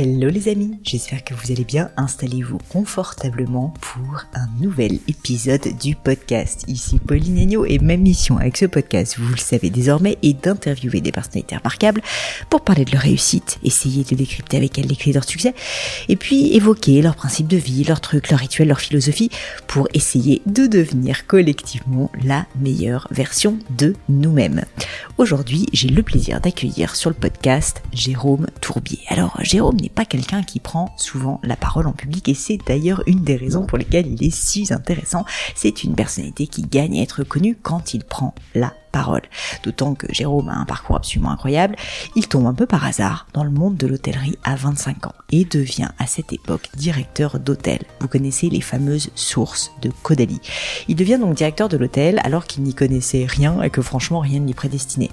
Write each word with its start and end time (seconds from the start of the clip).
Hello 0.00 0.28
les 0.28 0.46
amis, 0.48 0.78
j'espère 0.84 1.24
que 1.24 1.34
vous 1.34 1.50
allez 1.50 1.64
bien. 1.64 1.90
Installez-vous 1.96 2.58
confortablement 2.68 3.74
pour 3.80 4.22
un 4.32 4.46
nouvel 4.60 5.00
épisode 5.08 5.76
du 5.80 5.96
podcast. 5.96 6.62
Ici 6.68 7.00
Pauline 7.00 7.36
Agneau 7.36 7.64
et 7.64 7.80
ma 7.80 7.96
mission 7.96 8.38
avec 8.38 8.58
ce 8.58 8.66
podcast, 8.66 9.18
vous 9.18 9.32
le 9.32 9.38
savez 9.38 9.70
désormais, 9.70 10.16
est 10.22 10.40
d'interviewer 10.40 11.00
des 11.00 11.10
personnalités 11.10 11.56
remarquables 11.56 12.00
pour 12.48 12.60
parler 12.60 12.84
de 12.84 12.92
leur 12.92 13.00
réussite, 13.00 13.58
essayer 13.64 14.04
de 14.04 14.14
décrypter 14.14 14.58
avec 14.58 14.78
elles 14.78 14.86
les 14.86 14.94
clés 14.94 15.10
de 15.10 15.16
leur 15.16 15.28
succès 15.28 15.52
et 16.08 16.14
puis 16.14 16.54
évoquer 16.54 17.02
leurs 17.02 17.16
principes 17.16 17.48
de 17.48 17.56
vie, 17.56 17.82
leurs 17.82 18.00
trucs, 18.00 18.30
leurs 18.30 18.38
rituels, 18.38 18.68
leur 18.68 18.78
philosophie 18.78 19.30
pour 19.66 19.88
essayer 19.94 20.42
de 20.46 20.68
devenir 20.68 21.26
collectivement 21.26 22.08
la 22.22 22.46
meilleure 22.60 23.08
version 23.10 23.58
de 23.76 23.96
nous-mêmes. 24.08 24.64
Aujourd'hui, 25.16 25.66
j'ai 25.72 25.88
le 25.88 26.04
plaisir 26.04 26.40
d'accueillir 26.40 26.94
sur 26.94 27.10
le 27.10 27.16
podcast 27.16 27.82
Jérôme 27.92 28.46
Tourbier. 28.60 29.00
Alors 29.08 29.36
Jérôme 29.42 29.87
n'est 29.88 29.94
pas 29.94 30.04
quelqu'un 30.04 30.42
qui 30.42 30.60
prend 30.60 30.94
souvent 30.96 31.40
la 31.42 31.56
parole 31.56 31.86
en 31.86 31.92
public 31.92 32.28
et 32.28 32.34
c'est 32.34 32.58
d'ailleurs 32.66 33.02
une 33.06 33.22
des 33.22 33.36
raisons 33.36 33.64
pour 33.64 33.78
lesquelles 33.78 34.06
il 34.06 34.22
est 34.22 34.34
si 34.34 34.66
intéressant. 34.70 35.24
C'est 35.54 35.82
une 35.82 35.94
personnalité 35.94 36.46
qui 36.46 36.62
gagne 36.62 36.98
à 36.98 37.02
être 37.02 37.24
connue 37.24 37.56
quand 37.60 37.94
il 37.94 38.04
prend 38.04 38.34
la 38.54 38.68
parole. 38.68 38.87
D'autant 39.62 39.94
que 39.94 40.12
Jérôme 40.12 40.48
a 40.48 40.56
un 40.56 40.64
parcours 40.64 40.96
absolument 40.96 41.30
incroyable. 41.30 41.76
Il 42.16 42.28
tombe 42.28 42.46
un 42.46 42.54
peu 42.54 42.66
par 42.66 42.84
hasard 42.84 43.26
dans 43.32 43.44
le 43.44 43.50
monde 43.50 43.76
de 43.76 43.86
l'hôtellerie 43.86 44.38
à 44.44 44.56
25 44.56 45.06
ans 45.06 45.14
et 45.30 45.44
devient 45.44 45.88
à 45.98 46.06
cette 46.06 46.32
époque 46.32 46.68
directeur 46.76 47.38
d'hôtel. 47.38 47.80
Vous 48.00 48.08
connaissez 48.08 48.48
les 48.48 48.60
fameuses 48.60 49.10
sources 49.14 49.72
de 49.82 49.90
Caudalie. 50.02 50.40
Il 50.88 50.96
devient 50.96 51.18
donc 51.20 51.34
directeur 51.34 51.68
de 51.68 51.76
l'hôtel 51.76 52.20
alors 52.24 52.46
qu'il 52.46 52.62
n'y 52.62 52.74
connaissait 52.74 53.26
rien 53.26 53.62
et 53.62 53.70
que 53.70 53.82
franchement 53.82 54.20
rien 54.20 54.40
n'y 54.40 54.54
prédestinait. 54.54 55.10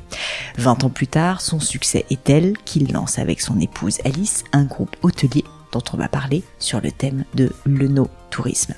20 0.57 0.83
ans 0.85 0.89
plus 0.89 1.07
tard, 1.07 1.41
son 1.41 1.59
succès 1.59 2.05
est 2.09 2.23
tel 2.23 2.57
qu'il 2.65 2.91
lance 2.91 3.19
avec 3.19 3.41
son 3.41 3.59
épouse 3.59 3.99
Alice 4.05 4.43
un 4.53 4.63
groupe 4.63 4.95
hôtelier 5.01 5.43
dont 5.71 5.83
on 5.93 5.97
va 5.97 6.07
parler 6.07 6.43
sur 6.59 6.81
le 6.81 6.91
thème 6.91 7.25
de 7.33 7.51
l'eno-tourisme. 7.65 8.73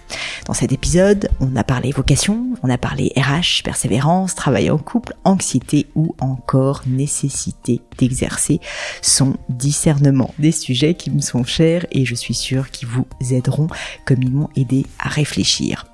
Dans 0.45 0.53
cet 0.53 0.71
épisode, 0.71 1.29
on 1.39 1.55
a 1.55 1.63
parlé 1.63 1.91
vocation, 1.91 2.53
on 2.63 2.69
a 2.69 2.77
parlé 2.77 3.11
RH, 3.17 3.63
persévérance, 3.63 4.35
travail 4.35 4.69
en 4.69 4.77
couple, 4.77 5.13
anxiété 5.23 5.87
ou 5.95 6.15
encore 6.19 6.83
nécessité 6.87 7.81
d'exercer 7.97 8.59
son 9.01 9.35
discernement. 9.49 10.33
Des 10.39 10.51
sujets 10.51 10.93
qui 10.93 11.11
me 11.11 11.21
sont 11.21 11.43
chers 11.43 11.85
et 11.91 12.05
je 12.05 12.15
suis 12.15 12.33
sûre 12.33 12.71
qu'ils 12.71 12.87
vous 12.87 13.07
aideront 13.31 13.67
comme 14.05 14.23
ils 14.23 14.31
m'ont 14.31 14.49
aidé 14.55 14.85
à 14.99 15.09
réfléchir. 15.09 15.85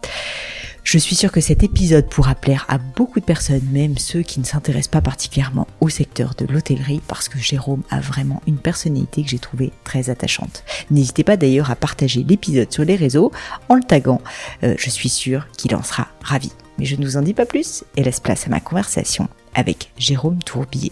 Je 0.84 0.98
suis 0.98 1.16
sûre 1.16 1.32
que 1.32 1.42
cet 1.42 1.64
épisode 1.64 2.10
pourra 2.10 2.36
plaire 2.36 2.66
à 2.68 2.78
beaucoup 2.78 3.20
de 3.20 3.26
personnes, 3.26 3.68
même 3.72 3.98
ceux 3.98 4.22
qui 4.22 4.40
ne 4.40 4.46
s'intéressent 4.46 4.92
pas 4.92 5.02
particulièrement 5.02 5.66
au 5.80 5.90
secteur 5.90 6.36
de 6.36 6.46
l'hôtellerie, 6.46 7.02
parce 7.08 7.30
que 7.30 7.40
Jérôme 7.40 7.84
a 7.90 8.02
vraiment 8.02 8.42
une 8.48 8.58
personnalité 8.58 9.24
que 9.24 9.30
j'ai 9.30 9.40
trouvée 9.40 9.72
très 9.86 10.10
attachante. 10.10 10.64
N'hésitez 10.92 11.24
pas 11.24 11.38
d'ailleurs 11.38 11.72
à 11.72 11.76
partager 11.76 12.24
l'épisode 12.24 12.72
sur 12.72 12.84
les 12.84 12.98
réseaux 12.98 13.32
en 13.70 13.76
le 13.76 13.84
taguant. 13.84 14.22
Euh, 14.64 14.76
je 14.78 14.90
suis 14.90 15.10
sûre 15.10 15.48
qu'il 15.58 15.74
en 15.74 15.84
sera 15.84 16.10
ravi. 16.22 16.52
Mais 16.78 16.86
je 16.86 16.96
ne 16.96 17.06
vous 17.06 17.18
en 17.18 17.22
dis 17.22 17.34
pas 17.34 17.46
plus 17.46 17.84
et 17.96 18.04
laisse 18.04 18.20
place 18.20 18.48
à 18.48 18.50
ma 18.50 18.60
conversation 18.60 19.30
avec 19.56 19.92
Jérôme 19.98 20.44
Tourbier. 20.44 20.92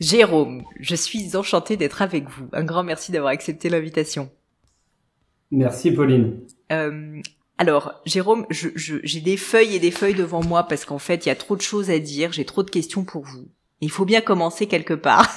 Jérôme, 0.00 0.64
je 0.80 0.96
suis 0.96 1.36
enchantée 1.36 1.76
d'être 1.76 2.02
avec 2.02 2.28
vous. 2.28 2.48
Un 2.52 2.64
grand 2.64 2.82
merci 2.82 3.12
d'avoir 3.12 3.32
accepté 3.32 3.68
l'invitation. 3.68 4.30
Merci 5.54 5.92
Pauline. 5.92 6.40
Euh, 6.72 7.20
alors, 7.58 8.00
Jérôme, 8.04 8.44
j'ai 8.50 9.20
des 9.20 9.36
feuilles 9.36 9.76
et 9.76 9.78
des 9.78 9.92
feuilles 9.92 10.14
devant 10.14 10.42
moi 10.42 10.64
parce 10.64 10.84
qu'en 10.84 10.98
fait, 10.98 11.24
il 11.24 11.28
y 11.28 11.32
a 11.32 11.36
trop 11.36 11.54
de 11.54 11.62
choses 11.62 11.90
à 11.90 12.00
dire, 12.00 12.32
j'ai 12.32 12.44
trop 12.44 12.64
de 12.64 12.70
questions 12.70 13.04
pour 13.04 13.22
vous. 13.22 13.46
Il 13.80 13.90
faut 13.90 14.04
bien 14.04 14.20
commencer 14.20 14.66
quelque 14.66 14.94
part. 14.94 15.36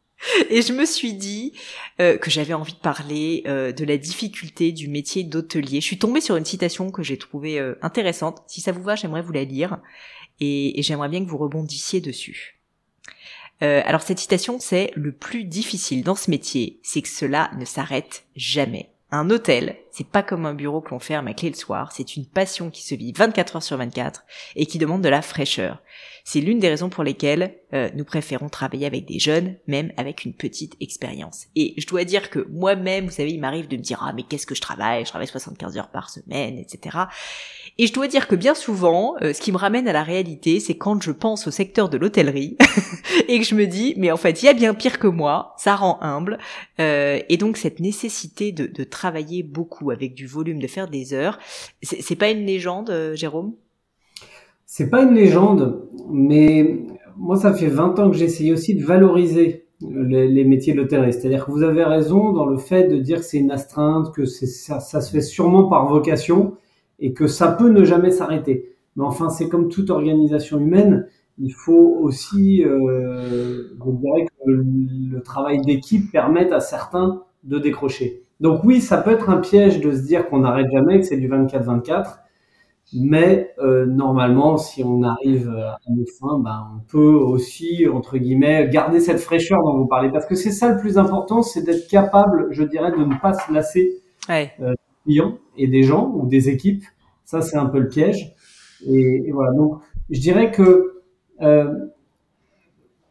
et 0.50 0.62
je 0.62 0.72
me 0.72 0.86
suis 0.86 1.12
dit 1.12 1.52
euh, 2.00 2.16
que 2.16 2.30
j'avais 2.30 2.54
envie 2.54 2.72
de 2.72 2.78
parler 2.78 3.42
euh, 3.46 3.70
de 3.70 3.84
la 3.84 3.98
difficulté 3.98 4.72
du 4.72 4.88
métier 4.88 5.22
d'hôtelier. 5.22 5.82
Je 5.82 5.86
suis 5.86 5.98
tombée 5.98 6.22
sur 6.22 6.36
une 6.36 6.46
citation 6.46 6.90
que 6.90 7.02
j'ai 7.02 7.18
trouvée 7.18 7.60
intéressante. 7.82 8.42
Si 8.46 8.62
ça 8.62 8.72
vous 8.72 8.82
va, 8.82 8.96
j'aimerais 8.96 9.22
vous 9.22 9.32
la 9.32 9.44
lire 9.44 9.78
et, 10.40 10.78
et 10.78 10.82
j'aimerais 10.82 11.10
bien 11.10 11.22
que 11.22 11.28
vous 11.28 11.36
rebondissiez 11.36 12.00
dessus. 12.00 12.58
alors 13.60 14.00
cette 14.00 14.18
citation, 14.18 14.58
c'est 14.60 14.92
le 14.94 15.12
plus 15.12 15.44
difficile 15.44 16.02
dans 16.04 16.16
ce 16.16 16.30
métier, 16.30 16.80
c'est 16.82 17.02
que 17.02 17.08
cela 17.08 17.50
ne 17.58 17.66
s'arrête 17.66 18.24
jamais. 18.34 18.88
Un 19.10 19.30
hôtel, 19.30 19.78
c'est 19.90 20.06
pas 20.06 20.22
comme 20.22 20.46
un 20.46 20.54
bureau 20.54 20.80
que 20.80 20.90
l'on 20.90 20.98
ferme 20.98 21.28
à 21.28 21.34
clé 21.34 21.50
le 21.50 21.56
soir, 21.56 21.92
c'est 21.92 22.16
une 22.16 22.26
passion 22.26 22.70
qui 22.70 22.82
se 22.82 22.94
vit 22.94 23.12
24 23.12 23.56
heures 23.56 23.62
sur 23.62 23.76
24 23.76 24.24
et 24.56 24.66
qui 24.66 24.78
demande 24.78 25.02
de 25.02 25.08
la 25.08 25.22
fraîcheur. 25.22 25.82
C'est 26.30 26.42
l'une 26.42 26.58
des 26.58 26.68
raisons 26.68 26.90
pour 26.90 27.04
lesquelles 27.04 27.54
euh, 27.72 27.88
nous 27.94 28.04
préférons 28.04 28.50
travailler 28.50 28.84
avec 28.84 29.06
des 29.06 29.18
jeunes, 29.18 29.56
même 29.66 29.92
avec 29.96 30.26
une 30.26 30.34
petite 30.34 30.74
expérience. 30.78 31.46
Et 31.56 31.72
je 31.78 31.86
dois 31.86 32.04
dire 32.04 32.28
que 32.28 32.46
moi-même, 32.50 33.06
vous 33.06 33.12
savez, 33.12 33.30
il 33.30 33.40
m'arrive 33.40 33.66
de 33.66 33.78
me 33.78 33.82
dire 33.82 34.02
ah 34.06 34.12
mais 34.14 34.24
qu'est-ce 34.24 34.46
que 34.46 34.54
je 34.54 34.60
travaille? 34.60 35.06
Je 35.06 35.08
travaille 35.08 35.26
75 35.26 35.78
heures 35.78 35.90
par 35.90 36.10
semaine, 36.10 36.58
etc. 36.58 36.98
Et 37.78 37.86
je 37.86 37.94
dois 37.94 38.08
dire 38.08 38.28
que 38.28 38.34
bien 38.34 38.54
souvent, 38.54 39.14
euh, 39.22 39.32
ce 39.32 39.40
qui 39.40 39.52
me 39.52 39.56
ramène 39.56 39.88
à 39.88 39.94
la 39.94 40.02
réalité, 40.02 40.60
c'est 40.60 40.76
quand 40.76 41.02
je 41.02 41.12
pense 41.12 41.46
au 41.46 41.50
secteur 41.50 41.88
de 41.88 41.96
l'hôtellerie 41.96 42.58
et 43.28 43.38
que 43.38 43.46
je 43.46 43.54
me 43.54 43.66
dis 43.66 43.94
mais 43.96 44.10
en 44.10 44.18
fait 44.18 44.42
il 44.42 44.46
y 44.46 44.48
a 44.50 44.54
bien 44.54 44.74
pire 44.74 44.98
que 44.98 45.06
moi, 45.06 45.54
ça 45.56 45.76
rend 45.76 45.98
humble. 46.02 46.38
Euh, 46.78 47.20
et 47.30 47.38
donc 47.38 47.56
cette 47.56 47.80
nécessité 47.80 48.52
de, 48.52 48.66
de 48.66 48.84
travailler 48.84 49.42
beaucoup 49.42 49.77
avec 49.90 50.14
du 50.14 50.26
volume, 50.26 50.60
de 50.60 50.66
faire 50.66 50.88
des 50.88 51.14
heures, 51.14 51.38
c'est 51.82 52.16
pas 52.16 52.30
une 52.30 52.44
légende, 52.44 53.12
Jérôme? 53.14 53.54
C'est 54.66 54.90
pas 54.90 55.02
une 55.02 55.14
légende, 55.14 55.88
mais 56.10 56.80
moi, 57.16 57.36
ça 57.36 57.52
fait 57.52 57.68
20 57.68 57.98
ans 57.98 58.10
que 58.10 58.16
j'essaye 58.16 58.52
aussi 58.52 58.74
de 58.74 58.84
valoriser 58.84 59.66
les, 59.80 60.44
métiers 60.44 60.72
de 60.72 60.78
l'hôtellerie. 60.78 61.12
C'est-à-dire 61.12 61.46
que 61.46 61.50
vous 61.50 61.62
avez 61.62 61.84
raison 61.84 62.32
dans 62.32 62.46
le 62.46 62.56
fait 62.56 62.88
de 62.88 62.96
dire 62.96 63.18
que 63.18 63.24
c'est 63.24 63.38
une 63.38 63.50
astreinte, 63.50 64.12
que 64.14 64.24
ça, 64.24 64.80
se 64.80 65.10
fait 65.10 65.20
sûrement 65.20 65.68
par 65.68 65.88
vocation 65.88 66.54
et 66.98 67.12
que 67.12 67.26
ça 67.26 67.48
peut 67.48 67.70
ne 67.70 67.84
jamais 67.84 68.10
s'arrêter. 68.10 68.74
Mais 68.96 69.04
enfin, 69.04 69.30
c'est 69.30 69.48
comme 69.48 69.68
toute 69.68 69.90
organisation 69.90 70.58
humaine, 70.58 71.06
il 71.38 71.52
faut 71.52 71.96
aussi, 72.00 72.64
euh, 72.64 73.68
je 73.72 74.24
que 74.24 74.50
le, 74.50 74.64
le 75.12 75.20
travail 75.22 75.60
d'équipe 75.60 76.10
permette 76.10 76.52
à 76.52 76.60
certains 76.60 77.22
de 77.44 77.58
décrocher. 77.58 78.22
Donc 78.40 78.62
oui, 78.64 78.80
ça 78.80 78.98
peut 78.98 79.10
être 79.10 79.30
un 79.30 79.38
piège 79.38 79.80
de 79.80 79.92
se 79.92 80.02
dire 80.02 80.28
qu'on 80.28 80.40
n'arrête 80.40 80.70
jamais, 80.72 81.00
que 81.00 81.06
c'est 81.06 81.16
du 81.16 81.28
24-24. 81.28 82.18
Mais 82.94 83.52
euh, 83.58 83.84
normalement, 83.84 84.56
si 84.56 84.82
on 84.82 85.02
arrive 85.02 85.50
à 85.50 85.78
nos 85.90 86.06
fins, 86.18 86.38
ben, 86.38 86.66
on 86.74 86.80
peut 86.88 87.14
aussi, 87.14 87.86
entre 87.86 88.16
guillemets, 88.16 88.68
garder 88.70 89.00
cette 89.00 89.20
fraîcheur 89.20 89.62
dont 89.62 89.76
vous 89.76 89.86
parlez. 89.86 90.10
Parce 90.10 90.24
que 90.24 90.34
c'est 90.34 90.52
ça 90.52 90.70
le 90.72 90.78
plus 90.78 90.96
important, 90.96 91.42
c'est 91.42 91.62
d'être 91.62 91.86
capable, 91.88 92.46
je 92.50 92.62
dirais, 92.62 92.90
de 92.92 93.04
ne 93.04 93.14
pas 93.20 93.34
se 93.34 93.52
lasser 93.52 94.00
ouais. 94.28 94.52
euh, 94.60 94.70
des 94.70 95.02
clients 95.04 95.38
et 95.56 95.66
des 95.66 95.82
gens 95.82 96.10
ou 96.14 96.26
des 96.26 96.48
équipes. 96.48 96.84
Ça, 97.24 97.42
c'est 97.42 97.58
un 97.58 97.66
peu 97.66 97.78
le 97.78 97.88
piège. 97.88 98.34
Et, 98.86 99.22
et 99.26 99.32
voilà. 99.32 99.52
Donc, 99.52 99.80
je 100.08 100.20
dirais 100.20 100.50
que 100.50 101.02
euh, 101.42 101.74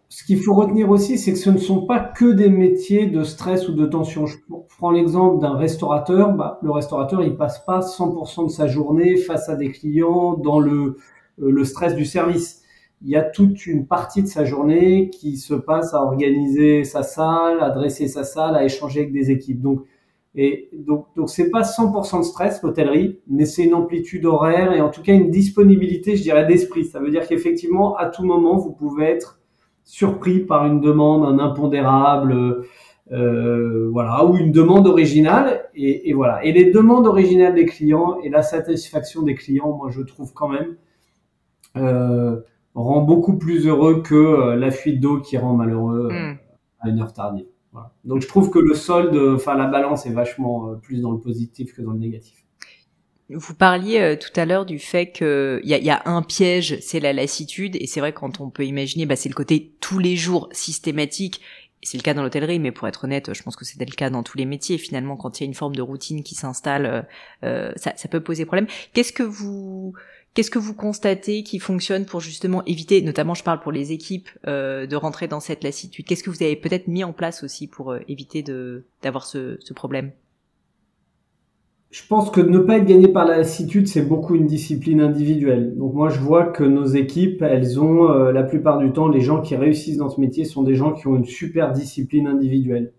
ce 0.09 0.23
qu'il 0.23 0.41
faut 0.41 0.53
retenir 0.53 0.90
aussi, 0.90 1.18
c'est 1.18 1.34
que 1.34 1.38
ce 1.38 1.50
ne 1.50 1.57
sont 1.57 1.85
pas 1.85 2.00
que 2.00 2.31
des 2.31 2.50
métiers 2.50 3.07
de 3.07 3.23
stress 3.23 3.68
ou 3.68 3.73
de 3.73 3.85
tension. 3.85 4.25
Je 4.25 4.38
prends 4.78 4.91
l'exemple 4.91 5.41
d'un 5.41 5.56
restaurateur. 5.56 6.34
Bah, 6.34 6.59
le 6.62 6.72
restaurateur, 6.72 7.22
il 7.23 7.35
passe 7.35 7.63
pas 7.66 7.81
100% 7.81 8.46
de 8.46 8.51
sa 8.51 8.67
journée 8.67 9.17
face 9.17 9.50
à 9.50 9.56
des 9.56 9.69
clients 9.69 10.35
dans 10.35 10.59
le, 10.59 10.97
euh, 11.41 11.51
le 11.51 11.66
stress 11.66 11.94
du 11.96 12.06
service. 12.06 12.62
Il 13.01 13.09
y 13.09 13.17
a 13.17 13.22
toute 13.22 13.66
une 13.67 13.85
partie 13.85 14.23
de 14.23 14.28
sa 14.28 14.46
journée 14.46 15.09
qui 15.09 15.38
se 15.38 15.53
passe 15.53 15.94
à 15.94 16.01
organiser 16.01 16.84
sa 16.85 17.03
salle, 17.03 17.62
à 17.62 17.69
dresser 17.69 18.07
sa 18.07 18.23
salle, 18.23 18.56
à 18.56 18.63
échanger 18.63 19.01
avec 19.01 19.13
des 19.13 19.29
équipes. 19.29 19.62
Donc, 19.62 19.81
et 20.35 20.69
donc, 20.72 21.07
donc 21.16 21.29
c'est 21.29 21.50
pas 21.50 21.63
100% 21.63 22.19
de 22.19 22.23
stress 22.23 22.62
l'hôtellerie, 22.63 23.19
mais 23.28 23.46
c'est 23.46 23.63
une 23.63 23.73
amplitude 23.73 24.25
horaire 24.25 24.72
et 24.72 24.81
en 24.81 24.90
tout 24.90 25.02
cas 25.02 25.14
une 25.14 25.32
disponibilité, 25.32 26.16
je 26.16 26.22
dirais, 26.22 26.46
d'esprit. 26.46 26.85
Ça 26.85 26.99
veut 26.99 27.09
dire 27.09 27.28
qu'effectivement, 27.28 27.97
à 27.97 28.08
tout 28.08 28.23
moment, 28.23 28.58
vous 28.58 28.72
pouvez 28.72 29.05
être 29.05 29.36
surpris 29.87 30.41
par 30.41 30.66
une 30.66 30.81
demande, 30.81 31.23
un 31.23 31.39
impondérable, 31.39 32.66
euh, 33.13 33.89
voilà, 33.89 34.25
ou 34.25 34.35
une 34.35 34.51
demande 34.51 34.85
originale, 34.85 35.69
et, 35.73 36.09
et, 36.09 36.13
voilà. 36.13 36.43
Et 36.43 36.51
les 36.51 36.72
demandes 36.72 37.07
originales 37.07 37.55
des 37.55 37.66
clients 37.66 38.19
et 38.22 38.29
la 38.29 38.43
satisfaction 38.43 39.22
des 39.22 39.34
clients, 39.34 39.72
moi 39.72 39.89
je 39.89 40.01
trouve 40.01 40.34
quand 40.34 40.49
même 40.49 40.75
euh, 41.78 42.41
rend 42.75 43.01
beaucoup 43.01 43.37
plus 43.37 43.66
heureux 43.66 44.01
que 44.01 44.13
euh, 44.13 44.55
la 44.55 44.72
fuite 44.72 44.99
d'eau 44.99 45.19
qui 45.19 45.37
rend 45.37 45.53
malheureux 45.53 46.09
euh, 46.11 46.34
mm. 46.34 46.37
à 46.81 46.89
une 46.89 46.99
heure 46.99 47.13
tardive. 47.13 47.47
Voilà. 47.72 47.91
Donc 48.03 48.22
je 48.22 48.28
trouve 48.28 48.49
que 48.49 48.59
le 48.59 48.73
solde, 48.73 49.17
enfin 49.35 49.55
la 49.55 49.67
balance 49.67 50.05
est 50.05 50.11
vachement 50.11 50.75
plus 50.81 51.01
dans 51.01 51.11
le 51.11 51.19
positif 51.19 51.73
que 51.73 51.81
dans 51.81 51.91
le 51.91 51.99
négatif. 51.99 52.45
Vous 53.29 53.56
parliez 53.56 54.00
euh, 54.00 54.16
tout 54.16 54.38
à 54.40 54.46
l'heure 54.46 54.66
du 54.66 54.79
fait 54.79 55.12
qu'il 55.12 55.62
y 55.64 55.74
a, 55.74 55.78
y 55.78 55.90
a 55.90 56.02
un 56.06 56.22
piège, 56.22 56.79
c'est 56.82 57.00
la 57.00 57.12
lassitude, 57.12 57.76
et 57.76 57.85
c'est 57.85 58.00
vrai 58.00 58.14
quand 58.14 58.40
on 58.40 58.50
peut 58.50 58.66
imaginer, 58.66 59.06
bah, 59.06 59.18
c'est 59.18 59.29
le 59.29 59.35
côté 59.35 59.74
tous 59.82 60.00
les 60.00 60.16
jours 60.16 60.50
systématique. 60.53 61.41
C'est 61.84 61.97
le 61.97 62.03
cas 62.03 62.14
dans 62.14 62.24
l'hôtellerie, 62.24 62.59
mais 62.59 62.72
pour 62.72 62.88
être 62.88 63.03
honnête, 63.03 63.34
je 63.34 63.44
pense 63.44 63.56
que 63.56 63.64
c'est 63.64 63.79
le 63.79 63.96
cas 63.96 64.09
dans 64.09 64.24
tous 64.24 64.38
les 64.38 64.46
métiers. 64.46 64.78
Finalement, 64.78 65.16
quand 65.16 65.40
il 65.40 65.44
y 65.44 65.46
a 65.46 65.47
une 65.47 65.53
forme 65.53 65.76
de 65.76 65.82
routine 65.82 66.24
qui 66.24 66.35
s'installe, 66.35 66.85
euh, 66.85 67.02
euh 67.44 67.72
ça, 67.76 67.94
ça, 67.96 68.08
peut 68.08 68.22
poser 68.22 68.46
problème. 68.46 68.68
Qu'est-ce 68.94 69.14
que 69.14 69.24
vous 69.24 69.94
Qu'est-ce 70.38 70.52
que 70.52 70.59
vous 70.59 70.76
constatez 70.76 71.41
qui 71.41 71.58
fonctionne 71.58 72.06
pour 72.06 72.20
justement 72.20 72.64
éviter, 72.66 73.02
notamment 73.02 73.34
je 73.34 73.44
parle 73.44 73.59
pour 73.59 73.72
les 73.72 73.91
équipes, 73.91 74.30
euh, 74.46 74.85
de 74.85 74.96
rentrer 74.96 75.28
dans 75.28 75.40
cette 75.40 75.64
lassitude? 75.64 76.06
Qu'est-ce 76.06 76.23
que 76.23 76.30
vous 76.30 76.44
avez 76.44 76.56
peut-être 76.56 76.88
mis 76.88 77.03
en 77.03 77.12
place 77.12 77.41
aussi 77.41 77.66
pour 77.66 77.91
euh, 77.91 78.00
éviter 78.08 78.44
d'avoir 79.02 79.26
ce, 79.26 79.58
ce 79.59 79.73
problème? 79.73 80.12
Je 81.89 82.05
pense 82.05 82.29
que 82.29 82.41
ne 82.41 82.59
pas 82.59 82.78
être 82.78 82.85
gagné 82.85 83.07
par 83.07 83.25
la 83.25 83.37
lassitude, 83.37 83.87
c'est 83.87 84.01
beaucoup 84.01 84.35
une 84.35 84.45
discipline 84.45 84.99
individuelle. 84.99 85.75
Donc 85.78 85.93
moi, 85.93 86.09
je 86.09 86.19
vois 86.19 86.45
que 86.45 86.63
nos 86.63 86.85
équipes, 86.85 87.41
elles 87.41 87.79
ont 87.79 88.11
euh, 88.11 88.31
la 88.31 88.43
plupart 88.43 88.78
du 88.78 88.91
temps, 88.91 89.07
les 89.07 89.22
gens 89.22 89.41
qui 89.41 89.55
réussissent 89.55 89.97
dans 89.97 90.09
ce 90.09 90.19
métier 90.19 90.43
sont 90.43 90.63
des 90.63 90.75
gens 90.75 90.91
qui 90.93 91.07
ont 91.07 91.16
une 91.16 91.25
super 91.25 91.72
discipline 91.72 92.28
individuelle. 92.28 92.93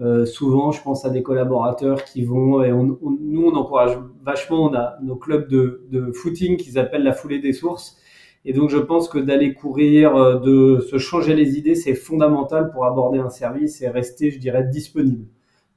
Euh, 0.00 0.26
souvent, 0.26 0.72
je 0.72 0.82
pense 0.82 1.04
à 1.04 1.10
des 1.10 1.22
collaborateurs 1.22 2.04
qui 2.04 2.24
vont, 2.24 2.62
et 2.62 2.72
on, 2.72 2.82
nous, 2.82 3.44
on 3.46 3.54
encourage 3.54 3.98
vachement, 4.22 4.64
on 4.64 4.74
a 4.74 4.96
nos 5.02 5.16
clubs 5.16 5.48
de, 5.48 5.86
de 5.90 6.12
footing 6.12 6.56
qu'ils 6.56 6.78
appellent 6.78 7.04
la 7.04 7.12
foulée 7.12 7.38
des 7.38 7.52
sources. 7.52 7.96
Et 8.44 8.52
donc, 8.52 8.68
je 8.68 8.78
pense 8.78 9.08
que 9.08 9.18
d'aller 9.18 9.54
courir, 9.54 10.16
euh, 10.16 10.38
de 10.38 10.80
se 10.80 10.98
changer 10.98 11.34
les 11.34 11.56
idées, 11.56 11.74
c'est 11.74 11.94
fondamental 11.94 12.70
pour 12.72 12.84
aborder 12.84 13.18
un 13.18 13.30
service 13.30 13.80
et 13.80 13.88
rester, 13.88 14.30
je 14.30 14.38
dirais, 14.38 14.64
disponible. 14.70 15.24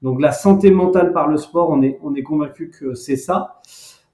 Donc 0.01 0.21
la 0.21 0.31
santé 0.31 0.71
mentale 0.71 1.13
par 1.13 1.27
le 1.27 1.37
sport, 1.37 1.69
on 1.69 1.81
est, 1.81 1.99
on 2.03 2.13
est 2.15 2.23
convaincu 2.23 2.69
que 2.69 2.93
c'est 2.93 3.15
ça. 3.15 3.61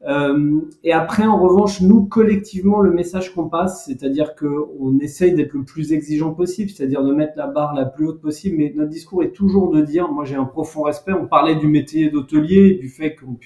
Euh, 0.06 0.60
et 0.84 0.92
après, 0.92 1.26
en 1.26 1.40
revanche, 1.40 1.82
nous 1.82 2.06
collectivement, 2.06 2.82
le 2.82 2.92
message 2.92 3.34
qu'on 3.34 3.48
passe, 3.48 3.86
c'est-à-dire 3.86 4.36
qu'on 4.36 5.00
essaye 5.00 5.34
d'être 5.34 5.54
le 5.54 5.64
plus 5.64 5.94
exigeant 5.94 6.34
possible, 6.34 6.70
c'est-à-dire 6.70 7.04
de 7.04 7.14
mettre 7.14 7.34
la 7.38 7.48
barre 7.48 7.74
la 7.74 7.86
plus 7.86 8.08
haute 8.08 8.22
possible, 8.22 8.58
mais 8.58 8.74
notre 8.76 8.90
discours 8.90 9.24
est 9.24 9.32
toujours 9.32 9.72
de 9.72 9.82
dire, 9.82 10.12
moi 10.12 10.26
j'ai 10.26 10.36
un 10.36 10.44
profond 10.44 10.84
respect, 10.84 11.14
on 11.14 11.28
parlait 11.28 11.56
du 11.56 11.68
métier 11.68 12.10
d'hôtelier, 12.10 12.74
du 12.74 12.90
fait 12.90 13.16
qu'on 13.16 13.38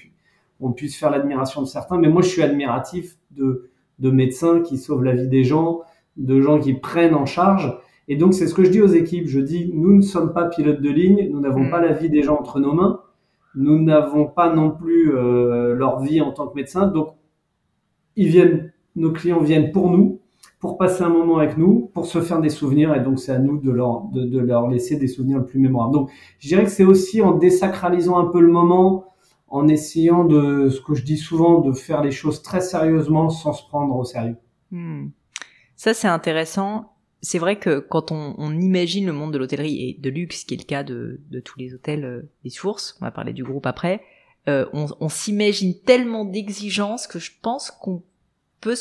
on 0.60 0.72
puisse 0.72 0.98
faire 0.98 1.10
l'admiration 1.10 1.62
de 1.62 1.66
certains, 1.66 1.96
mais 1.96 2.08
moi 2.08 2.22
je 2.22 2.28
suis 2.28 2.42
admiratif 2.42 3.16
de, 3.30 3.70
de 4.00 4.10
médecins 4.10 4.60
qui 4.60 4.78
sauvent 4.78 5.04
la 5.04 5.14
vie 5.14 5.28
des 5.28 5.44
gens, 5.44 5.82
de 6.16 6.40
gens 6.40 6.58
qui 6.58 6.74
prennent 6.74 7.14
en 7.14 7.26
charge, 7.26 7.78
et 8.08 8.16
donc, 8.16 8.32
c'est 8.32 8.46
ce 8.46 8.54
que 8.54 8.64
je 8.64 8.70
dis 8.70 8.80
aux 8.80 8.88
équipes. 8.88 9.28
Je 9.28 9.38
dis, 9.38 9.70
nous 9.74 9.94
ne 9.94 10.00
sommes 10.00 10.32
pas 10.32 10.46
pilotes 10.46 10.80
de 10.80 10.90
ligne, 10.90 11.28
nous 11.30 11.40
n'avons 11.40 11.64
mm. 11.64 11.70
pas 11.70 11.80
la 11.80 11.92
vie 11.92 12.08
des 12.08 12.22
gens 12.22 12.38
entre 12.38 12.58
nos 12.58 12.72
mains, 12.72 13.02
nous 13.54 13.78
n'avons 13.82 14.26
pas 14.26 14.54
non 14.54 14.70
plus 14.70 15.14
euh, 15.14 15.74
leur 15.74 16.00
vie 16.00 16.22
en 16.22 16.32
tant 16.32 16.48
que 16.48 16.54
médecin. 16.54 16.86
Donc, 16.86 17.14
ils 18.16 18.28
viennent, 18.28 18.72
nos 18.96 19.12
clients 19.12 19.40
viennent 19.40 19.72
pour 19.72 19.90
nous, 19.90 20.20
pour 20.58 20.78
passer 20.78 21.02
un 21.02 21.10
moment 21.10 21.36
avec 21.36 21.58
nous, 21.58 21.90
pour 21.92 22.06
se 22.06 22.20
faire 22.22 22.40
des 22.40 22.48
souvenirs. 22.48 22.94
Et 22.94 23.00
donc, 23.00 23.18
c'est 23.18 23.32
à 23.32 23.38
nous 23.38 23.58
de 23.58 23.70
leur, 23.70 24.04
de, 24.12 24.24
de 24.24 24.38
leur 24.38 24.68
laisser 24.68 24.96
des 24.96 25.06
souvenirs 25.06 25.38
le 25.38 25.44
plus 25.44 25.60
mémorables. 25.60 25.92
Donc, 25.92 26.10
je 26.38 26.48
dirais 26.48 26.64
que 26.64 26.70
c'est 26.70 26.84
aussi 26.84 27.20
en 27.20 27.32
désacralisant 27.32 28.18
un 28.18 28.26
peu 28.26 28.40
le 28.40 28.50
moment, 28.50 29.04
en 29.48 29.68
essayant 29.68 30.24
de, 30.24 30.70
ce 30.70 30.80
que 30.80 30.94
je 30.94 31.04
dis 31.04 31.18
souvent, 31.18 31.60
de 31.60 31.72
faire 31.72 32.02
les 32.02 32.10
choses 32.10 32.42
très 32.42 32.62
sérieusement 32.62 33.28
sans 33.28 33.52
se 33.52 33.66
prendre 33.68 33.94
au 33.96 34.04
sérieux. 34.04 34.36
Hmm. 34.70 35.08
Ça, 35.76 35.94
c'est 35.94 36.08
intéressant 36.08 36.92
c'est 37.20 37.38
vrai 37.38 37.56
que 37.58 37.80
quand 37.80 38.12
on, 38.12 38.34
on, 38.38 38.52
imagine 38.58 39.06
le 39.06 39.12
monde 39.12 39.32
de 39.32 39.38
l'hôtellerie 39.38 39.88
et 39.88 40.00
de 40.00 40.10
luxe, 40.10 40.44
qui 40.44 40.54
est 40.54 40.58
le 40.58 40.64
cas 40.64 40.84
de, 40.84 41.20
de 41.30 41.40
tous 41.40 41.58
les 41.58 41.74
hôtels 41.74 42.04
euh, 42.04 42.30
des 42.44 42.50
sources, 42.50 42.96
on 43.00 43.04
va 43.04 43.10
parler 43.10 43.32
du 43.32 43.42
groupe 43.42 43.66
après, 43.66 44.02
euh, 44.48 44.66
on, 44.72 44.86
on 45.00 45.08
s'imagine 45.08 45.74
tellement 45.80 46.24
d'exigences 46.24 47.06
que 47.06 47.18
je 47.18 47.32
pense 47.42 47.70
qu'on 47.70 48.02
peut 48.60 48.76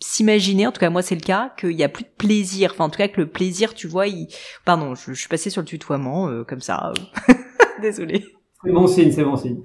s'imaginer, 0.00 0.66
en 0.66 0.72
tout 0.72 0.80
cas 0.80 0.90
moi 0.90 1.02
c'est 1.02 1.14
le 1.14 1.20
cas, 1.20 1.52
qu'il 1.58 1.72
y 1.72 1.82
a 1.82 1.88
plus 1.88 2.04
de 2.04 2.10
plaisir. 2.16 2.70
Enfin 2.72 2.84
en 2.84 2.90
tout 2.90 2.98
cas 2.98 3.08
que 3.08 3.20
le 3.20 3.28
plaisir, 3.28 3.74
tu 3.74 3.86
vois, 3.86 4.06
il... 4.06 4.28
pardon, 4.64 4.94
je, 4.94 5.12
suis 5.12 5.28
passé 5.28 5.50
sur 5.50 5.62
le 5.62 5.66
tutoiement 5.66 6.28
euh, 6.28 6.44
comme 6.44 6.60
ça. 6.60 6.92
Désolée. 7.82 8.24
C'est 8.64 8.72
bon 8.72 8.86
signe, 8.86 9.12
c'est 9.12 9.24
bon 9.24 9.36
signe. 9.36 9.62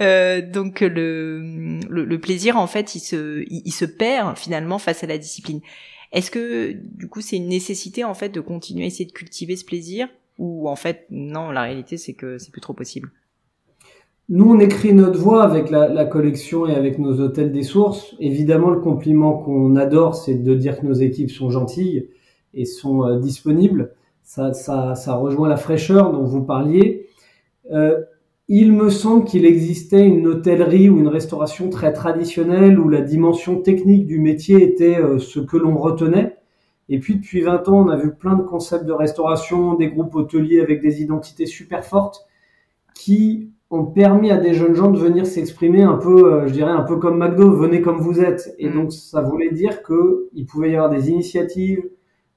Euh, 0.00 0.42
donc 0.42 0.80
le, 0.80 1.78
le, 1.88 2.04
le, 2.04 2.20
plaisir 2.20 2.56
en 2.56 2.66
fait, 2.66 2.96
il 2.96 3.00
se 3.00 3.44
il, 3.48 3.62
il 3.64 3.72
se 3.72 3.84
perd 3.84 4.36
finalement 4.36 4.78
face 4.78 5.04
à 5.04 5.06
la 5.06 5.18
discipline. 5.18 5.60
Est-ce 6.12 6.30
que 6.30 6.72
du 6.72 7.08
coup 7.08 7.20
c'est 7.20 7.36
une 7.36 7.48
nécessité 7.48 8.04
en 8.04 8.14
fait 8.14 8.30
de 8.30 8.40
continuer 8.40 8.84
à 8.84 8.86
essayer 8.86 9.06
de 9.06 9.12
cultiver 9.12 9.56
ce 9.56 9.64
plaisir? 9.64 10.08
Ou 10.38 10.68
en 10.68 10.76
fait 10.76 11.06
non 11.10 11.50
la 11.50 11.62
réalité 11.62 11.96
c'est 11.96 12.14
que 12.14 12.38
c'est 12.38 12.50
plus 12.50 12.60
trop 12.60 12.74
possible? 12.74 13.12
Nous, 14.32 14.48
on 14.48 14.60
écrit 14.60 14.94
notre 14.94 15.18
voix 15.18 15.42
avec 15.42 15.70
la, 15.70 16.04
collection 16.04 16.64
et 16.64 16.76
avec 16.76 17.00
nos 17.00 17.20
hôtels 17.20 17.50
des 17.50 17.64
sources. 17.64 18.14
Évidemment, 18.20 18.70
le 18.70 18.78
compliment 18.78 19.36
qu'on 19.36 19.74
adore, 19.74 20.14
c'est 20.14 20.36
de 20.36 20.54
dire 20.54 20.78
que 20.78 20.86
nos 20.86 20.92
équipes 20.92 21.32
sont 21.32 21.50
gentilles 21.50 22.10
et 22.54 22.64
sont 22.64 23.04
euh, 23.04 23.18
disponibles. 23.18 23.92
Ça, 24.22 24.52
ça, 24.52 24.94
ça, 24.94 25.14
rejoint 25.14 25.48
la 25.48 25.56
fraîcheur 25.56 26.12
dont 26.12 26.22
vous 26.22 26.44
parliez. 26.44 27.08
Euh, 27.72 28.00
il 28.52 28.72
me 28.72 28.90
semble 28.90 29.26
qu'il 29.26 29.46
existait 29.46 30.04
une 30.04 30.26
hôtellerie 30.26 30.90
ou 30.90 30.98
une 30.98 31.06
restauration 31.06 31.70
très 31.70 31.92
traditionnelle 31.92 32.80
où 32.80 32.88
la 32.88 33.00
dimension 33.00 33.60
technique 33.60 34.08
du 34.08 34.18
métier 34.18 34.60
était 34.60 34.98
euh, 34.98 35.20
ce 35.20 35.38
que 35.38 35.56
l'on 35.56 35.76
retenait. 35.76 36.36
Et 36.88 36.98
puis 36.98 37.14
depuis 37.14 37.42
20 37.42 37.68
ans, 37.68 37.86
on 37.86 37.88
a 37.90 37.96
vu 37.96 38.12
plein 38.12 38.34
de 38.34 38.42
concepts 38.42 38.86
de 38.86 38.92
restauration, 38.92 39.74
des 39.74 39.86
groupes 39.86 40.16
hôteliers 40.16 40.60
avec 40.60 40.82
des 40.82 41.00
identités 41.00 41.46
super 41.46 41.84
fortes 41.84 42.26
qui 42.92 43.52
ont 43.70 43.84
permis 43.84 44.32
à 44.32 44.36
des 44.36 44.52
jeunes 44.52 44.74
gens 44.74 44.90
de 44.90 44.98
venir 44.98 45.26
s'exprimer 45.26 45.84
un 45.84 45.94
peu, 45.94 46.34
euh, 46.34 46.48
je 46.48 46.52
dirais 46.52 46.72
un 46.72 46.82
peu 46.82 46.96
comme 46.96 47.18
McDo, 47.18 47.52
venez 47.52 47.80
comme 47.80 48.00
vous 48.00 48.18
êtes. 48.18 48.52
Et 48.58 48.68
mm. 48.68 48.74
donc 48.74 48.92
ça 48.92 49.20
voulait 49.20 49.52
dire 49.52 49.84
que 49.84 50.28
il 50.32 50.44
pouvait 50.44 50.72
y 50.72 50.74
avoir 50.74 50.90
des 50.90 51.08
initiatives, 51.08 51.88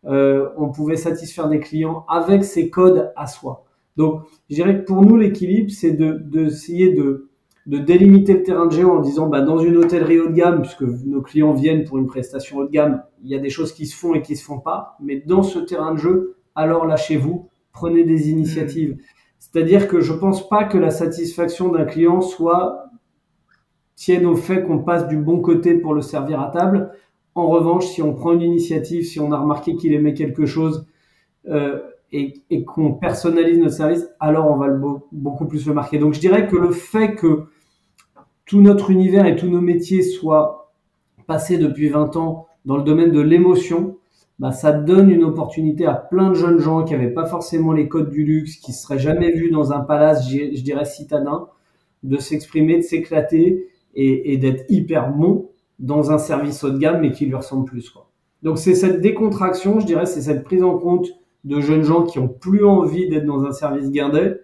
euh, 0.06 0.50
on 0.58 0.70
pouvait 0.70 0.96
satisfaire 0.96 1.50
des 1.50 1.60
clients 1.60 2.06
avec 2.08 2.44
ces 2.44 2.70
codes 2.70 3.12
à 3.16 3.26
soi. 3.26 3.66
Donc, 3.98 4.24
je 4.50 4.56
dirais 4.56 4.80
que 4.80 4.86
pour 4.86 5.02
nous, 5.04 5.18
l'équilibre, 5.18 5.72
c'est 5.72 5.92
de 5.92 6.14
d'essayer 6.14 6.94
de, 6.94 7.30
de, 7.68 7.78
délimiter 7.78 8.34
le 8.34 8.44
terrain 8.44 8.66
de 8.66 8.72
jeu 8.72 8.88
en 8.88 9.00
disant, 9.00 9.28
bah, 9.28 9.42
dans 9.42 9.60
une 9.60 9.78
hôtellerie 9.78 10.20
haut 10.20 10.28
de 10.28 10.34
gamme, 10.34 10.62
puisque 10.62 10.82
nos 10.82 11.22
clients 11.22 11.54
viennent 11.54 11.84
pour 11.84 11.98
une 11.98 12.08
prestation 12.08 12.58
haut 12.58 12.66
de 12.66 12.72
gamme, 12.72 13.04
il 13.24 13.30
y 13.30 13.36
a 13.36 13.40
des 13.40 13.50
choses 13.50 13.72
qui 13.74 13.86
se 13.86 13.96
font 13.96 14.16
et 14.16 14.22
qui 14.22 14.36
se 14.36 14.44
font 14.44 14.60
pas. 14.60 14.98
Mais 15.00 15.24
dans 15.26 15.44
ce 15.44 15.60
terrain 15.60 15.94
de 15.94 16.00
jeu, 16.00 16.38
alors 16.56 16.86
lâchez-vous, 16.86 17.50
prenez 17.72 18.04
des 18.04 18.30
initiatives. 18.30 18.98
C'est-à-dire 19.40 19.88
que 19.88 20.02
je 20.02 20.14
pense 20.14 20.48
pas 20.48 20.64
que 20.64 20.78
la 20.78 20.90
satisfaction 20.90 21.70
d'un 21.70 21.86
client 21.86 22.22
soit 22.22 22.86
tienne 23.96 24.26
au 24.26 24.36
fait 24.36 24.64
qu'on 24.64 24.80
passe 24.80 25.08
du 25.08 25.18
bon 25.18 25.42
côté 25.42 25.76
pour 25.76 25.94
le 25.94 26.02
servir 26.02 26.42
à 26.42 26.50
table. 26.50 26.92
En 27.36 27.48
revanche, 27.48 27.88
si 27.88 28.02
on 28.02 28.14
prend 28.14 28.34
une 28.34 28.42
initiative, 28.42 29.04
si 29.04 29.20
on 29.20 29.32
a 29.32 29.38
remarqué 29.38 29.76
qu'il 29.76 29.94
aimait 29.94 30.14
quelque 30.14 30.46
chose, 30.46 30.88
euh, 31.48 31.80
et, 32.14 32.64
qu'on 32.64 32.94
personnalise 32.94 33.58
notre 33.58 33.74
service, 33.74 34.08
alors 34.20 34.50
on 34.50 34.58
va 34.58 34.68
beaucoup 35.12 35.46
plus 35.46 35.66
le 35.66 35.74
marquer. 35.74 35.98
Donc 35.98 36.14
je 36.14 36.20
dirais 36.20 36.48
que 36.48 36.56
le 36.56 36.72
fait 36.72 37.16
que 37.16 37.46
tout 38.46 38.62
notre 38.62 38.92
univers 38.92 39.26
et 39.26 39.36
tous 39.36 39.48
nos 39.48 39.62
métiers 39.62 40.04
soient 40.04 40.72
passés 41.26 41.58
depuis 41.58 41.90
20 41.90 42.16
ans 42.16 42.48
dans 42.66 42.78
le 42.78 42.84
domaine 42.84 43.12
de 43.12 43.20
l'émotion, 43.20 43.98
bah, 44.40 44.52
ça 44.52 44.72
donne 44.72 45.10
une 45.10 45.24
opportunité 45.24 45.86
à 45.86 45.96
plein 45.96 46.30
de 46.30 46.36
jeunes 46.36 46.60
gens 46.60 46.84
qui 46.84 46.94
n'avaient 46.94 47.14
pas 47.14 47.26
forcément 47.26 47.72
les 47.72 47.88
codes 47.88 48.12
du 48.12 48.24
luxe, 48.24 48.58
qui 48.58 48.74
seraient 48.74 49.00
jamais 49.00 49.32
vus 49.32 49.50
dans 49.50 49.72
un 49.72 49.80
palace, 49.80 50.30
je 50.30 50.62
dirais 50.62 50.86
citadin, 50.86 51.48
de 52.04 52.18
s'exprimer, 52.18 52.78
de 52.78 52.82
s'éclater 52.82 53.70
et, 53.96 54.38
d'être 54.38 54.66
hyper 54.70 55.12
bon 55.12 55.50
dans 55.80 56.12
un 56.12 56.18
service 56.18 56.64
haut 56.64 56.70
de 56.70 56.78
gamme, 56.78 57.02
mais 57.02 57.12
qui 57.12 57.26
lui 57.26 57.36
ressemble 57.36 57.66
plus. 57.66 57.94
Donc 58.44 58.58
c'est 58.58 58.76
cette 58.76 59.02
décontraction, 59.02 59.80
je 59.80 59.86
dirais, 59.86 60.06
c'est 60.06 60.22
cette 60.22 60.44
prise 60.44 60.64
en 60.64 60.78
compte 60.78 61.08
de 61.44 61.60
jeunes 61.60 61.84
gens 61.84 62.04
qui 62.04 62.20
ont 62.20 62.28
plus 62.28 62.66
envie 62.66 63.10
d'être 63.10 63.26
dans 63.26 63.44
un 63.44 63.52
service 63.52 63.92
guindé, 63.92 64.36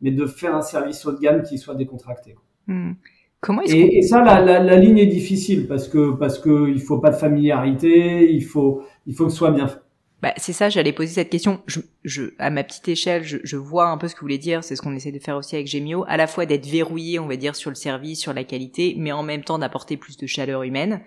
mais 0.00 0.10
de 0.10 0.26
faire 0.26 0.54
un 0.54 0.62
service 0.62 1.04
haut 1.06 1.12
de 1.12 1.18
gamme 1.18 1.42
qui 1.42 1.58
soit 1.58 1.74
décontracté. 1.74 2.36
Hmm. 2.66 2.92
Comment 3.40 3.62
est-ce 3.62 3.74
et, 3.74 3.98
et, 3.98 4.02
ça, 4.02 4.22
la, 4.22 4.40
la, 4.40 4.58
la, 4.58 4.76
ligne 4.76 4.98
est 4.98 5.06
difficile 5.06 5.68
parce 5.68 5.86
que 5.86 6.10
parce 6.10 6.40
que 6.40 6.68
il 6.68 6.80
faut 6.80 6.98
pas 6.98 7.10
de 7.10 7.16
familiarité, 7.16 8.32
il 8.32 8.42
faut 8.42 8.82
il 9.06 9.14
faut 9.14 9.26
que 9.26 9.30
ce 9.30 9.36
soit 9.36 9.52
bien 9.52 9.68
fait. 9.68 9.78
Bah, 10.20 10.32
c'est 10.36 10.52
ça, 10.52 10.68
j'allais 10.68 10.92
poser 10.92 11.12
cette 11.12 11.30
question. 11.30 11.60
Je, 11.66 11.78
je, 12.02 12.24
à 12.40 12.50
ma 12.50 12.64
petite 12.64 12.88
échelle, 12.88 13.22
je, 13.22 13.36
je 13.44 13.56
vois 13.56 13.88
un 13.88 13.98
peu 13.98 14.08
ce 14.08 14.16
que 14.16 14.20
vous 14.20 14.24
voulez 14.24 14.38
dire. 14.38 14.64
C'est 14.64 14.74
ce 14.74 14.82
qu'on 14.82 14.96
essaie 14.96 15.12
de 15.12 15.20
faire 15.20 15.36
aussi 15.36 15.54
avec 15.54 15.68
Gemio, 15.68 16.04
à 16.08 16.16
la 16.16 16.26
fois 16.26 16.44
d'être 16.44 16.66
verrouillé, 16.66 17.20
on 17.20 17.28
va 17.28 17.36
dire, 17.36 17.54
sur 17.54 17.70
le 17.70 17.76
service, 17.76 18.18
sur 18.18 18.32
la 18.32 18.42
qualité, 18.42 18.96
mais 18.98 19.12
en 19.12 19.22
même 19.22 19.44
temps 19.44 19.60
d'apporter 19.60 19.96
plus 19.96 20.16
de 20.16 20.26
chaleur 20.26 20.64
humaine 20.64 21.02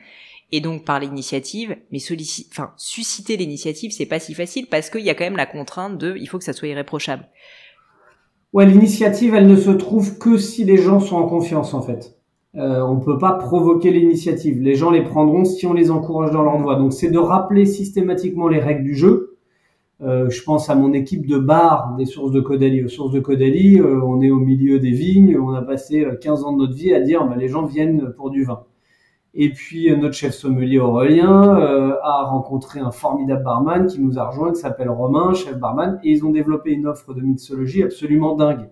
et 0.51 0.61
donc 0.61 0.85
par 0.85 0.99
l'initiative, 0.99 1.75
mais 1.91 1.99
enfin 2.51 2.71
susciter 2.77 3.37
l'initiative, 3.37 3.91
c'est 3.91 4.05
pas 4.05 4.19
si 4.19 4.33
facile 4.33 4.67
parce 4.67 4.89
qu'il 4.89 5.01
y 5.01 5.09
a 5.09 5.15
quand 5.15 5.23
même 5.23 5.37
la 5.37 5.45
contrainte 5.45 5.97
de, 5.97 6.15
il 6.19 6.27
faut 6.27 6.37
que 6.37 6.43
ça 6.43 6.53
soit 6.53 6.67
irréprochable. 6.67 7.27
Ouais, 8.53 8.65
l'initiative, 8.65 9.33
elle 9.33 9.47
ne 9.47 9.55
se 9.55 9.71
trouve 9.71 10.17
que 10.17 10.37
si 10.37 10.65
les 10.65 10.77
gens 10.77 10.99
sont 10.99 11.15
en 11.15 11.27
confiance 11.27 11.73
en 11.73 11.81
fait. 11.81 12.17
Euh, 12.55 12.81
on 12.81 12.99
peut 12.99 13.17
pas 13.17 13.33
provoquer 13.33 13.91
l'initiative. 13.91 14.61
Les 14.61 14.75
gens 14.75 14.91
les 14.91 15.03
prendront 15.03 15.45
si 15.45 15.65
on 15.65 15.73
les 15.73 15.89
encourage 15.89 16.31
dans 16.31 16.43
leur 16.43 16.57
voie. 16.57 16.75
Donc 16.75 16.91
c'est 16.91 17.09
de 17.09 17.17
rappeler 17.17 17.65
systématiquement 17.65 18.49
les 18.49 18.59
règles 18.59 18.83
du 18.83 18.93
jeu. 18.93 19.31
Euh, 20.03 20.29
je 20.31 20.43
pense 20.43 20.69
à 20.69 20.75
mon 20.75 20.93
équipe 20.93 21.27
de 21.27 21.37
bar 21.37 21.95
des 21.95 22.05
sources 22.05 22.31
de 22.31 22.41
Caudalie. 22.41 22.83
Aux 22.83 22.89
sources 22.89 23.11
de 23.11 23.19
Caudalie, 23.19 23.79
euh, 23.79 24.01
on 24.03 24.21
est 24.21 24.31
au 24.31 24.39
milieu 24.39 24.79
des 24.79 24.91
vignes, 24.91 25.37
on 25.37 25.53
a 25.53 25.61
passé 25.61 26.05
15 26.21 26.41
euh, 26.41 26.45
ans 26.45 26.53
de 26.53 26.57
notre 26.57 26.73
vie 26.73 26.93
à 26.93 26.99
dire 26.99 27.25
bah, 27.25 27.35
les 27.37 27.47
gens 27.47 27.65
viennent 27.65 28.11
pour 28.17 28.31
du 28.31 28.43
vin. 28.43 28.63
Et 29.33 29.51
puis 29.51 29.89
euh, 29.89 29.95
notre 29.95 30.15
chef 30.15 30.33
sommelier 30.33 30.79
Aurélien 30.79 31.57
euh, 31.57 31.93
a 32.03 32.23
rencontré 32.23 32.79
un 32.79 32.91
formidable 32.91 33.43
barman 33.43 33.87
qui 33.87 34.01
nous 34.01 34.19
a 34.19 34.29
rejoint, 34.29 34.51
qui 34.51 34.59
s'appelle 34.59 34.89
Romain, 34.89 35.33
chef 35.33 35.57
barman, 35.57 35.99
et 36.03 36.11
ils 36.11 36.25
ont 36.25 36.31
développé 36.31 36.71
une 36.71 36.87
offre 36.87 37.13
de 37.13 37.21
mixologie 37.21 37.83
absolument 37.83 38.35
dingue. 38.35 38.69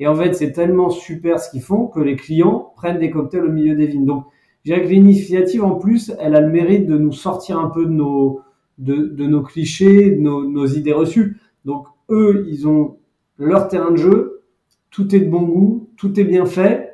Et 0.00 0.08
en 0.08 0.14
fait, 0.16 0.32
c'est 0.34 0.52
tellement 0.52 0.90
super 0.90 1.38
ce 1.38 1.50
qu'ils 1.50 1.62
font 1.62 1.86
que 1.86 2.00
les 2.00 2.16
clients 2.16 2.72
prennent 2.74 2.98
des 2.98 3.10
cocktails 3.10 3.44
au 3.44 3.52
milieu 3.52 3.76
des 3.76 3.86
vignes. 3.86 4.06
Donc, 4.06 4.24
je 4.64 4.72
dirais 4.72 4.84
que 4.84 4.90
l'initiative 4.90 5.62
en 5.62 5.76
plus, 5.76 6.12
elle 6.18 6.34
a 6.34 6.40
le 6.40 6.50
mérite 6.50 6.86
de 6.86 6.98
nous 6.98 7.12
sortir 7.12 7.58
un 7.58 7.68
peu 7.68 7.84
de 7.84 7.90
nos 7.90 8.40
de 8.78 9.26
nos 9.26 9.42
clichés, 9.42 10.10
de 10.10 10.20
nos, 10.20 10.48
nos 10.50 10.66
idées 10.66 10.92
reçues. 10.92 11.38
Donc 11.64 11.86
eux, 12.10 12.44
ils 12.48 12.66
ont 12.66 12.96
leur 13.38 13.68
terrain 13.68 13.90
de 13.90 13.96
jeu, 13.96 14.42
tout 14.90 15.14
est 15.14 15.20
de 15.20 15.30
bon 15.30 15.42
goût, 15.42 15.90
tout 15.96 16.18
est 16.18 16.24
bien 16.24 16.46
fait. 16.46 16.93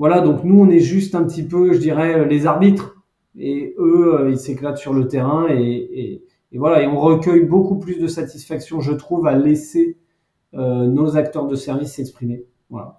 Voilà, 0.00 0.22
donc 0.22 0.44
nous, 0.44 0.58
on 0.58 0.70
est 0.70 0.78
juste 0.80 1.14
un 1.14 1.24
petit 1.24 1.42
peu, 1.42 1.74
je 1.74 1.78
dirais, 1.78 2.26
les 2.26 2.46
arbitres. 2.46 2.96
Et 3.38 3.74
eux, 3.78 4.14
euh, 4.18 4.30
ils 4.30 4.38
s'éclatent 4.38 4.78
sur 4.78 4.94
le 4.94 5.06
terrain 5.06 5.46
et, 5.50 6.22
voilà, 6.54 6.82
et 6.82 6.86
on 6.86 6.98
recueille 6.98 7.44
beaucoup 7.44 7.78
plus 7.78 7.98
de 7.98 8.06
satisfaction, 8.06 8.80
je 8.80 8.92
trouve, 8.92 9.26
à 9.26 9.36
laisser 9.36 9.98
euh, 10.54 10.86
nos 10.86 11.18
acteurs 11.18 11.46
de 11.46 11.54
service 11.54 11.92
s'exprimer. 11.92 12.46
Voilà. 12.70 12.98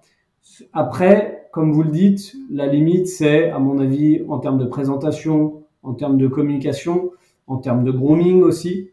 Après, 0.72 1.48
comme 1.50 1.72
vous 1.72 1.82
le 1.82 1.90
dites, 1.90 2.36
la 2.52 2.68
limite, 2.68 3.08
c'est, 3.08 3.50
à 3.50 3.58
mon 3.58 3.80
avis, 3.80 4.22
en 4.28 4.38
termes 4.38 4.58
de 4.58 4.66
présentation, 4.66 5.64
en 5.82 5.94
termes 5.94 6.18
de 6.18 6.28
communication, 6.28 7.10
en 7.48 7.56
termes 7.56 7.82
de 7.82 7.90
grooming 7.90 8.42
aussi. 8.42 8.90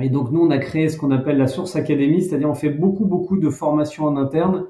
Et 0.00 0.08
donc, 0.08 0.32
nous, 0.32 0.40
on 0.40 0.50
a 0.50 0.58
créé 0.58 0.88
ce 0.88 0.98
qu'on 0.98 1.12
appelle 1.12 1.38
la 1.38 1.46
Source 1.46 1.76
Academy, 1.76 2.20
c'est-à-dire 2.20 2.50
on 2.50 2.54
fait 2.54 2.70
beaucoup, 2.70 3.04
beaucoup 3.04 3.36
de 3.36 3.48
formations 3.48 4.06
en 4.06 4.16
interne 4.16 4.66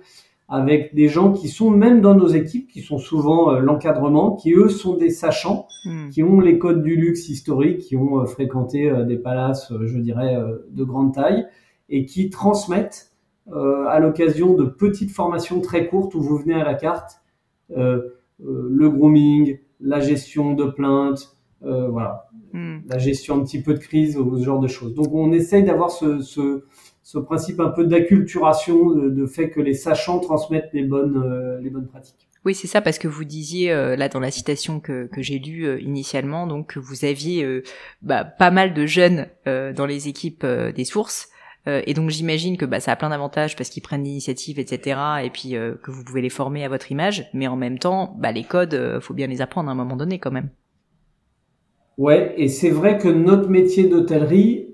avec 0.49 0.95
des 0.95 1.09
gens 1.09 1.33
qui 1.33 1.49
sont 1.49 1.71
même 1.71 2.01
dans 2.01 2.15
nos 2.15 2.27
équipes, 2.27 2.71
qui 2.71 2.83
sont 2.83 2.99
souvent 2.99 3.51
euh, 3.51 3.61
l'encadrement, 3.61 4.33
qui 4.37 4.53
eux 4.53 4.69
sont 4.69 4.97
des 4.97 5.11
sachants, 5.11 5.67
hmm. 5.87 6.11
qui 6.11 6.23
ont 6.23 6.41
les 6.41 6.59
codes 6.59 6.83
du 6.83 6.97
luxe 6.97 7.29
historique, 7.29 7.79
qui 7.79 7.97
ont 7.97 8.21
euh, 8.21 8.27
fréquenté 8.27 8.91
euh, 8.91 9.05
des 9.05 9.17
palaces, 9.17 9.73
je 9.85 9.99
dirais, 9.99 10.37
de 10.71 10.85
grande 10.85 11.15
taille, 11.15 11.47
et 11.89 12.05
qui 12.05 12.31
transmettent 12.31 13.11
à 13.47 14.01
l'occasion 14.01 14.55
de 14.55 14.65
petites 14.65 15.11
formations 15.11 15.61
très 15.61 15.87
courtes 15.87 16.15
où 16.15 16.23
vous 16.23 16.39
venez 16.39 16.55
à 16.55 16.65
la 16.65 16.73
carte 16.73 17.21
le 17.69 18.89
grooming, 18.89 19.59
la 19.81 20.01
gestion 20.01 20.55
de 20.55 20.65
plaintes, 20.65 21.37
voilà, 21.61 22.31
hmm. 22.55 22.79
la 22.89 22.97
gestion 22.97 23.37
un 23.37 23.45
petit 23.45 23.61
peu 23.61 23.75
de 23.75 23.79
crise 23.81 24.15
ce 24.15 24.43
genre 24.43 24.61
de 24.61 24.67
choses. 24.67 24.95
Donc 24.95 25.13
on 25.13 25.31
essaye 25.31 25.63
d'avoir 25.63 25.91
ce, 25.91 26.21
ce 26.21 26.65
ce 27.05 27.19
principe 27.19 27.61
un 27.61 27.69
peu 27.69 27.85
d'acculturation, 27.85 28.93
de, 28.93 29.27
fait 29.27 29.51
que 29.51 29.61
les 29.61 29.75
sachants 29.75 30.21
transmettent 30.21 30.71
les 30.73 30.85
bonnes, 30.85 31.23
euh, 31.23 31.61
les 31.61 31.69
bonnes 31.69 31.87
pratiques. 31.87 32.29
Oui, 32.47 32.55
c'est 32.55 32.67
ça, 32.67 32.81
parce 32.81 32.99
que 32.99 33.09
vous 33.09 33.25
disiez 33.25 33.71
euh, 33.71 33.95
là 33.95 34.09
dans 34.09 34.21
la 34.21 34.31
citation 34.31 34.81
que, 34.81 35.07
que 35.07 35.21
j'ai 35.21 35.39
lue 35.39 35.67
euh, 35.67 35.81
initialement, 35.83 36.47
donc 36.47 36.75
que 36.75 36.79
vous 36.79 37.05
aviez 37.05 37.63
bah, 38.01 38.25
pas 38.25 38.51
mal 38.51 38.73
de 38.73 38.87
jeunes 38.87 39.27
dans 39.45 39.87
les 39.87 40.09
équipes 40.09 40.47
des 40.47 40.85
sources. 40.85 41.29
et 41.67 41.93
donc 41.95 42.11
j'imagine 42.11 42.57
que 42.57 42.65
bah, 42.65 42.81
ça 42.81 42.93
a 42.93 42.97
plein 42.97 43.11
d'avantages 43.11 43.55
parce 43.57 43.69
qu'ils 43.69 43.83
prennent 43.83 44.05
l'initiative, 44.05 44.59
etc. 44.59 44.99
Et 45.23 45.31
puis 45.31 45.51
que 45.51 45.91
vous 45.91 46.05
pouvez 46.05 46.23
les 46.23 46.31
former 46.31 46.65
à 46.65 46.69
votre 46.71 46.91
image, 46.91 47.29
mais 47.35 47.47
en 47.47 47.57
même 47.57 47.79
temps, 47.79 48.17
bah, 48.19 48.33
les 48.33 48.45
codes, 48.45 48.99
faut 49.01 49.15
bien 49.15 49.27
les 49.27 49.43
apprendre 49.43 49.69
à 49.69 49.73
un 49.73 49.77
moment 49.77 49.97
donné 49.97 50.19
quand 50.19 50.33
même. 50.33 50.49
Ouais, 51.99 52.35
et 52.39 52.49
c'est 52.49 52.71
vrai 52.71 52.99
que 52.99 53.09
notre 53.09 53.49
métier 53.49 53.89
d'hôtellerie, 53.89 54.74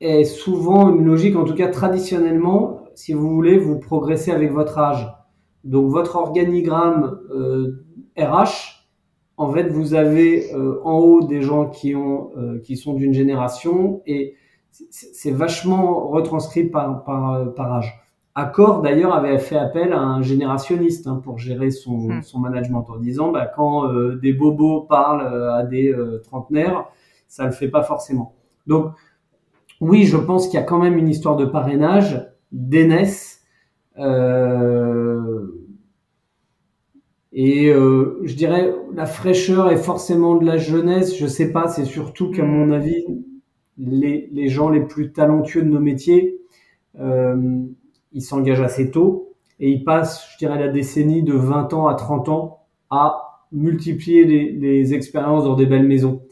est 0.00 0.24
souvent 0.24 0.94
une 0.94 1.04
logique, 1.04 1.36
en 1.36 1.44
tout 1.44 1.54
cas 1.54 1.68
traditionnellement, 1.68 2.84
si 2.94 3.12
vous 3.12 3.30
voulez, 3.30 3.58
vous 3.58 3.78
progressez 3.78 4.30
avec 4.30 4.52
votre 4.52 4.78
âge. 4.78 5.08
Donc 5.64 5.90
votre 5.90 6.16
organigramme 6.16 7.20
euh, 7.30 7.84
RH, 8.18 8.86
en 9.36 9.52
fait, 9.52 9.68
vous 9.68 9.94
avez 9.94 10.52
euh, 10.54 10.80
en 10.82 10.98
haut 10.98 11.22
des 11.22 11.42
gens 11.42 11.68
qui 11.68 11.94
ont, 11.94 12.30
euh, 12.36 12.58
qui 12.60 12.76
sont 12.76 12.94
d'une 12.94 13.12
génération 13.12 14.02
et 14.06 14.34
c'est 14.90 15.32
vachement 15.32 16.08
retranscrit 16.08 16.64
par, 16.64 17.04
par, 17.04 17.54
par 17.54 17.72
âge. 17.72 18.00
Accor 18.34 18.82
d'ailleurs 18.82 19.14
avait 19.14 19.38
fait 19.38 19.56
appel 19.56 19.92
à 19.92 20.00
un 20.00 20.22
générationniste 20.22 21.08
hein, 21.08 21.20
pour 21.22 21.38
gérer 21.38 21.70
son, 21.70 21.98
hmm. 21.98 22.22
son 22.22 22.38
management 22.38 22.86
en 22.88 22.96
disant 22.96 23.32
bah, 23.32 23.46
quand 23.46 23.92
des 24.14 24.32
bobos 24.32 24.82
parlent 24.82 25.50
à 25.52 25.64
des 25.64 25.92
trentenaires, 26.22 26.86
ça 27.26 27.44
le 27.44 27.50
fait 27.50 27.68
pas 27.68 27.82
forcément. 27.82 28.36
Donc 28.68 28.92
oui, 29.80 30.04
je 30.04 30.16
pense 30.16 30.46
qu'il 30.46 30.58
y 30.58 30.62
a 30.62 30.66
quand 30.66 30.78
même 30.78 30.98
une 30.98 31.08
histoire 31.08 31.36
de 31.36 31.44
parrainage, 31.44 32.26
d'aînesse. 32.52 33.42
Euh, 33.98 35.46
et 37.32 37.68
euh, 37.70 38.20
je 38.24 38.34
dirais 38.34 38.74
la 38.94 39.06
fraîcheur 39.06 39.70
est 39.70 39.76
forcément 39.76 40.36
de 40.36 40.44
la 40.44 40.56
jeunesse. 40.56 41.16
Je 41.16 41.26
sais 41.26 41.52
pas, 41.52 41.68
c'est 41.68 41.84
surtout 41.84 42.30
qu'à 42.30 42.44
mon 42.44 42.72
avis, 42.72 43.04
les, 43.78 44.48
gens 44.48 44.68
les 44.68 44.80
plus 44.80 45.12
talentueux 45.12 45.62
de 45.62 45.68
nos 45.68 45.80
métiers, 45.80 46.40
euh, 46.98 47.62
ils 48.12 48.22
s'engagent 48.22 48.62
assez 48.62 48.90
tôt 48.90 49.34
et 49.60 49.70
ils 49.70 49.84
passent, 49.84 50.28
je 50.32 50.38
dirais, 50.38 50.58
la 50.58 50.68
décennie 50.68 51.22
de 51.22 51.34
20 51.34 51.72
ans 51.74 51.86
à 51.86 51.94
30 51.94 52.28
ans 52.28 52.64
à 52.90 53.44
multiplier 53.52 54.24
les 54.24 54.94
expériences 54.94 55.44
dans 55.44 55.54
des 55.54 55.66
belles 55.66 55.86
maisons. 55.86 56.22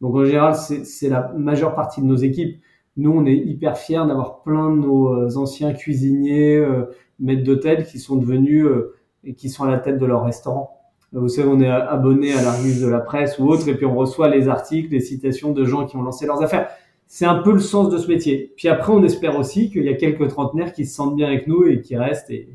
Donc 0.00 0.14
en 0.16 0.24
général, 0.24 0.54
c'est 0.54 1.08
la 1.08 1.32
majeure 1.36 1.74
partie 1.74 2.00
de 2.00 2.06
nos 2.06 2.16
équipes. 2.16 2.60
Nous, 2.96 3.10
on 3.10 3.26
est 3.26 3.36
hyper 3.36 3.76
fiers 3.76 4.06
d'avoir 4.06 4.42
plein 4.42 4.70
de 4.70 4.76
nos 4.76 5.08
euh, 5.12 5.36
anciens 5.36 5.72
cuisiniers, 5.72 6.56
euh, 6.56 6.84
maîtres 7.18 7.42
d'hôtel 7.42 7.84
qui 7.86 7.98
sont 7.98 8.16
devenus 8.16 8.64
euh, 8.64 8.94
et 9.24 9.34
qui 9.34 9.48
sont 9.48 9.64
à 9.64 9.70
la 9.70 9.78
tête 9.78 9.98
de 9.98 10.06
leur 10.06 10.24
restaurant. 10.24 10.80
Vous 11.12 11.28
savez, 11.28 11.48
on 11.48 11.60
est 11.60 11.68
abonné 11.68 12.32
à 12.32 12.42
l'Argus 12.42 12.80
de 12.80 12.88
la 12.88 12.98
presse 12.98 13.38
ou 13.38 13.48
autre, 13.48 13.68
et 13.68 13.76
puis 13.76 13.86
on 13.86 13.94
reçoit 13.94 14.28
les 14.28 14.48
articles, 14.48 14.90
les 14.90 15.00
citations 15.00 15.52
de 15.52 15.64
gens 15.64 15.86
qui 15.86 15.96
ont 15.96 16.02
lancé 16.02 16.26
leurs 16.26 16.42
affaires. 16.42 16.68
C'est 17.06 17.24
un 17.24 17.36
peu 17.36 17.52
le 17.52 17.60
sens 17.60 17.88
de 17.88 17.98
ce 17.98 18.08
métier. 18.08 18.52
Puis 18.56 18.66
après, 18.68 18.92
on 18.92 19.02
espère 19.04 19.38
aussi 19.38 19.70
qu'il 19.70 19.84
y 19.84 19.88
a 19.88 19.94
quelques 19.94 20.26
trentenaires 20.28 20.72
qui 20.72 20.84
se 20.84 20.94
sentent 20.94 21.14
bien 21.14 21.28
avec 21.28 21.46
nous 21.46 21.64
et 21.66 21.80
qui 21.80 21.96
restent 21.96 22.30
et, 22.30 22.48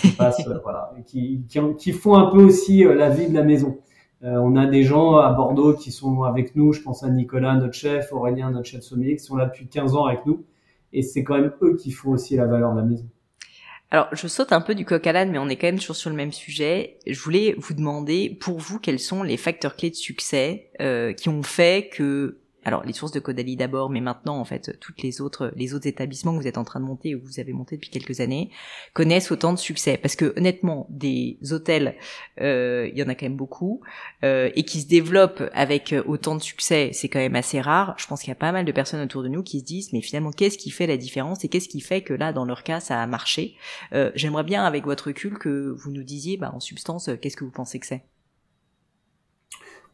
qui 0.00 0.08
passent, 0.08 0.42
voilà, 0.64 0.92
qui, 1.06 1.42
qui, 1.48 1.60
qui, 1.78 1.92
font 1.92 2.16
un 2.16 2.26
peu 2.32 2.42
aussi 2.42 2.82
la 2.82 3.08
vie 3.08 3.28
de 3.28 3.34
la 3.34 3.44
maison. 3.44 3.78
Euh, 4.24 4.36
on 4.36 4.54
a 4.54 4.66
des 4.66 4.84
gens 4.84 5.16
à 5.16 5.32
Bordeaux 5.32 5.74
qui 5.74 5.90
sont 5.90 6.22
avec 6.22 6.54
nous. 6.54 6.72
Je 6.72 6.80
pense 6.80 7.02
à 7.02 7.08
Nicolas, 7.08 7.56
notre 7.56 7.74
chef, 7.74 8.12
Aurélien, 8.12 8.50
notre 8.50 8.66
chef 8.66 8.82
sommelier, 8.82 9.16
qui 9.16 9.24
sont 9.24 9.36
là 9.36 9.46
depuis 9.46 9.66
15 9.66 9.96
ans 9.96 10.06
avec 10.06 10.24
nous. 10.26 10.44
Et 10.92 11.02
c'est 11.02 11.24
quand 11.24 11.38
même 11.38 11.52
eux 11.62 11.76
qui 11.76 11.90
font 11.90 12.10
aussi 12.10 12.36
la 12.36 12.46
valeur 12.46 12.72
de 12.72 12.80
la 12.80 12.86
maison. 12.86 13.08
Alors, 13.90 14.08
je 14.12 14.26
saute 14.26 14.52
un 14.52 14.60
peu 14.60 14.74
du 14.74 14.86
coq 14.86 15.06
à 15.06 15.12
l'âne, 15.12 15.30
mais 15.30 15.38
on 15.38 15.48
est 15.48 15.56
quand 15.56 15.66
même 15.66 15.78
toujours 15.78 15.96
sur 15.96 16.08
le 16.08 16.16
même 16.16 16.32
sujet. 16.32 16.98
Je 17.06 17.20
voulais 17.20 17.54
vous 17.58 17.74
demander, 17.74 18.30
pour 18.30 18.58
vous, 18.58 18.78
quels 18.78 18.98
sont 18.98 19.22
les 19.22 19.36
facteurs 19.36 19.76
clés 19.76 19.90
de 19.90 19.96
succès 19.96 20.70
euh, 20.80 21.12
qui 21.12 21.28
ont 21.28 21.42
fait 21.42 21.90
que 21.92 22.38
alors 22.64 22.84
les 22.84 22.92
sources 22.92 23.12
de 23.12 23.20
Caudalie 23.20 23.56
d'abord, 23.56 23.90
mais 23.90 24.00
maintenant 24.00 24.38
en 24.38 24.44
fait 24.44 24.78
toutes 24.80 25.02
les 25.02 25.20
autres 25.20 25.52
les 25.56 25.74
autres 25.74 25.86
établissements 25.86 26.32
que 26.32 26.40
vous 26.40 26.46
êtes 26.46 26.58
en 26.58 26.64
train 26.64 26.80
de 26.80 26.84
monter 26.84 27.14
ou 27.14 27.20
que 27.20 27.26
vous 27.26 27.40
avez 27.40 27.52
monté 27.52 27.76
depuis 27.76 27.90
quelques 27.90 28.20
années 28.20 28.50
connaissent 28.92 29.30
autant 29.30 29.52
de 29.52 29.58
succès 29.58 29.98
parce 29.98 30.16
que 30.16 30.32
honnêtement 30.36 30.86
des 30.90 31.38
hôtels 31.50 31.96
euh, 32.40 32.88
il 32.92 32.98
y 32.98 33.02
en 33.02 33.08
a 33.08 33.14
quand 33.14 33.26
même 33.26 33.36
beaucoup 33.36 33.80
euh, 34.24 34.50
et 34.54 34.64
qui 34.64 34.80
se 34.80 34.86
développent 34.86 35.42
avec 35.52 35.94
autant 36.06 36.36
de 36.36 36.42
succès 36.42 36.90
c'est 36.92 37.08
quand 37.08 37.18
même 37.18 37.36
assez 37.36 37.60
rare. 37.60 37.94
Je 37.98 38.06
pense 38.06 38.20
qu'il 38.20 38.28
y 38.28 38.32
a 38.32 38.36
pas 38.36 38.52
mal 38.52 38.64
de 38.64 38.72
personnes 38.72 39.02
autour 39.02 39.22
de 39.22 39.28
nous 39.28 39.42
qui 39.42 39.60
se 39.60 39.64
disent 39.64 39.92
mais 39.92 40.00
finalement 40.00 40.30
qu'est-ce 40.30 40.58
qui 40.58 40.70
fait 40.70 40.86
la 40.86 40.96
différence 40.96 41.44
et 41.44 41.48
qu'est-ce 41.48 41.68
qui 41.68 41.80
fait 41.80 42.02
que 42.02 42.14
là 42.14 42.32
dans 42.32 42.44
leur 42.44 42.62
cas 42.62 42.80
ça 42.80 43.00
a 43.02 43.06
marché? 43.06 43.56
Euh, 43.92 44.10
J'aimerais 44.14 44.44
bien 44.44 44.64
avec 44.64 44.84
votre 44.84 45.08
recul 45.08 45.38
que 45.38 45.74
vous 45.76 45.90
nous 45.90 46.04
disiez 46.04 46.36
bah, 46.36 46.52
en 46.54 46.60
substance 46.60 47.10
qu'est-ce 47.20 47.36
que 47.36 47.44
vous 47.44 47.50
pensez 47.50 47.80
que 47.80 47.86
c'est? 47.86 48.04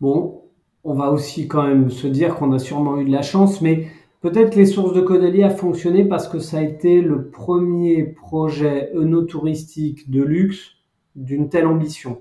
Bon, 0.00 0.47
on 0.85 0.94
va 0.94 1.11
aussi 1.11 1.49
quand 1.49 1.64
même 1.64 1.90
se 1.90 2.06
dire 2.06 2.35
qu'on 2.37 2.52
a 2.52 2.58
sûrement 2.58 2.99
eu 2.99 3.04
de 3.04 3.12
la 3.12 3.23
chance, 3.23 3.61
mais 3.61 3.88
peut-être 4.20 4.54
les 4.54 4.66
sources 4.66 4.94
de 4.94 5.00
Caudalie 5.00 5.42
a 5.42 5.50
fonctionné 5.50 6.04
parce 6.04 6.28
que 6.28 6.38
ça 6.38 6.58
a 6.58 6.62
été 6.62 7.00
le 7.00 7.28
premier 7.28 8.04
projet 8.04 8.90
œnotouristique 8.94 10.11
de 10.11 10.23
luxe 10.23 10.73
d'une 11.16 11.49
telle 11.49 11.66
ambition. 11.66 12.18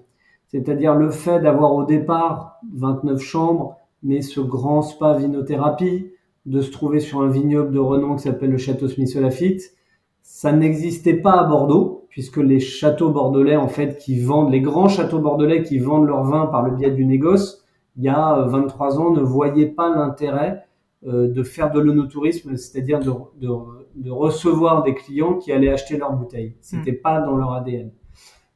C'est-à-dire 0.48 0.96
le 0.96 1.12
fait 1.12 1.40
d'avoir 1.40 1.74
au 1.74 1.84
départ 1.84 2.60
29 2.74 3.22
chambres, 3.22 3.76
mais 4.04 4.22
ce 4.22 4.40
grand 4.40 4.82
spa 4.82 5.14
vinothérapie, 5.14 6.08
de 6.46 6.62
se 6.62 6.72
trouver 6.72 7.02
sur 7.02 7.22
un 7.22 7.28
vignoble 7.28 7.74
de 7.74 7.80
renom 7.80 8.16
qui 8.16 8.24
s'appelle 8.24 8.52
le 8.52 8.58
Château 8.58 8.88
Smith-Lafitte, 8.88 9.74
ça 10.22 10.54
n'existait 10.54 11.16
pas 11.16 11.34
à 11.34 11.44
Bordeaux, 11.44 12.06
puisque 12.10 12.38
les 12.38 12.60
châteaux 12.60 13.12
bordelais, 13.12 13.58
en 13.58 13.68
fait, 13.68 13.98
qui 13.98 14.20
vendent, 14.20 14.52
les 14.52 14.62
grands 14.62 14.88
châteaux 14.88 15.20
bordelais 15.20 15.64
qui 15.64 15.78
vendent 15.78 16.08
leur 16.08 16.24
vin 16.24 16.48
par 16.48 16.64
le 16.64 16.72
biais 16.76 16.92
du 16.92 17.06
négoce, 17.06 17.57
il 17.98 18.04
y 18.04 18.10
a 18.10 18.42
23 18.48 19.00
ans, 19.00 19.12
ne 19.12 19.22
voyaient 19.22 19.68
pas 19.68 19.94
l'intérêt 19.94 20.64
euh, 21.06 21.28
de 21.28 21.44
faire 21.44 21.72
de 21.72 21.80
l'onotourisme, 21.80 22.56
c'est-à-dire 22.58 23.00
de, 23.00 23.12
de, 23.40 23.50
de, 23.96 24.10
recevoir 24.12 24.84
des 24.84 24.96
clients 24.96 25.36
qui 25.36 25.52
allaient 25.52 25.72
acheter 25.72 25.98
leurs 25.98 26.14
bouteilles. 26.14 26.56
C'était 26.62 26.94
mm. 26.94 27.02
pas 27.02 27.22
dans 27.22 27.36
leur 27.36 27.54
ADN. 27.54 27.92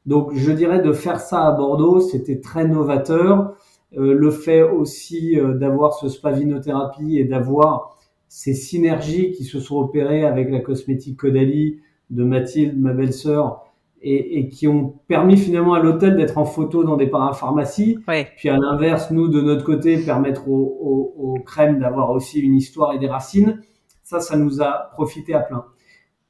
Donc, 0.06 0.34
je 0.34 0.50
dirais 0.50 0.80
de 0.80 0.92
faire 0.92 1.20
ça 1.20 1.46
à 1.46 1.52
Bordeaux, 1.52 2.00
c'était 2.00 2.40
très 2.40 2.66
novateur. 2.66 3.54
Euh, 3.96 4.14
le 4.14 4.30
fait 4.30 4.62
aussi 4.62 5.38
euh, 5.38 5.54
d'avoir 5.54 5.94
ce 5.94 6.08
spa 6.08 6.32
vinothérapie 6.32 7.18
et 7.18 7.24
d'avoir 7.24 7.96
ces 8.26 8.54
synergies 8.54 9.32
qui 9.32 9.44
se 9.44 9.60
sont 9.60 9.76
opérées 9.76 10.24
avec 10.24 10.50
la 10.50 10.60
cosmétique 10.60 11.20
Caudalie 11.20 11.80
de 12.10 12.24
Mathilde, 12.24 12.80
ma 12.80 12.92
belle-sœur, 12.92 13.64
et, 14.02 14.38
et, 14.38 14.48
qui 14.48 14.66
ont 14.68 14.98
permis 15.06 15.36
finalement 15.36 15.74
à 15.74 15.80
l'hôtel 15.80 16.16
d'être 16.16 16.38
en 16.38 16.44
photo 16.44 16.84
dans 16.84 16.96
des 16.96 17.06
parapharmacies. 17.06 17.98
Ouais. 18.08 18.28
Puis 18.36 18.48
à 18.48 18.56
l'inverse, 18.56 19.10
nous, 19.10 19.28
de 19.28 19.40
notre 19.40 19.64
côté, 19.64 19.98
permettre 19.98 20.48
aux, 20.48 20.78
aux, 20.80 21.14
aux 21.16 21.40
crèmes 21.40 21.78
d'avoir 21.78 22.10
aussi 22.10 22.40
une 22.40 22.56
histoire 22.56 22.92
et 22.94 22.98
des 22.98 23.08
racines. 23.08 23.60
Ça, 24.02 24.20
ça 24.20 24.36
nous 24.36 24.60
a 24.60 24.90
profité 24.92 25.34
à 25.34 25.40
plein. 25.40 25.64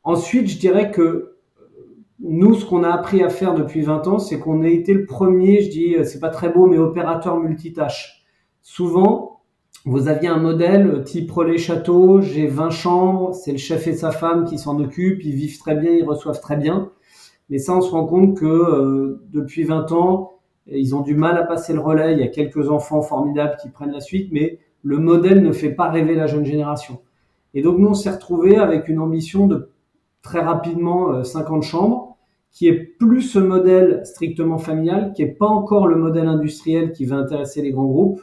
Ensuite, 0.05 0.49
je 0.49 0.59
dirais 0.59 0.91
que 0.91 1.37
nous, 2.21 2.55
ce 2.55 2.64
qu'on 2.64 2.85
a 2.85 2.91
appris 2.91 3.23
à 3.23 3.29
faire 3.29 3.55
depuis 3.55 3.83
20 3.83 4.07
ans, 4.07 4.19
c'est 4.19 4.38
qu'on 4.38 4.62
a 4.62 4.69
été 4.69 4.95
le 4.95 5.07
premier, 5.07 5.61
je 5.61 5.71
dis, 5.71 5.97
c'est 6.05 6.21
pas 6.21 6.29
très 6.29 6.50
beau, 6.50 6.67
mais 6.67 6.79
opérateur 6.79 7.38
multitâche. 7.38 8.25
Souvent, 8.62 9.41
vous 9.85 10.07
aviez 10.07 10.29
un 10.29 10.38
modèle 10.38 11.02
type 11.05 11.31
relais 11.31 11.59
château, 11.59 12.21
j'ai 12.21 12.47
20 12.47 12.71
chambres, 12.71 13.35
c'est 13.35 13.50
le 13.50 13.59
chef 13.59 13.88
et 13.88 13.95
sa 13.95 14.12
femme 14.12 14.45
qui 14.45 14.59
s'en 14.59 14.79
occupent, 14.79 15.25
ils 15.25 15.35
vivent 15.35 15.59
très 15.59 15.75
bien, 15.75 15.91
ils 15.91 16.05
reçoivent 16.05 16.41
très 16.41 16.57
bien. 16.57 16.93
Mais 17.50 17.58
ça, 17.58 17.76
on 17.76 17.80
se 17.80 17.90
rend 17.90 18.06
compte 18.06 18.37
que 18.38 18.46
euh, 18.46 19.22
depuis 19.32 19.64
20 19.64 19.92
ans, 19.92 20.32
ils 20.66 20.94
ont 20.94 21.00
du 21.00 21.14
mal 21.14 21.37
à 21.37 21.42
passer 21.42 21.72
le 21.72 21.80
relais. 21.80 22.12
Il 22.12 22.18
y 22.18 22.22
a 22.22 22.28
quelques 22.28 22.70
enfants 22.70 23.02
formidables 23.02 23.56
qui 23.61 23.68
prennent 23.68 23.92
la 23.92 24.00
suite, 24.00 24.28
mais 24.32 24.58
le 24.82 24.99
modèle 24.99 25.42
ne 25.42 25.52
fait 25.52 25.70
pas 25.70 25.90
rêver 25.90 26.14
la 26.14 26.26
jeune 26.26 26.44
génération. 26.44 27.00
Et 27.54 27.62
donc 27.62 27.78
nous, 27.78 27.88
on 27.88 27.94
s'est 27.94 28.11
retrouvé 28.11 28.56
avec 28.56 28.88
une 28.88 28.99
ambition 28.99 29.46
de 29.46 29.70
très 30.22 30.40
rapidement 30.40 31.22
50 31.25 31.58
euh, 31.58 31.66
chambres, 31.66 32.16
qui 32.52 32.68
est 32.68 32.75
plus 32.75 33.22
ce 33.22 33.38
modèle 33.38 34.02
strictement 34.04 34.58
familial, 34.58 35.12
qui 35.14 35.22
est 35.22 35.26
pas 35.26 35.46
encore 35.46 35.87
le 35.87 35.96
modèle 35.96 36.28
industriel 36.28 36.92
qui 36.92 37.06
va 37.06 37.16
intéresser 37.16 37.62
les 37.62 37.70
grands 37.70 37.87
groupes. 37.87 38.22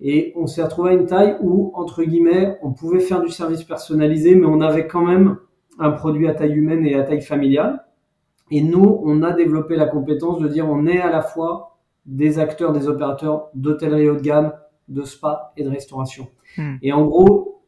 Et 0.00 0.32
on 0.34 0.46
s'est 0.46 0.62
retrouvé 0.62 0.90
à 0.90 0.94
une 0.94 1.06
taille 1.06 1.36
où, 1.40 1.70
entre 1.74 2.02
guillemets, 2.02 2.58
on 2.62 2.72
pouvait 2.72 3.00
faire 3.00 3.20
du 3.20 3.30
service 3.30 3.62
personnalisé, 3.62 4.34
mais 4.34 4.46
on 4.46 4.60
avait 4.60 4.86
quand 4.86 5.04
même 5.04 5.36
un 5.78 5.90
produit 5.90 6.26
à 6.26 6.34
taille 6.34 6.54
humaine 6.54 6.86
et 6.86 6.94
à 6.94 7.02
taille 7.02 7.20
familiale. 7.20 7.83
Et 8.54 8.62
nous, 8.62 9.00
on 9.02 9.24
a 9.24 9.32
développé 9.32 9.74
la 9.74 9.86
compétence 9.86 10.38
de 10.38 10.46
dire 10.46 10.68
on 10.70 10.86
est 10.86 11.00
à 11.00 11.10
la 11.10 11.22
fois 11.22 11.76
des 12.06 12.38
acteurs, 12.38 12.70
des 12.70 12.86
opérateurs 12.86 13.48
d'hôtellerie 13.54 14.08
haut 14.08 14.14
de 14.14 14.20
gamme, 14.20 14.52
de 14.86 15.02
spa 15.02 15.52
et 15.56 15.64
de 15.64 15.68
restauration. 15.68 16.28
Hmm. 16.56 16.76
Et 16.80 16.92
en 16.92 17.04
gros, 17.04 17.64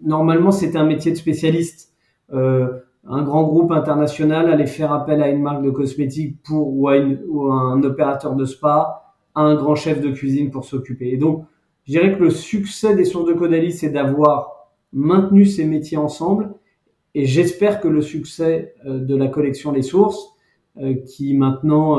normalement, 0.00 0.52
c'était 0.52 0.78
un 0.78 0.86
métier 0.86 1.10
de 1.10 1.16
spécialiste. 1.16 1.92
Euh, 2.32 2.68
un 3.04 3.22
grand 3.22 3.42
groupe 3.48 3.72
international 3.72 4.48
allait 4.48 4.68
faire 4.68 4.92
appel 4.92 5.22
à 5.22 5.28
une 5.28 5.42
marque 5.42 5.64
de 5.64 5.70
cosmétiques 5.70 6.40
pour 6.44 6.72
ou 6.72 6.88
à, 6.88 6.94
un 6.94 7.82
opérateur 7.82 8.36
de 8.36 8.44
spa, 8.44 9.16
à 9.34 9.40
un 9.40 9.56
grand 9.56 9.74
chef 9.74 10.00
de 10.00 10.12
cuisine 10.12 10.52
pour 10.52 10.64
s'occuper. 10.64 11.08
Et 11.08 11.16
donc, 11.16 11.46
je 11.84 11.94
dirais 11.94 12.16
que 12.16 12.22
le 12.22 12.30
succès 12.30 12.94
des 12.94 13.04
sources 13.04 13.26
de 13.26 13.32
Caudalie, 13.32 13.72
c'est 13.72 13.90
d'avoir 13.90 14.68
maintenu 14.92 15.46
ces 15.46 15.64
métiers 15.64 15.96
ensemble. 15.96 16.54
Et 17.14 17.26
j'espère 17.26 17.80
que 17.80 17.88
le 17.88 18.02
succès 18.02 18.74
euh, 18.86 18.98
de 18.98 19.16
la 19.16 19.28
collection 19.28 19.72
Les 19.72 19.82
Sources, 19.82 20.34
euh, 20.80 20.94
qui 20.94 21.34
maintenant 21.34 21.98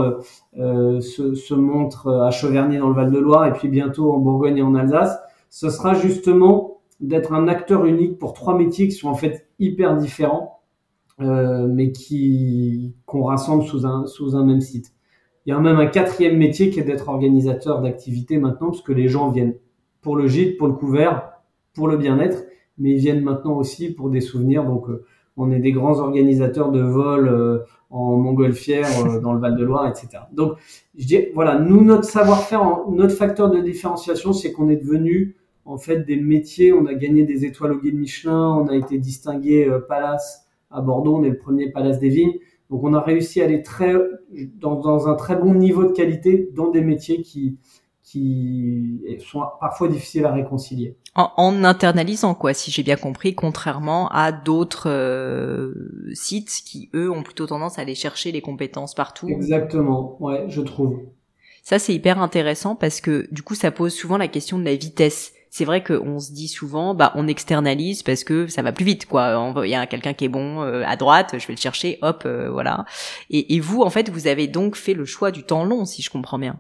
euh, 0.57 1.01
se, 1.01 1.53
montre 1.53 2.09
à 2.09 2.31
Cheverny 2.31 2.77
dans 2.77 2.87
le 2.87 2.95
Val-de-Loire 2.95 3.47
et 3.47 3.53
puis 3.53 3.67
bientôt 3.67 4.13
en 4.13 4.19
Bourgogne 4.19 4.57
et 4.57 4.61
en 4.61 4.75
Alsace, 4.75 5.19
ce 5.49 5.69
sera 5.69 5.93
justement 5.93 6.81
d'être 6.99 7.33
un 7.33 7.47
acteur 7.47 7.85
unique 7.85 8.17
pour 8.19 8.33
trois 8.33 8.57
métiers 8.57 8.87
qui 8.87 8.93
sont 8.93 9.09
en 9.09 9.15
fait 9.15 9.47
hyper 9.57 9.95
différents 9.97 10.57
mais 11.21 11.91
qui 11.91 12.95
qu'on 13.05 13.23
rassemble 13.23 13.63
sous 13.63 13.85
un 13.85 14.05
sous 14.05 14.37
un 14.37 14.45
même 14.45 14.61
site. 14.61 14.93
Il 15.45 15.49
y 15.49 15.53
a 15.53 15.59
même 15.59 15.79
un 15.79 15.87
quatrième 15.87 16.37
métier 16.37 16.69
qui 16.69 16.79
est 16.79 16.83
d'être 16.83 17.09
organisateur 17.09 17.81
d'activités 17.81 18.37
maintenant, 18.37 18.67
parce 18.67 18.81
que 18.81 18.93
les 18.93 19.07
gens 19.07 19.29
viennent 19.29 19.55
pour 20.01 20.15
le 20.15 20.27
gîte, 20.27 20.57
pour 20.57 20.67
le 20.67 20.73
couvert, 20.73 21.31
pour 21.73 21.87
le 21.87 21.97
bien-être, 21.97 22.43
mais 22.79 22.91
ils 22.91 22.99
viennent 22.99 23.23
maintenant 23.23 23.55
aussi 23.57 23.93
pour 23.93 24.09
des 24.09 24.21
souvenirs. 24.21 24.65
Donc, 24.65 24.89
euh, 24.89 25.05
on 25.37 25.51
est 25.51 25.59
des 25.59 25.71
grands 25.71 25.99
organisateurs 25.99 26.71
de 26.71 26.81
vols 26.81 27.29
euh, 27.29 27.59
en 27.89 28.17
montgolfière 28.17 28.87
dans 29.21 29.33
le 29.33 29.39
Val-de-Loire, 29.39 29.87
etc. 29.87 30.23
Donc, 30.33 30.53
je 30.97 31.05
dis, 31.05 31.27
voilà, 31.33 31.59
nous, 31.59 31.83
notre 31.83 32.05
savoir-faire, 32.05 32.89
notre 32.89 33.15
facteur 33.15 33.49
de 33.49 33.59
différenciation, 33.59 34.33
c'est 34.33 34.51
qu'on 34.51 34.69
est 34.69 34.77
devenu 34.77 35.35
en 35.65 35.77
fait 35.77 36.05
des 36.05 36.17
métiers. 36.17 36.73
On 36.73 36.85
a 36.87 36.93
gagné 36.93 37.23
des 37.23 37.45
étoiles 37.45 37.73
au 37.73 37.79
guide 37.79 37.97
Michelin, 37.97 38.47
on 38.55 38.67
a 38.67 38.75
été 38.75 38.97
distingué 38.97 39.71
Palace 39.87 40.47
à 40.71 40.81
Bordeaux, 40.81 41.15
on 41.15 41.23
est 41.23 41.29
le 41.29 41.37
premier 41.37 41.71
Palace 41.71 41.99
des 41.99 42.09
Vignes. 42.09 42.37
Donc 42.69 42.83
on 42.83 42.93
a 42.93 43.01
réussi 43.01 43.41
à 43.41 43.45
aller 43.45 43.63
très 43.63 43.95
dans, 44.59 45.07
un 45.07 45.15
très 45.15 45.35
bon 45.35 45.53
niveau 45.55 45.85
de 45.85 45.91
qualité 45.91 46.49
dans 46.53 46.69
des 46.69 46.81
métiers 46.81 47.21
qui 47.21 47.57
qui 48.09 48.99
sont 49.19 49.43
parfois 49.59 49.87
difficiles 49.87 50.25
à 50.25 50.31
réconcilier. 50.31 50.95
En, 51.15 51.63
internalisant 51.63 52.33
quoi, 52.33 52.53
si 52.53 52.71
j'ai 52.71 52.81
bien 52.81 52.95
compris, 52.95 53.35
contrairement 53.35 54.07
à 54.09 54.31
d'autres 54.31 54.89
euh, 54.89 56.09
sites 56.13 56.61
qui 56.65 56.89
eux 56.95 57.11
ont 57.11 57.23
plutôt 57.23 57.45
tendance 57.45 57.77
à 57.77 57.81
aller 57.81 57.95
chercher 57.95 58.31
les 58.31 58.41
compétences 58.41 58.95
partout. 58.95 59.27
Exactement, 59.29 60.17
ouais, 60.21 60.45
je 60.47 60.61
trouve. 60.61 61.01
Ça 61.63 61.77
c'est 61.77 61.93
hyper 61.93 62.21
intéressant 62.21 62.75
parce 62.75 63.01
que 63.01 63.27
du 63.31 63.43
coup 63.43 63.53
ça 63.53 63.69
pose 63.69 63.93
souvent 63.93 64.17
la 64.17 64.27
question 64.27 64.57
de 64.57 64.63
la 64.63 64.75
vitesse 64.75 65.33
c'est 65.51 65.65
vrai 65.65 65.83
qu'on 65.83 66.19
se 66.19 66.31
dit 66.31 66.47
souvent, 66.47 66.93
bah, 66.93 67.11
on 67.15 67.27
externalise 67.27 68.03
parce 68.03 68.23
que 68.23 68.45
ça 68.45 68.61
va 68.61 68.71
plus 68.71 68.85
vite, 68.85 69.07
quoi. 69.07 69.51
Il 69.63 69.69
y 69.69 69.75
a 69.75 69.87
quelqu'un 69.87 70.13
qui 70.13 70.25
est 70.25 70.29
bon 70.29 70.61
euh, 70.61 70.83
à 70.85 70.95
droite, 70.95 71.35
je 71.39 71.47
vais 71.47 71.53
le 71.53 71.59
chercher, 71.59 71.97
hop, 72.03 72.21
euh, 72.25 72.51
voilà. 72.51 72.85
Et, 73.31 73.55
et, 73.55 73.59
vous, 73.59 73.81
en 73.81 73.89
fait, 73.89 74.09
vous 74.09 74.27
avez 74.27 74.47
donc 74.47 74.75
fait 74.75 74.93
le 74.93 75.05
choix 75.05 75.31
du 75.31 75.43
temps 75.43 75.65
long, 75.65 75.85
si 75.85 76.03
je 76.03 76.11
comprends 76.11 76.37
bien. 76.37 76.59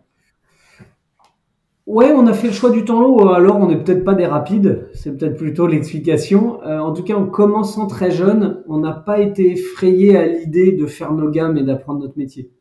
Ouais, 1.89 2.11
on 2.11 2.27
a 2.27 2.33
fait 2.33 2.49
le 2.49 2.53
choix 2.53 2.69
du 2.69 2.85
temps 2.85 3.01
long. 3.01 3.29
Alors, 3.29 3.57
on 3.57 3.65
n'est 3.65 3.83
peut-être 3.83 4.03
pas 4.03 4.13
des 4.13 4.27
rapides. 4.27 4.87
C'est 4.93 5.17
peut-être 5.17 5.37
plutôt 5.37 5.65
l'explication. 5.65 6.61
Euh, 6.61 6.77
en 6.77 6.93
tout 6.93 7.01
cas, 7.01 7.15
en 7.15 7.25
commençant 7.25 7.87
très 7.87 8.11
jeune, 8.11 8.63
on 8.67 8.77
n'a 8.77 8.91
pas 8.91 9.19
été 9.19 9.53
effrayé 9.53 10.15
à 10.15 10.27
l'idée 10.27 10.71
de 10.71 10.85
faire 10.85 11.13
nos 11.13 11.31
gammes 11.31 11.57
et 11.57 11.63
d'apprendre 11.63 12.01
notre 12.01 12.15
métier. 12.15 12.51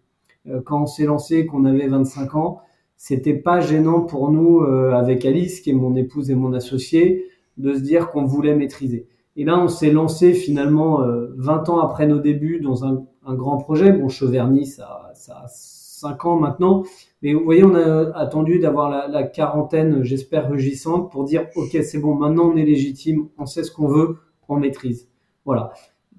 quand 0.65 0.85
on 0.85 0.87
s'est 0.87 1.05
lancé, 1.05 1.45
qu'on 1.45 1.67
avait 1.67 1.89
25 1.89 2.37
ans, 2.37 2.61
c'était 2.97 3.35
pas 3.35 3.61
gênant 3.61 4.01
pour 4.01 4.31
nous 4.31 4.61
euh, 4.63 4.93
avec 4.93 5.27
Alice, 5.27 5.61
qui 5.61 5.69
est 5.69 5.75
mon 5.75 5.95
épouse 5.95 6.31
et 6.31 6.35
mon 6.35 6.55
associé, 6.55 7.27
de 7.59 7.75
se 7.75 7.81
dire 7.81 8.11
qu'on 8.11 8.25
voulait 8.25 8.57
maîtriser. 8.57 9.09
Et 9.37 9.45
là, 9.45 9.61
on 9.63 9.69
s'est 9.69 9.93
lancé 9.93 10.33
finalement 10.33 11.01
20 11.37 11.69
euh, 11.69 11.73
ans 11.73 11.81
après 11.81 12.07
nos 12.07 12.19
débuts 12.19 12.61
dans 12.61 12.87
un, 12.87 13.05
un 13.27 13.35
grand 13.35 13.59
projet. 13.59 13.93
Bon, 13.93 14.09
Cheverny, 14.09 14.65
ça, 14.65 15.11
ça 15.13 15.43
a 15.45 15.49
5 15.49 16.25
ans 16.25 16.37
maintenant. 16.37 16.85
Mais 17.23 17.35
vous 17.35 17.45
voyez, 17.45 17.65
on 17.65 17.75
a 17.75 18.13
attendu 18.17 18.59
d'avoir 18.61 18.91
la, 18.91 19.09
la, 19.09 19.25
quarantaine, 19.25 20.05
j'espère, 20.05 20.49
rugissante 20.49 21.11
pour 21.11 21.25
dire, 21.25 21.47
OK, 21.57 21.77
c'est 21.83 21.99
bon, 21.99 22.15
maintenant 22.15 22.53
on 22.53 22.57
est 22.57 22.65
légitime, 22.65 23.29
on 23.39 23.47
sait 23.47 23.65
ce 23.65 23.73
qu'on 23.73 23.89
veut, 23.89 24.19
on 24.49 24.57
maîtrise. 24.57 25.09
Voilà. 25.45 25.73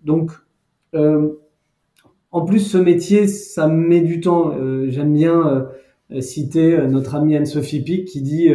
Donc, 0.04 0.32
euh, 0.94 1.40
en 2.32 2.46
plus, 2.46 2.60
ce 2.60 2.78
métier, 2.78 3.28
ça 3.28 3.68
met 3.68 4.02
du 4.02 4.22
temps. 4.22 4.52
Euh, 4.56 4.88
J'aime 4.90 5.14
bien 5.14 5.70
euh, 6.12 6.22
citer 6.22 6.74
euh, 6.74 6.88
notre 6.88 7.16
amie 7.16 7.36
Anne-Sophie 7.36 7.82
Pic 7.82 8.08
qui 8.08 8.22
dit 8.22 8.50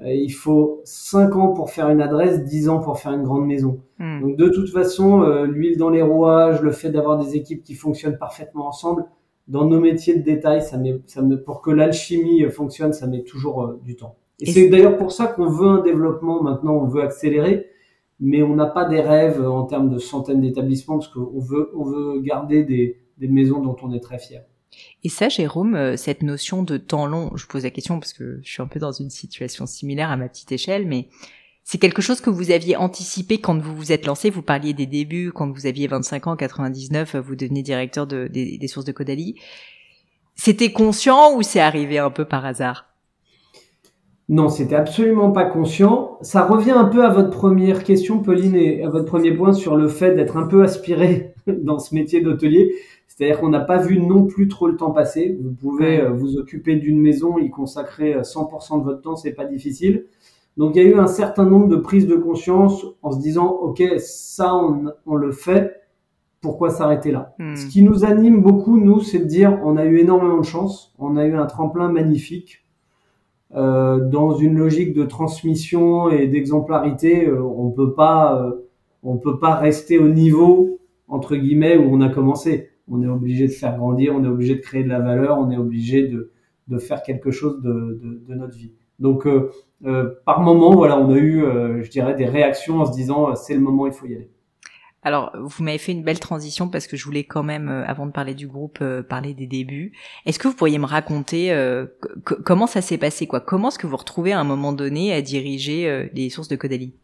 il 0.00 0.30
faut 0.30 0.80
5 0.84 1.34
ans 1.34 1.48
pour 1.48 1.70
faire 1.70 1.88
une 1.88 2.00
adresse, 2.00 2.44
10 2.44 2.68
ans 2.68 2.78
pour 2.78 3.00
faire 3.00 3.12
une 3.12 3.24
grande 3.24 3.46
maison. 3.46 3.80
Hmm. 3.98 4.20
Donc 4.20 4.36
de 4.36 4.48
toute 4.48 4.70
façon, 4.70 5.22
l'huile 5.42 5.76
dans 5.76 5.90
les 5.90 6.02
rouages, 6.02 6.62
le 6.62 6.70
fait 6.70 6.90
d'avoir 6.90 7.18
des 7.18 7.34
équipes 7.34 7.64
qui 7.64 7.74
fonctionnent 7.74 8.16
parfaitement 8.16 8.68
ensemble, 8.68 9.06
dans 9.48 9.64
nos 9.64 9.80
métiers 9.80 10.16
de 10.16 10.22
détail, 10.22 10.62
ça 10.62 10.76
met, 10.76 11.00
ça 11.06 11.22
met, 11.22 11.36
pour 11.36 11.62
que 11.62 11.70
l'alchimie 11.70 12.44
fonctionne, 12.50 12.92
ça 12.92 13.06
met 13.06 13.22
toujours 13.22 13.74
du 13.82 13.96
temps. 13.96 14.16
Et, 14.40 14.52
c'est 14.52 14.68
d'ailleurs 14.68 14.96
pour 14.96 15.10
ça 15.10 15.26
qu'on 15.26 15.48
veut 15.48 15.66
un 15.66 15.82
développement 15.82 16.42
maintenant, 16.42 16.74
on 16.74 16.86
veut 16.86 17.02
accélérer, 17.02 17.66
mais 18.20 18.42
on 18.42 18.54
n'a 18.54 18.66
pas 18.66 18.84
des 18.84 19.00
rêves 19.00 19.44
en 19.44 19.64
termes 19.64 19.90
de 19.90 19.98
centaines 19.98 20.40
d'établissements 20.40 20.98
parce 20.98 21.08
qu'on 21.08 21.40
veut, 21.40 21.70
on 21.74 21.84
veut 21.84 22.20
garder 22.20 22.62
des, 22.62 23.00
des 23.18 23.28
maisons 23.28 23.60
dont 23.60 23.76
on 23.82 23.92
est 23.92 24.00
très 24.00 24.18
fier. 24.18 24.42
Et 25.02 25.08
ça, 25.08 25.28
Jérôme, 25.28 25.74
euh, 25.74 25.96
cette 25.96 26.22
notion 26.22 26.62
de 26.62 26.76
temps 26.76 27.06
long, 27.06 27.30
je 27.36 27.46
pose 27.46 27.64
la 27.64 27.70
question 27.70 27.98
parce 27.98 28.12
que 28.12 28.40
je 28.42 28.50
suis 28.50 28.62
un 28.62 28.66
peu 28.66 28.78
dans 28.78 28.92
une 28.92 29.10
situation 29.10 29.66
similaire 29.66 30.10
à 30.10 30.16
ma 30.16 30.28
petite 30.28 30.52
échelle, 30.52 30.86
mais 30.86 31.08
c'est 31.70 31.76
quelque 31.76 32.00
chose 32.00 32.22
que 32.22 32.30
vous 32.30 32.50
aviez 32.50 32.76
anticipé 32.76 33.42
quand 33.42 33.60
vous 33.60 33.76
vous 33.76 33.92
êtes 33.92 34.06
lancé. 34.06 34.30
Vous 34.30 34.40
parliez 34.40 34.72
des 34.72 34.86
débuts, 34.86 35.32
quand 35.34 35.52
vous 35.52 35.66
aviez 35.66 35.86
25 35.86 36.26
ans, 36.26 36.34
99, 36.34 37.16
vous 37.16 37.36
deveniez 37.36 37.62
directeur 37.62 38.06
de, 38.06 38.26
des, 38.26 38.56
des 38.56 38.68
sources 38.68 38.86
de 38.86 38.92
Caudalie. 38.92 39.34
C'était 40.34 40.72
conscient 40.72 41.36
ou 41.36 41.42
c'est 41.42 41.60
arrivé 41.60 41.98
un 41.98 42.08
peu 42.08 42.24
par 42.24 42.46
hasard? 42.46 42.86
Non, 44.30 44.48
c'était 44.48 44.76
absolument 44.76 45.30
pas 45.30 45.44
conscient. 45.44 46.16
Ça 46.22 46.46
revient 46.46 46.70
un 46.70 46.86
peu 46.86 47.04
à 47.04 47.10
votre 47.10 47.28
première 47.28 47.84
question, 47.84 48.20
Pauline, 48.20 48.56
et 48.56 48.82
à 48.82 48.88
votre 48.88 49.04
premier 49.04 49.32
point 49.32 49.52
sur 49.52 49.76
le 49.76 49.88
fait 49.88 50.14
d'être 50.14 50.38
un 50.38 50.46
peu 50.46 50.62
aspiré 50.62 51.34
dans 51.46 51.78
ce 51.78 51.94
métier 51.94 52.22
d'hôtelier. 52.22 52.76
C'est-à-dire 53.08 53.40
qu'on 53.40 53.50
n'a 53.50 53.60
pas 53.60 53.76
vu 53.76 54.00
non 54.00 54.24
plus 54.24 54.48
trop 54.48 54.68
le 54.68 54.76
temps 54.76 54.92
passer. 54.92 55.36
Vous 55.42 55.52
pouvez 55.52 56.00
euh, 56.00 56.12
vous 56.12 56.38
occuper 56.38 56.76
d'une 56.76 56.98
maison, 56.98 57.36
y 57.36 57.50
consacrer 57.50 58.14
100% 58.14 58.76
euh, 58.76 58.78
de 58.78 58.84
votre 58.84 59.02
temps, 59.02 59.16
c'est 59.16 59.32
pas 59.32 59.44
difficile. 59.44 60.06
Donc 60.58 60.76
il 60.76 60.82
y 60.82 60.86
a 60.86 60.88
eu 60.88 60.98
un 60.98 61.06
certain 61.06 61.44
nombre 61.44 61.68
de 61.68 61.76
prises 61.76 62.06
de 62.06 62.16
conscience 62.16 62.84
en 63.02 63.12
se 63.12 63.20
disant, 63.20 63.46
ok, 63.46 63.82
ça 63.98 64.54
on, 64.54 65.14
le 65.14 65.32
fait, 65.32 65.80
pourquoi 66.40 66.70
s'arrêter 66.70 67.12
là? 67.12 67.34
Hmm. 67.38 67.56
Ce 67.56 67.66
qui 67.66 67.82
nous 67.82 68.04
anime 68.04 68.42
beaucoup, 68.42 68.78
nous, 68.78 69.00
c'est 69.00 69.20
de 69.20 69.24
dire, 69.24 69.58
on 69.64 69.76
a 69.76 69.84
eu 69.86 69.98
énormément 69.98 70.38
de 70.38 70.44
chance, 70.44 70.94
on 70.98 71.16
a 71.16 71.24
eu 71.24 71.34
un 71.34 71.46
tremplin 71.46 71.90
magnifique. 71.90 72.66
Euh, 73.54 74.00
dans 74.00 74.34
une 74.34 74.58
logique 74.58 74.92
de 74.92 75.04
transmission 75.04 76.10
et 76.10 76.26
d'exemplarité, 76.26 77.26
euh, 77.26 77.40
on 77.42 77.70
peut 77.70 77.94
pas, 77.94 78.52
on 79.02 79.16
peut 79.16 79.38
pas 79.38 79.54
rester 79.54 79.96
au 79.96 80.08
niveau 80.08 80.80
entre 81.06 81.34
guillemets 81.34 81.78
où 81.78 81.88
on 81.90 82.02
a 82.02 82.10
commencé 82.10 82.68
on 82.90 83.02
est 83.02 83.08
obligé 83.08 83.46
de 83.46 83.52
faire 83.52 83.76
grandir, 83.76 84.14
on 84.14 84.24
est 84.24 84.28
obligé 84.28 84.54
de 84.54 84.60
créer 84.60 84.82
de 84.82 84.88
la 84.88 85.00
valeur, 85.00 85.38
on 85.38 85.50
est 85.50 85.56
obligé 85.56 86.08
de, 86.08 86.30
de 86.68 86.78
faire 86.78 87.02
quelque 87.02 87.30
chose 87.30 87.60
de, 87.62 88.00
de, 88.02 88.22
de 88.26 88.34
notre 88.34 88.56
vie. 88.56 88.72
Donc, 88.98 89.26
euh, 89.26 89.50
euh 89.84 90.14
par 90.24 90.40
moment, 90.40 90.74
voilà, 90.74 90.98
on 90.98 91.10
a 91.10 91.16
eu, 91.16 91.44
euh, 91.44 91.82
je 91.82 91.90
dirais, 91.90 92.14
des 92.14 92.26
réactions 92.26 92.80
en 92.80 92.86
se 92.86 92.92
disant, 92.92 93.34
c'est 93.34 93.54
le 93.54 93.60
moment, 93.60 93.86
il 93.86 93.92
faut 93.92 94.06
y 94.06 94.14
aller. 94.14 94.30
Alors, 95.04 95.32
vous 95.40 95.62
m'avez 95.62 95.78
fait 95.78 95.92
une 95.92 96.02
belle 96.02 96.18
transition 96.18 96.68
parce 96.68 96.88
que 96.88 96.96
je 96.96 97.04
voulais 97.04 97.22
quand 97.22 97.44
même, 97.44 97.68
avant 97.86 98.04
de 98.06 98.10
parler 98.10 98.34
du 98.34 98.48
groupe, 98.48 98.80
euh, 98.82 99.02
parler 99.02 99.32
des 99.32 99.46
débuts. 99.46 99.92
Est-ce 100.26 100.40
que 100.40 100.48
vous 100.48 100.54
pourriez 100.54 100.78
me 100.78 100.86
raconter 100.86 101.52
euh, 101.52 101.86
comment 102.24 102.66
ça 102.66 102.80
s'est 102.80 102.98
passé 102.98 103.26
quoi? 103.26 103.40
Comment 103.40 103.68
est-ce 103.68 103.78
que 103.78 103.86
vous 103.86 103.96
retrouvez 103.96 104.32
à 104.32 104.40
un 104.40 104.44
moment 104.44 104.72
donné 104.72 105.12
à 105.12 105.22
diriger 105.22 106.10
les 106.12 106.30
sources 106.30 106.48
de 106.48 106.56
Caudalie? 106.56 106.94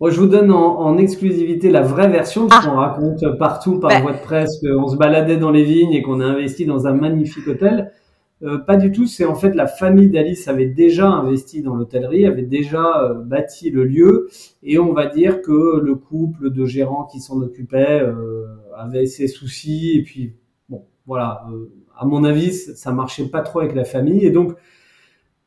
Bon, 0.00 0.10
je 0.10 0.20
vous 0.20 0.28
donne 0.28 0.52
en, 0.52 0.96
exclusivité 0.96 1.70
la 1.70 1.82
vraie 1.82 2.08
version, 2.08 2.46
parce 2.46 2.64
ah. 2.64 2.70
qu'on 2.70 2.76
raconte 2.76 3.36
partout 3.36 3.80
par 3.80 3.90
bah. 3.90 4.00
voie 4.00 4.12
de 4.12 4.22
presse 4.22 4.60
qu'on 4.60 4.86
se 4.86 4.96
baladait 4.96 5.38
dans 5.38 5.50
les 5.50 5.64
vignes 5.64 5.92
et 5.92 6.02
qu'on 6.02 6.20
a 6.20 6.24
investi 6.24 6.66
dans 6.66 6.86
un 6.86 6.92
magnifique 6.92 7.48
hôtel. 7.48 7.90
Euh, 8.44 8.58
pas 8.58 8.76
du 8.76 8.92
tout, 8.92 9.06
c'est 9.06 9.24
en 9.24 9.34
fait 9.34 9.54
la 9.54 9.66
famille 9.66 10.08
d'Alice 10.08 10.46
avait 10.46 10.68
déjà 10.68 11.08
investi 11.08 11.60
dans 11.60 11.74
l'hôtellerie, 11.74 12.24
avait 12.24 12.42
déjà 12.42 13.02
euh, 13.02 13.14
bâti 13.14 13.70
le 13.70 13.84
lieu, 13.84 14.28
et 14.62 14.78
on 14.78 14.92
va 14.92 15.06
dire 15.06 15.42
que 15.42 15.80
le 15.80 15.94
couple 15.96 16.50
de 16.50 16.64
gérants 16.64 17.04
qui 17.04 17.20
s'en 17.20 17.40
occupait 17.40 18.00
euh, 18.00 18.46
avait 18.76 19.06
ses 19.06 19.26
soucis, 19.26 19.96
et 19.96 20.02
puis 20.02 20.34
bon, 20.68 20.84
voilà, 21.06 21.46
à 21.96 22.06
mon 22.06 22.22
avis, 22.22 22.52
ça 22.52 22.92
marchait 22.92 23.28
pas 23.28 23.40
trop 23.40 23.58
avec 23.58 23.74
la 23.74 23.84
famille, 23.84 24.24
et 24.24 24.30
donc 24.30 24.54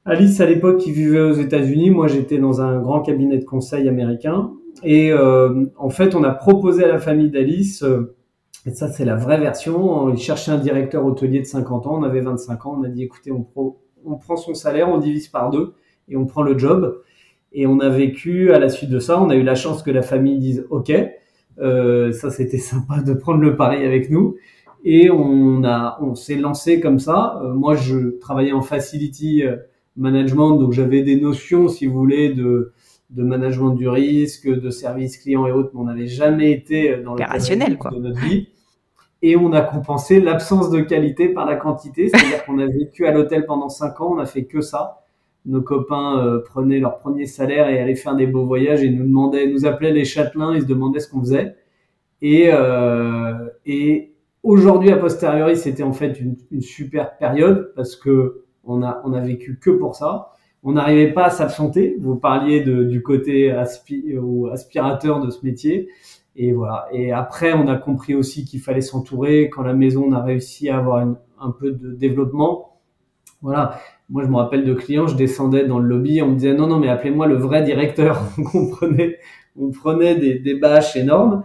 Alice 0.04 0.42
à 0.42 0.46
l'époque 0.46 0.80
qui 0.80 0.92
vivait 0.92 1.22
aux 1.22 1.34
États-Unis, 1.34 1.92
moi 1.92 2.08
j'étais 2.08 2.40
dans 2.40 2.60
un 2.60 2.82
grand 2.82 3.02
cabinet 3.02 3.38
de 3.38 3.46
conseil 3.46 3.88
américain, 3.88 4.52
et 4.84 5.14
en 5.14 5.90
fait 5.90 6.14
on 6.16 6.24
a 6.24 6.32
proposé 6.32 6.84
à 6.84 6.88
la 6.88 7.00
famille 7.00 7.30
d'Alice 7.30 7.86
et 8.65 8.71
ça, 8.71 8.89
c'est 8.89 9.06
la 9.06 9.15
vraie 9.15 9.39
version. 9.39 10.10
Il 10.10 10.17
cherchait 10.17 10.52
un 10.52 10.58
directeur 10.58 11.06
hôtelier 11.06 11.39
de 11.39 11.45
50 11.45 11.88
ans. 11.88 11.97
On 11.97 12.04
avait 12.04 12.21
25 12.21 12.65
ans. 12.65 12.78
On 12.80 12.84
a 12.84 12.89
dit, 12.89 13.04
écoutez, 13.04 13.32
on, 13.32 13.45
on 14.06 14.15
prend 14.15 14.36
son 14.36 14.54
salaire, 14.54 14.89
on 14.89 14.97
divise 14.97 15.28
par 15.28 15.50
deux 15.50 15.74
et 16.08 16.15
on 16.15 16.26
prend 16.26 16.43
le 16.43 16.58
job. 16.58 17.02
Et 17.54 17.67
on 17.67 17.80
a 17.80 17.89
vécu 17.89 18.54
à 18.54 18.60
la 18.60 18.69
suite 18.69 18.89
de 18.89 19.00
ça. 19.00 19.21
On 19.21 19.30
a 19.30 19.36
eu 19.36 19.43
la 19.43 19.56
chance 19.56 19.84
que 19.84 19.91
la 19.91 20.02
famille 20.02 20.38
dise 20.38 20.65
OK. 20.69 20.91
Euh, 21.60 22.12
ça, 22.12 22.30
c'était 22.30 22.58
sympa 22.58 23.02
de 23.02 23.13
prendre 23.13 23.41
le 23.41 23.56
pari 23.56 23.84
avec 23.84 24.10
nous. 24.10 24.36
Et 24.84 25.10
on 25.12 25.63
a, 25.63 26.00
on 26.02 26.15
s'est 26.15 26.36
lancé 26.36 26.80
comme 26.80 27.00
ça. 27.00 27.39
Euh, 27.43 27.54
moi, 27.54 27.76
je 27.76 28.17
travaillais 28.19 28.52
en 28.52 28.62
facility 28.62 29.43
euh, 29.43 29.58
management, 29.95 30.58
donc 30.58 30.71
j'avais 30.71 31.04
des 31.04 31.19
notions, 31.19 31.67
si 31.67 31.86
vous 31.86 31.93
voulez, 31.93 32.34
de 32.34 32.74
de 33.12 33.24
management 33.24 33.71
du 33.71 33.88
risque, 33.88 34.47
de 34.47 34.69
service 34.69 35.17
client 35.17 35.45
et 35.45 35.52
autres, 35.52 35.71
mais 35.74 35.82
on 35.82 35.86
n'avait 35.86 36.08
jamais 36.08 36.52
été 36.52 36.97
dans 36.97 37.15
le 37.15 37.76
quoi. 37.76 37.91
de 37.91 38.00
notre 38.00 38.19
vie. 38.21 38.47
Et 39.21 39.36
on 39.36 39.52
a 39.54 39.62
compensé 39.62 40.19
l'absence 40.19 40.71
de 40.71 40.80
qualité 40.80 41.30
par 41.30 41.45
la 41.45 41.56
quantité, 41.56 42.10
c'est-à-dire 42.10 42.43
qu'on 42.45 42.58
a 42.58 42.65
vécu 42.65 43.06
à 43.06 43.12
l'hôtel 43.12 43.45
pendant 43.45 43.69
cinq 43.69 44.02
ans, 44.02 44.13
on 44.15 44.17
a 44.17 44.26
fait 44.26 44.45
que 44.45 44.62
ça. 44.62 45.04
Nos 45.45 45.62
copains 45.62 46.26
euh, 46.26 46.39
prenaient 46.39 46.80
leur 46.80 46.97
premier 46.97 47.26
salaire 47.26 47.69
et 47.69 47.80
allaient 47.80 47.95
faire 47.95 48.15
des 48.15 48.28
beaux 48.28 48.45
voyages 48.45 48.84
et 48.84 48.89
nous 48.89 49.04
demandaient, 49.04 49.47
nous 49.47 49.65
appelaient 49.65 49.91
les 49.91 50.06
châtelains, 50.06 50.56
ils 50.56 50.62
se 50.62 50.67
demandaient 50.67 51.00
ce 51.00 51.10
qu'on 51.10 51.19
faisait. 51.19 51.56
Et, 52.21 52.50
euh, 52.52 53.47
et 53.65 54.13
aujourd'hui, 54.43 54.91
a 54.91 54.97
posteriori, 54.97 55.58
c'était 55.58 55.84
en 55.84 55.93
fait 55.93 56.19
une, 56.19 56.36
une, 56.52 56.62
super 56.62 57.17
période 57.17 57.74
parce 57.76 57.95
que 57.95 58.43
on 58.63 58.84
a, 58.84 59.02
on 59.04 59.13
a 59.13 59.19
vécu 59.19 59.60
que 59.60 59.71
pour 59.71 59.95
ça 59.95 60.32
on 60.63 60.74
n'arrivait 60.74 61.12
pas 61.12 61.26
à 61.26 61.30
s'absenter. 61.30 61.95
Vous 62.00 62.15
parliez 62.15 62.62
de, 62.62 62.84
du 62.84 63.02
côté 63.02 63.52
aspirateur 63.52 65.19
de 65.19 65.30
ce 65.30 65.45
métier. 65.45 65.89
Et 66.36 66.54
voilà. 66.54 66.88
Et 66.91 67.12
après, 67.12 67.54
on 67.54 67.67
a 67.67 67.76
compris 67.76 68.15
aussi 68.15 68.45
qu'il 68.45 68.62
fallait 68.62 68.82
s'entourer. 68.82 69.50
Quand 69.50 69.63
la 69.63 69.74
maison, 69.74 70.06
on 70.08 70.12
a 70.12 70.21
réussi 70.21 70.69
à 70.69 70.78
avoir 70.78 71.06
un 71.39 71.52
peu 71.52 71.71
de 71.71 71.91
développement. 71.91 72.80
Voilà. 73.41 73.80
Moi, 74.10 74.24
je 74.24 74.28
me 74.28 74.36
rappelle 74.36 74.65
de 74.65 74.74
clients, 74.74 75.08
je 75.08 75.15
descendais 75.15 75.65
dans 75.65 75.80
le 75.80 75.88
lobby, 75.88 76.21
on 76.21 76.28
me 76.28 76.36
disait 76.36 76.54
non, 76.54 76.67
non, 76.67 76.80
mais 76.80 76.89
appelez-moi 76.89 77.28
le 77.28 77.36
vrai 77.36 77.63
directeur. 77.63 78.21
on 78.54 78.67
prenait, 78.67 79.17
on 79.58 79.71
prenait 79.71 80.15
des, 80.15 80.38
des 80.38 80.56
bâches 80.56 80.95
énormes. 80.95 81.43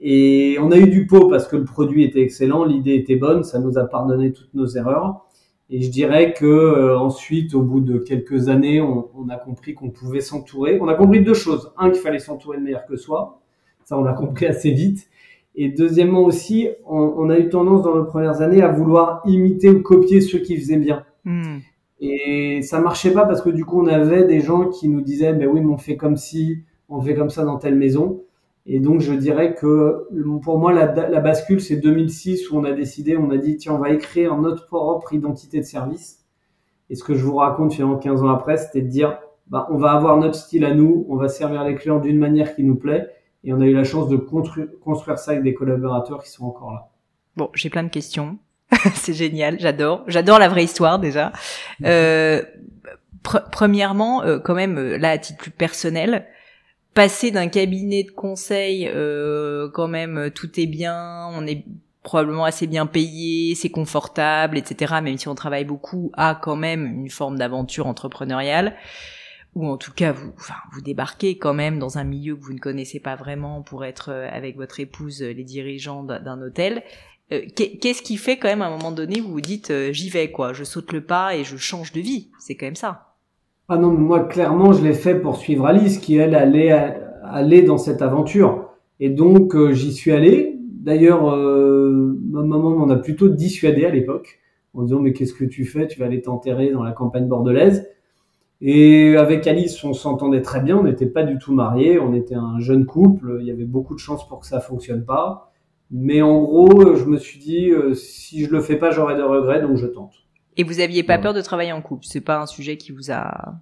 Et 0.00 0.58
on 0.60 0.72
a 0.72 0.76
eu 0.76 0.88
du 0.88 1.06
pot 1.06 1.30
parce 1.30 1.46
que 1.48 1.56
le 1.56 1.64
produit 1.64 2.04
était 2.04 2.20
excellent, 2.20 2.64
l'idée 2.64 2.94
était 2.94 3.16
bonne, 3.16 3.44
ça 3.44 3.58
nous 3.58 3.78
a 3.78 3.84
pardonné 3.84 4.32
toutes 4.32 4.52
nos 4.54 4.66
erreurs. 4.66 5.25
Et 5.68 5.82
je 5.82 5.90
dirais 5.90 6.32
que 6.32 6.46
euh, 6.46 6.98
ensuite, 6.98 7.54
au 7.54 7.62
bout 7.62 7.80
de 7.80 7.98
quelques 7.98 8.48
années, 8.48 8.80
on, 8.80 9.08
on 9.16 9.28
a 9.28 9.36
compris 9.36 9.74
qu'on 9.74 9.90
pouvait 9.90 10.20
s'entourer. 10.20 10.78
On 10.80 10.88
a 10.88 10.94
compris 10.94 11.22
deux 11.22 11.34
choses. 11.34 11.72
Un, 11.76 11.90
qu'il 11.90 12.00
fallait 12.00 12.20
s'entourer 12.20 12.58
de 12.58 12.62
meilleur 12.62 12.86
que 12.86 12.96
soi. 12.96 13.40
Ça, 13.84 13.98
on 13.98 14.04
l'a 14.04 14.12
compris 14.14 14.46
assez 14.46 14.70
vite. 14.70 15.08
Et 15.56 15.70
deuxièmement 15.70 16.20
aussi, 16.20 16.68
on, 16.84 16.98
on, 16.98 17.30
a 17.30 17.38
eu 17.38 17.48
tendance 17.48 17.82
dans 17.82 17.94
nos 17.94 18.04
premières 18.04 18.42
années 18.42 18.62
à 18.62 18.68
vouloir 18.68 19.22
imiter 19.24 19.70
ou 19.70 19.82
copier 19.82 20.20
ceux 20.20 20.38
qui 20.38 20.56
faisaient 20.56 20.76
bien. 20.76 21.04
Hmm. 21.24 21.58
Et 21.98 22.60
ça 22.62 22.78
marchait 22.78 23.12
pas 23.12 23.24
parce 23.24 23.40
que 23.40 23.48
du 23.48 23.64
coup, 23.64 23.80
on 23.80 23.86
avait 23.86 24.24
des 24.24 24.40
gens 24.40 24.68
qui 24.68 24.88
nous 24.88 25.00
disaient, 25.00 25.32
ben 25.32 25.48
oui, 25.48 25.60
mais 25.62 25.72
on 25.72 25.78
fait 25.78 25.96
comme 25.96 26.16
si, 26.16 26.58
on 26.88 27.00
fait 27.00 27.14
comme 27.14 27.30
ça 27.30 27.44
dans 27.44 27.56
telle 27.56 27.74
maison. 27.74 28.22
Et 28.66 28.80
donc, 28.80 29.00
je 29.00 29.12
dirais 29.12 29.54
que 29.54 30.08
pour 30.42 30.58
moi, 30.58 30.72
la, 30.72 31.20
bascule, 31.20 31.60
c'est 31.60 31.76
2006 31.76 32.50
où 32.50 32.58
on 32.58 32.64
a 32.64 32.72
décidé, 32.72 33.16
on 33.16 33.30
a 33.30 33.36
dit, 33.36 33.56
tiens, 33.56 33.74
on 33.74 33.78
va 33.78 33.90
écrire 33.90 34.36
notre 34.36 34.66
propre 34.66 35.12
identité 35.12 35.60
de 35.60 35.64
service. 35.64 36.24
Et 36.90 36.96
ce 36.96 37.04
que 37.04 37.14
je 37.14 37.24
vous 37.24 37.36
raconte 37.36 37.72
finalement 37.72 37.96
15 37.96 38.22
ans 38.22 38.28
après, 38.28 38.56
c'était 38.56 38.82
de 38.82 38.88
dire, 38.88 39.18
bah, 39.46 39.68
on 39.70 39.78
va 39.78 39.92
avoir 39.92 40.16
notre 40.16 40.34
style 40.34 40.64
à 40.64 40.74
nous, 40.74 41.06
on 41.08 41.16
va 41.16 41.28
servir 41.28 41.62
les 41.64 41.76
clients 41.76 42.00
d'une 42.00 42.18
manière 42.18 42.56
qui 42.56 42.64
nous 42.64 42.74
plaît. 42.74 43.08
Et 43.44 43.52
on 43.52 43.60
a 43.60 43.66
eu 43.66 43.72
la 43.72 43.84
chance 43.84 44.08
de 44.08 44.16
construire, 44.16 44.66
construire 44.80 45.18
ça 45.18 45.32
avec 45.32 45.44
des 45.44 45.54
collaborateurs 45.54 46.22
qui 46.22 46.30
sont 46.30 46.46
encore 46.46 46.72
là. 46.72 46.88
Bon, 47.36 47.50
j'ai 47.54 47.70
plein 47.70 47.84
de 47.84 47.88
questions. 47.88 48.38
c'est 48.94 49.14
génial, 49.14 49.60
j'adore. 49.60 50.02
J'adore 50.08 50.40
la 50.40 50.48
vraie 50.48 50.64
histoire 50.64 50.98
déjà. 50.98 51.32
Euh, 51.84 52.42
premièrement, 53.22 54.22
euh, 54.22 54.38
quand 54.38 54.54
même, 54.54 54.78
euh, 54.78 54.98
là, 54.98 55.10
à 55.10 55.18
titre 55.18 55.38
plus 55.38 55.50
personnel, 55.50 56.26
passer 56.96 57.30
d'un 57.30 57.48
cabinet 57.48 58.04
de 58.04 58.10
conseil, 58.10 58.88
euh, 58.88 59.68
quand 59.70 59.86
même, 59.86 60.16
euh, 60.16 60.30
tout 60.30 60.58
est 60.58 60.66
bien, 60.66 61.28
on 61.30 61.46
est 61.46 61.62
probablement 62.02 62.46
assez 62.46 62.66
bien 62.66 62.86
payé, 62.86 63.54
c'est 63.54 63.68
confortable, 63.68 64.56
etc. 64.56 64.94
Même 65.02 65.18
si 65.18 65.28
on 65.28 65.34
travaille 65.34 65.66
beaucoup, 65.66 66.10
à 66.14 66.34
quand 66.34 66.56
même 66.56 66.86
une 66.86 67.10
forme 67.10 67.36
d'aventure 67.36 67.86
entrepreneuriale, 67.86 68.76
ou 69.54 69.68
en 69.68 69.76
tout 69.76 69.92
cas 69.92 70.12
vous, 70.12 70.32
enfin, 70.38 70.54
vous 70.72 70.80
débarquez 70.80 71.36
quand 71.36 71.52
même 71.52 71.78
dans 71.78 71.98
un 71.98 72.04
milieu 72.04 72.34
que 72.34 72.42
vous 72.42 72.54
ne 72.54 72.58
connaissez 72.58 72.98
pas 72.98 73.14
vraiment 73.14 73.60
pour 73.60 73.84
être 73.84 74.10
euh, 74.10 74.28
avec 74.32 74.56
votre 74.56 74.80
épouse 74.80 75.20
les 75.20 75.44
dirigeants 75.44 76.02
d'un 76.02 76.40
hôtel. 76.40 76.82
Qu'est-ce 77.28 78.02
qui 78.02 78.16
fait 78.16 78.38
quand 78.38 78.48
même 78.48 78.62
à 78.62 78.66
un 78.66 78.70
moment 78.70 78.92
donné 78.92 79.20
vous 79.20 79.32
vous 79.32 79.40
dites 79.40 79.72
j'y 79.90 80.10
vais 80.10 80.30
quoi, 80.30 80.52
je 80.52 80.62
saute 80.62 80.92
le 80.92 81.04
pas 81.04 81.34
et 81.34 81.42
je 81.42 81.56
change 81.56 81.92
de 81.92 82.00
vie, 82.00 82.30
c'est 82.38 82.54
quand 82.54 82.66
même 82.66 82.76
ça. 82.76 83.05
Ah 83.68 83.78
non, 83.78 83.90
moi 83.90 84.20
clairement 84.20 84.72
je 84.72 84.84
l'ai 84.84 84.92
fait 84.92 85.16
pour 85.16 85.36
suivre 85.36 85.66
Alice 85.66 85.98
qui 85.98 86.16
elle 86.16 86.36
allait 86.36 86.70
aller 87.24 87.62
dans 87.62 87.78
cette 87.78 88.00
aventure. 88.00 88.70
Et 89.00 89.10
donc 89.10 89.56
euh, 89.56 89.72
j'y 89.72 89.92
suis 89.92 90.12
allé. 90.12 90.58
D'ailleurs, 90.70 91.28
euh, 91.34 92.16
ma 92.30 92.42
maman 92.42 92.70
m'en 92.70 92.88
a 92.90 92.96
plutôt 92.96 93.28
dissuadé 93.28 93.84
à 93.84 93.90
l'époque 93.90 94.38
en 94.72 94.82
disant 94.82 95.00
mais 95.00 95.12
qu'est-ce 95.12 95.34
que 95.34 95.44
tu 95.44 95.64
fais? 95.64 95.88
Tu 95.88 95.98
vas 95.98 96.06
aller 96.06 96.22
t'enterrer 96.22 96.70
dans 96.70 96.84
la 96.84 96.92
campagne 96.92 97.26
bordelaise. 97.26 97.88
Et 98.60 99.16
avec 99.16 99.46
Alice, 99.46 99.82
on 99.84 99.92
s'entendait 99.92 100.42
très 100.42 100.60
bien. 100.60 100.78
On 100.78 100.84
n'était 100.84 101.06
pas 101.06 101.24
du 101.24 101.38
tout 101.38 101.52
mariés. 101.52 101.98
On 101.98 102.14
était 102.14 102.36
un 102.36 102.58
jeune 102.60 102.86
couple. 102.86 103.38
Il 103.40 103.46
y 103.46 103.50
avait 103.50 103.64
beaucoup 103.64 103.94
de 103.94 104.00
chances 104.00 104.26
pour 104.28 104.40
que 104.40 104.46
ça 104.46 104.60
fonctionne 104.60 105.04
pas. 105.04 105.52
Mais 105.90 106.22
en 106.22 106.40
gros, 106.42 106.94
je 106.94 107.04
me 107.04 107.16
suis 107.16 107.38
dit 107.38 107.70
euh, 107.70 107.94
si 107.94 108.44
je 108.44 108.50
le 108.50 108.60
fais 108.60 108.76
pas, 108.76 108.90
j'aurai 108.92 109.16
de 109.16 109.22
regrets, 109.22 109.60
donc 109.60 109.76
je 109.76 109.86
tente. 109.86 110.25
Et 110.56 110.64
vous 110.64 110.80
aviez 110.80 111.02
pas 111.02 111.18
peur 111.18 111.34
de 111.34 111.40
travailler 111.40 111.72
en 111.72 111.82
couple 111.82 112.06
C'est 112.06 112.20
pas 112.20 112.40
un 112.40 112.46
sujet 112.46 112.76
qui 112.76 112.92
vous 112.92 113.10
a 113.10 113.54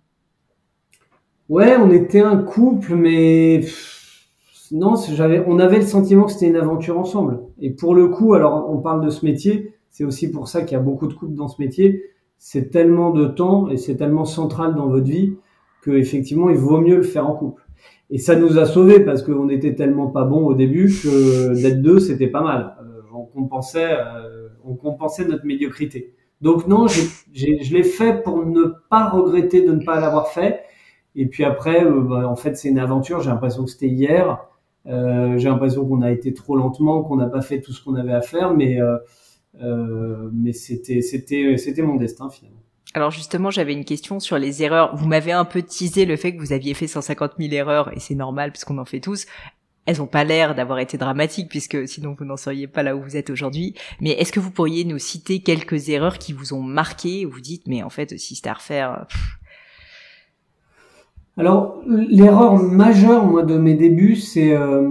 Ouais, 1.49 1.77
on 1.77 1.91
était 1.91 2.21
un 2.21 2.39
couple, 2.39 2.95
mais 2.95 3.63
non, 4.73 4.95
j'avais, 4.97 5.45
on 5.47 5.59
avait 5.59 5.77
le 5.77 5.87
sentiment 5.87 6.25
que 6.25 6.33
c'était 6.33 6.47
une 6.47 6.57
aventure 6.57 6.99
ensemble. 6.99 7.41
Et 7.61 7.71
pour 7.71 7.95
le 7.95 8.09
coup, 8.09 8.35
alors 8.35 8.71
on 8.71 8.79
parle 8.79 9.05
de 9.05 9.11
ce 9.11 9.27
métier, 9.27 9.75
c'est 9.91 10.05
aussi 10.05 10.31
pour 10.31 10.49
ça 10.49 10.63
qu'il 10.63 10.73
y 10.73 10.81
a 10.81 10.83
beaucoup 10.83 11.07
de 11.07 11.13
couples 11.13 11.35
dans 11.35 11.49
ce 11.49 11.61
métier. 11.61 12.05
C'est 12.39 12.71
tellement 12.71 13.11
de 13.11 13.27
temps 13.27 13.69
et 13.69 13.77
c'est 13.77 13.97
tellement 13.97 14.25
central 14.25 14.75
dans 14.75 14.89
votre 14.89 15.07
vie 15.07 15.37
que 15.83 15.91
effectivement, 15.91 16.49
il 16.49 16.57
vaut 16.57 16.81
mieux 16.81 16.97
le 16.97 17.03
faire 17.03 17.29
en 17.29 17.35
couple. 17.35 17.63
Et 18.11 18.19
ça 18.19 18.37
nous 18.37 18.59
a 18.59 18.65
sauvés 18.65 19.01
parce 19.01 19.23
qu'on 19.23 19.49
était 19.49 19.75
tellement 19.75 20.07
pas 20.07 20.25
bons 20.25 20.47
au 20.47 20.55
début 20.55 20.87
que 20.87 21.61
d'être 21.61 21.83
deux, 21.83 22.01
c'était 22.01 22.27
pas 22.27 22.43
mal. 22.43 22.75
Euh, 22.81 23.03
on 23.15 23.25
compensait, 23.25 23.93
euh, 23.93 24.49
on 24.65 24.75
compensait 24.75 25.27
notre 25.27 25.45
médiocrité. 25.45 26.15
Donc 26.41 26.67
non, 26.67 26.87
je 26.89 27.73
l'ai 27.73 27.83
fait 27.85 28.23
pour 28.23 28.45
ne 28.45 28.65
pas 28.91 29.09
regretter 29.09 29.67
de 29.67 29.73
ne 29.73 29.85
pas 29.85 30.01
l'avoir 30.01 30.29
fait. 30.29 30.65
Et 31.17 31.27
puis 31.27 31.45
après, 31.45 31.85
euh, 31.85 32.01
bah, 32.01 32.29
en 32.29 32.37
fait, 32.37 32.57
c'est 32.57 32.69
une 32.69 32.79
aventure. 32.79 33.21
J'ai 33.21 33.31
l'impression 33.31 33.65
que 33.65 33.71
c'était 33.71 33.89
hier. 33.89 34.45
Euh, 34.87 35.39
j'ai 35.39 35.49
l'impression 35.49 35.87
qu'on 35.87 36.03
a 36.03 36.11
été 36.11 36.35
trop 36.35 36.57
lentement, 36.57 37.03
qu'on 37.03 37.17
n'a 37.17 37.29
pas 37.29 37.41
fait 37.41 37.61
tout 37.61 37.73
ce 37.73 37.83
qu'on 37.83 37.95
avait 37.95 38.13
à 38.13 38.21
faire, 38.21 38.53
mais 38.55 38.81
euh 38.81 38.99
mais 40.33 40.53
c'était 40.53 41.01
c'était 41.01 41.57
c'était 41.57 41.83
mon 41.83 41.95
destin 41.95 42.29
finalement. 42.29 42.59
Alors 42.93 43.11
justement, 43.11 43.51
j'avais 43.51 43.73
une 43.73 43.85
question 43.85 44.21
sur 44.21 44.39
les 44.39 44.63
erreurs. 44.63 44.95
Vous 44.97 45.07
m'avez 45.07 45.33
un 45.33 45.45
peu 45.45 45.63
teasé 45.63 46.05
le 46.05 46.17
fait 46.17 46.35
que 46.35 46.41
vous 46.41 46.53
aviez 46.53 46.75
fait 46.75 46.87
150 46.87 47.33
000 47.39 47.53
erreurs, 47.53 47.93
et 47.93 47.99
c'est 47.99 48.15
normal 48.15 48.53
puisqu'on 48.53 48.79
en 48.79 48.85
fait 48.85 49.01
tous 49.01 49.27
elles 49.87 49.99
n'ont 49.99 50.07
pas 50.07 50.25
l'air 50.25 50.55
d'avoir 50.55 50.79
été 50.79 50.97
dramatiques 50.97 51.49
puisque 51.49 51.87
sinon 51.87 52.15
vous 52.19 52.25
n'en 52.25 52.37
seriez 52.37 52.67
pas 52.67 52.83
là 52.83 52.97
où 52.97 53.03
vous 53.03 53.17
êtes 53.17 53.31
aujourd'hui. 53.31 53.75
Mais 54.01 54.11
est-ce 54.11 54.33
que 54.33 54.41
vous 54.41 54.51
pourriez 54.51 54.85
nous 54.85 54.99
citer 54.99 55.41
quelques 55.41 55.89
erreurs 55.89 56.19
qui 56.19 56.33
vous 56.33 56.55
ont 56.55 56.63
marqué 56.63 57.27
où 57.27 57.31
vous 57.31 57.41
dites 57.41 57.67
mais 57.67 57.83
en 57.83 57.91
fait 57.91 58.19
si 58.19 58.35
c'était 58.35 58.51
à 58.51 58.55
refaire 58.55 59.07
Alors, 61.37 61.83
l'erreur 61.87 62.63
majeure, 62.63 63.27
moi, 63.27 63.43
de 63.43 63.59
mes 63.59 63.75
débuts, 63.75 64.17
c'est 64.17 64.57
euh, 64.57 64.89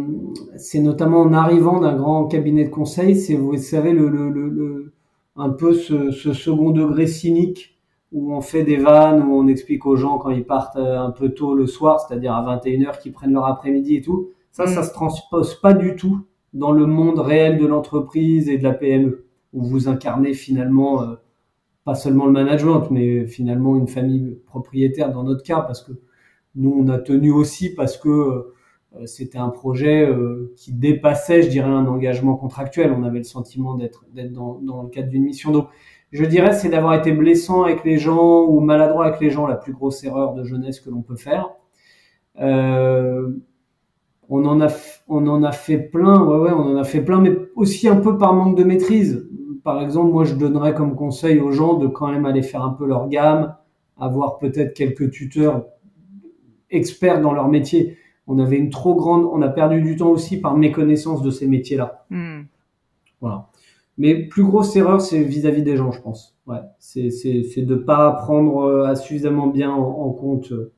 c'est 0.57 0.79
notamment 0.79 1.21
en 1.21 1.33
arrivant 1.33 1.79
d'un 1.79 1.95
grand 1.95 2.27
cabinet 2.27 2.65
de 2.65 2.69
conseil, 2.69 3.15
c'est, 3.15 3.35
vous 3.35 3.57
savez, 3.57 3.93
le, 3.93 4.09
le, 4.09 4.29
le, 4.29 4.93
un 5.35 5.49
peu 5.49 5.73
ce, 5.73 6.11
ce, 6.11 6.33
second 6.33 6.71
degré 6.71 7.07
cynique 7.07 7.79
où 8.11 8.35
on 8.35 8.41
fait 8.41 8.63
des 8.63 8.77
vannes, 8.77 9.23
où 9.23 9.33
on 9.33 9.47
explique 9.47 9.85
aux 9.85 9.95
gens 9.95 10.19
quand 10.19 10.29
ils 10.29 10.45
partent 10.45 10.75
euh, 10.75 10.99
un 10.99 11.09
peu 11.11 11.29
tôt 11.29 11.55
le 11.55 11.65
soir, 11.65 11.99
c'est-à-dire 11.99 12.33
à 12.33 12.57
21h, 12.57 12.99
qu'ils 13.01 13.11
prennent 13.11 13.33
leur 13.33 13.47
après-midi 13.47 13.95
et 13.95 14.01
tout. 14.01 14.29
Ça, 14.53 14.67
ça 14.67 14.81
mm. 14.81 14.85
se 14.85 14.93
transpose 14.93 15.59
pas 15.59 15.73
du 15.73 15.95
tout 15.97 16.25
dans 16.53 16.71
le 16.71 16.85
monde 16.85 17.19
réel 17.19 17.57
de 17.57 17.65
l'entreprise 17.65 18.47
et 18.47 18.57
de 18.57 18.63
la 18.63 18.73
PME, 18.73 19.25
où 19.51 19.63
vous 19.63 19.89
incarnez 19.89 20.33
finalement 20.33 21.03
euh, 21.03 21.15
pas 21.83 21.95
seulement 21.95 22.27
le 22.27 22.31
management, 22.31 22.89
mais 22.91 23.27
finalement 23.27 23.75
une 23.75 23.87
famille 23.89 24.39
propriétaire 24.45 25.11
dans 25.11 25.23
notre 25.23 25.43
cas, 25.43 25.59
parce 25.59 25.81
que 25.83 25.91
nous, 26.55 26.73
on 26.79 26.87
a 26.87 26.99
tenu 26.99 27.31
aussi 27.31 27.73
parce 27.73 27.97
que 27.97 28.53
euh, 28.95 29.05
c'était 29.07 29.39
un 29.39 29.49
projet 29.49 30.07
euh, 30.07 30.53
qui 30.55 30.71
dépassait, 30.71 31.41
je 31.41 31.49
dirais, 31.49 31.69
un 31.69 31.87
engagement 31.87 32.35
contractuel. 32.35 32.93
On 32.95 33.03
avait 33.03 33.17
le 33.17 33.23
sentiment 33.23 33.73
d'être 33.73 34.05
d'être 34.13 34.31
dans, 34.31 34.59
dans 34.61 34.83
le 34.83 34.89
cadre 34.89 35.09
d'une 35.09 35.23
mission. 35.23 35.51
Donc, 35.51 35.67
je 36.11 36.23
dirais, 36.25 36.53
c'est 36.53 36.69
d'avoir 36.69 36.93
été 36.93 37.11
blessant 37.11 37.63
avec 37.63 37.83
les 37.83 37.97
gens 37.97 38.43
ou 38.43 38.59
maladroit 38.59 39.05
avec 39.07 39.19
les 39.19 39.31
gens, 39.31 39.47
la 39.47 39.55
plus 39.55 39.73
grosse 39.73 40.03
erreur 40.03 40.35
de 40.35 40.43
jeunesse 40.43 40.79
que 40.79 40.91
l'on 40.91 41.01
peut 41.01 41.15
faire. 41.15 41.49
Euh, 42.39 43.31
on 44.29 44.45
en 44.45 44.61
a, 44.61 44.67
on 45.07 45.27
en 45.27 45.43
a 45.43 45.51
fait 45.51 45.77
plein, 45.77 46.23
ouais, 46.23 46.37
ouais, 46.37 46.51
on 46.51 46.73
en 46.73 46.77
a 46.77 46.83
fait 46.83 47.01
plein, 47.01 47.19
mais 47.19 47.37
aussi 47.55 47.87
un 47.87 47.97
peu 47.97 48.17
par 48.17 48.33
manque 48.33 48.57
de 48.57 48.63
maîtrise. 48.63 49.27
Par 49.63 49.81
exemple, 49.81 50.11
moi, 50.11 50.23
je 50.23 50.35
donnerais 50.35 50.73
comme 50.73 50.95
conseil 50.95 51.39
aux 51.39 51.51
gens 51.51 51.75
de 51.75 51.87
quand 51.87 52.11
même 52.11 52.25
aller 52.25 52.41
faire 52.41 52.63
un 52.63 52.71
peu 52.71 52.85
leur 52.85 53.07
gamme, 53.07 53.55
avoir 53.97 54.37
peut-être 54.39 54.73
quelques 54.73 55.11
tuteurs 55.11 55.65
experts 56.69 57.21
dans 57.21 57.33
leur 57.33 57.47
métier. 57.47 57.97
On 58.27 58.39
avait 58.39 58.57
une 58.57 58.69
trop 58.69 58.95
grande, 58.95 59.25
on 59.25 59.41
a 59.41 59.49
perdu 59.49 59.81
du 59.81 59.95
temps 59.95 60.09
aussi 60.09 60.39
par 60.39 60.57
méconnaissance 60.57 61.21
de 61.21 61.29
ces 61.29 61.47
métiers-là. 61.47 62.05
Hmm. 62.09 62.43
Voilà. 63.21 63.49
Mais 63.97 64.15
plus 64.15 64.43
grosse 64.43 64.75
erreur, 64.75 65.01
c'est 65.01 65.23
vis-à-vis 65.23 65.63
des 65.63 65.77
gens, 65.77 65.91
je 65.91 66.01
pense. 66.01 66.35
Ouais, 66.47 66.61
c'est 66.79 67.09
c'est 67.09 67.61
de 67.61 67.75
pas 67.75 68.11
prendre 68.11 68.63
euh, 68.63 68.95
suffisamment 68.95 69.47
bien 69.47 69.71
en, 69.71 70.11
compte 70.11 70.51
euh, 70.51 70.73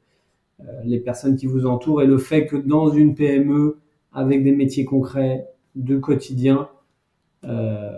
les 0.83 0.99
personnes 0.99 1.35
qui 1.35 1.47
vous 1.47 1.65
entourent 1.65 2.01
et 2.01 2.07
le 2.07 2.17
fait 2.17 2.45
que 2.45 2.55
dans 2.55 2.89
une 2.89 3.13
PME 3.13 3.79
avec 4.13 4.43
des 4.43 4.53
métiers 4.53 4.85
concrets 4.85 5.47
de 5.75 5.97
quotidien, 5.97 6.69
euh, 7.43 7.91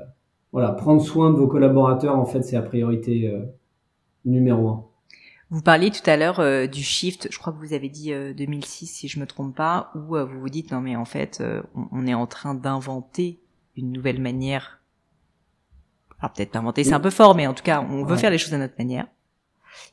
voilà, 0.51 0.71
prendre 0.71 1.01
soin 1.01 1.31
de 1.31 1.37
vos 1.37 1.47
collaborateurs, 1.47 2.17
en 2.17 2.25
fait, 2.25 2.41
c'est 2.41 2.55
la 2.55 2.61
priorité 2.61 3.27
euh, 3.27 3.45
numéro 4.25 4.69
un. 4.69 4.85
Vous 5.49 5.61
parliez 5.61 5.91
tout 5.91 6.07
à 6.09 6.17
l'heure 6.17 6.39
euh, 6.39 6.67
du 6.67 6.83
shift, 6.83 7.29
je 7.31 7.39
crois 7.39 7.53
que 7.53 7.59
vous 7.59 7.73
avez 7.73 7.87
dit 7.87 8.11
2006 8.11 8.85
euh, 8.85 8.87
si 8.87 9.07
je 9.07 9.19
me 9.19 9.25
trompe 9.25 9.55
pas, 9.55 9.91
où 9.95 10.17
vous 10.17 10.39
vous 10.39 10.49
dites 10.49 10.71
non 10.71 10.81
mais 10.81 10.97
en 10.97 11.05
fait 11.05 11.41
on, 11.93 12.05
est 12.05 12.13
en 12.13 12.27
train 12.27 12.53
d'inventer 12.53 13.39
une 13.77 13.93
nouvelle 13.93 14.21
manière. 14.21 14.81
Alors 16.19 16.33
peut-être 16.33 16.57
inventer 16.57 16.83
c'est 16.83 16.93
un 16.93 16.99
peu 16.99 17.11
fort, 17.11 17.33
mais 17.33 17.47
en 17.47 17.53
tout 17.53 17.63
cas 17.63 17.81
on 17.89 18.03
veut 18.03 18.17
faire 18.17 18.29
les 18.29 18.37
choses 18.37 18.53
à 18.53 18.57
notre 18.57 18.73
manière 18.77 19.07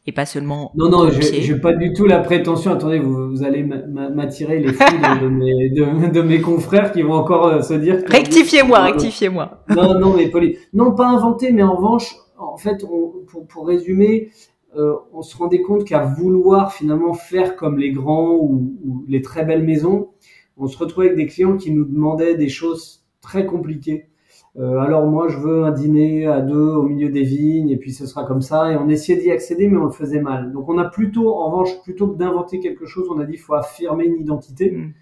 et 0.07 0.13
pas 0.13 0.27
seulement. 0.27 0.73
Non 0.77 0.89
non, 0.89 1.11
j'ai 1.11 1.57
pas 1.57 1.73
du 1.73 1.93
tout 1.93 2.07
la 2.07 2.19
prétention. 2.19 2.73
Attendez, 2.73 2.99
vous, 2.99 3.31
vous 3.31 3.43
allez 3.43 3.63
m'attirer 3.63 4.59
les 4.59 4.73
fous 4.73 4.85
de, 5.23 5.29
mes, 5.29 5.71
de, 6.11 6.23
mes 6.23 6.41
confrères 6.41 6.93
qui 6.93 7.03
vont 7.03 7.15
encore 7.15 7.63
se 7.63 7.75
dire. 7.75 8.03
Rectifiez-moi, 8.07 8.81
rectifiez-moi. 8.81 9.65
Non 9.75 9.99
non 9.99 10.15
mais 10.17 10.29
poli. 10.29 10.57
Non 10.73 10.95
pas 10.95 11.07
inventer, 11.07 11.53
mais 11.53 11.63
en 11.63 11.75
revanche, 11.75 12.15
en 12.37 12.57
fait, 12.57 12.85
on, 12.85 13.25
pour, 13.27 13.47
pour 13.47 13.67
résumer, 13.67 14.31
euh, 14.77 14.95
on 15.13 15.23
se 15.23 15.37
rendait 15.37 15.63
compte 15.63 15.85
qu'à 15.85 16.05
vouloir 16.05 16.73
finalement 16.73 17.15
faire 17.15 17.57
comme 17.57 17.79
les 17.79 17.93
grands 17.93 18.35
ou, 18.35 19.05
les 19.09 19.23
très 19.23 19.45
belles 19.45 19.63
maisons, 19.63 20.11
on 20.57 20.67
se 20.67 20.77
retrouvait 20.77 21.09
avec 21.09 21.19
des 21.19 21.27
clients 21.27 21.57
qui 21.57 21.71
nous 21.73 21.85
demandaient 21.85 22.37
des 22.37 22.49
choses 22.49 23.05
très 23.21 23.47
compliquées. 23.47 24.09
Euh, 24.57 24.79
alors 24.79 25.05
moi 25.07 25.27
je 25.29 25.37
veux 25.37 25.65
un 25.65 25.73
dîner 25.73 26.27
à 26.27 26.41
deux 26.41 26.55
au 26.55 26.85
milieu 26.85 27.09
des 27.09 27.25
vignes 27.25 27.71
et 27.71 27.77
puis 27.77 27.93
ce 27.93 28.07
sera 28.07 28.25
comme 28.25 28.41
ça 28.41 28.71
et 28.71 28.77
on 28.77 28.89
essayait 28.89 29.21
d'y 29.21 29.33
accéder 29.33 29.69
mais 29.69 29.79
on 29.79 29.87
le 29.87 29.91
faisait 29.91 30.21
mal. 30.21 30.53
Donc 30.53 30.69
on 30.69 30.79
a 30.79 30.85
plutôt 30.85 31.35
en 31.35 31.51
revanche 31.51 31.83
plutôt 31.83 32.07
que 32.07 32.17
d'inventer 32.17 32.61
quelque 32.61 32.87
chose, 32.87 33.09
on 33.11 33.19
a 33.19 33.25
dit 33.25 33.37
faut 33.37 33.55
affirmer 33.55 34.05
une 34.07 34.21
identité 34.21 34.71
mm. 34.71 34.93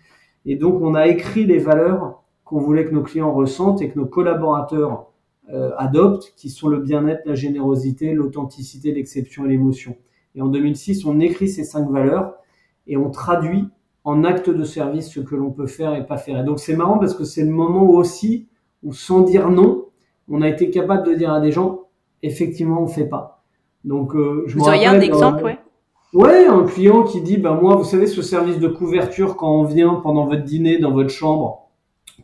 et 0.46 0.56
donc 0.56 0.80
on 0.80 0.94
a 0.94 1.06
écrit 1.06 1.44
les 1.44 1.58
valeurs 1.58 2.22
qu'on 2.44 2.60
voulait 2.60 2.86
que 2.86 2.94
nos 2.94 3.02
clients 3.02 3.32
ressentent 3.32 3.82
et 3.82 3.90
que 3.90 3.98
nos 3.98 4.06
collaborateurs 4.06 5.12
euh, 5.50 5.72
adoptent, 5.76 6.34
qui 6.36 6.50
sont 6.50 6.68
le 6.68 6.78
bien-être, 6.78 7.22
la 7.26 7.34
générosité, 7.34 8.12
l'authenticité, 8.12 8.92
l'exception 8.92 9.44
et 9.44 9.48
l'émotion. 9.48 9.96
Et 10.34 10.40
en 10.40 10.46
2006, 10.46 11.04
on 11.04 11.18
écrit 11.18 11.48
ces 11.48 11.64
cinq 11.64 11.90
valeurs 11.90 12.36
et 12.86 12.96
on 12.96 13.10
traduit 13.10 13.68
en 14.04 14.22
acte 14.22 14.50
de 14.50 14.64
service 14.64 15.10
ce 15.10 15.20
que 15.20 15.34
l'on 15.34 15.50
peut 15.50 15.66
faire 15.66 15.94
et 15.94 16.06
pas 16.06 16.16
faire. 16.16 16.40
Et 16.40 16.44
donc 16.44 16.60
c'est 16.60 16.76
marrant 16.76 16.98
parce 16.98 17.14
que 17.14 17.24
c'est 17.24 17.44
le 17.44 17.50
moment 17.50 17.88
aussi 17.90 18.48
où, 18.82 18.92
sans 18.92 19.22
dire 19.22 19.50
non, 19.50 19.86
on 20.28 20.42
a 20.42 20.48
été 20.48 20.70
capable 20.70 21.06
de 21.06 21.14
dire 21.14 21.32
à 21.32 21.40
des 21.40 21.52
gens, 21.52 21.82
effectivement, 22.22 22.82
on 22.82 22.86
fait 22.86 23.06
pas. 23.06 23.42
Donc 23.84 24.14
euh, 24.14 24.44
je 24.46 24.56
vous 24.56 24.64
auriez 24.64 24.86
un 24.86 25.00
exemple, 25.00 25.44
ouais. 25.44 25.58
Ouais, 26.14 26.46
un 26.46 26.64
client 26.64 27.04
qui 27.04 27.22
dit, 27.22 27.38
ben 27.38 27.54
moi, 27.54 27.74
vous 27.74 27.84
savez, 27.84 28.06
ce 28.06 28.20
service 28.20 28.58
de 28.58 28.68
couverture 28.68 29.36
quand 29.36 29.50
on 29.50 29.64
vient 29.64 29.94
pendant 29.94 30.26
votre 30.26 30.42
dîner 30.42 30.78
dans 30.78 30.92
votre 30.92 31.08
chambre 31.08 31.62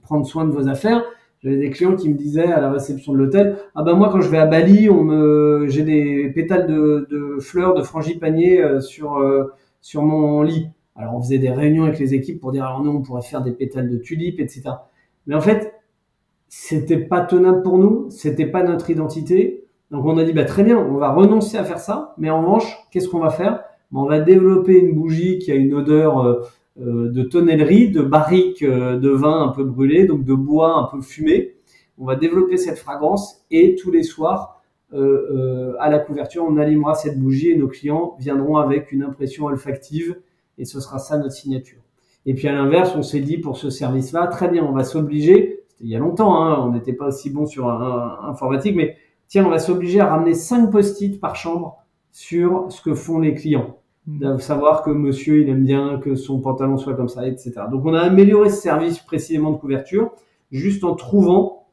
prendre 0.02 0.26
soin 0.26 0.46
de 0.46 0.52
vos 0.52 0.68
affaires, 0.68 1.04
j'avais 1.40 1.58
des 1.58 1.70
clients 1.70 1.94
qui 1.94 2.08
me 2.08 2.14
disaient 2.14 2.50
à 2.50 2.60
la 2.60 2.70
réception 2.70 3.12
de 3.12 3.18
l'hôtel, 3.18 3.58
ah 3.74 3.82
ben 3.82 3.94
moi 3.94 4.08
quand 4.10 4.20
je 4.20 4.28
vais 4.28 4.38
à 4.38 4.46
Bali, 4.46 4.88
on 4.90 5.04
me, 5.04 5.66
j'ai 5.68 5.82
des 5.82 6.30
pétales 6.34 6.66
de, 6.66 7.06
de 7.10 7.38
fleurs, 7.40 7.74
de 7.74 7.82
frangipanier 7.82 8.60
euh, 8.60 8.80
sur 8.80 9.18
euh, 9.18 9.52
sur 9.80 10.02
mon 10.02 10.42
lit. 10.42 10.68
Alors 10.96 11.14
on 11.14 11.22
faisait 11.22 11.38
des 11.38 11.50
réunions 11.50 11.84
avec 11.84 11.98
les 11.98 12.14
équipes 12.14 12.40
pour 12.40 12.52
dire 12.52 12.64
alors 12.64 12.82
nous 12.82 12.90
on 12.90 13.02
pourrait 13.02 13.22
faire 13.22 13.42
des 13.42 13.52
pétales 13.52 13.88
de 13.88 13.98
tulipes, 13.98 14.40
etc. 14.40 14.62
Mais 15.26 15.34
en 15.34 15.40
fait, 15.40 15.74
c'était 16.48 16.98
pas 16.98 17.20
tenable 17.20 17.62
pour 17.62 17.78
nous, 17.78 18.10
c'était 18.10 18.46
pas 18.46 18.62
notre 18.62 18.90
identité. 18.90 19.64
Donc 19.90 20.04
on 20.04 20.18
a 20.18 20.24
dit 20.24 20.32
bah 20.32 20.44
très 20.44 20.64
bien, 20.64 20.78
on 20.78 20.96
va 20.96 21.12
renoncer 21.12 21.56
à 21.56 21.64
faire 21.64 21.78
ça, 21.78 22.14
mais 22.18 22.30
en 22.30 22.42
revanche, 22.42 22.88
qu'est-ce 22.90 23.08
qu'on 23.08 23.20
va 23.20 23.30
faire? 23.30 23.62
Ben, 23.90 24.00
On 24.00 24.06
va 24.06 24.20
développer 24.20 24.78
une 24.78 24.94
bougie 24.94 25.38
qui 25.38 25.50
a 25.50 25.54
une 25.54 25.74
odeur 25.74 26.20
euh, 26.20 26.42
euh, 26.80 27.10
de 27.10 27.22
tonnellerie, 27.24 27.90
de 27.90 28.02
barriques 28.02 28.62
euh, 28.62 28.98
de 28.98 29.08
vin 29.08 29.42
un 29.42 29.48
peu 29.48 29.64
brûlé, 29.64 30.04
donc 30.04 30.24
de 30.24 30.34
bois 30.34 30.74
un 30.74 30.84
peu 30.84 31.00
fumé. 31.00 31.56
On 31.98 32.04
va 32.04 32.14
développer 32.14 32.56
cette 32.56 32.78
fragrance 32.78 33.44
et 33.50 33.74
tous 33.74 33.90
les 33.90 34.04
soirs, 34.04 34.62
euh, 34.94 35.74
à 35.80 35.90
la 35.90 35.98
couverture, 35.98 36.44
on 36.48 36.56
allumera 36.56 36.94
cette 36.94 37.18
bougie 37.18 37.50
et 37.50 37.56
nos 37.56 37.66
clients 37.66 38.16
viendront 38.20 38.56
avec 38.56 38.92
une 38.92 39.02
impression 39.02 39.46
olfactive 39.46 40.20
et 40.56 40.64
ce 40.64 40.80
sera 40.80 40.98
ça 40.98 41.18
notre 41.18 41.32
signature. 41.32 41.80
Et 42.26 42.34
puis 42.34 42.46
à 42.46 42.52
l'inverse, 42.52 42.94
on 42.96 43.02
s'est 43.02 43.20
dit 43.20 43.38
pour 43.38 43.56
ce 43.56 43.70
service-là, 43.70 44.28
très 44.28 44.48
bien, 44.48 44.64
on 44.64 44.72
va 44.72 44.84
s'obliger, 44.84 45.57
il 45.80 45.88
y 45.88 45.96
a 45.96 45.98
longtemps, 45.98 46.42
hein, 46.42 46.58
on 46.60 46.72
n'était 46.72 46.92
pas 46.92 47.06
aussi 47.06 47.30
bon 47.30 47.46
sur 47.46 47.68
un, 47.68 48.18
informatique, 48.22 48.76
mais 48.76 48.96
tiens, 49.28 49.46
on 49.46 49.50
va 49.50 49.58
s'obliger 49.58 50.00
à 50.00 50.06
ramener 50.06 50.34
5 50.34 50.70
post-it 50.70 51.20
par 51.20 51.36
chambre 51.36 51.78
sur 52.10 52.66
ce 52.70 52.82
que 52.82 52.94
font 52.94 53.18
les 53.18 53.34
clients 53.34 53.78
de 54.08 54.38
savoir 54.38 54.82
que 54.82 54.90
monsieur 54.90 55.42
il 55.42 55.50
aime 55.50 55.64
bien 55.64 55.98
que 55.98 56.14
son 56.14 56.40
pantalon 56.40 56.78
soit 56.78 56.94
comme 56.94 57.08
ça, 57.08 57.28
etc. 57.28 57.52
Donc 57.70 57.84
on 57.84 57.92
a 57.92 58.00
amélioré 58.00 58.48
ce 58.48 58.62
service 58.62 59.00
précisément 59.00 59.50
de 59.50 59.58
couverture 59.58 60.12
juste 60.50 60.82
en 60.82 60.94
trouvant 60.94 61.66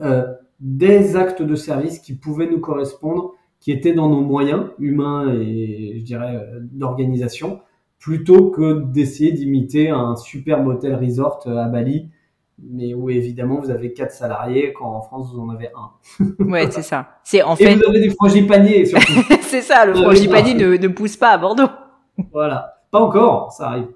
euh, 0.00 0.24
des 0.58 1.16
actes 1.16 1.42
de 1.42 1.54
service 1.54 1.98
qui 1.98 2.14
pouvaient 2.14 2.48
nous 2.48 2.60
correspondre, 2.60 3.34
qui 3.60 3.72
étaient 3.72 3.92
dans 3.92 4.08
nos 4.08 4.22
moyens 4.22 4.68
humains 4.78 5.34
et 5.34 5.96
je 5.98 6.04
dirais 6.04 6.36
euh, 6.36 6.60
d'organisation, 6.62 7.60
plutôt 7.98 8.50
que 8.50 8.82
d'essayer 8.84 9.32
d'imiter 9.32 9.90
un 9.90 10.16
superbe 10.16 10.66
hôtel 10.68 10.94
resort 10.94 11.42
euh, 11.46 11.58
à 11.58 11.68
Bali 11.68 12.08
mais 12.58 12.94
où 12.94 13.10
évidemment 13.10 13.60
vous 13.60 13.70
avez 13.70 13.92
quatre 13.92 14.12
salariés 14.12 14.72
quand 14.72 14.86
en 14.86 15.02
France 15.02 15.32
vous 15.32 15.40
en 15.40 15.50
avez 15.50 15.68
un. 15.74 16.24
ouais, 16.44 16.70
c'est 16.70 16.82
ça. 16.82 17.18
C'est 17.24 17.42
en 17.42 17.56
fait. 17.56 17.72
Et 17.72 17.76
vous 17.76 17.84
avez 17.84 18.00
des 18.00 18.10
frangipaniers 18.10 18.86
surtout. 18.86 19.12
c'est 19.42 19.62
ça, 19.62 19.84
le 19.84 19.94
frangipanier 19.94 20.54
ne, 20.54 20.76
ne 20.76 20.88
pousse 20.88 21.16
pas 21.16 21.30
à 21.30 21.38
Bordeaux. 21.38 21.68
voilà, 22.32 22.78
pas 22.90 23.00
encore, 23.00 23.52
ça 23.52 23.68
arrive. 23.68 23.88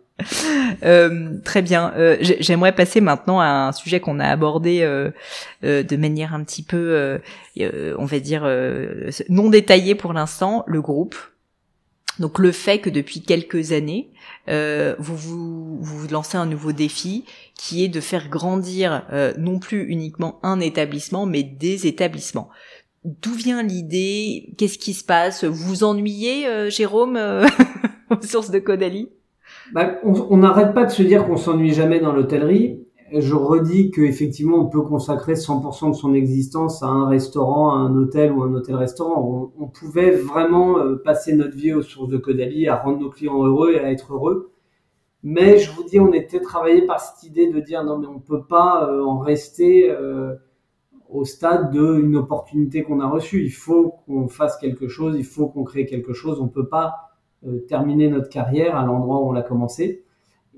Euh, 0.83 1.39
très 1.45 1.63
bien. 1.63 1.93
Euh, 1.97 2.17
J'aimerais 2.21 2.73
passer 2.73 3.01
maintenant 3.01 3.41
à 3.41 3.47
un 3.47 3.73
sujet 3.73 4.01
qu'on 4.01 4.21
a 4.21 4.27
abordé 4.27 4.83
euh, 4.83 5.11
euh 5.65 5.83
de 5.83 5.97
manière 5.97 6.35
un 6.35 6.45
petit 6.45 6.63
peu, 6.63 6.77
euh, 6.77 7.19
euh, 7.59 7.95
on 7.99 8.05
va 8.05 8.21
dire, 8.21 8.43
non 9.29 9.49
détaillée 9.49 9.95
pour 9.95 10.13
l'instant, 10.13 10.65
le 10.67 10.81
groupe. 10.83 11.17
Donc 12.21 12.39
le 12.39 12.53
fait 12.53 12.79
que 12.79 12.91
depuis 12.91 13.23
quelques 13.23 13.73
années, 13.73 14.11
euh, 14.49 14.95
vous, 14.99 15.17
vous, 15.17 15.79
vous 15.81 16.09
lancez 16.09 16.37
un 16.37 16.45
nouveau 16.45 16.73
défi 16.73 17.25
qui 17.61 17.85
est 17.85 17.89
de 17.89 18.01
faire 18.01 18.31
grandir 18.31 19.03
euh, 19.13 19.35
non 19.37 19.59
plus 19.59 19.85
uniquement 19.89 20.41
un 20.43 20.61
établissement, 20.61 21.27
mais 21.27 21.43
des 21.43 21.87
établissements. 21.87 22.49
D'où 23.05 23.35
vient 23.35 23.63
l'idée? 23.63 24.55
Qu'est-ce 24.57 24.79
qui 24.79 24.95
se 24.95 25.05
passe? 25.05 25.45
Vous 25.45 25.69
vous 25.69 25.85
ennuyez, 25.85 26.47
euh, 26.47 26.71
Jérôme, 26.71 27.19
aux 28.11 28.27
sources 28.27 28.51
de 28.51 28.61
Caudalie? 28.61 29.11
Bah, 29.75 29.97
On 30.03 30.39
n'arrête 30.39 30.73
pas 30.73 30.87
de 30.87 30.91
se 30.91 31.03
dire 31.03 31.27
qu'on 31.27 31.37
s'ennuie 31.37 31.75
jamais 31.75 32.01
dans 32.01 32.13
l'hôtellerie. 32.13 32.81
je 33.13 33.35
redis 33.35 33.91
qu'effectivement, 33.91 34.57
on 34.57 34.67
peut 34.71 34.81
consacrer 34.81 35.35
100% 35.35 35.91
de 35.91 35.95
son 35.95 36.15
existence 36.15 36.83
à 36.83 36.87
un 36.87 37.09
restaurant, 37.09 37.75
à 37.75 37.77
un 37.77 37.95
hôtel 37.95 38.33
ou 38.33 38.43
un 38.43 38.55
hôtel-restaurant. 38.55 39.53
On, 39.59 39.67
pouvait 39.67 40.13
vraiment 40.13 40.79
euh, 40.79 40.97
passer 40.97 41.35
notre 41.35 41.57
vie 41.57 41.75
aux 41.75 41.83
sources 41.83 42.09
de 42.09 42.17
Caudalie, 42.17 42.69
à 42.69 42.77
rendre 42.77 43.01
nos 43.01 43.11
clients 43.11 43.45
heureux 43.45 43.73
et 43.75 43.81
à 43.81 43.93
être 43.93 44.15
heureux. 44.15 44.51
Mais 45.23 45.59
je 45.59 45.71
vous 45.71 45.85
dis, 45.85 46.01
on 46.01 46.13
était 46.13 46.41
travaillé 46.41 46.83
par 46.83 47.01
cette 47.01 47.23
idée 47.25 47.51
de 47.51 47.61
dire 47.61 47.85
non, 47.85 47.99
mais 47.99 48.07
on 48.07 48.21
peut 48.21 48.45
pas 48.45 48.89
euh, 48.89 49.05
en 49.05 49.19
rester 49.19 49.91
euh, 49.91 50.35
au 51.11 51.25
stade 51.25 51.71
d'une 51.71 52.17
opportunité 52.17 52.83
qu'on 52.83 53.01
a 53.01 53.09
reçue. 53.09 53.45
Il 53.45 53.51
faut 53.51 53.97
qu'on 54.07 54.29
fasse 54.29 54.57
quelque 54.57 54.89
chose, 54.89 55.17
il 55.19 55.25
faut 55.25 55.49
qu'on 55.49 55.65
crée 55.65 55.87
quelque 55.87 56.13
chose. 56.13 56.41
On 56.41 56.49
peut 56.49 56.69
pas 56.69 57.07
terminer 57.69 58.09
notre 58.09 58.29
carrière 58.29 58.77
à 58.77 58.85
l'endroit 58.85 59.19
où 59.23 59.31
on 59.31 59.33
l'a 59.33 59.41
commencé. 59.41 60.05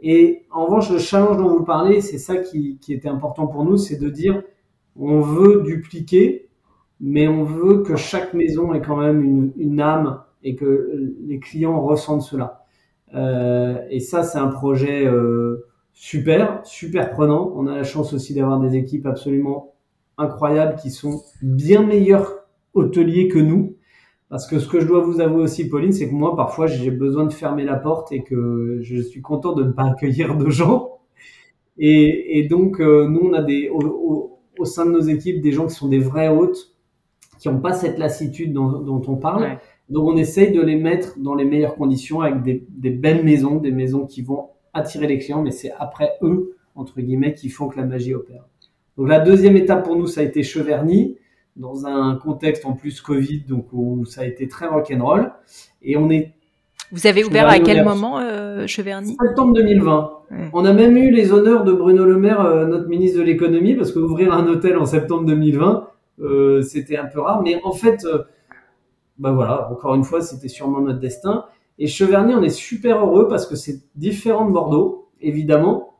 Et 0.02 0.46
en 0.50 0.66
revanche, 0.66 0.90
le 0.90 0.98
challenge 0.98 1.36
dont 1.36 1.48
vous 1.48 1.64
parlez, 1.64 2.00
c'est 2.00 2.18
ça 2.18 2.36
qui, 2.36 2.78
qui, 2.80 2.92
était 2.92 3.08
important 3.08 3.46
pour 3.46 3.64
nous, 3.64 3.76
c'est 3.76 3.96
de 3.96 4.08
dire 4.08 4.42
on 4.96 5.20
veut 5.20 5.62
dupliquer, 5.62 6.48
mais 7.00 7.28
on 7.28 7.44
veut 7.44 7.82
que 7.82 7.94
chaque 7.94 8.34
maison 8.34 8.74
ait 8.74 8.80
quand 8.80 8.96
même 8.96 9.22
une, 9.22 9.52
une 9.56 9.80
âme 9.80 10.22
et 10.42 10.56
que 10.56 11.14
les 11.24 11.38
clients 11.38 11.80
ressentent 11.80 12.22
cela. 12.22 12.61
Euh, 13.14 13.78
et 13.90 14.00
ça, 14.00 14.22
c'est 14.22 14.38
un 14.38 14.48
projet 14.48 15.06
euh, 15.06 15.66
super, 15.92 16.60
super 16.64 17.10
prenant. 17.10 17.52
On 17.56 17.66
a 17.66 17.76
la 17.76 17.84
chance 17.84 18.12
aussi 18.12 18.34
d'avoir 18.34 18.60
des 18.60 18.76
équipes 18.76 19.06
absolument 19.06 19.74
incroyables 20.18 20.76
qui 20.76 20.90
sont 20.90 21.22
bien 21.42 21.82
meilleurs 21.82 22.46
hôteliers 22.74 23.28
que 23.28 23.38
nous. 23.38 23.76
Parce 24.28 24.46
que 24.46 24.58
ce 24.58 24.66
que 24.66 24.80
je 24.80 24.86
dois 24.86 25.00
vous 25.00 25.20
avouer 25.20 25.42
aussi, 25.42 25.68
Pauline, 25.68 25.92
c'est 25.92 26.08
que 26.08 26.14
moi, 26.14 26.34
parfois, 26.36 26.66
j'ai 26.66 26.90
besoin 26.90 27.26
de 27.26 27.32
fermer 27.32 27.64
la 27.64 27.76
porte 27.76 28.12
et 28.12 28.22
que 28.22 28.78
je 28.80 29.00
suis 29.02 29.20
content 29.20 29.52
de 29.52 29.62
ne 29.62 29.72
pas 29.72 29.84
accueillir 29.84 30.36
de 30.36 30.48
gens. 30.48 31.00
Et, 31.78 32.46
donc, 32.48 32.80
euh, 32.80 33.06
nous, 33.08 33.20
on 33.20 33.32
a 33.34 33.42
des, 33.42 33.68
au, 33.68 34.38
sein 34.64 34.86
de 34.86 34.90
nos 34.90 35.00
équipes 35.00 35.40
des 35.40 35.52
gens 35.52 35.66
qui 35.66 35.74
sont 35.74 35.88
des 35.88 35.98
vrais 35.98 36.28
hôtes, 36.28 36.74
qui 37.38 37.48
n'ont 37.48 37.60
pas 37.60 37.72
cette 37.72 37.98
lassitude 37.98 38.52
dont 38.52 39.02
on 39.06 39.16
parle. 39.16 39.58
Donc, 39.88 40.08
on 40.08 40.16
essaye 40.16 40.52
de 40.52 40.60
les 40.60 40.76
mettre 40.76 41.18
dans 41.18 41.34
les 41.34 41.44
meilleures 41.44 41.74
conditions 41.74 42.20
avec 42.20 42.42
des, 42.42 42.64
des 42.70 42.90
belles 42.90 43.24
maisons, 43.24 43.56
des 43.56 43.72
maisons 43.72 44.06
qui 44.06 44.22
vont 44.22 44.48
attirer 44.72 45.06
les 45.06 45.18
clients, 45.18 45.42
mais 45.42 45.50
c'est 45.50 45.72
après 45.78 46.12
eux, 46.22 46.56
entre 46.74 47.00
guillemets, 47.00 47.34
qui 47.34 47.48
font 47.48 47.68
que 47.68 47.78
la 47.78 47.84
magie 47.84 48.14
opère. 48.14 48.44
Donc, 48.96 49.08
la 49.08 49.20
deuxième 49.20 49.56
étape 49.56 49.84
pour 49.84 49.96
nous, 49.96 50.06
ça 50.06 50.20
a 50.20 50.24
été 50.24 50.42
Cheverny 50.42 51.16
dans 51.56 51.86
un 51.86 52.16
contexte 52.16 52.64
en 52.64 52.72
plus 52.72 53.00
Covid, 53.00 53.40
donc 53.48 53.66
où 53.72 54.04
ça 54.04 54.22
a 54.22 54.24
été 54.24 54.48
très 54.48 54.66
rock'n'roll. 54.66 55.32
Et 55.82 55.96
on 55.96 56.10
est. 56.10 56.32
Vous 56.90 57.06
avez 57.06 57.24
ouvert 57.24 57.48
à 57.48 57.58
quel 57.58 57.84
moment, 57.84 58.18
euh, 58.18 58.66
Cheverny? 58.66 59.16
Septembre 59.20 59.54
2020. 59.54 60.12
On 60.52 60.64
a 60.64 60.72
même 60.72 60.96
eu 60.96 61.10
les 61.10 61.32
honneurs 61.32 61.64
de 61.64 61.72
Bruno 61.72 62.04
Le 62.04 62.18
Maire, 62.18 62.40
euh, 62.40 62.66
notre 62.66 62.88
ministre 62.88 63.18
de 63.18 63.24
l'économie, 63.24 63.74
parce 63.74 63.92
qu'ouvrir 63.92 64.32
un 64.32 64.46
hôtel 64.46 64.78
en 64.78 64.86
septembre 64.86 65.24
2020, 65.26 65.88
euh, 66.20 66.62
c'était 66.62 66.96
un 66.96 67.06
peu 67.06 67.20
rare. 67.20 67.42
Mais 67.42 67.60
en 67.64 67.72
fait, 67.72 68.06
bah 69.22 69.32
voilà, 69.32 69.70
encore 69.70 69.94
une 69.94 70.04
fois, 70.04 70.20
c'était 70.20 70.48
sûrement 70.48 70.80
notre 70.80 70.98
destin. 70.98 71.44
Et 71.78 71.86
Cheverny, 71.86 72.34
on 72.34 72.42
est 72.42 72.50
super 72.50 72.98
heureux 72.98 73.28
parce 73.28 73.46
que 73.46 73.56
c'est 73.56 73.82
différent 73.94 74.46
de 74.46 74.52
Bordeaux, 74.52 75.08
évidemment. 75.20 75.94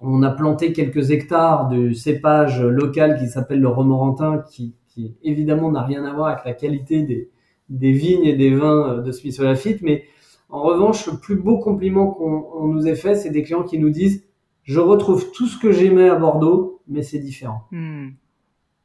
On 0.00 0.22
a 0.22 0.30
planté 0.30 0.72
quelques 0.72 1.10
hectares 1.10 1.68
de 1.68 1.92
cépage 1.92 2.62
local 2.62 3.18
qui 3.18 3.26
s'appelle 3.26 3.60
le 3.60 3.68
Romorantin, 3.68 4.44
qui 4.50 4.74
évidemment 5.22 5.70
n'a 5.70 5.82
rien 5.82 6.04
à 6.04 6.12
voir 6.12 6.28
avec 6.28 6.44
la 6.44 6.52
qualité 6.52 7.02
des, 7.02 7.30
des 7.68 7.92
vignes 7.92 8.24
et 8.24 8.34
des 8.34 8.50
vins 8.54 8.88
euh, 8.88 9.02
de 9.02 9.12
Smith 9.12 9.38
Lafitte. 9.38 9.82
Mais 9.82 10.04
en 10.48 10.62
revanche, 10.62 11.06
le 11.10 11.18
plus 11.18 11.36
beau 11.36 11.58
compliment 11.58 12.08
qu'on 12.08 12.66
nous 12.66 12.86
ait 12.86 12.96
fait, 12.96 13.14
c'est 13.14 13.30
des 13.30 13.42
clients 13.42 13.62
qui 13.62 13.78
nous 13.78 13.90
disent 13.90 14.24
je 14.62 14.80
retrouve 14.80 15.30
tout 15.32 15.46
ce 15.46 15.58
que 15.58 15.72
j'aimais 15.72 16.10
à 16.10 16.16
Bordeaux, 16.16 16.82
mais 16.88 17.02
c'est 17.02 17.18
différent. 17.18 17.62
Hmm. 17.70 18.08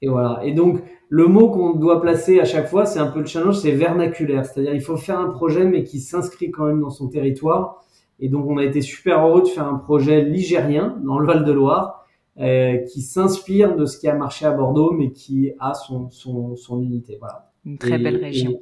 Et 0.03 0.09
voilà. 0.09 0.41
Et 0.43 0.51
donc, 0.51 0.83
le 1.07 1.27
mot 1.27 1.49
qu'on 1.49 1.75
doit 1.75 2.01
placer 2.01 2.41
à 2.41 2.43
chaque 2.43 2.67
fois, 2.67 2.85
c'est 2.85 2.99
un 2.99 3.07
peu 3.07 3.19
le 3.19 3.25
challenge, 3.25 3.55
c'est 3.55 3.71
vernaculaire. 3.71 4.45
C'est-à-dire, 4.45 4.75
il 4.75 4.81
faut 4.81 4.97
faire 4.97 5.17
un 5.17 5.29
projet, 5.29 5.63
mais 5.63 5.85
qui 5.85 6.01
s'inscrit 6.01 6.51
quand 6.51 6.65
même 6.65 6.81
dans 6.81 6.89
son 6.89 7.07
territoire. 7.07 7.85
Et 8.19 8.27
donc, 8.27 8.45
on 8.45 8.57
a 8.57 8.65
été 8.65 8.81
super 8.81 9.25
heureux 9.25 9.43
de 9.43 9.47
faire 9.47 9.65
un 9.65 9.77
projet 9.77 10.21
ligérien 10.21 10.97
dans 11.05 11.19
le 11.19 11.25
Val-de-Loire, 11.25 12.05
euh, 12.41 12.79
qui 12.79 13.01
s'inspire 13.01 13.77
de 13.77 13.85
ce 13.85 13.97
qui 13.97 14.09
a 14.09 14.15
marché 14.15 14.45
à 14.45 14.51
Bordeaux, 14.51 14.91
mais 14.91 15.11
qui 15.11 15.51
a 15.57 15.73
son, 15.73 16.09
son, 16.09 16.57
son 16.57 16.81
unité. 16.81 17.15
Voilà. 17.17 17.49
Une 17.65 17.77
très 17.77 17.97
belle 17.97 18.17
région. 18.17 18.59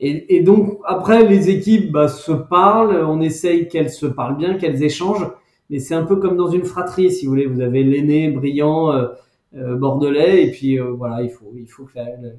Et, 0.00 0.38
et, 0.38 0.42
donc 0.42 0.80
après, 0.86 1.24
les 1.24 1.50
équipes 1.50 1.92
bah, 1.92 2.08
se 2.08 2.32
parlent, 2.32 3.04
on 3.04 3.20
essaye 3.20 3.68
qu'elles 3.68 3.90
se 3.90 4.06
parlent 4.06 4.36
bien, 4.36 4.54
qu'elles 4.54 4.82
échangent, 4.82 5.30
mais 5.68 5.78
c'est 5.78 5.94
un 5.94 6.04
peu 6.04 6.16
comme 6.16 6.36
dans 6.36 6.48
une 6.48 6.64
fratrie, 6.64 7.12
si 7.12 7.26
vous 7.26 7.30
voulez. 7.30 7.46
Vous 7.46 7.60
avez 7.60 7.84
l'aîné 7.84 8.28
brillant 8.28 8.92
euh 8.92 9.06
bordelais, 9.52 10.46
et 10.46 10.50
puis 10.50 10.78
euh, 10.78 10.90
voilà, 10.92 11.22
il 11.22 11.30
faut, 11.30 11.52
il 11.56 11.66
faut 11.66 11.84
que 11.84 11.98
le, 11.98 12.38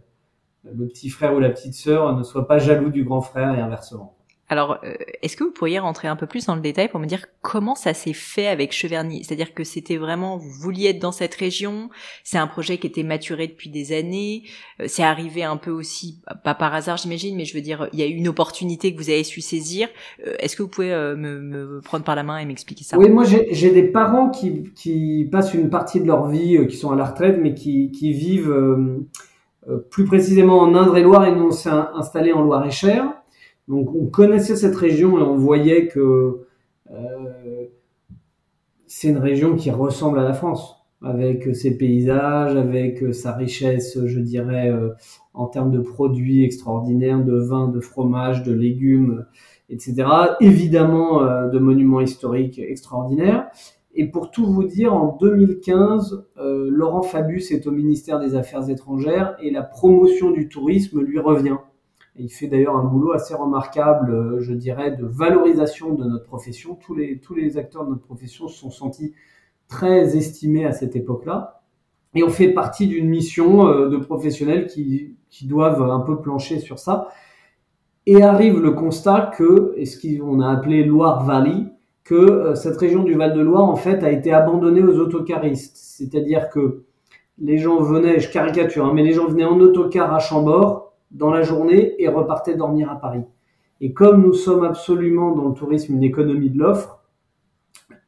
le, 0.63 0.87
petit 0.87 1.09
frère 1.09 1.33
ou 1.33 1.39
la 1.39 1.49
petite 1.49 1.73
sœur 1.73 2.15
ne 2.15 2.23
soit 2.23 2.47
pas 2.47 2.57
jaloux 2.57 2.89
du 2.89 3.03
grand 3.03 3.21
frère 3.21 3.53
et 3.57 3.61
inversement. 3.61 4.17
Alors, 4.51 4.79
euh, 4.83 4.95
est-ce 5.21 5.37
que 5.37 5.45
vous 5.45 5.51
pourriez 5.51 5.79
rentrer 5.79 6.09
un 6.09 6.17
peu 6.17 6.27
plus 6.27 6.45
dans 6.45 6.55
le 6.55 6.61
détail 6.61 6.89
pour 6.89 6.99
me 6.99 7.05
dire 7.05 7.25
comment 7.41 7.73
ça 7.73 7.93
s'est 7.93 8.11
fait 8.11 8.47
avec 8.47 8.73
Cheverny? 8.73 9.23
C'est-à-dire 9.23 9.53
que 9.53 9.63
c'était 9.63 9.95
vraiment, 9.95 10.35
vous 10.35 10.51
vouliez 10.51 10.89
être 10.89 10.99
dans 10.99 11.13
cette 11.13 11.33
région, 11.35 11.89
c'est 12.25 12.37
un 12.37 12.47
projet 12.47 12.77
qui 12.77 12.85
était 12.85 13.03
maturé 13.03 13.47
depuis 13.47 13.69
des 13.69 13.97
années, 13.97 14.43
euh, 14.81 14.87
c'est 14.89 15.03
arrivé 15.03 15.45
un 15.45 15.55
peu 15.55 15.71
aussi, 15.71 16.19
pas 16.43 16.53
par 16.53 16.73
hasard 16.73 16.97
j'imagine, 16.97 17.37
mais 17.37 17.45
je 17.45 17.53
veux 17.53 17.61
dire, 17.61 17.87
il 17.93 17.99
y 17.99 18.03
a 18.03 18.07
eu 18.07 18.11
une 18.11 18.27
opportunité 18.27 18.93
que 18.93 18.97
vous 18.97 19.09
avez 19.09 19.23
su 19.23 19.39
saisir. 19.39 19.87
Euh, 20.27 20.33
est-ce 20.39 20.57
que 20.57 20.63
vous 20.63 20.69
pouvez 20.69 20.89
me, 20.89 21.39
me, 21.39 21.79
prendre 21.79 22.03
par 22.03 22.17
la 22.17 22.23
main 22.23 22.37
et 22.37 22.43
m'expliquer 22.43 22.83
ça? 22.83 22.97
Oui, 22.97 23.09
moi 23.09 23.23
j'ai 23.23 23.69
des 23.69 23.83
parents 23.83 24.29
qui, 24.31 24.65
qui, 24.75 25.29
passent 25.31 25.53
une 25.53 25.69
partie 25.69 26.01
de 26.01 26.07
leur 26.07 26.27
vie, 26.27 26.67
qui 26.67 26.75
sont 26.75 26.91
à 26.91 26.97
la 26.97 27.05
retraite, 27.05 27.39
mais 27.41 27.53
qui, 27.53 27.89
qui 27.91 28.11
vivent 28.11 28.53
plus 29.89 30.03
précisément 30.03 30.59
en 30.59 30.75
Indre-et-Loire 30.75 31.25
et 31.25 31.31
nous 31.31 31.45
on 31.45 31.51
s'est 31.51 31.69
installé 31.69 32.33
en 32.33 32.41
Loire-et-Cher. 32.41 33.13
Donc 33.67 33.93
on 33.95 34.07
connaissait 34.07 34.55
cette 34.55 34.75
région 34.75 35.19
et 35.19 35.21
on 35.21 35.37
voyait 35.37 35.87
que 35.87 36.45
euh, 36.91 37.65
c'est 38.87 39.09
une 39.09 39.17
région 39.17 39.55
qui 39.55 39.71
ressemble 39.71 40.19
à 40.19 40.23
la 40.23 40.33
France, 40.33 40.75
avec 41.01 41.55
ses 41.55 41.77
paysages, 41.77 42.55
avec 42.55 43.13
sa 43.13 43.33
richesse, 43.33 43.97
je 44.05 44.19
dirais, 44.19 44.69
euh, 44.69 44.89
en 45.33 45.47
termes 45.47 45.71
de 45.71 45.79
produits 45.79 46.43
extraordinaires, 46.43 47.23
de 47.23 47.37
vins, 47.37 47.69
de 47.69 47.79
fromages, 47.79 48.43
de 48.43 48.51
légumes, 48.51 49.25
etc. 49.69 50.05
Évidemment, 50.41 51.23
euh, 51.23 51.47
de 51.47 51.59
monuments 51.59 52.01
historiques 52.01 52.59
extraordinaires. 52.59 53.47
Et 53.93 54.09
pour 54.09 54.31
tout 54.31 54.45
vous 54.45 54.63
dire, 54.63 54.93
en 54.93 55.17
2015, 55.17 56.25
Laurent 56.37 57.01
Fabius 57.01 57.51
est 57.51 57.67
au 57.67 57.71
ministère 57.71 58.19
des 58.19 58.35
Affaires 58.35 58.69
étrangères 58.69 59.35
et 59.41 59.51
la 59.51 59.63
promotion 59.63 60.31
du 60.31 60.47
tourisme 60.47 61.01
lui 61.01 61.19
revient 61.19 61.57
il 62.15 62.29
fait 62.29 62.47
d'ailleurs 62.47 62.75
un 62.75 62.83
boulot 62.83 63.13
assez 63.13 63.33
remarquable, 63.33 64.11
euh, 64.11 64.39
je 64.41 64.53
dirais, 64.53 64.91
de 64.91 65.05
valorisation 65.05 65.93
de 65.93 66.03
notre 66.03 66.25
profession. 66.25 66.75
Tous 66.75 66.93
les, 66.95 67.57
acteurs 67.57 67.85
de 67.85 67.91
notre 67.91 68.01
profession 68.01 68.47
se 68.47 68.57
sont 68.59 68.69
sentis 68.69 69.13
très 69.67 70.17
estimés 70.17 70.65
à 70.65 70.73
cette 70.73 70.95
époque-là. 70.95 71.61
Et 72.13 72.23
on 72.23 72.29
fait 72.29 72.49
partie 72.49 72.87
d'une 72.87 73.07
mission 73.07 73.67
euh, 73.67 73.89
de 73.89 73.97
professionnels 73.97 74.67
qui, 74.67 75.15
qui 75.29 75.47
doivent 75.47 75.81
un 75.81 76.01
peu 76.01 76.19
plancher 76.19 76.59
sur 76.59 76.79
ça. 76.79 77.07
Et 78.05 78.21
arrive 78.23 78.59
le 78.59 78.71
constat 78.71 79.31
que, 79.37 79.73
et 79.77 79.85
ce 79.85 79.99
qu'on 79.99 80.41
a 80.41 80.51
appelé 80.51 80.83
Loire 80.83 81.23
Valley, 81.23 81.65
que 82.03 82.15
euh, 82.15 82.55
cette 82.55 82.77
région 82.77 83.03
du 83.03 83.13
Val-de-Loire, 83.13 83.63
en 83.63 83.75
fait, 83.75 84.03
a 84.03 84.11
été 84.11 84.33
abandonnée 84.33 84.83
aux 84.83 84.97
autocaristes. 84.97 85.77
C'est-à-dire 85.77 86.49
que 86.49 86.83
les 87.37 87.57
gens 87.57 87.81
venaient, 87.81 88.19
je 88.19 88.31
caricature, 88.31 88.85
hein, 88.85 88.91
mais 88.93 89.03
les 89.03 89.13
gens 89.13 89.27
venaient 89.27 89.45
en 89.45 89.59
autocar 89.59 90.13
à 90.13 90.19
Chambord, 90.19 90.90
dans 91.11 91.31
la 91.31 91.43
journée 91.43 91.95
et 92.01 92.07
repartaient 92.07 92.55
dormir 92.55 92.89
à 92.91 92.95
Paris. 92.95 93.23
Et 93.79 93.93
comme 93.93 94.23
nous 94.23 94.33
sommes 94.33 94.63
absolument 94.63 95.31
dans 95.31 95.49
le 95.49 95.53
tourisme 95.53 95.93
une 95.93 96.03
économie 96.03 96.49
de 96.49 96.59
l'offre, 96.59 96.99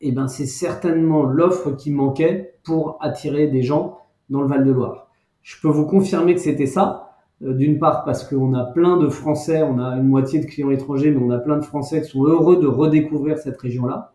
eh 0.02 0.12
ben 0.12 0.28
c'est 0.28 0.46
certainement 0.46 1.24
l'offre 1.24 1.72
qui 1.72 1.92
manquait 1.92 2.56
pour 2.64 2.98
attirer 3.02 3.48
des 3.48 3.64
gens 3.64 4.00
dans 4.30 4.42
le 4.42 4.48
Val-de-Loire. 4.48 5.08
Je 5.42 5.60
peux 5.62 5.70
vous 5.70 5.86
confirmer 5.86 6.36
que 6.36 6.42
c'était 6.42 6.66
ça. 6.66 7.10
Euh, 7.42 7.54
d'une 7.54 7.80
part 7.80 8.04
parce 8.06 8.24
qu'on 8.24 8.54
a 8.54 8.64
plein 8.64 8.98
de 8.98 9.10
Français, 9.10 9.64
on 9.64 9.80
a 9.80 9.96
une 9.98 10.08
moitié 10.08 10.40
de 10.40 10.46
clients 10.46 10.72
étrangers, 10.72 11.12
mais 11.12 11.22
on 11.22 11.32
a 11.32 11.40
plein 11.40 11.58
de 11.58 11.66
Français 11.66 12.02
qui 12.02 12.10
sont 12.10 12.24
heureux 12.24 12.60
de 12.62 12.68
redécouvrir 12.68 13.38
cette 13.38 13.60
région-là. 13.60 14.14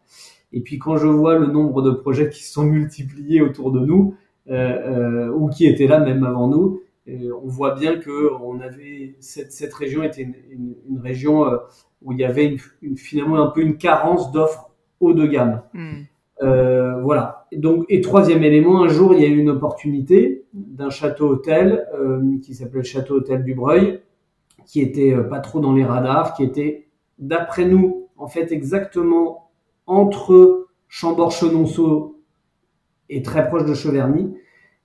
Et 0.53 0.61
puis 0.61 0.79
quand 0.79 0.97
je 0.97 1.07
vois 1.07 1.39
le 1.39 1.47
nombre 1.47 1.83
de 1.83 1.91
projets 1.91 2.31
qui 2.31 2.43
se 2.43 2.53
sont 2.53 2.65
multipliés 2.65 3.43
autour 3.43 3.71
de 3.71 3.81
nous, 3.81 4.15
euh, 4.51 5.29
euh, 5.29 5.33
ou 5.33 5.49
qui 5.49 5.67
étaient 5.67 5.87
là 5.87 6.01
même 6.01 6.25
avant 6.25 6.49
nous, 6.49 6.81
on 7.43 7.49
voit 7.49 7.75
bien 7.75 7.97
que 7.99 8.33
on 8.43 8.61
avait 8.61 9.17
cette, 9.21 9.53
cette 9.53 9.75
région 9.75 10.03
était 10.03 10.23
une, 10.23 10.75
une, 10.89 10.99
région 10.99 11.47
euh, 11.47 11.57
où 12.03 12.13
il 12.13 12.19
y 12.19 12.25
avait 12.25 12.57
une, 12.83 12.97
finalement 12.97 13.43
un 13.43 13.49
peu 13.49 13.61
une 13.61 13.77
carence 13.77 14.33
d'offres 14.33 14.71
haut 15.01 15.15
de 15.15 15.27
gamme. 15.27 15.63
Hmm. 15.75 16.03
Euh, 16.43 17.01
voilà. 17.01 17.47
Donc 17.53 17.85
et 17.89 18.01
troisième 18.01 18.43
élément, 18.43 18.83
un 18.83 18.89
jour 18.89 19.15
il 19.15 19.21
y 19.21 19.25
a 19.25 19.29
eu 19.29 19.39
une 19.39 19.51
opportunité 19.51 20.45
d'un 20.53 20.91
château 20.91 21.29
hôtel 21.29 21.87
euh, 21.95 22.39
qui 22.43 22.55
s'appelait 22.55 22.81
le 22.81 22.85
château 22.85 23.17
hôtel 23.17 23.45
du 23.45 23.55
Breuil, 23.55 24.01
qui 24.67 24.81
était 24.81 25.15
euh, 25.15 25.23
pas 25.23 25.41
trop 25.41 25.61
dans 25.61 25.73
les 25.73 25.85
radars, 25.85 26.35
qui 26.35 26.45
était 26.45 26.87
d'après 27.19 27.65
nous 27.65 28.09
en 28.17 28.29
fait 28.29 28.53
exactement 28.53 29.51
entre 29.87 30.69
Chambord-Chenonceau 30.89 32.21
est 33.09 33.25
très 33.25 33.49
proche 33.49 33.65
de 33.65 33.75
Cheverny. 33.75 34.35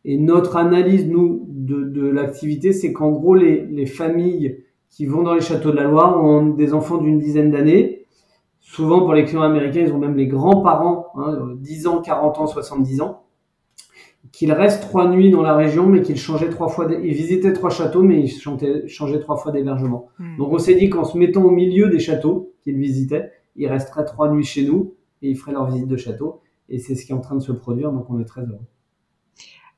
Et 0.05 0.17
notre 0.17 0.57
analyse, 0.57 1.07
nous, 1.07 1.47
de, 1.63 1.83
de 1.83 2.07
l'activité, 2.07 2.73
c'est 2.73 2.93
qu'en 2.93 3.11
gros, 3.11 3.35
les, 3.35 3.65
les, 3.65 3.85
familles 3.85 4.63
qui 4.89 5.05
vont 5.05 5.23
dans 5.23 5.33
les 5.33 5.41
châteaux 5.41 5.71
de 5.71 5.75
la 5.75 5.83
Loire 5.83 6.23
ont 6.23 6.47
des 6.47 6.73
enfants 6.73 6.97
d'une 6.97 7.19
dizaine 7.19 7.51
d'années. 7.51 8.05
Souvent, 8.59 9.01
pour 9.01 9.13
les 9.13 9.25
clients 9.25 9.41
américains, 9.41 9.81
ils 9.81 9.91
ont 9.91 9.97
même 9.97 10.15
les 10.15 10.27
grands-parents, 10.27 11.07
hein, 11.15 11.55
10 11.57 11.87
ans, 11.87 12.01
40 12.01 12.39
ans, 12.39 12.47
70 12.47 13.01
ans, 13.01 13.23
qu'ils 14.31 14.51
restent 14.51 14.81
trois 14.81 15.09
nuits 15.09 15.31
dans 15.31 15.41
la 15.41 15.55
région, 15.55 15.87
mais 15.87 16.01
qu'ils 16.01 16.17
changeaient 16.17 16.49
trois 16.49 16.69
fois, 16.69 16.87
ils 16.91 17.13
visitaient 17.13 17.53
trois 17.53 17.69
châteaux, 17.69 18.03
mais 18.03 18.19
ils 18.19 18.29
changeaient, 18.29 18.87
changeaient 18.87 19.19
trois 19.19 19.37
fois 19.37 19.51
d'hébergement. 19.51 20.07
Hmm. 20.19 20.37
Donc, 20.37 20.51
on 20.51 20.57
s'est 20.57 20.75
dit 20.75 20.89
qu'en 20.89 21.03
se 21.03 21.17
mettant 21.17 21.43
au 21.43 21.51
milieu 21.51 21.89
des 21.89 21.99
châteaux 21.99 22.53
qu'ils 22.61 22.77
visitaient, 22.77 23.31
ils 23.55 23.67
resteraient 23.67 24.05
trois 24.05 24.31
nuits 24.31 24.43
chez 24.43 24.65
nous 24.65 24.95
et 25.21 25.29
ils 25.29 25.37
feraient 25.37 25.53
leur 25.53 25.69
visite 25.69 25.87
de 25.87 25.97
château. 25.97 26.41
Et 26.69 26.79
c'est 26.79 26.95
ce 26.95 27.05
qui 27.05 27.11
est 27.11 27.15
en 27.15 27.21
train 27.21 27.35
de 27.35 27.41
se 27.41 27.51
produire, 27.51 27.91
donc 27.91 28.09
on 28.09 28.19
est 28.19 28.25
très 28.25 28.41
heureux. 28.41 28.65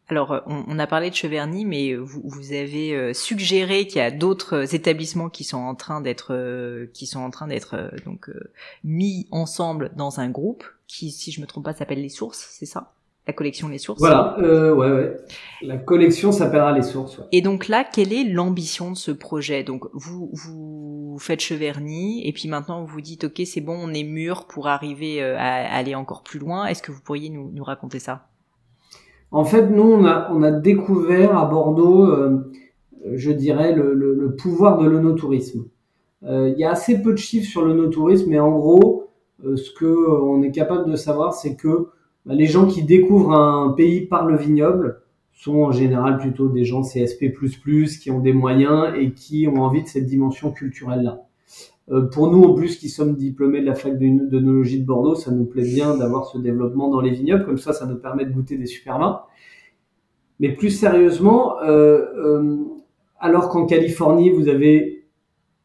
Alors, 0.08 0.32
euh, 0.32 0.40
on, 0.46 0.78
a 0.78 0.86
parlé 0.86 1.10
de 1.10 1.16
Cheverny, 1.16 1.66
mais 1.66 1.96
vous, 1.96 2.22
vous 2.24 2.54
avez 2.54 2.96
euh, 2.96 3.14
suggéré 3.14 3.88
qu'il 3.88 3.98
y 3.98 4.02
a 4.02 4.12
d'autres 4.12 4.76
établissements 4.76 5.30
qui 5.30 5.44
sont 5.44 5.58
en 5.58 5.74
train 5.74 6.00
d'être, 6.00 6.34
euh, 6.34 6.86
qui 6.94 7.08
sont 7.08 7.22
en 7.22 7.32
train 7.32 7.48
d'être 7.48 7.92
donc 8.06 8.30
mis 8.84 9.28
ensemble 9.32 9.92
dans 9.96 10.20
un 10.20 10.30
groupe 10.30 10.64
qui, 10.88 11.10
si 11.12 11.32
je 11.32 11.42
me 11.42 11.48
trompe 11.48 11.66
pas, 11.66 11.74
s'appelle 11.74 12.02
les 12.02 12.10
Sources, 12.10 12.48
c'est 12.52 12.68
ça? 12.68 12.92
La 13.28 13.34
collection 13.34 13.68
Les 13.68 13.80
Sources? 13.80 14.00
Voilà, 14.00 14.38
euh, 14.38 14.72
ouais, 14.76 14.92
ouais. 14.92 15.18
La 15.64 15.78
collection 15.78 16.32
s'appellera 16.32 16.72
Les 16.74 16.84
Sources. 16.84 17.18
Ouais. 17.18 17.26
Et 17.32 17.42
donc 17.42 17.68
là, 17.68 17.84
quelle 17.84 18.14
est 18.14 18.24
l'ambition 18.24 18.92
de 18.92 18.96
ce 18.96 19.10
projet? 19.10 19.64
Donc, 19.64 19.86
vous, 19.94 20.30
vous 20.32 21.18
faites 21.20 21.40
Cheverny, 21.40 22.28
et 22.28 22.32
puis 22.32 22.48
maintenant 22.48 22.82
vous 22.82 22.94
vous 22.94 23.02
dites, 23.02 23.24
ok, 23.24 23.42
c'est 23.46 23.62
bon, 23.62 23.76
on 23.82 23.92
est 23.96 24.04
mûr 24.04 24.46
pour 24.46 24.68
arriver 24.68 25.24
à, 25.24 25.74
aller 25.74 25.96
encore 25.96 26.22
plus 26.22 26.38
loin. 26.38 26.68
Est-ce 26.68 26.84
que 26.84 26.92
vous 26.92 27.02
pourriez 27.02 27.30
nous, 27.30 27.50
nous 27.52 27.64
raconter 27.64 27.98
ça? 27.98 28.28
En 29.36 29.44
fait, 29.44 29.70
nous, 29.70 29.84
on 29.84 30.06
a, 30.06 30.52
découvert 30.52 31.38
à 31.38 31.44
Bordeaux, 31.44 32.06
euh, 32.06 32.54
je 33.16 33.32
dirais, 33.32 33.76
le, 33.76 33.94
le, 33.94 34.34
pouvoir 34.34 34.78
de 34.78 34.88
l'onotourisme. 34.88 35.66
Euh, 36.24 36.54
il 36.56 36.58
y 36.58 36.64
a 36.64 36.72
assez 36.72 37.02
peu 37.02 37.12
de 37.12 37.18
chiffres 37.18 37.50
sur 37.50 37.66
l'onotourisme, 37.66 38.30
mais 38.30 38.40
en 38.40 38.52
gros, 38.52 39.10
euh, 39.44 39.58
ce 39.58 39.72
que 39.74 39.86
on 40.22 40.42
est 40.42 40.52
capable 40.52 40.90
de 40.90 40.96
savoir, 40.96 41.34
c'est 41.34 41.58
que 41.58 41.90
bah, 42.26 42.34
les 42.34 42.46
gens 42.46 42.66
qui 42.66 42.84
découvrent 42.84 43.34
un 43.34 43.74
pays 43.74 44.06
par 44.06 44.26
le 44.26 44.38
vignoble 44.38 45.02
sont 45.34 45.64
en 45.64 45.72
général 45.74 46.18
plutôt 46.18 46.48
des 46.48 46.64
gens 46.64 46.84
CSP++, 46.84 47.34
qui 48.02 48.12
ont 48.12 48.22
des 48.22 48.32
moyens 48.32 48.94
et 48.98 49.12
qui 49.12 49.50
ont 49.50 49.64
envie 49.64 49.84
de 49.84 49.90
cette 49.90 50.06
dimension 50.06 50.54
culturelle-là. 50.54 51.25
Euh, 51.92 52.02
pour 52.02 52.32
nous, 52.32 52.44
en 52.44 52.54
plus, 52.54 52.78
qui 52.78 52.90
sommes 52.90 53.16
diplômés 53.16 53.62
de 53.62 53.66
la 53.66 53.76
fac 53.76 53.98
d'œnologie 53.98 54.82
de 54.82 54.86
Bordeaux, 54.86 55.16
ça 55.16 55.32
nous 55.32 55.46
plaît 55.46 55.64
bien 55.64 55.96
d'avoir 55.96 56.26
ce 56.26 56.38
développement 56.38 56.90
dans 56.90 57.02
les 57.02 57.12
vignobles. 57.12 57.46
Comme 57.46 57.58
ça, 57.58 57.74
ça 57.74 57.86
nous 57.86 57.98
permet 57.98 58.26
de 58.26 58.32
goûter 58.32 58.58
des 58.58 58.66
super 58.66 58.98
vins. 58.98 59.22
Mais 60.40 60.50
plus 60.50 60.72
sérieusement, 60.72 61.62
euh, 61.62 62.06
euh, 62.18 62.58
alors 63.20 63.50
qu'en 63.50 63.66
Californie, 63.66 64.32
vous 64.32 64.50
avez 64.50 65.08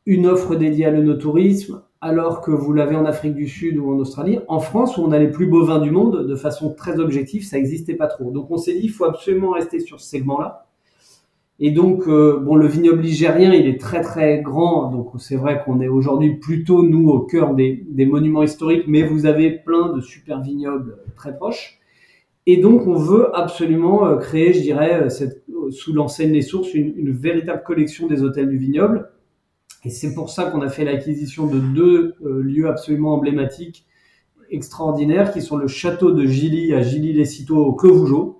une 0.07 0.27
offre 0.27 0.57
dédiée 0.57 0.87
à 0.87 0.91
l'œnotourisme, 0.91 1.83
alors 2.01 2.41
que 2.41 2.51
vous 2.51 2.73
l'avez 2.73 2.97
en 2.97 3.05
Afrique 3.05 3.35
du 3.35 3.49
Sud 3.49 3.79
ou 3.79 3.91
en 3.91 3.99
Australie, 3.99 4.39
en 4.49 4.61
France, 4.61 4.97
où 4.97 5.03
on 5.03 5.13
a 5.13 5.19
les 5.19 5.31
plus 5.31 5.47
beaux 5.47 5.65
vins 5.65 5.81
du 5.81 5.91
monde, 5.91 6.27
de 6.27 6.35
façon 6.35 6.73
très 6.73 6.99
objective, 6.99 7.45
ça 7.45 7.57
n'existait 7.57 7.95
pas 7.95 8.07
trop. 8.07 8.31
Donc 8.31 8.51
on 8.51 8.57
s'est 8.57 8.75
dit, 8.75 8.81
il 8.85 8.91
faut 8.91 9.05
absolument 9.05 9.51
rester 9.51 9.81
sur 9.81 10.01
ce 10.01 10.09
segment-là. 10.09 10.70
Et 11.63 11.73
donc, 11.73 12.09
euh, 12.09 12.41
bon, 12.41 12.57
le 12.57 12.67
vignoble 12.67 13.03
ligérien, 13.03 13.53
il 13.53 13.67
est 13.67 13.79
très 13.79 14.01
très 14.01 14.41
grand. 14.41 14.91
Donc, 14.91 15.11
c'est 15.19 15.37
vrai 15.37 15.63
qu'on 15.63 15.83
est 15.83 15.89
aujourd'hui 15.89 16.37
plutôt 16.37 16.83
nous 16.83 17.11
au 17.11 17.21
cœur 17.21 17.55
des, 17.55 17.85
monuments 18.07 18.43
historiques, 18.43 18.85
mais 18.89 19.03
vous 19.03 19.27
avez 19.27 19.51
plein 19.51 19.93
de 19.93 20.01
super 20.01 20.41
vignobles 20.41 20.97
très 21.17 21.37
proches. 21.37 21.79
Et 22.47 22.57
donc, 22.57 22.87
on 22.87 22.95
veut 22.95 23.37
absolument 23.37 24.07
euh, 24.07 24.17
créer, 24.17 24.55
je 24.55 24.61
dirais, 24.63 25.03
euh, 25.03 25.71
sous 25.71 25.93
l'enseigne 25.93 26.33
des 26.33 26.41
sources, 26.41 26.73
une, 26.73 27.13
véritable 27.13 27.63
collection 27.63 28.07
des 28.07 28.23
hôtels 28.23 28.49
du 28.49 28.57
vignoble. 28.57 29.11
Et 29.85 29.91
c'est 29.91 30.15
pour 30.15 30.31
ça 30.31 30.45
qu'on 30.45 30.63
a 30.63 30.71
fait 30.71 30.87
l'acquisition 30.87 31.47
de 31.47 31.59
deux 31.59 32.15
lieux 32.23 32.69
absolument 32.69 33.15
emblématiques, 33.15 33.87
extraordinaires, 34.51 35.33
qui 35.33 35.41
sont 35.41 35.57
le 35.57 35.69
château 35.69 36.13
de 36.13 36.27
Gilly 36.27 36.75
à 36.75 36.83
Gilly-les-Citeaux 36.83 37.65
au 37.65 37.73
Clos 37.75 37.95
Vougeot 37.95 38.40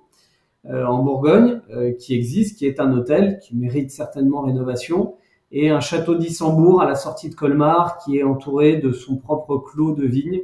en 0.69 1.01
Bourgogne 1.01 1.61
euh, 1.71 1.91
qui 1.93 2.13
existe, 2.13 2.59
qui 2.59 2.67
est 2.67 2.79
un 2.79 2.95
hôtel 2.95 3.39
qui 3.39 3.55
mérite 3.55 3.91
certainement 3.91 4.41
rénovation, 4.41 5.15
et 5.51 5.69
un 5.69 5.79
château 5.79 6.15
d'Issembourg 6.15 6.81
à 6.81 6.85
la 6.87 6.95
sortie 6.95 7.29
de 7.29 7.35
Colmar 7.35 7.97
qui 7.97 8.17
est 8.17 8.23
entouré 8.23 8.77
de 8.77 8.91
son 8.91 9.17
propre 9.17 9.57
clos 9.57 9.93
de 9.93 10.05
vignes. 10.05 10.41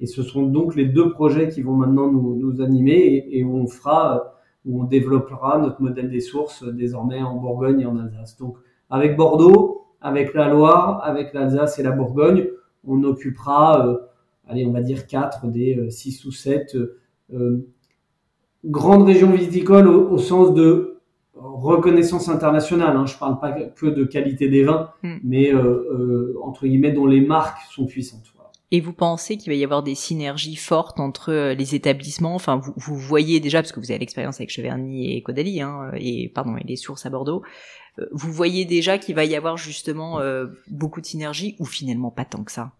Et 0.00 0.06
ce 0.06 0.22
sont 0.22 0.44
donc 0.44 0.76
les 0.76 0.86
deux 0.86 1.10
projets 1.10 1.48
qui 1.48 1.62
vont 1.62 1.74
maintenant 1.74 2.10
nous, 2.10 2.36
nous 2.36 2.62
animer 2.62 3.26
et, 3.30 3.44
où 3.44 3.56
on 3.56 3.66
fera, 3.66 4.34
où 4.64 4.80
on 4.80 4.84
développera 4.84 5.58
notre 5.58 5.82
modèle 5.82 6.10
des 6.10 6.20
sources 6.20 6.64
désormais 6.64 7.22
en 7.22 7.36
Bourgogne 7.36 7.80
et 7.80 7.86
en 7.86 7.98
Alsace. 7.98 8.38
Donc 8.38 8.56
avec 8.88 9.16
Bordeaux, 9.16 9.86
avec 10.00 10.32
la 10.32 10.48
Loire, 10.48 11.00
avec 11.04 11.34
l'Alsace 11.34 11.78
et 11.78 11.82
la 11.82 11.90
Bourgogne, 11.90 12.46
on 12.86 13.02
occupera, 13.04 13.86
euh, 13.86 13.98
allez, 14.46 14.64
on 14.64 14.72
va 14.72 14.80
dire 14.80 15.06
quatre 15.06 15.46
des 15.48 15.90
six 15.90 16.24
ou 16.24 16.30
sept 16.30 16.76
euh, 17.32 17.66
grande 18.66 19.06
région 19.06 19.30
viticole 19.30 19.88
au, 19.88 20.18
sens 20.18 20.52
de 20.54 21.00
reconnaissance 21.34 22.28
internationale. 22.28 22.96
Hein. 22.96 23.06
Je 23.06 23.16
parle 23.16 23.38
pas 23.40 23.52
que 23.52 23.86
de 23.86 24.04
qualité 24.04 24.48
des 24.48 24.64
vins, 24.64 24.90
hmm. 25.02 25.16
mais 25.22 25.52
euh, 25.52 25.62
euh, 25.62 26.34
entre 26.42 26.66
guillemets 26.66 26.92
dont 26.92 27.06
les 27.06 27.20
marques 27.20 27.60
sont 27.70 27.86
puissantes. 27.86 28.32
Et 28.72 28.80
vous 28.80 28.92
pensez 28.92 29.36
qu'il 29.36 29.52
va 29.52 29.56
y 29.56 29.62
avoir 29.62 29.84
des 29.84 29.94
synergies 29.94 30.56
fortes 30.56 30.98
entre 30.98 31.30
euh, 31.30 31.54
les 31.54 31.76
établissements? 31.76 32.34
Enfin, 32.34 32.56
vous, 32.56 32.72
vous 32.76 32.96
voyez 32.96 33.38
déjà, 33.38 33.62
parce 33.62 33.70
que 33.70 33.78
vous 33.78 33.92
avez 33.92 34.00
l'expérience 34.00 34.40
avec 34.40 34.50
Cheverny 34.50 35.16
et 35.16 35.22
Caudalie, 35.22 35.60
hein, 35.60 35.92
et 35.94 36.28
pardon, 36.34 36.56
et 36.56 36.64
les 36.66 36.74
sources 36.74 37.06
à 37.06 37.10
Bordeaux. 37.10 37.42
Vous 38.12 38.30
voyez 38.30 38.66
déjà 38.66 38.98
qu'il 38.98 39.14
va 39.14 39.24
y 39.24 39.36
avoir 39.36 39.56
justement 39.56 40.18
beaucoup 40.68 41.00
de 41.00 41.06
synergies, 41.06 41.56
ou 41.58 41.64
finalement 41.64 42.10
pas 42.10 42.26
tant 42.26 42.44
que 42.44 42.52
ça? 42.52 42.72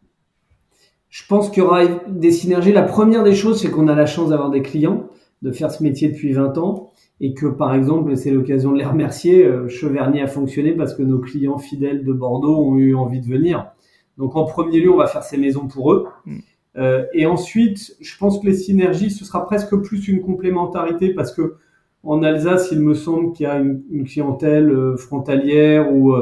Je 1.09 1.23
pense 1.27 1.49
qu'il 1.49 1.63
y 1.63 1.67
aura 1.67 1.87
des 1.87 2.33
synergies. 2.33 2.73
La 2.73 2.83
première 2.83 3.23
des 3.23 3.35
choses, 3.35 3.63
c'est 3.63 3.71
qu'on 3.71 3.89
a 3.89 3.95
la 3.95 4.05
chance 4.05 4.29
d'avoir 4.29 4.51
des 4.51 4.61
clients 4.61 5.09
de 5.43 5.53
faire 5.53 5.71
ce 5.71 5.83
métier 5.83 6.09
depuis 6.09 6.33
20 6.33 6.59
ans 6.59 6.93
et 7.21 7.35
que 7.35 7.47
par 7.47 7.75
exemple 7.75 8.17
c'est 8.17 8.31
l'occasion 8.31 8.73
de 8.73 8.79
les 8.79 8.85
remercier. 8.85 9.45
Euh, 9.45 9.69
Cheverny 9.69 10.21
a 10.21 10.27
fonctionné 10.27 10.73
parce 10.73 10.95
que 10.95 11.03
nos 11.03 11.19
clients 11.19 11.59
fidèles 11.59 12.05
de 12.05 12.13
Bordeaux 12.13 12.57
ont 12.57 12.77
eu 12.77 12.95
envie 12.95 13.21
de 13.21 13.27
venir. 13.27 13.71
Donc 14.19 14.37
en 14.37 14.45
premier 14.45 14.81
lieu, 14.81 14.91
on 14.91 14.97
va 14.97 15.07
faire 15.07 15.23
ces 15.23 15.37
maisons 15.37 15.69
pour 15.69 15.93
eux. 15.93 16.07
Mm. 16.25 16.39
Euh, 16.79 17.05
et 17.15 17.27
ensuite, 17.27 17.97
je 18.01 18.19
pense 18.19 18.39
que 18.39 18.47
les 18.47 18.55
synergies, 18.55 19.11
ce 19.11 19.25
sera 19.25 19.47
presque 19.47 19.75
plus 19.77 20.09
une 20.09 20.21
complémentarité 20.21 21.15
parce 21.15 21.33
que 21.33 21.57
en 22.03 22.23
Alsace, 22.23 22.69
il 22.71 22.81
me 22.81 22.95
semble 22.95 23.33
qu'il 23.33 23.45
y 23.45 23.47
a 23.49 23.59
une, 23.59 24.05
clientèle 24.05 24.71
euh, 24.71 24.97
frontalière 24.97 25.93
ou, 25.93 26.15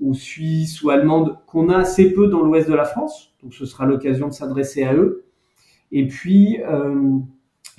ou 0.00 0.14
suisse 0.14 0.82
ou 0.82 0.90
allemande 0.90 1.38
qu'on 1.46 1.68
a 1.68 1.76
assez 1.76 2.12
peu 2.12 2.26
dans 2.26 2.42
l'ouest 2.42 2.68
de 2.68 2.74
la 2.74 2.84
France. 2.84 3.32
Donc 3.42 3.54
ce 3.54 3.66
sera 3.66 3.86
l'occasion 3.86 4.28
de 4.28 4.32
s'adresser 4.32 4.82
à 4.82 4.94
eux. 4.94 5.24
Et 5.92 6.06
puis, 6.06 6.58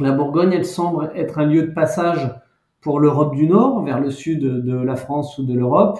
la 0.03 0.11
Bourgogne, 0.11 0.53
elle 0.53 0.65
semble 0.65 1.11
être 1.15 1.39
un 1.39 1.45
lieu 1.45 1.63
de 1.63 1.71
passage 1.71 2.33
pour 2.81 2.99
l'Europe 2.99 3.35
du 3.35 3.47
Nord, 3.47 3.83
vers 3.83 3.99
le 3.99 4.11
sud 4.11 4.41
de 4.41 4.75
la 4.75 4.95
France 4.95 5.37
ou 5.37 5.43
de 5.43 5.53
l'Europe. 5.53 5.99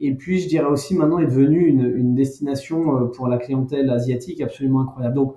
Et 0.00 0.14
puis, 0.14 0.38
je 0.40 0.48
dirais 0.48 0.66
aussi, 0.66 0.96
maintenant, 0.96 1.18
est 1.18 1.26
devenue 1.26 1.66
une, 1.66 2.14
destination 2.14 2.96
euh, 2.96 3.04
pour 3.06 3.28
la 3.28 3.36
clientèle 3.36 3.90
asiatique 3.90 4.40
absolument 4.40 4.80
incroyable. 4.80 5.14
Donc, 5.14 5.34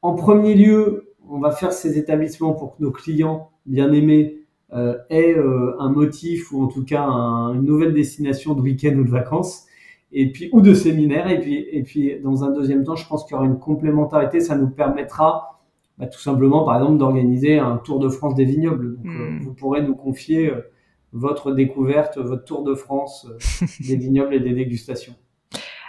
en 0.00 0.14
premier 0.14 0.54
lieu, 0.54 1.14
on 1.28 1.38
va 1.38 1.50
faire 1.50 1.72
ces 1.72 1.98
établissements 1.98 2.54
pour 2.54 2.76
que 2.76 2.82
nos 2.82 2.90
clients 2.90 3.50
bien-aimés 3.66 4.38
euh, 4.72 4.96
aient 5.10 5.36
euh, 5.36 5.76
un 5.78 5.90
motif 5.90 6.52
ou 6.52 6.62
en 6.62 6.66
tout 6.66 6.84
cas 6.84 7.04
une 7.04 7.62
nouvelle 7.62 7.92
destination 7.92 8.54
de 8.54 8.62
week-end 8.62 8.96
ou 8.96 9.04
de 9.04 9.10
vacances, 9.10 9.66
et 10.10 10.32
puis 10.32 10.48
ou 10.52 10.62
de 10.62 10.72
séminaire. 10.72 11.30
Et 11.30 11.40
puis, 11.40 11.66
et 11.70 11.82
puis, 11.82 12.18
dans 12.20 12.44
un 12.44 12.50
deuxième 12.50 12.84
temps, 12.84 12.96
je 12.96 13.06
pense 13.06 13.24
qu'il 13.24 13.34
y 13.34 13.38
aura 13.38 13.44
une 13.44 13.58
complémentarité. 13.58 14.40
Ça 14.40 14.56
nous 14.56 14.70
permettra 14.70 15.51
bah, 15.98 16.06
tout 16.06 16.20
simplement, 16.20 16.64
par 16.64 16.76
exemple, 16.76 16.98
d'organiser 16.98 17.58
un 17.58 17.76
Tour 17.76 17.98
de 17.98 18.08
France 18.08 18.34
des 18.34 18.44
vignobles. 18.44 18.96
Donc, 18.96 19.06
euh, 19.06 19.30
hmm. 19.30 19.40
vous 19.42 19.54
pourrez 19.54 19.82
nous 19.82 19.94
confier 19.94 20.48
euh, 20.50 20.72
votre 21.12 21.52
découverte, 21.52 22.18
votre 22.18 22.44
Tour 22.44 22.64
de 22.64 22.74
France 22.74 23.26
euh, 23.30 23.66
des 23.86 23.96
vignobles 23.96 24.34
et 24.34 24.40
des 24.40 24.52
dégustations. 24.52 25.14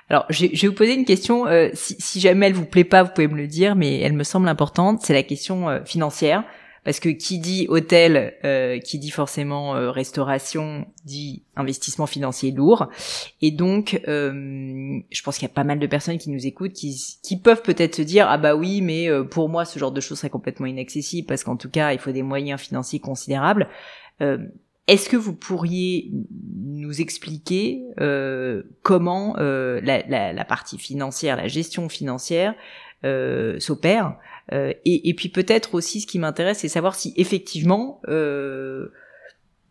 Alors, 0.09 0.25
je, 0.29 0.47
vais 0.47 0.67
vous 0.67 0.75
poser 0.75 0.93
une 0.93 1.05
question. 1.05 1.45
si, 1.73 1.95
si, 1.97 2.19
jamais 2.19 2.47
elle 2.47 2.53
vous 2.53 2.65
plaît 2.65 2.83
pas, 2.83 3.03
vous 3.03 3.11
pouvez 3.15 3.29
me 3.29 3.37
le 3.37 3.47
dire, 3.47 3.75
mais 3.75 3.99
elle 4.01 4.13
me 4.13 4.23
semble 4.23 4.49
importante. 4.49 5.01
C'est 5.01 5.13
la 5.13 5.23
question 5.23 5.81
financière 5.85 6.43
parce 6.83 6.99
que 6.99 7.09
qui 7.09 7.39
dit 7.39 7.65
hôtel, 7.69 8.35
euh, 8.43 8.79
qui 8.79 8.99
dit 8.99 9.09
forcément 9.09 9.75
euh, 9.75 9.89
restauration, 9.91 10.85
dit 11.05 11.43
investissement 11.55 12.05
financier 12.05 12.51
lourd. 12.51 12.89
Et 13.41 13.51
donc, 13.51 14.01
euh, 14.07 14.99
je 15.09 15.21
pense 15.21 15.37
qu'il 15.37 15.47
y 15.47 15.51
a 15.51 15.53
pas 15.53 15.63
mal 15.63 15.79
de 15.79 15.87
personnes 15.87 16.17
qui 16.17 16.29
nous 16.29 16.45
écoutent, 16.45 16.73
qui, 16.73 16.95
qui 17.23 17.37
peuvent 17.39 17.61
peut-être 17.61 17.95
se 17.95 18.01
dire 18.01 18.27
ah 18.29 18.37
bah 18.37 18.55
oui, 18.55 18.81
mais 18.81 19.07
pour 19.29 19.49
moi 19.49 19.65
ce 19.65 19.79
genre 19.79 19.91
de 19.91 20.01
choses 20.01 20.19
serait 20.19 20.29
complètement 20.29 20.65
inaccessible 20.65 21.27
parce 21.27 21.43
qu'en 21.43 21.55
tout 21.55 21.69
cas 21.69 21.93
il 21.93 21.99
faut 21.99 22.11
des 22.11 22.23
moyens 22.23 22.59
financiers 22.59 22.99
considérables. 22.99 23.67
Est-ce 24.87 25.09
que 25.09 25.17
vous 25.17 25.33
pourriez 25.33 26.11
nous 26.65 27.01
expliquer 27.01 27.81
comment 28.81 29.35
la, 29.37 29.81
la, 29.81 30.33
la, 30.33 30.45
partie 30.45 30.77
financière, 30.77 31.37
la 31.37 31.47
gestion 31.47 31.89
financière 31.89 32.55
euh, 33.05 33.59
s'opère. 33.59 34.15
Euh, 34.51 34.73
et, 34.83 35.13
puis 35.13 35.29
peut-être 35.29 35.73
aussi 35.75 36.01
ce 36.01 36.07
qui 36.07 36.19
m'intéresse, 36.19 36.59
c'est 36.59 36.67
savoir 36.67 36.95
si 36.95 37.13
effectivement, 37.15 38.01
euh, 38.07 38.89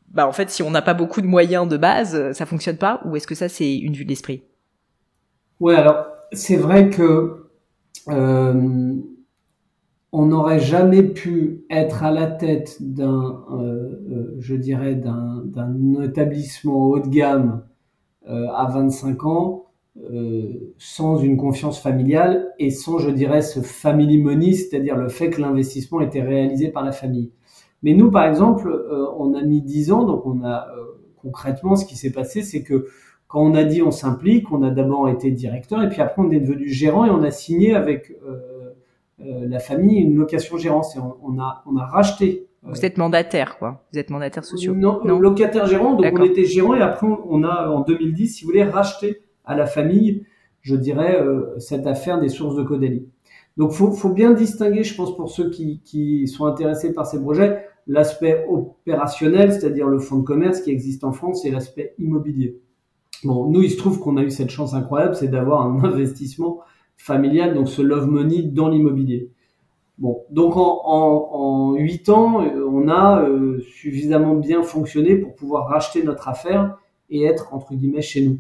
bah 0.08 0.26
en 0.26 0.32
fait, 0.32 0.50
si 0.50 0.62
on 0.62 0.70
n'a 0.70 0.82
pas 0.82 0.94
beaucoup 0.94 1.20
de 1.20 1.26
moyens 1.26 1.68
de 1.68 1.76
base, 1.76 2.32
ça 2.32 2.46
fonctionne 2.46 2.78
pas, 2.78 3.02
ou 3.04 3.16
est-ce 3.16 3.26
que 3.26 3.34
ça 3.34 3.48
c'est 3.48 3.76
une 3.76 3.92
vue 3.92 4.04
de 4.04 4.08
l'esprit? 4.08 4.42
Ouais, 5.60 5.74
alors 5.74 6.06
c'est 6.32 6.56
vrai 6.56 6.88
que 6.88 7.50
euh, 8.08 8.94
on 10.12 10.26
n'aurait 10.26 10.60
jamais 10.60 11.02
pu 11.02 11.64
être 11.70 12.02
à 12.02 12.10
la 12.10 12.26
tête 12.26 12.76
d'un, 12.80 13.44
je 14.38 14.54
dirais, 14.54 14.94
d'un, 14.94 16.02
établissement 16.02 16.86
haut 16.86 17.00
de 17.00 17.08
gamme 17.08 17.62
à 18.26 18.66
25 18.72 19.24
ans 19.24 19.71
sans 20.78 21.18
une 21.18 21.36
confiance 21.36 21.80
familiale 21.80 22.52
et 22.58 22.70
sans, 22.70 22.98
je 22.98 23.10
dirais, 23.10 23.42
ce 23.42 23.60
family 23.60 24.18
money, 24.18 24.52
c'est-à-dire 24.52 24.96
le 24.96 25.08
fait 25.08 25.30
que 25.30 25.40
l'investissement 25.40 26.00
était 26.00 26.22
réalisé 26.22 26.68
par 26.68 26.84
la 26.84 26.92
famille. 26.92 27.30
Mais 27.82 27.94
nous, 27.94 28.10
par 28.10 28.24
exemple, 28.24 28.72
on 29.18 29.34
a 29.34 29.42
mis 29.42 29.60
10 29.60 29.92
ans, 29.92 30.04
donc 30.04 30.24
on 30.24 30.44
a 30.44 30.66
concrètement 31.22 31.76
ce 31.76 31.84
qui 31.84 31.96
s'est 31.96 32.12
passé, 32.12 32.42
c'est 32.42 32.62
que 32.62 32.86
quand 33.28 33.40
on 33.40 33.54
a 33.54 33.64
dit 33.64 33.80
on 33.82 33.90
s'implique, 33.90 34.52
on 34.52 34.62
a 34.62 34.70
d'abord 34.70 35.08
été 35.08 35.30
directeur 35.30 35.82
et 35.82 35.88
puis 35.88 36.02
après 36.02 36.20
on 36.20 36.30
est 36.30 36.40
devenu 36.40 36.68
gérant 36.68 37.06
et 37.06 37.10
on 37.10 37.22
a 37.22 37.30
signé 37.30 37.74
avec 37.74 38.12
euh, 38.26 38.74
la 39.18 39.58
famille 39.58 40.00
une 40.00 40.16
location 40.16 40.58
gérance 40.58 40.96
et 40.96 40.98
on, 40.98 41.38
a, 41.38 41.64
on 41.66 41.76
a 41.76 41.86
racheté. 41.86 42.48
Euh, 42.64 42.70
Vous 42.72 42.84
êtes 42.84 42.98
mandataire, 42.98 43.56
quoi. 43.58 43.84
Vous 43.92 43.98
êtes 43.98 44.10
mandataire 44.10 44.44
social. 44.44 44.74
Non, 44.74 45.00
locataire 45.18 45.66
gérant. 45.66 45.94
Donc 45.94 46.04
on 46.12 46.24
était 46.24 46.44
gérant 46.44 46.74
et 46.74 46.82
après 46.82 47.06
on 47.06 47.42
a 47.42 47.70
en 47.70 47.80
2010, 47.80 48.28
si 48.28 48.44
vous 48.44 48.50
voulez, 48.50 48.64
racheté 48.64 49.22
à 49.44 49.56
la 49.56 49.66
famille, 49.66 50.26
je 50.60 50.76
dirais, 50.76 51.20
euh, 51.20 51.58
cette 51.58 51.86
affaire 51.86 52.20
des 52.20 52.28
sources 52.28 52.56
de 52.56 52.62
Caudalie. 52.62 53.06
Donc 53.56 53.72
faut, 53.72 53.90
faut 53.92 54.10
bien 54.10 54.32
distinguer, 54.32 54.82
je 54.82 54.94
pense, 54.94 55.14
pour 55.16 55.30
ceux 55.30 55.50
qui, 55.50 56.26
sont 56.26 56.46
intéressés 56.46 56.92
par 56.92 57.06
ces 57.06 57.20
projets, 57.20 57.66
l'aspect 57.86 58.46
opérationnel, 58.48 59.52
c'est-à-dire 59.52 59.88
le 59.88 59.98
fonds 59.98 60.18
de 60.18 60.24
commerce 60.24 60.60
qui 60.60 60.70
existe 60.70 61.04
en 61.04 61.12
France, 61.12 61.44
et 61.44 61.50
l'aspect 61.50 61.94
immobilier. 61.98 62.60
Bon, 63.24 63.48
nous, 63.50 63.62
il 63.62 63.70
se 63.70 63.76
trouve 63.76 64.00
qu'on 64.00 64.16
a 64.16 64.22
eu 64.22 64.30
cette 64.30 64.50
chance 64.50 64.74
incroyable, 64.74 65.14
c'est 65.14 65.28
d'avoir 65.28 65.62
un 65.62 65.84
investissement 65.84 66.60
familial, 66.96 67.54
donc 67.54 67.68
ce 67.68 67.82
love 67.82 68.08
money 68.08 68.42
dans 68.42 68.68
l'immobilier. 68.68 69.30
Bon, 69.98 70.24
donc 70.30 70.54
en, 70.56 71.74
huit 71.74 72.08
ans, 72.08 72.42
euh, 72.42 72.66
on 72.66 72.88
a 72.88 73.22
euh, 73.22 73.60
suffisamment 73.60 74.34
bien 74.34 74.62
fonctionné 74.62 75.16
pour 75.16 75.34
pouvoir 75.34 75.68
racheter 75.68 76.02
notre 76.02 76.28
affaire 76.28 76.78
et 77.10 77.24
être 77.24 77.52
entre 77.52 77.74
guillemets 77.74 78.02
chez 78.02 78.26
nous. 78.26 78.38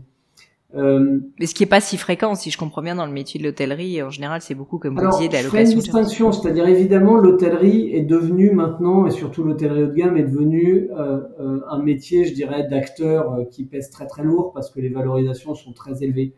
Euh, 0.74 1.20
Mais 1.38 1.46
ce 1.46 1.54
qui 1.54 1.62
est 1.62 1.66
pas 1.66 1.80
si 1.80 1.96
fréquent, 1.96 2.34
si 2.34 2.50
je 2.50 2.56
comprends 2.56 2.82
bien, 2.82 2.94
dans 2.94 3.06
le 3.06 3.12
métier 3.12 3.38
de 3.38 3.44
l'hôtellerie, 3.44 4.02
en 4.02 4.10
général, 4.10 4.40
c'est 4.40 4.54
beaucoup 4.54 4.78
comme 4.78 4.98
vous 4.98 5.10
disiez 5.10 5.28
de 5.28 5.34
la 5.34 5.42
location. 5.42 5.72
une 5.72 5.80
distinction, 5.80 6.32
c'est-à-dire 6.32 6.66
évidemment 6.66 7.16
l'hôtellerie 7.16 7.94
est 7.94 8.02
devenue 8.02 8.52
maintenant, 8.52 9.06
et 9.06 9.10
surtout 9.10 9.44
l'hôtellerie 9.44 9.82
haut 9.82 9.88
de 9.88 9.94
gamme 9.94 10.16
est 10.16 10.24
devenue 10.24 10.88
un 10.96 11.82
métier, 11.82 12.24
je 12.24 12.34
dirais, 12.34 12.66
d'acteur 12.68 13.38
qui 13.50 13.64
pèse 13.64 13.90
très 13.90 14.06
très 14.06 14.22
lourd 14.22 14.52
parce 14.52 14.70
que 14.70 14.80
les 14.80 14.88
valorisations 14.88 15.54
sont 15.54 15.72
très 15.72 16.02
élevées. 16.02 16.34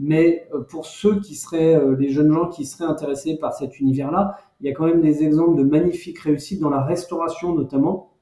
Mais 0.00 0.48
euh, 0.54 0.62
pour 0.62 0.86
ceux 0.86 1.20
qui 1.20 1.34
seraient, 1.34 1.74
euh, 1.74 1.94
les 1.94 2.08
jeunes 2.08 2.32
gens 2.32 2.48
qui 2.48 2.64
seraient 2.64 2.90
intéressés 2.90 3.36
par 3.36 3.52
cet 3.52 3.78
univers-là, 3.80 4.34
il 4.60 4.66
y 4.66 4.70
a 4.70 4.72
quand 4.72 4.86
même 4.86 5.02
des 5.02 5.22
exemples 5.22 5.58
de 5.58 5.62
magnifiques 5.62 6.20
réussites 6.20 6.58
dans 6.58 6.70
la 6.70 6.82
restauration 6.82 7.54
notamment. 7.54 8.14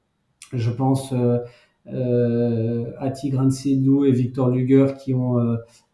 Je 0.51 0.71
pense 0.71 1.13
euh, 1.93 2.85
euh, 2.89 2.91
à 2.99 3.09
Tigran 3.11 3.49
Sedou 3.49 4.05
et 4.05 4.11
Victor 4.11 4.49
Luger 4.49 4.87
qui 4.99 5.13
ont 5.13 5.37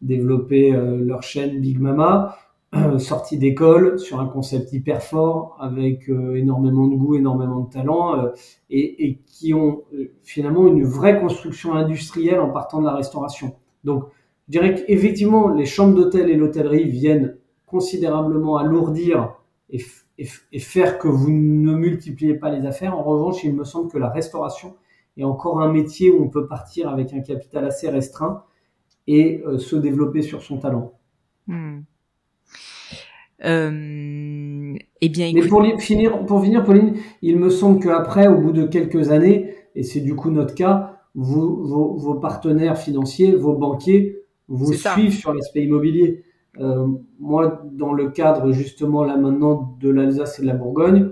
développé 0.02 0.70
leur 0.72 1.22
chaîne 1.22 1.60
Big 1.60 1.78
Mama, 1.78 2.36
sortie 2.98 3.38
d'école 3.38 3.98
sur 3.98 4.20
un 4.20 4.26
concept 4.26 4.72
hyper 4.72 5.02
fort 5.02 5.56
avec 5.60 6.08
énormément 6.08 6.86
de 6.86 6.96
goût, 6.96 7.14
énormément 7.14 7.60
de 7.60 7.70
talent 7.70 8.30
et, 8.70 9.06
et, 9.06 9.20
qui 9.26 9.54
ont 9.54 9.82
finalement 10.22 10.66
une 10.66 10.84
vraie 10.84 11.20
construction 11.20 11.74
industrielle 11.74 12.40
en 12.40 12.50
partant 12.50 12.80
de 12.80 12.86
la 12.86 12.94
restauration. 12.94 13.54
Donc 13.84 14.04
je 14.48 14.52
dirais 14.52 14.74
qu'effectivement, 14.74 15.48
les 15.48 15.66
chambres 15.66 15.96
d'hôtel 15.96 16.30
et 16.30 16.36
l'hôtellerie 16.36 16.88
viennent 16.88 17.36
considérablement 17.66 18.56
alourdir 18.56 19.34
et, 19.70 19.80
faire 20.58 20.98
que 20.98 21.08
vous 21.08 21.30
ne 21.30 21.74
multipliez 21.74 22.34
pas 22.34 22.50
les 22.50 22.66
affaires. 22.66 22.96
En 22.96 23.02
revanche, 23.02 23.42
il 23.44 23.54
me 23.54 23.64
semble 23.64 23.90
que 23.90 23.98
la 23.98 24.08
restauration 24.08 24.74
est 25.16 25.24
encore 25.24 25.60
un 25.60 25.72
métier 25.72 26.10
où 26.10 26.22
on 26.22 26.28
peut 26.28 26.46
partir 26.46 26.88
avec 26.88 27.12
un 27.12 27.20
capital 27.20 27.64
assez 27.64 27.88
restreint 27.88 28.44
et 29.06 29.42
euh, 29.46 29.58
se 29.58 29.76
développer 29.76 30.22
sur 30.22 30.42
son 30.42 30.58
talent. 30.58 30.92
Hmm. 31.46 31.80
Euh, 33.44 34.74
eh 35.00 35.08
bien, 35.08 35.30
Mais 35.34 35.46
pour 35.46 35.62
finir, 35.78 36.24
pour 36.24 36.42
finir, 36.42 36.64
Pauline, 36.64 36.94
il 37.22 37.38
me 37.38 37.50
semble 37.50 37.82
qu'après, 37.82 38.28
au 38.28 38.40
bout 38.40 38.52
de 38.52 38.66
quelques 38.66 39.10
années, 39.10 39.54
et 39.74 39.82
c'est 39.82 40.00
du 40.00 40.14
coup 40.16 40.30
notre 40.30 40.54
cas, 40.54 41.00
vos, 41.14 41.96
vos 41.96 42.14
partenaires 42.14 42.78
financiers, 42.78 43.34
vos 43.34 43.54
banquiers 43.54 44.22
vous 44.48 44.72
suivent 44.72 45.14
sur 45.14 45.34
l'aspect 45.34 45.64
immobilier. 45.64 46.24
Euh, 46.58 46.86
moi, 47.20 47.62
dans 47.72 47.92
le 47.92 48.10
cadre 48.10 48.52
justement 48.52 49.04
là 49.04 49.16
maintenant 49.16 49.76
de 49.80 49.90
l'Alsace 49.90 50.38
et 50.38 50.42
de 50.42 50.46
la 50.46 50.54
Bourgogne, 50.54 51.10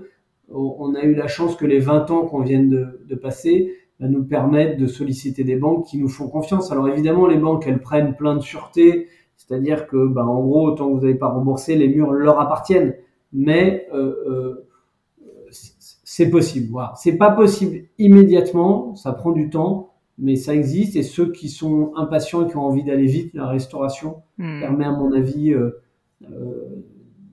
on 0.49 0.93
a 0.93 1.03
eu 1.03 1.15
la 1.15 1.27
chance 1.27 1.55
que 1.55 1.65
les 1.65 1.79
20 1.79 2.11
ans 2.11 2.25
qu'on 2.25 2.41
vient 2.41 2.63
de, 2.63 3.03
de 3.03 3.15
passer 3.15 3.73
nous 3.99 4.23
permettent 4.23 4.77
de 4.77 4.87
solliciter 4.87 5.43
des 5.43 5.55
banques 5.55 5.85
qui 5.87 5.97
nous 5.97 6.09
font 6.09 6.27
confiance. 6.27 6.71
Alors 6.71 6.87
évidemment, 6.87 7.27
les 7.27 7.37
banques, 7.37 7.65
elles 7.67 7.81
prennent 7.81 8.15
plein 8.15 8.35
de 8.35 8.41
sûreté, 8.41 9.07
c'est-à-dire 9.37 9.87
que, 9.87 10.07
bah, 10.07 10.25
en 10.25 10.41
gros, 10.41 10.71
tant 10.71 10.89
que 10.89 10.95
vous 10.95 11.01
n'avez 11.01 11.15
pas 11.15 11.29
remboursé, 11.29 11.75
les 11.75 11.87
murs 11.87 12.11
leur 12.11 12.39
appartiennent. 12.39 12.95
Mais 13.33 13.87
euh, 13.93 14.15
euh, 14.27 15.49
c'est 15.51 16.29
possible. 16.29 16.69
Voilà. 16.71 16.93
C'est 16.95 17.17
pas 17.17 17.31
possible 17.31 17.85
immédiatement, 17.97 18.95
ça 18.95 19.13
prend 19.13 19.31
du 19.31 19.49
temps 19.49 19.91
mais 20.17 20.35
ça 20.35 20.53
existe 20.53 20.95
et 20.95 21.03
ceux 21.03 21.31
qui 21.31 21.49
sont 21.49 21.91
impatients 21.95 22.45
et 22.45 22.49
qui 22.49 22.57
ont 22.57 22.65
envie 22.65 22.83
d'aller 22.83 23.05
vite, 23.05 23.33
la 23.33 23.47
restauration 23.47 24.21
hmm. 24.37 24.61
permet 24.61 24.85
à 24.85 24.91
mon 24.91 25.11
avis 25.11 25.53
euh, 25.53 25.81
euh, 26.31 26.85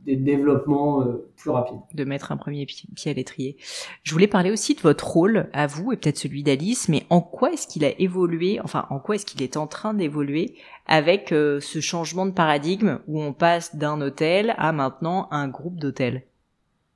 des 0.05 0.17
développements 0.17 1.03
euh, 1.03 1.31
plus 1.37 1.51
rapides. 1.51 1.81
De 1.95 2.05
mettre 2.05 2.33
un 2.33 2.37
premier 2.37 2.67
pied 2.67 3.11
à 3.11 3.15
l'étrier. 3.15 3.57
Je 4.03 4.13
voulais 4.13 4.27
parler 4.27 4.51
aussi 4.51 4.75
de 4.75 4.81
votre 4.81 5.07
rôle 5.07 5.49
à 5.53 5.67
vous 5.67 5.93
et 5.93 5.97
peut-être 5.97 6.19
celui 6.19 6.43
d'Alice, 6.43 6.89
mais 6.89 7.05
en 7.11 7.21
quoi 7.21 7.53
est-ce 7.53 7.67
qu'il 7.67 7.85
a 7.85 8.01
évolué, 8.01 8.61
enfin 8.63 8.87
en 8.91 8.99
quoi 8.99 9.15
est-ce 9.15 9.27
qu'il 9.27 9.43
est 9.43 9.57
en 9.57 9.67
train 9.67 9.95
d'évoluer 9.95 10.55
avec 10.87 11.29
ce 11.29 11.81
changement 11.81 12.27
de 12.27 12.33
paradigme 12.33 12.99
où 13.07 13.21
on 13.21 13.33
passe 13.33 13.77
d'un 13.77 14.01
hôtel 14.01 14.55
à 14.59 14.73
maintenant 14.73 15.29
un 15.31 15.49
groupe 15.49 15.79
d'hôtels? 15.79 16.25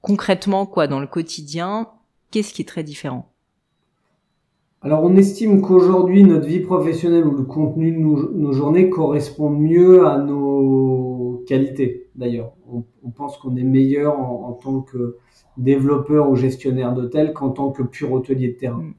Concrètement, 0.00 0.66
quoi, 0.66 0.86
dans 0.86 1.00
le 1.00 1.06
quotidien, 1.06 1.88
qu'est-ce 2.30 2.52
qui 2.52 2.62
est 2.62 2.66
très 2.66 2.84
différent? 2.84 3.32
Alors 4.82 5.02
on 5.02 5.16
estime 5.16 5.62
qu'aujourd'hui 5.62 6.22
notre 6.22 6.46
vie 6.46 6.60
professionnelle 6.60 7.26
ou 7.26 7.36
le 7.36 7.42
contenu 7.42 7.90
de 7.90 7.98
nos, 7.98 8.52
journées 8.52 8.88
correspond 8.88 9.50
mieux 9.50 10.06
à 10.06 10.18
nos 10.18 10.85
qualités 11.46 12.08
d'ailleurs. 12.14 12.52
On, 12.68 13.10
pense 13.10 13.38
qu'on 13.38 13.56
est 13.56 13.62
meilleur 13.62 14.18
en, 14.18 14.52
tant 14.52 14.80
que 14.80 15.16
développeur 15.56 16.28
ou 16.28 16.36
gestionnaire 16.36 16.92
d'hôtel 16.92 17.32
qu'en 17.32 17.50
tant 17.50 17.70
que 17.70 17.82
pur 17.82 18.12
hôtelier 18.12 18.48
de 18.48 18.56
terrain. 18.56 18.82
Mm. 18.82 18.94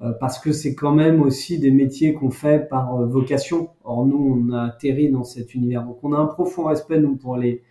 Euh, 0.00 0.12
parce 0.20 0.38
que 0.38 0.52
c'est 0.52 0.74
quand 0.76 0.94
même 0.94 1.22
aussi 1.22 1.58
des 1.58 1.72
métiers 1.72 2.14
qu'on 2.14 2.30
fait 2.30 2.68
par 2.68 2.94
euh, 2.94 3.06
vocation. 3.06 3.70
Or 3.84 4.06
nous 4.06 4.46
on 4.48 4.52
a 4.52 4.62
atterri 4.62 5.10
dans 5.10 5.24
cet 5.24 5.54
univers. 5.54 5.84
Donc 5.84 5.98
on 6.02 6.12
a 6.12 6.18
un 6.18 6.26
profond 6.26 6.64
respect 6.64 7.00
nous 7.00 7.16
pour 7.16 7.36
les, 7.36 7.62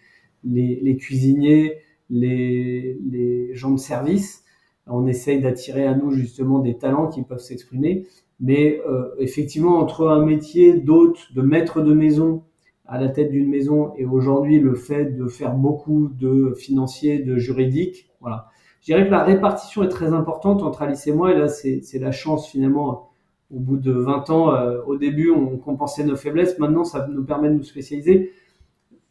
les, 0.43 0.79
les 0.81 0.97
cuisiniers, 0.97 1.77
les, 2.09 2.99
les 3.09 3.55
gens 3.55 3.71
de 3.71 3.79
service 3.79 4.43
on 4.89 5.07
essaye 5.07 5.41
d'attirer 5.41 5.85
à 5.85 5.95
nous 5.95 6.11
justement 6.11 6.59
des 6.59 6.77
talents 6.77 7.07
qui 7.07 7.23
peuvent 7.23 7.39
s'exprimer. 7.39 8.05
Mais 8.39 8.81
euh, 8.87 9.09
effectivement, 9.19 9.79
entre 9.79 10.07
un 10.07 10.25
métier 10.25 10.73
d'hôte, 10.73 11.33
de 11.33 11.41
maître 11.41 11.81
de 11.81 11.93
maison 11.93 12.43
à 12.87 12.99
la 12.99 13.09
tête 13.09 13.31
d'une 13.31 13.49
maison 13.49 13.93
et 13.97 14.05
aujourd'hui 14.05 14.59
le 14.59 14.75
fait 14.75 15.17
de 15.17 15.27
faire 15.27 15.53
beaucoup 15.53 16.09
de 16.09 16.53
financiers, 16.57 17.19
de 17.19 17.37
juridiques, 17.37 18.09
voilà. 18.21 18.47
Je 18.81 18.93
dirais 18.93 19.05
que 19.05 19.11
la 19.11 19.23
répartition 19.23 19.83
est 19.83 19.89
très 19.89 20.13
importante 20.13 20.63
entre 20.63 20.81
Alice 20.83 21.05
et 21.07 21.11
moi 21.11 21.33
et 21.33 21.37
là 21.37 21.47
c'est 21.47 21.99
la 21.99 22.11
chance 22.11 22.47
finalement 22.47 23.09
au 23.53 23.59
bout 23.59 23.77
de 23.77 23.91
20 23.91 24.29
ans, 24.29 24.53
euh, 24.53 24.81
au 24.85 24.97
début 24.97 25.29
on 25.31 25.57
compensait 25.57 26.03
nos 26.03 26.15
faiblesses, 26.15 26.59
maintenant 26.59 26.83
ça 26.83 27.07
nous 27.07 27.23
permet 27.23 27.49
de 27.49 27.55
nous 27.55 27.63
spécialiser. 27.63 28.31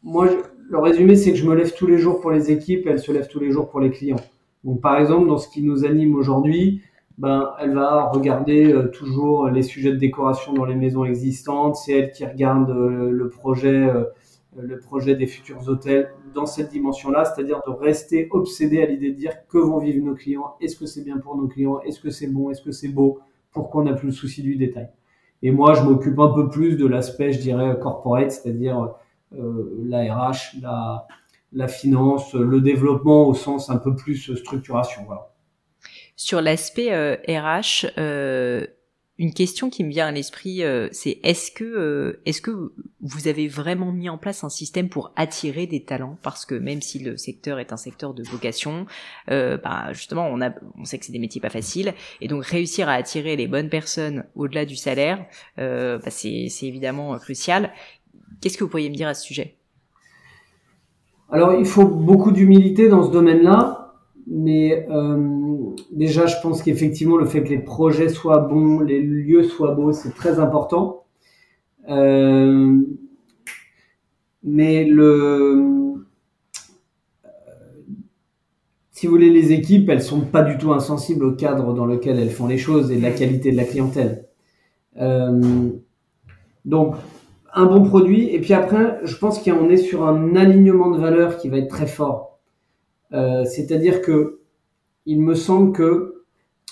Moi, 0.02 0.28
le 0.68 0.78
résumé 0.78 1.16
c'est 1.16 1.32
que 1.32 1.36
je 1.36 1.46
me 1.46 1.54
lève 1.54 1.74
tous 1.74 1.86
les 1.86 1.98
jours 1.98 2.20
pour 2.20 2.30
les 2.30 2.50
équipes 2.50 2.86
et 2.86 2.90
elles 2.90 3.00
se 3.00 3.12
lèvent 3.12 3.28
tous 3.28 3.40
les 3.40 3.50
jours 3.50 3.68
pour 3.68 3.80
les 3.80 3.90
clients. 3.90 4.20
Donc, 4.66 4.80
par 4.80 4.98
exemple, 4.98 5.28
dans 5.28 5.38
ce 5.38 5.48
qui 5.48 5.62
nous 5.62 5.84
anime 5.84 6.16
aujourd'hui, 6.16 6.82
ben, 7.18 7.54
elle 7.58 7.74
va 7.74 8.08
regarder 8.08 8.72
euh, 8.72 8.88
toujours 8.88 9.48
les 9.48 9.62
sujets 9.62 9.90
de 9.90 9.96
décoration 9.96 10.52
dans 10.52 10.66
les 10.66 10.74
maisons 10.74 11.04
existantes. 11.04 11.76
C'est 11.76 11.92
elle 11.92 12.10
qui 12.12 12.26
regarde 12.26 12.70
euh, 12.70 13.10
le 13.10 13.28
projet, 13.30 13.88
euh, 13.88 14.04
le 14.56 14.78
projet 14.78 15.14
des 15.14 15.26
futurs 15.26 15.66
hôtels 15.68 16.10
dans 16.34 16.46
cette 16.46 16.70
dimension-là, 16.70 17.24
c'est-à-dire 17.24 17.62
de 17.66 17.72
rester 17.72 18.28
obsédé 18.30 18.82
à 18.82 18.86
l'idée 18.86 19.10
de 19.10 19.16
dire 19.16 19.32
que 19.48 19.58
vont 19.58 19.78
vivre 19.78 20.04
nos 20.04 20.14
clients, 20.14 20.56
est-ce 20.60 20.76
que 20.76 20.86
c'est 20.86 21.02
bien 21.02 21.18
pour 21.18 21.36
nos 21.36 21.48
clients, 21.48 21.80
est-ce 21.80 22.00
que 22.00 22.10
c'est 22.10 22.26
bon, 22.26 22.50
est-ce 22.50 22.62
que 22.62 22.72
c'est 22.72 22.88
beau, 22.88 23.20
pourquoi 23.52 23.82
on 23.82 23.84
n'a 23.84 23.94
plus 23.94 24.08
le 24.08 24.12
souci 24.12 24.42
du 24.42 24.56
détail? 24.56 24.90
Et 25.42 25.50
moi, 25.50 25.74
je 25.74 25.82
m'occupe 25.82 26.18
un 26.18 26.32
peu 26.32 26.48
plus 26.48 26.76
de 26.76 26.86
l'aspect, 26.86 27.32
je 27.32 27.40
dirais, 27.40 27.78
corporate, 27.80 28.30
c'est-à-dire 28.30 28.94
euh, 29.34 29.84
la 29.84 30.02
RH, 30.14 30.56
la, 31.52 31.68
finance, 31.68 32.34
le 32.34 32.60
développement 32.60 33.26
au 33.26 33.34
sens 33.34 33.70
un 33.70 33.76
peu 33.76 33.94
plus 33.94 34.34
structuration. 34.34 35.02
Sur 36.16 36.40
l'aspect 36.40 36.90
RH, 37.28 37.86
une 39.18 39.32
question 39.32 39.70
qui 39.70 39.82
me 39.82 39.88
vient 39.88 40.08
à 40.08 40.12
l'esprit, 40.12 40.62
euh, 40.62 40.88
c'est 40.92 41.20
est-ce 41.22 41.50
que 41.50 41.64
euh, 41.64 42.20
est-ce 42.26 42.42
que 42.42 42.72
vous 43.00 43.28
avez 43.28 43.48
vraiment 43.48 43.90
mis 43.90 44.10
en 44.10 44.18
place 44.18 44.44
un 44.44 44.50
système 44.50 44.90
pour 44.90 45.12
attirer 45.16 45.66
des 45.66 45.84
talents? 45.84 46.18
Parce 46.22 46.44
que 46.44 46.54
même 46.54 46.82
si 46.82 46.98
le 46.98 47.16
secteur 47.16 47.58
est 47.58 47.72
un 47.72 47.78
secteur 47.78 48.12
de 48.12 48.22
vocation, 48.22 48.84
euh, 49.30 49.56
bah, 49.56 49.92
justement, 49.92 50.28
on 50.78 50.84
sait 50.84 50.98
que 50.98 51.06
c'est 51.06 51.12
des 51.12 51.18
métiers 51.18 51.40
pas 51.40 51.48
faciles, 51.48 51.94
et 52.20 52.28
donc 52.28 52.44
réussir 52.44 52.90
à 52.90 52.92
attirer 52.92 53.36
les 53.36 53.46
bonnes 53.46 53.70
personnes 53.70 54.24
au-delà 54.34 54.66
du 54.66 54.76
salaire, 54.76 55.24
bah, 55.56 56.10
c'est 56.10 56.48
évidemment 56.62 57.18
crucial. 57.18 57.72
Qu'est-ce 58.42 58.58
que 58.58 58.64
vous 58.64 58.70
pourriez 58.70 58.90
me 58.90 58.96
dire 58.96 59.08
à 59.08 59.14
ce 59.14 59.24
sujet? 59.24 59.56
Alors, 61.30 61.54
il 61.54 61.64
faut 61.64 61.86
beaucoup 61.86 62.32
d'humilité 62.32 62.88
dans 62.88 63.02
ce 63.02 63.10
domaine-là 63.10 63.85
mais 64.26 64.86
euh, 64.90 65.70
déjà, 65.92 66.26
je 66.26 66.36
pense 66.42 66.62
qu'effectivement, 66.62 67.16
le 67.16 67.26
fait 67.26 67.42
que 67.44 67.50
les 67.50 67.58
projets 67.58 68.08
soient 68.08 68.40
bons, 68.40 68.80
les 68.80 69.00
lieux 69.00 69.44
soient 69.44 69.74
beaux, 69.74 69.92
c'est 69.92 70.14
très 70.14 70.40
important. 70.40 71.04
Euh, 71.88 72.82
mais 74.42 74.84
le, 74.84 75.94
euh, 77.24 77.30
si 78.90 79.06
vous 79.06 79.12
voulez, 79.12 79.30
les 79.30 79.52
équipes, 79.52 79.88
elles 79.90 80.02
sont 80.02 80.22
pas 80.22 80.42
du 80.42 80.58
tout 80.58 80.72
insensibles 80.72 81.24
au 81.24 81.32
cadre 81.32 81.74
dans 81.74 81.86
lequel 81.86 82.18
elles 82.18 82.30
font 82.30 82.46
les 82.46 82.58
choses 82.58 82.90
et 82.90 82.96
de 82.96 83.02
la 83.02 83.12
qualité 83.12 83.52
de 83.52 83.56
la 83.56 83.64
clientèle. 83.64 84.26
Euh, 84.98 85.70
donc, 86.64 86.96
un 87.54 87.66
bon 87.66 87.82
produit. 87.84 88.28
Et 88.30 88.40
puis 88.40 88.54
après, 88.54 89.00
je 89.04 89.16
pense 89.16 89.38
qu'on 89.38 89.68
est 89.70 89.76
sur 89.76 90.06
un 90.06 90.34
alignement 90.36 90.90
de 90.90 90.98
valeurs 90.98 91.38
qui 91.38 91.48
va 91.48 91.58
être 91.58 91.68
très 91.68 91.86
fort. 91.86 92.35
Euh, 93.12 93.44
c'est-à-dire 93.44 94.02
que 94.02 94.40
il 95.06 95.20
me 95.20 95.34
semble 95.34 95.72
que 95.72 96.24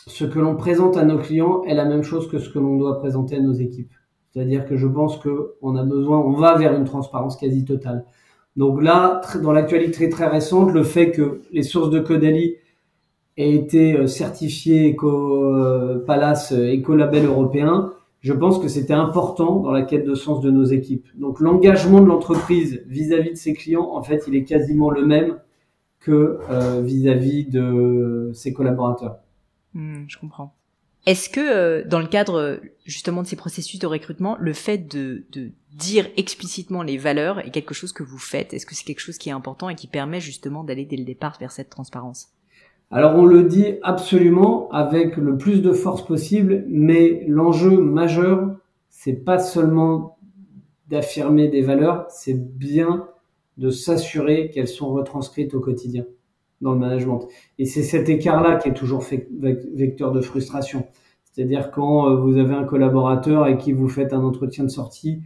ce 0.07 0.25
que 0.25 0.39
l'on 0.39 0.57
présente 0.57 0.97
à 0.97 1.05
nos 1.05 1.19
clients 1.19 1.63
est 1.65 1.75
la 1.75 1.85
même 1.85 2.03
chose 2.03 2.29
que 2.29 2.39
ce 2.39 2.51
que 2.51 2.59
l'on 2.59 2.77
doit 2.77 2.99
présenter 2.99 3.37
à 3.37 3.41
nos 3.41 3.53
équipes. 3.53 3.93
C'est-à-dire 4.33 4.67
que 4.67 4.77
je 4.77 4.87
pense 4.87 5.19
que 5.19 5.55
on 5.63 5.77
a 5.77 5.85
besoin, 5.85 6.19
on 6.19 6.33
va 6.33 6.57
vers 6.59 6.75
une 6.75 6.85
transparence 6.85 7.37
quasi 7.37 7.65
totale. 7.65 8.05
Donc 8.57 8.83
là, 8.83 9.21
dans 9.43 9.53
l'actualité 9.53 10.09
très 10.09 10.27
récente, 10.27 10.73
le 10.73 10.83
fait 10.83 11.11
que 11.13 11.43
les 11.53 11.63
sources 11.63 11.91
de 11.91 12.01
Codali 12.01 12.57
aient 13.37 13.53
été 13.53 13.97
euh, 13.97 14.07
certifiées 14.07 14.93
Eco 14.93 15.45
euh, 15.55 16.05
Ecolabel 16.73 17.25
européen, 17.25 17.93
je 18.21 18.33
pense 18.33 18.59
que 18.59 18.69
c'était 18.69 18.95
important 18.95 19.61
dans 19.61 19.73
la 19.73 19.83
quête 19.83 20.07
de 20.07 20.15
sens 20.15 20.41
de 20.41 20.51
nos 20.51 20.65
équipes. 20.65 21.07
Donc 21.15 21.41
l'engagement 21.41 22.01
de 22.01 22.07
l'entreprise 22.07 22.83
vis-à-vis 22.87 23.31
de 23.31 23.37
ses 23.37 23.55
clients, 23.55 23.91
en 23.93 24.03
fait, 24.03 24.25
il 24.29 24.35
est 24.35 24.45
quasiment 24.45 24.91
le 24.91 25.05
même 25.05 25.37
que 26.05 26.39
euh, 26.51 26.83
vis-à-vis 26.83 27.47
de 27.47 28.31
ses 28.35 28.53
collaborateurs. 28.53 29.19
Hmm, 29.73 30.05
je 30.07 30.19
comprends. 30.19 30.55
Est-ce 31.07 31.29
que 31.29 31.41
euh, 31.41 31.85
dans 31.87 32.01
le 32.01 32.07
cadre 32.07 32.61
justement 32.85 33.23
de 33.23 33.27
ces 33.27 33.37
processus 33.37 33.79
de 33.79 33.87
recrutement, 33.87 34.37
le 34.39 34.53
fait 34.53 34.79
de, 34.79 35.25
de, 35.33 35.51
dire 35.73 36.07
explicitement 36.17 36.83
les 36.83 36.99
valeurs 36.99 37.41
est 37.41 37.51
quelque 37.51 37.75
chose 37.75 37.93
que 37.93 38.03
vous 38.03 38.19
faites? 38.19 38.55
Est-ce 38.55 38.67
que 38.67 38.75
c'est 38.75 38.85
quelque 38.85 39.01
chose 39.01 39.19
qui 39.19 39.29
est 39.31 39.33
important 39.33 39.69
et 39.69 39.75
qui 39.75 39.87
permet 39.87 40.21
justement 40.21 40.63
d'aller 40.63 40.85
dès 40.85 40.97
le 40.97 41.05
départ 41.05 41.37
vers 41.41 41.53
cette 41.53 41.71
transparence? 41.71 42.29
Alors 42.91 43.17
on 43.17 43.25
le 43.25 43.43
dit 43.43 43.79
absolument 43.83 44.69
avec 44.71 45.17
le 45.17 45.37
plus 45.37 45.63
de 45.63 45.73
force 45.73 46.07
possible, 46.07 46.65
mais 46.69 47.25
l'enjeu 47.27 47.79
majeur, 47.79 48.57
c'est 48.89 49.25
pas 49.25 49.39
seulement 49.39 50.19
d'affirmer 50.89 51.49
des 51.49 51.63
valeurs, 51.63 52.07
c'est 52.11 52.35
bien 52.35 53.09
de 53.57 53.71
s'assurer 53.71 54.51
qu'elles 54.51 54.69
sont 54.69 54.93
retranscrites 54.93 55.55
au 55.55 55.61
quotidien 55.61 56.05
dans 56.61 56.73
le 56.73 56.79
management. 56.79 57.29
Et 57.59 57.67
c'est 57.67 57.83
cet 57.83 58.09
écart-là 58.09 58.57
qui 58.57 58.69
est 58.69 58.75
toujours 58.75 59.05
vecteur 59.41 60.13
de 60.13 60.21
frustration. 60.21 60.87
C'est-à-dire 61.25 61.71
quand 61.71 62.09
euh, 62.09 62.17
vous 62.17 62.37
avez 62.39 62.55
un 62.55 62.65
collaborateur 62.65 63.47
et 63.49 63.59
qui 63.59 63.73
vous 63.73 63.89
faites 63.89 64.13
un 64.13 64.23
entretien 64.23 64.65
de 64.65 64.71
sortie 64.71 65.21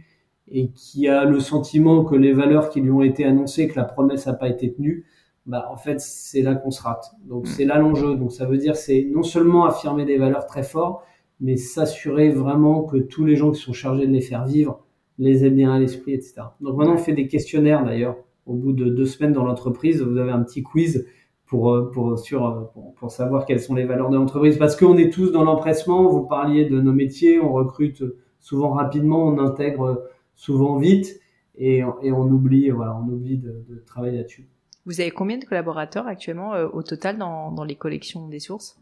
et 0.51 0.71
qui 0.71 1.07
a 1.07 1.25
le 1.25 1.39
sentiment 1.39 2.03
que 2.03 2.15
les 2.15 2.33
valeurs 2.33 2.69
qui 2.69 2.81
lui 2.81 2.89
ont 2.89 3.03
été 3.03 3.25
annoncées, 3.25 3.67
que 3.67 3.75
la 3.75 3.85
promesse 3.85 4.25
n'a 4.25 4.33
pas 4.33 4.49
été 4.49 4.73
tenue, 4.73 5.05
bah 5.45 5.67
en 5.71 5.77
fait 5.77 5.99
c'est 5.99 6.41
là 6.41 6.55
qu'on 6.55 6.71
se 6.71 6.81
rate. 6.81 7.11
Donc 7.27 7.43
mm. 7.43 7.47
c'est 7.47 7.65
là 7.65 7.77
l'enjeu. 7.77 8.15
Donc 8.15 8.31
ça 8.31 8.45
veut 8.45 8.57
dire 8.57 8.75
c'est 8.75 9.07
non 9.11 9.23
seulement 9.23 9.65
affirmer 9.65 10.05
des 10.05 10.17
valeurs 10.17 10.47
très 10.47 10.63
fortes, 10.63 11.03
mais 11.39 11.57
s'assurer 11.57 12.29
vraiment 12.29 12.83
que 12.83 12.97
tous 12.97 13.23
les 13.23 13.35
gens 13.35 13.51
qui 13.51 13.61
sont 13.61 13.73
chargés 13.73 14.07
de 14.07 14.11
les 14.11 14.21
faire 14.21 14.45
vivre 14.45 14.83
les 15.19 15.45
aient 15.45 15.51
bien 15.51 15.71
à 15.71 15.79
l'esprit, 15.79 16.13
etc. 16.13 16.41
Donc 16.61 16.77
maintenant, 16.77 16.95
on 16.95 16.97
fait 16.97 17.13
des 17.13 17.27
questionnaires 17.27 17.85
d'ailleurs. 17.85 18.17
Au 18.45 18.53
bout 18.53 18.73
de 18.73 18.89
deux 18.89 19.05
semaines 19.05 19.33
dans 19.33 19.45
l'entreprise, 19.45 20.01
vous 20.01 20.17
avez 20.17 20.31
un 20.31 20.41
petit 20.41 20.63
quiz 20.63 21.05
pour, 21.45 21.71
euh, 21.71 21.91
pour, 21.91 22.17
sur, 22.17 22.45
euh, 22.45 22.91
pour, 22.97 23.11
savoir 23.11 23.45
quelles 23.45 23.59
sont 23.59 23.75
les 23.75 23.85
valeurs 23.85 24.09
de 24.09 24.15
l'entreprise. 24.15 24.57
Parce 24.57 24.75
qu'on 24.75 24.97
est 24.97 25.11
tous 25.11 25.31
dans 25.31 25.43
l'empressement. 25.43 26.07
Vous 26.07 26.23
parliez 26.23 26.65
de 26.65 26.81
nos 26.81 26.93
métiers, 26.93 27.39
on 27.39 27.51
recrute 27.51 28.03
souvent 28.39 28.71
rapidement, 28.71 29.27
on 29.27 29.37
intègre 29.39 30.09
souvent 30.35 30.77
vite 30.77 31.19
et, 31.55 31.83
et 32.01 32.11
on 32.11 32.23
oublie, 32.23 32.69
voilà, 32.69 32.97
on 32.97 33.07
oublie 33.11 33.37
de, 33.37 33.63
de 33.67 33.83
travailler 33.85 34.17
là-dessus. 34.17 34.47
Vous 34.85 35.01
avez 35.01 35.11
combien 35.11 35.37
de 35.37 35.45
collaborateurs 35.45 36.07
actuellement 36.07 36.55
euh, 36.55 36.67
au 36.71 36.81
total 36.81 37.17
dans, 37.17 37.51
dans 37.51 37.63
les 37.63 37.75
collections 37.75 38.27
des 38.27 38.39
sources? 38.39 38.79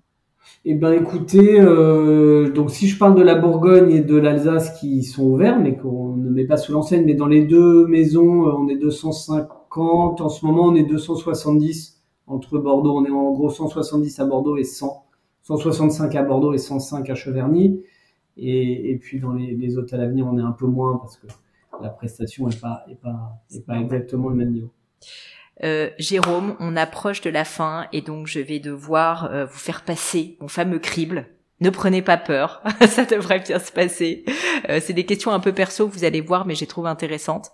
Eh 0.65 0.75
ben 0.75 0.91
écoutez, 0.91 1.59
euh, 1.61 2.51
donc 2.51 2.71
si 2.71 2.87
je 2.87 2.97
parle 2.97 3.15
de 3.15 3.21
la 3.21 3.35
Bourgogne 3.35 3.91
et 3.91 4.01
de 4.01 4.17
l'Alsace 4.17 4.77
qui 4.79 5.03
sont 5.03 5.23
ouverts, 5.23 5.59
mais 5.59 5.77
qu'on 5.77 6.15
ne 6.15 6.29
met 6.29 6.45
pas 6.45 6.57
sous 6.57 6.73
l'enseigne, 6.73 7.05
mais 7.05 7.13
dans 7.13 7.27
les 7.27 7.45
deux 7.45 7.87
maisons, 7.87 8.47
euh, 8.47 8.51
on 8.51 8.67
est 8.67 8.77
250. 8.77 10.19
En 10.19 10.29
ce 10.29 10.45
moment, 10.45 10.63
on 10.63 10.75
est 10.75 10.83
270 10.83 12.01
entre 12.25 12.57
Bordeaux. 12.57 12.97
On 12.97 13.05
est 13.05 13.11
en 13.11 13.31
gros 13.31 13.49
170 13.49 14.19
à 14.19 14.25
Bordeaux 14.25 14.57
et 14.57 14.63
100, 14.63 15.05
165 15.43 16.13
à 16.15 16.23
Bordeaux 16.23 16.53
et 16.53 16.57
105 16.57 17.09
à 17.09 17.15
Cheverny. 17.15 17.81
Et, 18.35 18.97
puis 19.01 19.19
dans 19.19 19.33
les, 19.33 19.55
les 19.55 19.77
hôtels 19.77 20.01
à 20.01 20.07
venir, 20.07 20.27
on 20.27 20.37
est 20.37 20.43
un 20.43 20.51
peu 20.51 20.67
moins 20.67 20.97
parce 20.97 21.17
que 21.17 21.27
la 21.81 21.89
prestation 21.89 22.49
est 22.49 22.59
pas 22.59 22.83
est 22.89 22.95
pas 22.95 23.41
est 23.51 23.65
pas 23.65 23.79
exactement 23.79 24.29
le 24.29 24.35
même 24.35 24.51
niveau. 24.51 24.69
Euh, 25.63 25.89
Jérôme, 25.97 26.55
on 26.59 26.75
approche 26.75 27.21
de 27.21 27.29
la 27.29 27.45
fin 27.45 27.87
et 27.91 28.01
donc 28.01 28.27
je 28.27 28.39
vais 28.39 28.59
devoir 28.59 29.31
euh, 29.31 29.45
vous 29.45 29.57
faire 29.57 29.83
passer 29.83 30.37
mon 30.39 30.47
fameux 30.47 30.79
crible. 30.79 31.27
Ne 31.59 31.71
prenez 31.71 32.03
pas 32.03 32.17
peur, 32.17 32.61
ça 32.87 33.05
devrait 33.05 33.39
bien 33.39 33.57
se 33.57 33.71
passer. 33.71 34.25
Euh, 34.69 34.79
c'est 34.81 34.93
des 34.93 35.05
questions 35.05 35.31
un 35.31 35.39
peu 35.39 35.53
perso 35.53 35.87
vous 35.87 36.03
allez 36.03 36.21
voir, 36.21 36.45
mais 36.45 36.53
j'ai 36.53 36.67
trouvé 36.67 36.89
intéressantes. 36.89 37.51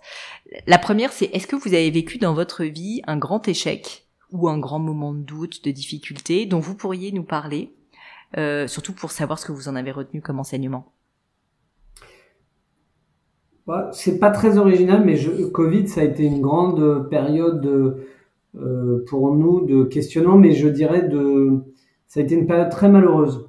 La 0.66 0.78
première, 0.78 1.12
c'est 1.12 1.30
est-ce 1.32 1.46
que 1.46 1.56
vous 1.56 1.72
avez 1.72 1.90
vécu 1.90 2.18
dans 2.18 2.34
votre 2.34 2.64
vie 2.64 3.00
un 3.06 3.16
grand 3.16 3.48
échec 3.48 4.06
ou 4.30 4.48
un 4.48 4.58
grand 4.58 4.78
moment 4.78 5.14
de 5.14 5.22
doute, 5.22 5.64
de 5.64 5.70
difficulté 5.70 6.44
dont 6.44 6.60
vous 6.60 6.74
pourriez 6.74 7.12
nous 7.12 7.22
parler, 7.22 7.74
surtout 8.66 8.92
pour 8.92 9.12
savoir 9.12 9.38
ce 9.38 9.46
que 9.46 9.52
vous 9.52 9.68
en 9.68 9.76
avez 9.76 9.92
retenu 9.92 10.20
comme 10.20 10.40
enseignement? 10.40 10.93
Bah, 13.66 13.90
c'est 13.92 14.18
pas 14.18 14.30
très 14.30 14.58
original, 14.58 15.02
mais 15.04 15.16
je, 15.16 15.46
Covid, 15.46 15.88
ça 15.88 16.02
a 16.02 16.04
été 16.04 16.24
une 16.24 16.40
grande 16.40 17.08
période 17.08 18.04
euh, 18.56 19.04
pour 19.08 19.34
nous 19.34 19.64
de 19.64 19.84
questionnement, 19.84 20.36
mais 20.36 20.52
je 20.52 20.68
dirais 20.68 21.08
de, 21.08 21.62
ça 22.06 22.20
a 22.20 22.22
été 22.22 22.34
une 22.34 22.46
période 22.46 22.70
très 22.70 22.88
malheureuse 22.88 23.48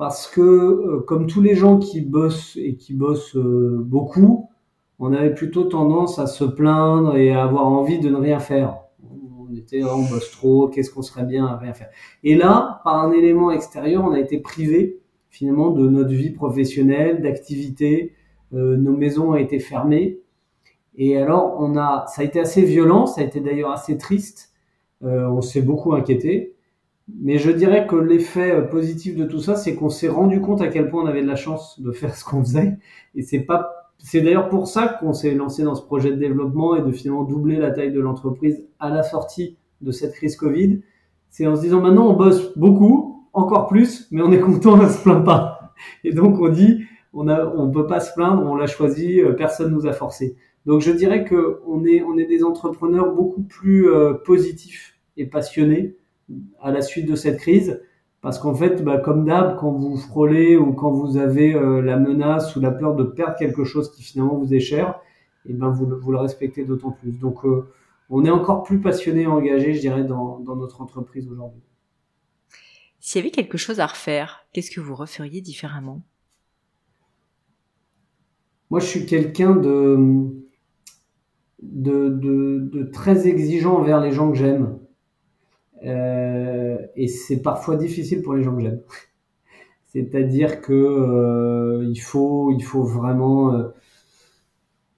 parce 0.00 0.26
que 0.26 0.40
euh, 0.40 1.04
comme 1.06 1.26
tous 1.26 1.42
les 1.42 1.54
gens 1.54 1.78
qui 1.78 2.00
bossent 2.00 2.56
et 2.56 2.76
qui 2.76 2.94
bossent 2.94 3.36
euh, 3.36 3.76
beaucoup, 3.84 4.48
on 4.98 5.12
avait 5.12 5.34
plutôt 5.34 5.64
tendance 5.64 6.18
à 6.18 6.26
se 6.26 6.44
plaindre 6.44 7.16
et 7.18 7.32
à 7.32 7.44
avoir 7.44 7.66
envie 7.66 7.98
de 7.98 8.08
ne 8.08 8.16
rien 8.16 8.38
faire. 8.38 8.78
On 9.38 9.54
était, 9.54 9.84
on 9.84 10.02
bosse 10.08 10.30
trop, 10.30 10.68
qu'est-ce 10.68 10.90
qu'on 10.90 11.02
serait 11.02 11.26
bien 11.26 11.44
à 11.44 11.58
rien 11.58 11.74
faire. 11.74 11.90
Et 12.24 12.34
là, 12.34 12.80
par 12.82 12.98
un 12.98 13.12
élément 13.12 13.50
extérieur, 13.50 14.02
on 14.02 14.12
a 14.12 14.20
été 14.20 14.38
privé 14.38 15.00
finalement 15.28 15.70
de 15.70 15.86
notre 15.86 16.14
vie 16.14 16.30
professionnelle, 16.30 17.20
d'activité, 17.20 18.14
nos 18.52 18.96
maisons 18.96 19.30
ont 19.30 19.36
été 19.36 19.58
fermées. 19.58 20.20
Et 20.96 21.16
alors, 21.16 21.56
on 21.58 21.76
a, 21.76 22.04
ça 22.08 22.22
a 22.22 22.24
été 22.24 22.40
assez 22.40 22.62
violent, 22.62 23.06
ça 23.06 23.20
a 23.20 23.24
été 23.24 23.40
d'ailleurs 23.40 23.70
assez 23.70 23.96
triste. 23.96 24.52
Euh, 25.02 25.28
on 25.28 25.40
s'est 25.40 25.62
beaucoup 25.62 25.94
inquiété. 25.94 26.56
Mais 27.20 27.38
je 27.38 27.50
dirais 27.50 27.86
que 27.86 27.96
l'effet 27.96 28.52
euh, 28.52 28.62
positif 28.62 29.16
de 29.16 29.24
tout 29.24 29.40
ça, 29.40 29.56
c'est 29.56 29.74
qu'on 29.74 29.88
s'est 29.88 30.08
rendu 30.08 30.40
compte 30.40 30.60
à 30.60 30.68
quel 30.68 30.90
point 30.90 31.02
on 31.02 31.06
avait 31.06 31.22
de 31.22 31.26
la 31.26 31.36
chance 31.36 31.80
de 31.80 31.90
faire 31.92 32.14
ce 32.14 32.24
qu'on 32.24 32.42
faisait. 32.42 32.78
Et 33.14 33.22
c'est 33.22 33.40
pas, 33.40 33.92
c'est 33.98 34.20
d'ailleurs 34.20 34.48
pour 34.48 34.68
ça 34.68 34.88
qu'on 35.00 35.12
s'est 35.12 35.34
lancé 35.34 35.62
dans 35.62 35.74
ce 35.74 35.82
projet 35.82 36.10
de 36.10 36.16
développement 36.16 36.76
et 36.76 36.82
de 36.82 36.92
finalement 36.92 37.24
doubler 37.24 37.56
la 37.56 37.70
taille 37.70 37.92
de 37.92 38.00
l'entreprise 38.00 38.66
à 38.78 38.90
la 38.90 39.02
sortie 39.02 39.56
de 39.80 39.92
cette 39.92 40.12
crise 40.12 40.36
Covid. 40.36 40.82
C'est 41.30 41.46
en 41.46 41.56
se 41.56 41.62
disant 41.62 41.80
maintenant 41.80 42.08
on 42.08 42.14
bosse 42.14 42.56
beaucoup, 42.56 43.26
encore 43.32 43.68
plus, 43.68 44.08
mais 44.10 44.22
on 44.22 44.32
est 44.32 44.40
content, 44.40 44.74
on 44.74 44.82
ne 44.82 44.88
se 44.88 45.02
plaint 45.02 45.24
pas. 45.24 45.72
Et 46.04 46.12
donc 46.12 46.38
on 46.40 46.48
dit, 46.48 46.82
on 47.12 47.28
a, 47.28 47.44
on 47.46 47.70
peut 47.70 47.86
pas 47.86 48.00
se 48.00 48.12
plaindre, 48.14 48.42
on 48.42 48.54
l'a 48.54 48.66
choisi, 48.66 49.20
euh, 49.20 49.32
personne 49.32 49.72
nous 49.72 49.86
a 49.86 49.92
forcé. 49.92 50.36
Donc 50.66 50.80
je 50.80 50.92
dirais 50.92 51.24
que 51.24 51.60
on 51.66 51.84
est, 51.84 52.02
on 52.02 52.18
est 52.18 52.26
des 52.26 52.44
entrepreneurs 52.44 53.14
beaucoup 53.14 53.42
plus 53.42 53.88
euh, 53.88 54.14
positifs 54.14 54.98
et 55.16 55.26
passionnés 55.26 55.96
à 56.60 56.70
la 56.70 56.82
suite 56.82 57.08
de 57.08 57.16
cette 57.16 57.38
crise, 57.38 57.82
parce 58.20 58.38
qu'en 58.38 58.54
fait, 58.54 58.84
bah, 58.84 58.98
comme 58.98 59.24
d'hab, 59.24 59.56
quand 59.58 59.72
vous 59.72 59.96
frôlez 59.96 60.56
ou 60.56 60.72
quand 60.72 60.92
vous 60.92 61.16
avez 61.16 61.54
euh, 61.54 61.80
la 61.80 61.96
menace 61.96 62.54
ou 62.54 62.60
la 62.60 62.70
peur 62.70 62.94
de 62.94 63.04
perdre 63.04 63.36
quelque 63.36 63.64
chose 63.64 63.90
qui 63.90 64.02
finalement 64.02 64.36
vous 64.36 64.54
est 64.54 64.60
cher, 64.60 65.00
et 65.46 65.50
eh 65.50 65.54
ben 65.54 65.70
vous, 65.70 65.86
vous 65.86 66.12
le 66.12 66.18
respectez 66.18 66.64
d'autant 66.64 66.90
plus. 66.90 67.12
Donc 67.18 67.46
on 68.10 68.24
est 68.26 68.30
encore 68.30 68.62
plus 68.62 68.78
passionné 68.78 69.22
et 69.22 69.26
engagé, 69.26 69.72
je 69.72 69.80
dirais, 69.80 70.04
dans, 70.04 70.38
dans 70.40 70.54
notre 70.54 70.82
entreprise 70.82 71.26
aujourd'hui. 71.30 71.62
S'il 72.98 73.20
y 73.20 73.22
avait 73.22 73.30
quelque 73.30 73.56
chose 73.56 73.80
à 73.80 73.86
refaire, 73.86 74.44
qu'est-ce 74.52 74.70
que 74.70 74.82
vous 74.82 74.94
referiez 74.94 75.40
différemment? 75.40 76.02
Moi, 78.70 78.78
je 78.78 78.86
suis 78.86 79.06
quelqu'un 79.06 79.56
de, 79.56 80.30
de, 81.62 82.08
de, 82.08 82.58
de, 82.72 82.82
très 82.84 83.26
exigeant 83.26 83.76
envers 83.76 84.00
les 84.00 84.12
gens 84.12 84.30
que 84.30 84.38
j'aime. 84.38 84.78
Euh, 85.84 86.78
et 86.94 87.08
c'est 87.08 87.42
parfois 87.42 87.76
difficile 87.76 88.22
pour 88.22 88.34
les 88.34 88.42
gens 88.42 88.54
que 88.54 88.62
j'aime. 88.62 88.80
C'est-à-dire 89.86 90.60
que 90.60 90.72
euh, 90.72 91.84
il 91.88 91.98
faut, 91.98 92.52
il 92.52 92.62
faut 92.62 92.84
vraiment 92.84 93.54
euh, 93.54 93.68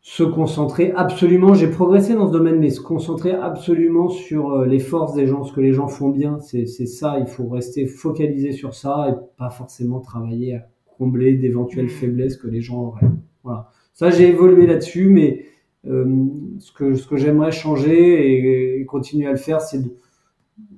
se 0.03 0.23
concentrer 0.23 0.93
absolument. 0.95 1.55
J'ai 1.55 1.71
progressé 1.71 2.15
dans 2.15 2.27
ce 2.27 2.33
domaine, 2.33 2.59
mais 2.59 2.69
se 2.69 2.83
concentrer 2.83 3.33
absolument 3.33 4.11
sur 4.11 4.67
les 4.67 4.81
forces 4.81 5.15
des 5.15 5.27
gens, 5.27 5.45
ce 5.45 5.53
que 5.55 5.63
les 5.63 5.73
gens 5.73 5.89
font 5.89 6.11
bien. 6.11 6.41
C'est 6.41 6.67
ça. 6.67 7.19
Il 7.19 7.27
faut 7.27 7.49
rester 7.49 7.87
focalisé 7.87 8.53
sur 8.53 8.75
ça 8.75 9.09
et 9.09 9.15
pas 9.39 9.49
forcément 9.49 10.01
travailler 10.01 10.57
à 10.57 10.69
combler 10.99 11.35
d'éventuelles 11.35 11.87
mmh. 11.87 12.01
faiblesses 12.01 12.37
que 12.37 12.49
les 12.49 12.61
gens 12.61 12.83
auraient. 12.83 13.09
Voilà. 13.45 13.71
Ça, 13.93 14.11
j'ai 14.11 14.29
évolué 14.29 14.67
là-dessus, 14.67 15.09
mais 15.09 15.47
euh, 15.87 16.27
ce 16.59 16.73
que 16.73 16.95
ce 16.95 17.07
que 17.07 17.17
j'aimerais 17.17 17.53
changer 17.53 18.79
et, 18.81 18.85
continuer 18.87 19.27
à 19.27 19.33
le 19.33 19.37
faire, 19.37 19.61
c'est 19.61 19.83
de 19.83 19.97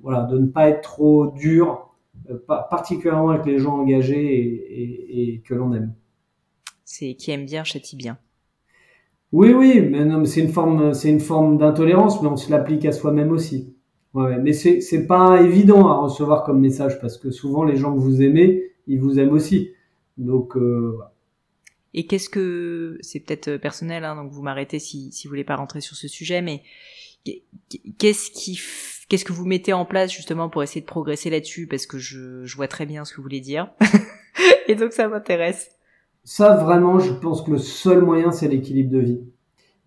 voilà 0.01 0.23
de 0.23 0.37
ne 0.37 0.47
pas 0.47 0.69
être 0.69 0.81
trop 0.81 1.27
dur, 1.27 1.95
euh, 2.29 2.37
particulièrement 2.47 3.29
avec 3.29 3.45
les 3.45 3.59
gens 3.59 3.79
engagés 3.79 4.35
et, 4.35 5.21
et, 5.21 5.33
et 5.33 5.39
que 5.39 5.53
l'on 5.53 5.73
aime. 5.73 5.93
C'est 6.85 7.15
qui 7.15 7.31
aime 7.31 7.45
bien 7.45 7.63
châtie 7.63 7.95
bien. 7.95 8.17
Oui, 9.31 9.53
oui, 9.53 9.81
mais 9.81 10.05
non, 10.05 10.19
mais 10.19 10.27
c'est 10.27 10.41
une 10.41 10.49
forme, 10.49 10.93
c'est 10.93 11.09
une 11.09 11.19
forme 11.19 11.57
d'intolérance, 11.57 12.21
mais 12.21 12.29
on 12.29 12.37
se 12.37 12.49
l'applique 12.49 12.85
à 12.85 12.91
soi-même 12.91 13.31
aussi. 13.31 13.75
Ouais, 14.13 14.39
mais 14.39 14.53
c'est, 14.53 14.79
c'est 14.79 15.07
pas 15.07 15.41
évident 15.41 15.89
à 15.89 15.97
recevoir 15.97 16.43
comme 16.43 16.61
message 16.61 17.01
parce 17.01 17.17
que 17.17 17.31
souvent 17.31 17.65
les 17.65 17.75
gens 17.75 17.93
que 17.93 17.99
vous 17.99 18.21
aimez, 18.21 18.71
ils 18.87 18.97
vous 18.97 19.19
aiment 19.19 19.33
aussi. 19.33 19.71
Donc, 20.17 20.55
euh, 20.55 20.97
Et 21.97 22.05
qu'est-ce 22.05 22.29
que, 22.29 22.97
c'est 22.99 23.21
peut-être 23.21 23.47
euh, 23.47 23.57
personnel, 23.57 24.03
hein, 24.03 24.17
donc 24.17 24.29
vous 24.29 24.41
m'arrêtez 24.41 24.79
si, 24.79 25.13
si 25.13 25.27
vous 25.27 25.31
voulez 25.31 25.45
pas 25.45 25.55
rentrer 25.55 25.79
sur 25.79 25.95
ce 25.95 26.09
sujet, 26.09 26.41
mais 26.41 26.61
qu'est-ce 27.97 28.29
qui, 28.31 28.59
qu'est-ce 29.07 29.23
que 29.23 29.31
vous 29.31 29.45
mettez 29.45 29.71
en 29.71 29.85
place 29.85 30.11
justement 30.11 30.49
pour 30.49 30.61
essayer 30.61 30.81
de 30.81 30.85
progresser 30.85 31.29
là-dessus? 31.29 31.67
Parce 31.67 31.87
que 31.87 31.97
je, 31.97 32.53
vois 32.53 32.67
très 32.67 32.85
bien 32.85 33.05
ce 33.05 33.13
que 33.13 33.17
vous 33.17 33.23
voulez 33.23 33.39
dire. 33.39 33.71
Et 34.67 34.75
donc 34.75 34.91
ça 34.91 35.07
m'intéresse. 35.07 35.71
Ça, 36.25 36.57
vraiment, 36.57 36.99
je 36.99 37.13
pense 37.13 37.41
que 37.41 37.51
le 37.51 37.57
seul 37.57 38.01
moyen, 38.01 38.31
c'est 38.31 38.49
l'équilibre 38.49 38.91
de 38.91 38.99
vie. 38.99 39.21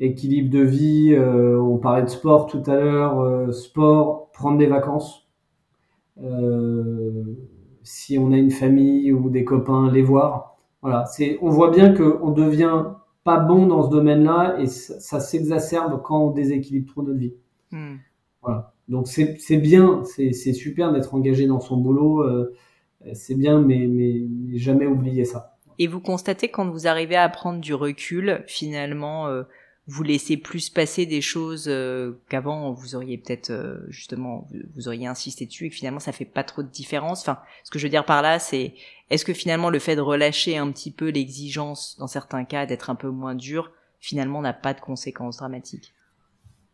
Équilibre 0.00 0.48
de 0.48 0.62
vie, 0.62 1.12
euh, 1.12 1.61
on 1.61 1.76
parlait 1.76 2.04
de 2.04 2.09
sport 2.09 2.46
tout 2.46 2.62
à 2.68 2.74
l'heure, 2.74 3.20
euh, 3.20 3.52
sport, 3.52 4.30
prendre 4.32 4.56
des 4.56 4.66
vacances. 4.66 5.28
Si 7.82 8.18
on 8.18 8.32
a 8.32 8.38
une 8.38 8.50
famille 8.50 9.12
ou 9.12 9.28
des 9.28 9.44
copains, 9.44 9.92
les 9.92 10.02
voir. 10.02 10.47
Voilà, 10.83 11.05
c'est, 11.07 11.39
on 11.43 11.51
voit 11.51 11.70
bien 11.70 11.95
qu'on 11.95 12.31
devient 12.31 12.85
pas 13.24 13.41
bon 13.41 13.66
dans 13.66 13.83
ce 13.83 13.91
domaine-là 13.91 14.57
et 14.61 14.66
ça, 14.66 15.20
s'exacerbe 15.20 16.03
quand 16.03 16.26
on 16.26 16.31
déséquilibre 16.31 16.91
trop 16.91 17.03
notre 17.03 17.18
vie. 17.18 17.35
Hmm. 17.70 17.97
Voilà. 18.43 18.72
Donc 18.89 19.09
c'est, 19.09 19.37
c'est 19.39 19.59
bien, 19.59 20.03
c'est, 20.05 20.33
c'est 20.33 20.53
super 20.53 20.93
d'être 20.93 21.14
engagé 21.14 21.47
dans 21.47 21.61
son 21.61 21.76
boulot, 21.76 22.24
c'est 23.12 23.35
bien, 23.35 23.61
mais, 23.61 23.87
mais 23.87 24.26
jamais 24.57 24.87
oublier 24.87 25.24
ça. 25.24 25.59
Et 25.79 25.87
vous 25.87 26.01
constatez 26.01 26.49
quand 26.49 26.68
vous 26.68 26.87
arrivez 26.89 27.16
à 27.16 27.29
prendre 27.29 27.61
du 27.61 27.72
recul, 27.72 28.43
finalement, 28.47 29.29
euh, 29.29 29.45
vous 29.89 30.03
laissez 30.03 30.36
plus 30.36 30.68
passer 30.68 31.07
des 31.07 31.22
choses 31.22 31.64
euh, 31.66 32.12
qu'avant 32.28 32.72
vous 32.72 32.95
auriez 32.95 33.16
peut-être 33.16 33.51
euh, 33.51 33.78
justement 33.89 34.47
vous, 34.76 34.86
auriez 34.86 35.07
insisté 35.07 35.47
dessus 35.47 35.66
et 35.66 35.70
que 35.70 35.74
finalement 35.74 35.99
ça 35.99 36.12
fait 36.12 36.26
pas 36.26 36.45
trop 36.45 36.62
de 36.62 36.68
différence. 36.68 37.22
Enfin, 37.22 37.39
ce 37.64 37.70
que 37.70 37.78
je 37.78 37.86
veux 37.86 37.91
dire 37.91 38.05
par 38.05 38.20
là, 38.20 38.39
c'est 38.39 38.74
est-ce 39.09 39.24
que 39.24 39.32
finalement 39.32 39.70
le 39.70 39.78
fait 39.78 39.97
de 39.97 40.03
relâcher 40.03 40.59
un 40.59 40.70
petit 40.70 40.91
peu 40.91 41.09
l'exigence 41.09 41.97
dans 41.99 42.07
certains 42.07 42.45
cas, 42.45 42.66
d'être 42.66 42.91
un 42.91 42.97
peu 42.97 43.09
moins 43.09 43.34
dur, 43.34 43.72
finalement 43.99 44.43
n'a 44.43 44.53
pas 44.53 44.74
de 44.74 44.80
conséquences 44.80 45.39
dramatiques? 45.39 45.95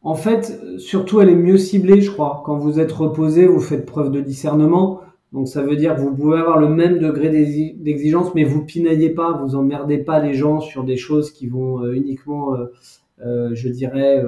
En 0.03 0.17
fait, 0.17 0.61
surtout 0.79 1.21
elle 1.21 1.31
est 1.31 1.37
mieux 1.37 1.57
ciblée, 1.57 2.03
je 2.03 2.11
crois. 2.11 2.43
Quand 2.45 2.59
vous 2.59 2.81
êtes 2.81 2.93
reposé, 2.93 3.47
vous 3.47 3.61
faites 3.61 3.87
preuve 3.87 4.11
de 4.11 4.21
discernement. 4.21 5.01
Donc 5.35 5.49
ça 5.49 5.63
veut 5.63 5.75
dire 5.75 5.97
que 5.97 6.01
vous 6.01 6.15
pouvez 6.15 6.39
avoir 6.39 6.59
le 6.59 6.69
même 6.69 6.99
degré 6.99 7.29
d'exigence, 7.29 8.33
mais 8.37 8.45
vous 8.45 8.65
pinaillez 8.65 9.11
pas, 9.11 9.33
vous 9.33 9.57
emmerdez 9.57 9.99
pas 9.99 10.21
les 10.21 10.35
gens 10.35 10.61
sur 10.61 10.85
des 10.85 10.97
choses 10.97 11.33
qui 11.33 11.49
vont 11.49 11.83
euh, 11.83 11.95
uniquement, 11.95 12.55
euh, 12.55 12.73
je 13.19 13.69
dirais, 13.69 14.23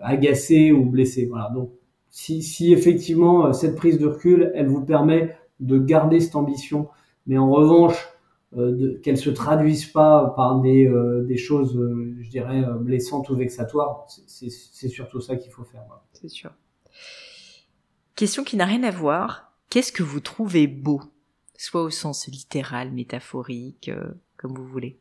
agacer 0.00 0.72
ou 0.72 0.84
blesser. 0.84 1.26
Voilà. 1.26 1.50
Donc 1.54 1.70
si, 2.10 2.42
si 2.42 2.72
effectivement 2.72 3.52
cette 3.52 3.76
prise 3.76 3.98
de 3.98 4.06
recul, 4.06 4.52
elle 4.54 4.66
vous 4.66 4.84
permet 4.84 5.36
de 5.60 5.78
garder 5.78 6.20
cette 6.20 6.36
ambition, 6.36 6.88
mais 7.26 7.38
en 7.38 7.50
revanche 7.50 8.08
qu'elle 9.02 9.16
se 9.16 9.30
traduise 9.30 9.86
pas 9.86 10.32
par 10.36 10.60
des, 10.60 10.90
des 11.26 11.36
choses, 11.36 11.78
je 12.20 12.28
dirais, 12.28 12.64
blessantes 12.80 13.30
ou 13.30 13.36
vexatoires, 13.36 14.06
c'est 14.08 14.88
surtout 14.88 15.20
ça 15.20 15.36
qu'il 15.36 15.52
faut 15.52 15.64
faire. 15.64 15.84
C'est 16.12 16.28
sûr. 16.28 16.50
Question 18.14 18.44
qui 18.44 18.56
n'a 18.56 18.66
rien 18.66 18.82
à 18.82 18.90
voir, 18.90 19.52
Qu'est-ce 19.72 19.90
que 19.90 20.02
vous 20.02 20.20
trouvez 20.20 20.66
beau? 20.66 21.00
Soit 21.56 21.82
au 21.82 21.88
sens 21.88 22.26
littéral, 22.26 22.92
métaphorique, 22.92 23.88
euh, 23.88 24.12
comme 24.36 24.54
vous 24.54 24.66
voulez. 24.66 25.00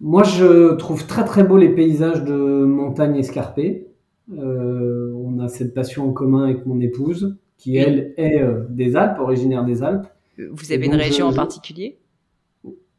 Moi, 0.00 0.22
je 0.22 0.74
trouve 0.74 1.06
très 1.06 1.24
très 1.24 1.42
beau 1.42 1.56
les 1.56 1.70
paysages 1.70 2.24
de 2.24 2.34
montagne 2.34 3.16
escarpées. 3.16 3.88
Euh, 4.32 5.12
on 5.14 5.38
a 5.38 5.48
cette 5.48 5.74
passion 5.74 6.08
en 6.08 6.12
commun 6.12 6.44
avec 6.44 6.66
mon 6.66 6.80
épouse, 6.80 7.36
qui 7.56 7.76
elle 7.76 8.12
est 8.16 8.40
euh, 8.40 8.64
des 8.68 8.96
Alpes, 8.96 9.18
originaire 9.20 9.64
des 9.64 9.82
Alpes. 9.82 10.06
Vous 10.38 10.72
avez 10.72 10.86
une 10.86 10.94
région 10.94 11.28
en 11.28 11.32
particulier 11.32 11.98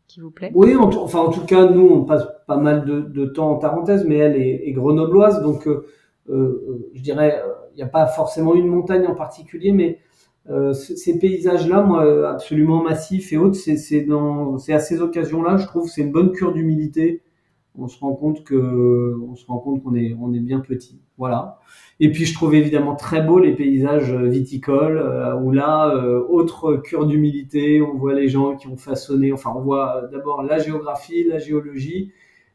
qui 0.08 0.22
vous 0.22 0.32
plaît? 0.32 0.52
Oui, 0.56 0.74
enfin 0.76 1.20
en 1.20 1.30
tout 1.30 1.46
cas, 1.46 1.70
nous 1.70 1.88
on 1.88 2.06
passe 2.06 2.26
pas 2.48 2.58
mal 2.58 2.86
de, 2.86 3.26
temps 3.26 3.52
en 3.52 3.58
Tarentaise, 3.58 4.06
mais 4.08 4.16
elle 4.16 4.38
est, 4.38 4.72
grenobloise, 4.72 5.44
donc 5.44 5.68
je 6.28 7.02
dirais 7.02 7.42
il 7.74 7.76
n'y 7.76 7.84
a 7.84 7.88
pas 7.88 8.08
forcément 8.08 8.56
une 8.56 8.68
montagne 8.68 9.06
en 9.06 9.14
particulier, 9.14 9.72
mais 9.72 10.00
euh, 10.50 10.74
ces 10.74 11.20
paysages-là, 11.20 11.84
moi, 11.84 12.30
absolument 12.30 12.82
massifs 12.82 13.34
et 13.34 13.38
autres, 13.38 13.56
c'est 13.56 14.74
à 14.74 14.80
ces 14.80 15.02
occasions-là, 15.02 15.58
je 15.58 15.66
trouve, 15.66 15.90
c'est 15.90 16.02
une 16.02 16.12
bonne 16.12 16.32
cure 16.32 16.54
d'humilité. 16.54 17.22
On 17.80 17.88
se 17.88 18.00
rend 18.00 18.14
compte 18.14 18.44
qu'on 18.44 19.96
est, 19.96 20.40
bien 20.40 20.62
petit. 20.62 21.00
Voilà. 21.18 21.60
Et 22.00 22.12
puis 22.12 22.26
je 22.26 22.34
trouve 22.34 22.56
évidemment 22.56 22.96
très 22.96 23.22
beau 23.22 23.40
les 23.40 23.56
paysages 23.56 24.14
viticoles, 24.14 24.98
euh, 24.98 25.36
où 25.36 25.52
là, 25.52 25.94
euh, 25.96 26.24
autre 26.28 26.78
cure 26.78 27.06
d'humilité, 27.06 27.82
on 27.82 27.96
voit 27.96 28.14
les 28.14 28.30
gens 28.30 28.56
qui 28.56 28.68
ont 28.68 28.78
façonné, 28.78 29.32
enfin 29.32 29.52
on 29.56 29.62
voit 29.62 30.08
d'abord 30.12 30.44
la 30.44 30.60
géographie, 30.60 31.24
la 31.24 31.40
géologie, 31.40 32.12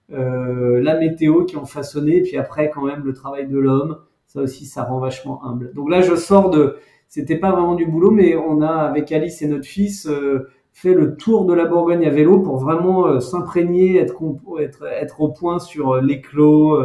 la 0.09 0.99
météo 0.99 1.45
qui 1.45 1.57
ont 1.57 1.65
façonné, 1.65 2.21
puis 2.21 2.37
après 2.37 2.69
quand 2.71 2.85
même 2.85 3.03
le 3.03 3.15
travail 3.15 3.49
de 3.49 3.59
l'homme, 3.59 3.99
ça 4.27 4.41
aussi, 4.41 4.67
ça 4.67 4.85
rend 4.85 4.99
vachement 4.99 5.45
humble. 5.45 5.73
Donc 5.75 5.91
là, 5.91 6.03
je 6.03 6.17
sors 6.17 6.51
de, 6.51 6.77
c'était 7.13 7.37
pas 7.37 7.53
vraiment 7.53 7.75
du 7.75 7.85
boulot, 7.85 8.11
mais 8.11 8.37
on 8.37 8.63
a 8.63 8.71
avec 8.71 9.13
Alice 9.13 9.43
et 9.43 9.47
notre 9.47 9.67
fils 9.67 10.07
euh, 10.07 10.49
fait 10.73 10.95
le 10.95 11.15
tour 11.19 11.45
de 11.45 11.53
la 11.53 11.67
Bourgogne 11.67 12.07
à 12.07 12.09
vélo 12.09 12.41
pour 12.41 12.57
vraiment 12.57 13.07
euh, 13.07 13.21
s'imprégner, 13.21 13.99
être, 13.99 14.17
être, 14.59 14.87
être 14.87 15.21
au 15.21 15.29
point 15.29 15.59
sur 15.59 15.91
euh, 15.91 16.01
les 16.01 16.23
clos, 16.23 16.83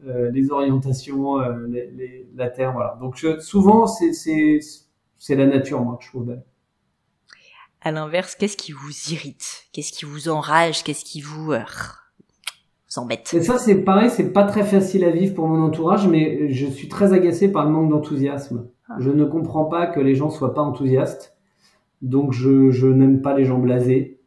les 0.00 0.50
orientations, 0.50 1.36
la 2.36 2.48
terre, 2.48 2.72
voilà. 2.72 2.96
Donc 3.02 3.18
souvent, 3.40 3.86
c'est 3.86 5.34
la 5.34 5.46
nature, 5.46 5.82
moi, 5.82 5.96
que 5.98 6.04
je 6.04 6.08
trouve 6.08 6.24
belle. 6.24 6.44
À 7.82 7.90
l'inverse, 7.90 8.34
qu'est-ce 8.34 8.56
qui 8.56 8.72
vous 8.72 9.12
irrite? 9.12 9.66
Qu'est-ce 9.74 9.92
qui 9.92 10.06
vous 10.06 10.30
enrage? 10.30 10.84
Qu'est-ce 10.84 11.04
qui 11.04 11.20
vous 11.20 11.52
et 13.34 13.42
ça, 13.42 13.58
c'est 13.58 13.82
pareil, 13.82 14.08
c'est 14.08 14.32
pas 14.32 14.44
très 14.44 14.64
facile 14.64 15.04
à 15.04 15.10
vivre 15.10 15.34
pour 15.34 15.46
mon 15.46 15.62
entourage, 15.62 16.08
mais 16.08 16.50
je 16.50 16.66
suis 16.66 16.88
très 16.88 17.12
agacé 17.12 17.52
par 17.52 17.66
le 17.66 17.70
manque 17.70 17.90
d'enthousiasme. 17.90 18.70
Ah. 18.88 18.96
Je 18.98 19.10
ne 19.10 19.24
comprends 19.24 19.64
pas 19.64 19.86
que 19.86 20.00
les 20.00 20.14
gens 20.14 20.30
soient 20.30 20.54
pas 20.54 20.62
enthousiastes, 20.62 21.36
donc 22.02 22.32
je, 22.32 22.70
je 22.70 22.86
n'aime 22.86 23.22
pas 23.22 23.36
les 23.36 23.44
gens 23.44 23.58
blasés. 23.58 24.20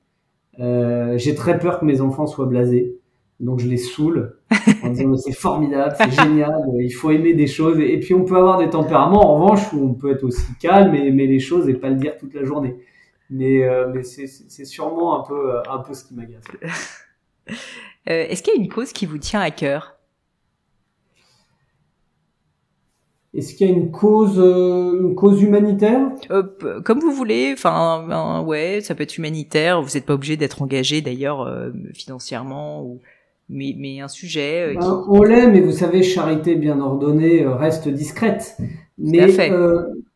Euh, 0.60 1.18
j'ai 1.18 1.36
très 1.36 1.58
peur 1.60 1.80
que 1.80 1.86
mes 1.86 2.02
enfants 2.02 2.28
soient 2.28 2.46
blasés, 2.46 2.98
donc 3.40 3.60
je 3.60 3.68
les 3.68 3.78
saoule 3.78 4.38
en 4.84 4.90
disant 4.92 5.16
c'est 5.16 5.32
formidable, 5.32 5.96
c'est 5.98 6.12
génial, 6.12 6.62
il 6.80 6.92
faut 6.92 7.12
aimer 7.12 7.34
des 7.34 7.48
choses. 7.48 7.80
Et, 7.80 8.00
puis 8.00 8.14
on 8.14 8.26
peut 8.26 8.36
avoir 8.36 8.58
des 8.58 8.70
tempéraments 8.70 9.32
en 9.32 9.36
revanche 9.36 9.72
où 9.74 9.82
on 9.82 9.94
peut 9.94 10.12
être 10.12 10.24
aussi 10.24 10.54
calme 10.60 10.94
et 10.96 11.08
aimer 11.08 11.28
les 11.28 11.40
choses 11.40 11.70
et 11.70 11.74
pas 11.74 11.90
le 11.90 11.96
dire 11.96 12.18
toute 12.18 12.34
la 12.34 12.44
journée. 12.44 12.76
Mais, 13.30 13.64
euh, 13.64 13.92
mais 13.94 14.04
c'est 14.04 14.66
sûrement 14.66 15.20
un 15.24 15.28
peu, 15.28 15.60
un 15.70 15.78
peu 15.80 15.94
ce 15.94 16.04
qui 16.04 16.16
m'agace. 16.16 16.44
Euh, 18.10 18.26
est-ce 18.30 18.42
qu'il 18.42 18.54
y 18.56 18.58
a 18.58 18.60
une 18.60 18.70
cause 18.70 18.94
qui 18.94 19.06
vous 19.06 19.18
tient 19.18 19.42
à 19.42 19.52
cœur? 19.52 19.99
Est-ce 23.34 23.54
qu'il 23.54 23.70
y 23.70 23.72
a 23.72 23.74
une 23.74 23.92
cause, 23.92 24.40
euh, 24.40 25.02
une 25.02 25.16
cause 25.16 25.42
humanitaire? 25.44 26.10
Euh, 26.32 26.44
Comme 26.84 27.00
vous 27.00 27.12
voulez. 27.12 27.52
Enfin, 27.54 28.06
ben, 28.08 28.42
ouais, 28.42 28.80
ça 28.82 28.96
peut 28.96 29.04
être 29.04 29.18
humanitaire. 29.18 29.82
Vous 29.82 29.92
n'êtes 29.94 30.06
pas 30.06 30.16
obligé 30.16 30.36
d'être 30.36 30.62
engagé 30.62 31.02
d'ailleurs 31.02 31.48
financièrement 31.94 32.84
ou 32.84 33.00
mais, 33.48 33.76
mais 33.78 34.00
un 34.00 34.08
sujet. 34.08 34.76
Ben, 34.76 35.04
on 35.08 35.22
l'est, 35.22 35.48
mais 35.48 35.62
vous 35.62 35.72
savez, 35.72 36.02
charité 36.02 36.56
bien 36.56 36.80
ordonnée 36.80 37.46
reste 37.46 37.88
discrète. 37.88 38.58
Mais 38.98 39.32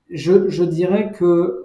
je, 0.10 0.50
je, 0.50 0.64
dirais 0.64 1.12
que 1.18 1.64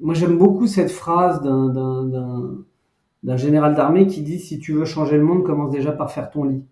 moi 0.00 0.14
j'aime 0.14 0.36
beaucoup 0.36 0.66
cette 0.66 0.90
phrase 0.90 1.40
d'un 1.42 3.36
général 3.36 3.74
d'armée 3.74 4.06
qui 4.06 4.20
dit 4.20 4.38
si 4.38 4.58
tu 4.58 4.72
veux 4.72 4.84
changer 4.84 5.16
le 5.16 5.22
monde, 5.22 5.44
commence 5.44 5.70
déjà 5.70 5.92
par 5.92 6.12
faire 6.12 6.30
ton 6.30 6.44
lit. 6.44 6.62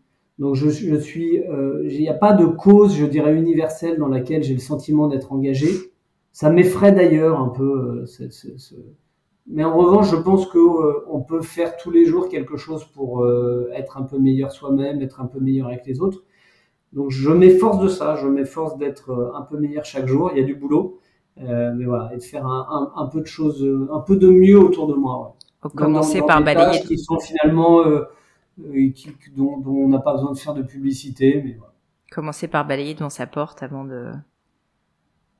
Donc 0.40 0.54
je, 0.54 0.70
je 0.70 0.96
suis, 0.96 1.38
euh, 1.38 1.86
il 1.86 2.00
n'y 2.00 2.08
a 2.08 2.14
pas 2.14 2.32
de 2.32 2.46
cause, 2.46 2.96
je 2.96 3.04
dirais 3.04 3.34
universelle, 3.34 3.98
dans 3.98 4.08
laquelle 4.08 4.42
j'ai 4.42 4.54
le 4.54 4.60
sentiment 4.60 5.06
d'être 5.06 5.32
engagé. 5.32 5.68
Ça 6.32 6.48
m'effraie 6.48 6.92
d'ailleurs 6.92 7.38
un 7.38 7.48
peu. 7.48 8.06
Euh, 8.10 8.80
Mais 9.46 9.64
en 9.64 9.76
revanche, 9.76 10.10
je 10.10 10.16
pense 10.16 10.46
que 10.46 10.58
euh, 10.58 11.04
on 11.10 11.20
peut 11.20 11.42
faire 11.42 11.76
tous 11.76 11.90
les 11.90 12.06
jours 12.06 12.30
quelque 12.30 12.56
chose 12.56 12.86
pour 12.86 13.28
être 13.74 13.98
un 13.98 14.02
peu 14.02 14.18
meilleur 14.18 14.50
soi-même, 14.50 15.02
être 15.02 15.20
un 15.20 15.26
peu 15.26 15.40
meilleur 15.40 15.66
avec 15.66 15.84
les 15.86 16.00
autres. 16.00 16.24
Donc 16.94 17.10
je 17.10 17.30
m'efforce 17.30 17.78
de 17.78 17.88
ça, 17.88 18.16
je 18.16 18.26
m'efforce 18.26 18.78
d'être 18.78 19.32
un 19.34 19.42
peu 19.42 19.58
meilleur 19.58 19.84
chaque 19.84 20.06
jour. 20.06 20.30
Il 20.32 20.40
y 20.40 20.42
a 20.42 20.46
du 20.46 20.54
boulot, 20.54 21.00
mais 21.36 21.84
voilà, 21.84 22.10
et 22.14 22.16
de 22.16 22.22
faire 22.22 22.46
un, 22.46 22.66
un, 22.96 23.02
un, 23.02 23.06
peu 23.08 23.20
de 23.20 23.26
choses, 23.26 23.62
un 23.92 24.00
peu 24.00 24.16
de 24.16 24.30
mieux 24.30 24.58
autour 24.58 24.86
de 24.86 24.94
moi. 24.94 25.36
Ouais. 25.62 25.70
Commencer 25.76 26.22
par 26.22 26.42
balayer. 26.42 26.80
Qui 26.80 26.96
sont 26.96 27.18
finalement 27.18 27.84
et 28.74 28.94
dont, 29.36 29.62
on 29.66 29.88
n'a 29.88 29.98
pas 29.98 30.14
besoin 30.14 30.32
de 30.32 30.38
faire 30.38 30.54
de 30.54 30.62
publicité. 30.62 31.42
Mais 31.44 31.58
Commencer 32.10 32.48
par 32.48 32.66
balayer 32.66 32.94
devant 32.94 33.10
sa 33.10 33.26
porte 33.26 33.62
avant 33.62 33.84
de. 33.84 34.10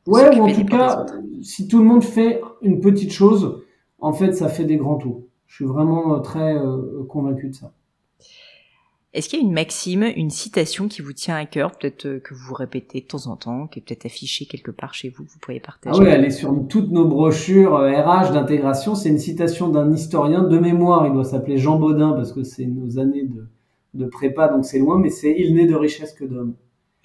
Ouais, 0.07 0.39
ou 0.39 0.45
en 0.45 0.53
tout 0.53 0.65
cas, 0.65 1.07
si 1.43 1.69
tout 1.69 1.79
le 1.79 1.85
monde 1.85 2.03
fait 2.03 2.41
une 2.63 2.81
petite 2.81 3.13
chose, 3.13 3.63
en 3.99 4.13
fait, 4.13 4.33
ça 4.33 4.49
fait 4.49 4.65
des 4.65 4.77
grands 4.77 4.97
tours. 4.97 5.25
Je 5.47 5.57
suis 5.57 5.65
vraiment 5.65 6.15
euh, 6.15 6.19
très 6.21 6.57
euh, 6.57 7.05
convaincu 7.09 7.49
de 7.49 7.55
ça. 7.55 7.73
Est-ce 9.13 9.29
qu'il 9.29 9.41
y 9.41 9.43
a 9.43 9.45
une 9.45 9.53
maxime, 9.53 10.05
une 10.15 10.31
citation 10.31 10.87
qui 10.87 11.03
vous 11.03 11.13
tient 11.13 11.35
à 11.35 11.45
cœur, 11.45 11.73
peut-être 11.73 12.07
euh, 12.07 12.21
que 12.21 12.33
vous 12.33 12.55
répétez 12.55 13.01
de 13.01 13.07
temps 13.07 13.27
en 13.27 13.35
temps, 13.35 13.67
qui 13.67 13.81
est 13.81 13.83
peut-être 13.83 14.07
affichée 14.07 14.47
quelque 14.47 14.71
part 14.71 14.95
chez 14.95 15.09
vous, 15.09 15.25
que 15.25 15.31
vous 15.31 15.39
pourriez 15.41 15.59
partager 15.59 15.99
Ah 16.01 16.05
oui, 16.05 16.09
elle 16.09 16.25
est 16.25 16.31
sur 16.31 16.55
toutes 16.69 16.93
nos 16.93 17.09
brochures 17.09 17.73
RH 17.73 17.81
euh, 17.81 18.33
d'intégration. 18.33 18.95
C'est 18.95 19.09
une 19.09 19.19
citation 19.19 19.69
d'un 19.69 19.93
historien 19.93 20.45
de 20.45 20.59
mémoire. 20.59 21.09
Il 21.09 21.13
doit 21.13 21.25
s'appeler 21.25 21.59
Jean 21.59 21.81
Baudin 21.81 22.13
parce 22.13 22.33
que 22.33 22.45
c'est 22.45 22.67
nos 22.67 23.01
années 23.01 23.25
de, 23.25 23.49
de 23.95 24.07
prépa, 24.07 24.47
donc 24.47 24.65
c'est 24.65 24.79
loin, 24.79 24.97
mais 24.97 25.11
c'est 25.11 25.35
Il 25.37 25.57
n'est 25.57 25.67
de 25.67 25.75
richesse 25.75 26.13
que 26.13 26.25
d'homme. 26.25 26.55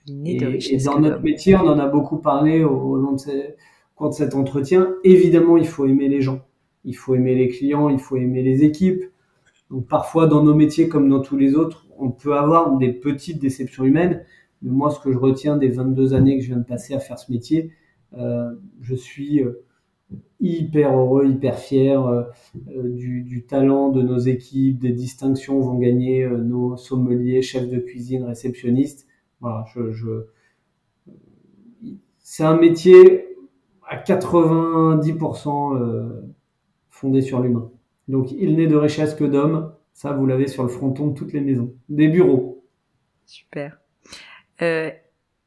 Il 0.06 0.22
n'est 0.22 0.38
de 0.38 0.46
richesse 0.46 0.84
et 0.84 0.86
dans 0.86 1.00
notre 1.00 1.24
métier, 1.24 1.56
on 1.56 1.68
en 1.68 1.80
a 1.80 1.88
beaucoup 1.88 2.18
parlé 2.18 2.64
au, 2.64 2.98
long 2.98 3.14
de 3.14 3.20
ces, 3.20 3.56
cours 3.96 4.10
de 4.10 4.14
cet 4.14 4.36
entretien. 4.36 4.94
Évidemment, 5.04 5.58
il 5.58 5.66
faut 5.66 5.88
aimer 5.88 6.08
les 6.08 6.22
gens. 6.22 6.42
Il 6.84 6.96
faut 6.96 7.16
aimer 7.16 7.34
les 7.34 7.48
clients, 7.48 7.90
il 7.90 7.98
faut 7.98 8.16
aimer 8.16 8.44
les 8.44 8.64
équipes. 8.64 9.06
Donc 9.72 9.88
parfois, 9.88 10.28
dans 10.28 10.44
nos 10.44 10.54
métiers 10.54 10.88
comme 10.88 11.10
dans 11.10 11.22
tous 11.22 11.36
les 11.36 11.56
autres, 11.56 11.85
on 11.98 12.12
peut 12.12 12.36
avoir 12.36 12.78
des 12.78 12.92
petites 12.92 13.40
déceptions 13.40 13.84
humaines. 13.84 14.24
Mais 14.62 14.72
moi, 14.72 14.90
ce 14.90 15.00
que 15.00 15.12
je 15.12 15.18
retiens 15.18 15.58
des 15.58 15.70
22 15.70 16.14
années 16.14 16.38
que 16.38 16.44
je 16.44 16.48
viens 16.48 16.58
de 16.58 16.66
passer 16.66 16.94
à 16.94 17.00
faire 17.00 17.20
ce 17.20 17.32
métier, 17.32 17.72
euh, 18.18 18.56
je 18.82 18.96
suis 18.96 19.44
euh, 19.44 19.66
hyper 20.40 20.98
heureux, 20.98 21.28
hyper 21.28 21.60
fier 21.60 22.06
euh, 22.06 22.24
du, 22.56 23.46
talent 23.48 23.90
de 23.90 24.02
nos 24.02 24.18
équipes, 24.18 24.80
des 24.80 24.92
distinctions 24.92 25.60
vont 25.60 25.78
gagner 25.78 26.28
nos 26.28 26.78
sommeliers, 26.78 27.42
chefs 27.42 27.70
de 27.70 27.80
cuisine, 27.80 28.24
réceptionnistes. 28.24 29.08
Voilà, 29.42 29.66
c'est 32.20 32.44
un 32.44 32.58
métier 32.58 33.28
à 33.88 33.98
90% 33.98 36.24
fondé 36.90 37.22
sur 37.22 37.42
l'humain. 37.42 37.70
Donc, 38.08 38.32
il 38.32 38.56
n'est 38.56 38.68
de 38.68 38.76
richesse 38.76 39.14
que 39.14 39.26
d'hommes. 39.26 39.75
Ça, 39.96 40.12
vous 40.12 40.26
l'avez 40.26 40.48
sur 40.48 40.62
le 40.62 40.68
fronton 40.68 41.08
de 41.08 41.18
toutes 41.18 41.32
les 41.32 41.40
maisons, 41.40 41.74
des 41.88 42.10
bureaux. 42.10 42.66
Super. 43.26 43.80
Euh, 44.62 44.92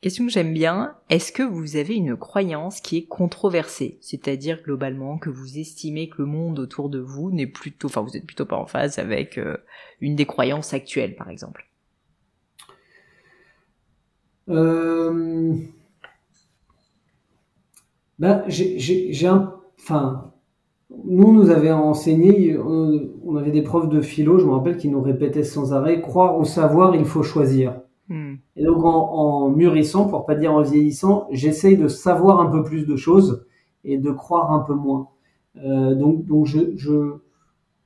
question 0.00 0.24
que 0.24 0.32
j'aime 0.32 0.54
bien. 0.54 0.96
Est-ce 1.10 1.32
que 1.32 1.42
vous 1.42 1.76
avez 1.76 1.94
une 1.94 2.16
croyance 2.16 2.80
qui 2.80 2.96
est 2.96 3.04
controversée, 3.04 3.98
c'est-à-dire 4.00 4.62
globalement 4.62 5.18
que 5.18 5.28
vous 5.28 5.58
estimez 5.58 6.08
que 6.08 6.22
le 6.22 6.24
monde 6.24 6.58
autour 6.60 6.88
de 6.88 6.98
vous 6.98 7.30
n'est 7.30 7.46
plutôt, 7.46 7.88
enfin, 7.88 8.00
vous 8.00 8.16
êtes 8.16 8.24
plutôt 8.24 8.46
pas 8.46 8.56
en 8.56 8.66
phase 8.66 8.98
avec 8.98 9.36
euh, 9.36 9.58
une 10.00 10.16
des 10.16 10.24
croyances 10.24 10.72
actuelles, 10.72 11.14
par 11.14 11.28
exemple? 11.28 11.68
Euh... 14.48 15.58
Ben, 18.18 18.44
j'ai 18.48 19.26
un, 19.26 19.60
enfin, 19.78 20.32
nous, 20.90 21.32
nous 21.32 21.50
avait 21.50 21.70
enseigné, 21.70 22.58
on 22.58 23.36
avait 23.36 23.50
des 23.50 23.62
profs 23.62 23.88
de 23.88 24.00
philo, 24.00 24.38
je 24.38 24.46
me 24.46 24.52
rappelle, 24.52 24.76
qui 24.76 24.88
nous 24.88 25.02
répétaient 25.02 25.44
sans 25.44 25.72
arrêt, 25.72 26.00
croire 26.00 26.38
au 26.38 26.44
savoir, 26.44 26.94
il 26.94 27.04
faut 27.04 27.22
choisir. 27.22 27.80
Hmm. 28.08 28.36
Et 28.56 28.64
donc, 28.64 28.82
en, 28.84 29.50
mûrissant, 29.50 30.08
pour 30.08 30.24
pas 30.24 30.34
dire 30.34 30.52
en 30.52 30.62
vieillissant, 30.62 31.26
j'essaye 31.30 31.76
de 31.76 31.88
savoir 31.88 32.40
un 32.40 32.46
peu 32.46 32.62
plus 32.62 32.86
de 32.86 32.96
choses 32.96 33.44
et 33.84 33.98
de 33.98 34.10
croire 34.10 34.52
un 34.52 34.60
peu 34.60 34.74
moins. 34.74 35.08
Euh, 35.62 35.94
donc, 35.94 36.24
donc 36.24 36.46
je, 36.46 36.76
je, 36.76 37.16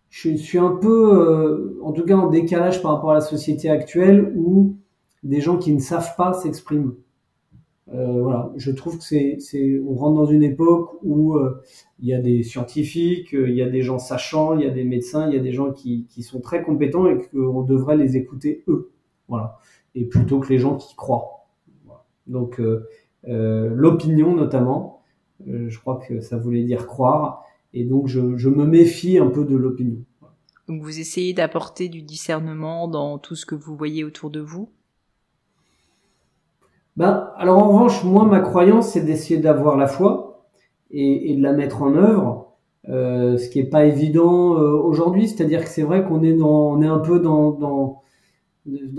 je, 0.09 0.37
suis 0.37 0.59
un 0.59 0.77
peu, 0.81 1.13
euh, 1.13 1.81
en 1.83 1.93
tout 1.93 2.05
cas, 2.05 2.17
en 2.17 2.29
décalage 2.29 2.83
par 2.83 2.93
rapport 2.93 3.11
à 3.11 3.15
la 3.15 3.21
société 3.21 3.69
actuelle 3.69 4.33
où 4.37 4.77
des 5.25 5.41
gens 5.41 5.57
qui 5.57 5.73
ne 5.73 5.81
savent 5.81 6.15
pas 6.17 6.33
s'expriment. 6.35 6.95
Euh, 7.95 8.23
voilà, 8.23 8.51
je 8.57 8.71
trouve 8.71 8.99
que 8.99 9.05
c'est, 9.05 9.39
rentre 9.87 10.17
dans 10.17 10.27
une 10.27 10.43
époque 10.43 10.93
où 11.03 11.37
euh, 11.37 11.63
il 11.99 12.09
y 12.09 12.15
a 12.15 12.21
des 12.21 12.43
scientifiques, 12.43 13.35
euh, 13.35 13.51
il 13.51 13.55
y 13.55 13.63
a 13.63 13.69
des 13.69 13.83
gens 13.83 13.99
sachants, 13.99 14.55
il 14.55 14.65
y 14.65 14.67
a 14.67 14.71
des 14.71 14.85
médecins, 14.85 15.29
il 15.29 15.35
y 15.35 15.39
a 15.39 15.43
des 15.43 15.53
gens 15.53 15.73
qui, 15.73 16.07
sont 16.23 16.41
très 16.41 16.63
compétents 16.63 17.07
et 17.07 17.19
qu'on 17.19 17.63
devrait 17.63 17.97
les 17.97 18.17
écouter 18.17 18.65
eux, 18.69 18.93
voilà, 19.29 19.59
et 19.95 20.05
plutôt 20.07 20.41
que 20.41 20.49
les 20.49 20.59
gens 20.59 20.77
qui 20.77 20.97
croient. 20.97 21.47
Donc 22.27 22.63
l'opinion 23.25 24.35
notamment, 24.35 25.03
je 25.47 25.79
crois 25.79 25.97
que 25.97 26.21
ça 26.21 26.39
voulait 26.39 26.65
dire 26.65 26.87
croire, 26.87 27.45
et 27.75 27.85
donc 27.85 28.07
je, 28.07 28.37
je 28.37 28.49
me 28.49 28.65
méfie 28.65 29.19
un 29.19 29.27
peu 29.27 29.45
de 29.45 29.57
l'opinion. 29.57 30.03
Donc 30.69 30.81
vous 30.81 30.99
essayez 30.99 31.35
d'apporter 31.35 31.89
du 31.89 32.03
discernement 32.03 32.89
dans 32.89 33.19
tout 33.19 33.35
ce 33.35 33.45
que 33.45 33.55
vous 33.55 33.77
voyez 33.77 34.05
autour 34.05 34.31
de 34.31 34.41
vous? 34.41 34.71
Ben, 36.97 37.31
alors 37.39 37.59
en 37.59 37.69
revanche, 37.73 38.05
moi, 38.05 38.25
ma 38.25 38.41
croyance, 38.41 38.91
c'est 38.91 39.01
d'essayer 39.01 39.41
d'avoir 39.41 39.77
la 39.77 39.87
foi 39.87 40.45
et, 40.91 41.35
de 41.35 41.43
la 41.43 41.53
mettre 41.53 41.83
en 41.83 41.95
œuvre, 41.95 42.53
euh, 42.89 43.39
ce 43.39 43.49
qui 43.49 43.61
est 43.61 43.71
pas 43.71 43.85
évident 43.87 44.57
euh, 44.59 44.73
aujourd'hui. 44.77 45.29
C'est-à-dire 45.29 45.63
que 45.65 45.71
c'est 45.71 45.83
vrai 45.83 46.05
qu'on 46.05 46.23
est 46.23 46.35
dans, 46.35 46.73
on 46.73 46.83
est 46.83 46.87
un 46.87 46.99
peu 46.99 47.19
dans, 47.19 48.03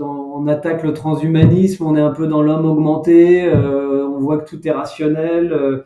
on 0.00 0.46
attaque 0.48 0.82
le 0.82 0.92
transhumanisme, 0.92 1.86
on 1.86 1.96
est 1.96 2.00
un 2.00 2.10
peu 2.10 2.26
dans 2.26 2.42
l'homme 2.42 2.66
augmenté, 2.66 3.44
euh, 3.46 4.06
on 4.08 4.18
voit 4.18 4.38
que 4.38 4.48
tout 4.48 4.66
est 4.66 4.72
rationnel. 4.72 5.84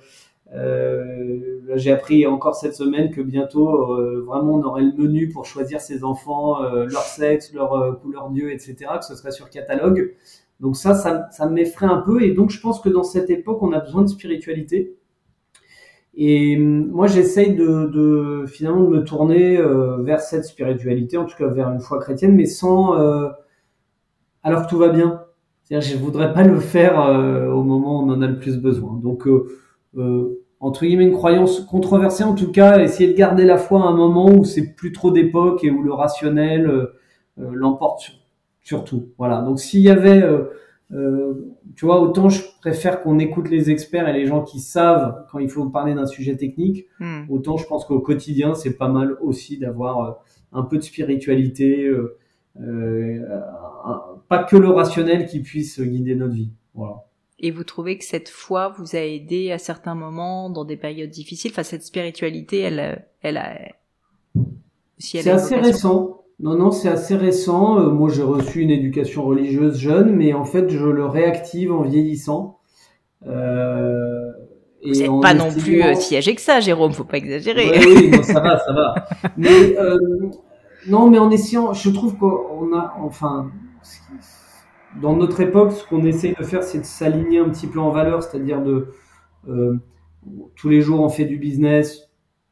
J'ai 1.74 1.92
appris 1.92 2.26
encore 2.26 2.54
cette 2.54 2.74
semaine 2.74 3.10
que 3.10 3.20
bientôt, 3.20 3.94
vraiment, 4.24 4.54
on 4.54 4.62
aurait 4.62 4.82
le 4.82 4.92
menu 4.96 5.28
pour 5.28 5.44
choisir 5.44 5.80
ses 5.82 6.04
enfants, 6.04 6.62
leur 6.62 7.02
sexe, 7.02 7.52
leur 7.52 8.00
couleur 8.00 8.30
d'yeux, 8.30 8.50
etc., 8.50 8.76
que 8.98 9.04
ce 9.04 9.14
serait 9.14 9.30
sur 9.30 9.50
catalogue. 9.50 10.14
Donc 10.60 10.76
ça, 10.76 10.94
ça, 10.94 11.28
ça 11.30 11.48
m'effraie 11.48 11.86
un 11.86 11.98
peu. 11.98 12.22
Et 12.22 12.32
donc 12.32 12.50
je 12.50 12.60
pense 12.60 12.80
que 12.80 12.88
dans 12.88 13.04
cette 13.04 13.30
époque, 13.30 13.62
on 13.62 13.72
a 13.72 13.80
besoin 13.80 14.02
de 14.02 14.08
spiritualité. 14.08 14.98
Et 16.20 16.56
hum, 16.56 16.88
moi, 16.88 17.06
j'essaye 17.06 17.54
de, 17.54 17.86
de, 17.86 18.44
finalement 18.46 18.82
de 18.82 18.88
me 18.88 19.04
tourner 19.04 19.56
euh, 19.56 20.02
vers 20.02 20.20
cette 20.20 20.44
spiritualité, 20.44 21.16
en 21.16 21.24
tout 21.24 21.36
cas 21.36 21.46
vers 21.46 21.70
une 21.70 21.80
foi 21.80 22.00
chrétienne, 22.00 22.34
mais 22.34 22.46
sans 22.46 22.98
euh, 22.98 23.28
alors 24.42 24.64
que 24.64 24.70
tout 24.70 24.78
va 24.78 24.88
bien. 24.88 25.22
C'est-à-dire, 25.64 25.90
je 25.90 25.96
voudrais 25.96 26.32
pas 26.32 26.42
le 26.42 26.58
faire 26.58 27.00
euh, 27.00 27.48
au 27.50 27.62
moment 27.62 28.00
où 28.00 28.02
on 28.02 28.12
en 28.12 28.22
a 28.22 28.26
le 28.26 28.38
plus 28.38 28.58
besoin. 28.58 28.94
Donc, 28.94 29.28
entre 30.60 30.84
guillemets, 30.84 31.04
une 31.04 31.12
croyance 31.12 31.60
controversée, 31.60 32.24
en 32.24 32.34
tout 32.34 32.50
cas, 32.50 32.80
essayer 32.80 33.12
de 33.12 33.16
garder 33.16 33.44
la 33.44 33.58
foi 33.58 33.80
à 33.82 33.84
un 33.84 33.96
moment 33.96 34.26
où 34.26 34.44
c'est 34.44 34.74
plus 34.74 34.92
trop 34.92 35.12
d'époque 35.12 35.62
et 35.62 35.70
où 35.70 35.82
le 35.84 35.92
rationnel 35.92 36.88
l'emporte 37.36 38.00
sur 38.00 38.14
surtout. 38.68 39.08
Voilà. 39.16 39.40
Donc 39.40 39.58
s'il 39.58 39.80
y 39.80 39.88
avait, 39.88 40.22
euh, 40.22 40.44
euh, 40.92 41.56
tu 41.74 41.86
vois, 41.86 42.00
autant 42.00 42.28
je 42.28 42.42
préfère 42.60 43.00
qu'on 43.00 43.18
écoute 43.18 43.48
les 43.48 43.70
experts 43.70 44.06
et 44.08 44.12
les 44.12 44.26
gens 44.26 44.42
qui 44.42 44.60
savent 44.60 45.24
quand 45.30 45.38
il 45.38 45.48
faut 45.48 45.64
parler 45.70 45.94
d'un 45.94 46.06
sujet 46.06 46.36
technique, 46.36 46.86
hmm. 47.00 47.22
autant 47.30 47.56
je 47.56 47.66
pense 47.66 47.86
qu'au 47.86 48.00
quotidien 48.00 48.54
c'est 48.54 48.76
pas 48.76 48.88
mal 48.88 49.16
aussi 49.22 49.58
d'avoir 49.58 50.00
euh, 50.00 50.12
un 50.52 50.62
peu 50.62 50.76
de 50.76 50.82
spiritualité, 50.82 51.90
pas 54.28 54.44
que 54.44 54.56
le 54.56 54.68
rationnel 54.68 55.26
qui 55.26 55.40
puisse 55.40 55.80
guider 55.80 56.14
notre 56.14 56.34
vie. 56.34 56.50
Voilà. 56.74 57.04
Et 57.38 57.50
vous 57.50 57.64
trouvez 57.64 57.96
que 57.96 58.04
cette 58.04 58.28
foi 58.28 58.74
vous 58.76 58.96
a 58.96 59.00
aidé 59.00 59.52
à 59.52 59.58
certains 59.58 59.94
moments 59.94 60.50
dans 60.50 60.64
des 60.64 60.76
périodes 60.76 61.10
difficiles? 61.10 61.52
Enfin, 61.52 61.62
cette 61.62 61.84
spiritualité, 61.84 62.60
elle, 62.60 63.04
elle 63.22 63.36
a. 63.36 63.58
c'est 64.98 65.28
assez 65.28 65.56
récent. 65.56 66.17
Non, 66.40 66.54
non, 66.56 66.70
c'est 66.70 66.88
assez 66.88 67.16
récent. 67.16 67.80
Euh, 67.80 67.90
moi, 67.90 68.08
j'ai 68.10 68.22
reçu 68.22 68.60
une 68.60 68.70
éducation 68.70 69.24
religieuse 69.24 69.78
jeune, 69.78 70.14
mais 70.14 70.34
en 70.34 70.44
fait, 70.44 70.68
je 70.70 70.86
le 70.86 71.04
réactive 71.04 71.72
en 71.72 71.82
vieillissant. 71.82 72.60
Euh, 73.26 74.30
et 74.82 74.92
Vous 74.92 75.00
n'êtes 75.00 75.22
pas 75.22 75.34
non 75.34 75.50
plus 75.52 75.82
euh, 75.82 75.94
si 75.94 76.16
âgé 76.16 76.34
que 76.34 76.40
ça, 76.40 76.60
Jérôme, 76.60 76.92
faut 76.92 77.04
pas 77.04 77.16
exagérer. 77.16 77.68
Oui, 77.84 78.12
ça 78.22 78.40
va, 78.40 78.58
ça 78.58 78.72
va. 78.72 78.94
Mais 79.36 79.76
euh, 79.76 79.96
non, 80.86 81.10
mais 81.10 81.18
en 81.18 81.30
essayant, 81.30 81.72
je 81.72 81.90
trouve 81.90 82.16
qu'on 82.16 82.72
a, 82.72 82.94
enfin, 83.00 83.50
dans 85.00 85.16
notre 85.16 85.40
époque, 85.40 85.72
ce 85.72 85.84
qu'on 85.84 86.04
essaye 86.04 86.34
de 86.38 86.44
faire, 86.44 86.62
c'est 86.62 86.78
de 86.78 86.84
s'aligner 86.84 87.40
un 87.40 87.48
petit 87.48 87.66
peu 87.66 87.80
en 87.80 87.90
valeur, 87.90 88.22
c'est-à-dire 88.22 88.62
de 88.62 88.92
euh, 89.48 89.76
tous 90.54 90.68
les 90.68 90.80
jours 90.80 91.00
on 91.00 91.08
fait 91.08 91.24
du 91.24 91.36
business, 91.36 92.10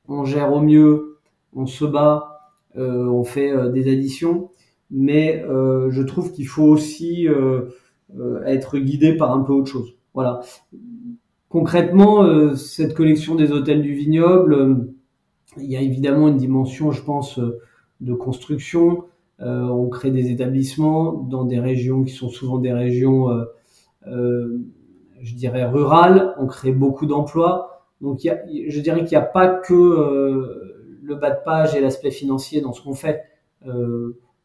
on 0.09 0.25
gère 0.25 0.53
au 0.53 0.61
mieux, 0.61 1.19
on 1.55 1.67
se 1.67 1.85
bat, 1.85 2.36
on 2.77 3.25
fait 3.25 3.53
euh, 3.53 3.71
des 3.71 3.91
additions, 3.93 4.51
mais 4.91 5.43
je 5.45 6.03
trouve 6.03 6.33
qu'il 6.33 6.47
faut 6.47 6.65
aussi 6.65 7.27
être 8.47 8.79
guidé 8.79 9.17
par 9.17 9.33
un 9.33 9.41
peu 9.41 9.53
autre 9.53 9.71
chose. 9.71 9.95
Voilà. 10.15 10.41
Concrètement, 11.49 12.55
cette 12.55 12.95
collection 12.95 13.35
des 13.35 13.53
hôtels 13.53 13.83
du 13.83 13.95
vignoble, 13.95 14.89
il 15.59 15.71
y 15.71 15.77
a 15.77 15.81
évidemment 15.81 16.29
une 16.29 16.37
dimension, 16.37 16.93
je 16.93 17.03
pense, 17.03 17.41
de 18.01 18.15
construction. 18.15 19.05
Euh, 19.41 19.65
on 19.65 19.89
crée 19.89 20.11
des 20.11 20.31
établissements 20.31 21.13
dans 21.13 21.45
des 21.45 21.61
régions 21.61 22.05
qui 22.05 22.13
sont 22.13 22.31
souvent 22.31 22.59
des 22.59 22.73
régions, 22.73 23.31
euh, 23.31 23.45
euh, 24.07 24.59
je 25.21 25.35
dirais, 25.35 25.67
rurales. 25.67 26.35
On 26.39 26.47
crée 26.47 26.73
beaucoup 26.73 27.07
d'emplois. 27.07 27.85
Donc, 28.01 28.21
je 28.23 28.81
dirais 28.81 29.01
qu'il 29.01 29.17
n'y 29.19 29.23
a 29.23 29.27
pas 29.27 29.49
que 29.49 30.76
le 31.07 31.15
bas 31.15 31.31
de 31.31 31.43
page 31.45 31.75
et 31.75 31.81
l'aspect 31.81 32.11
financier 32.11 32.61
dans 32.61 32.73
ce 32.73 32.83
qu'on 32.83 32.95
fait. 32.95 33.23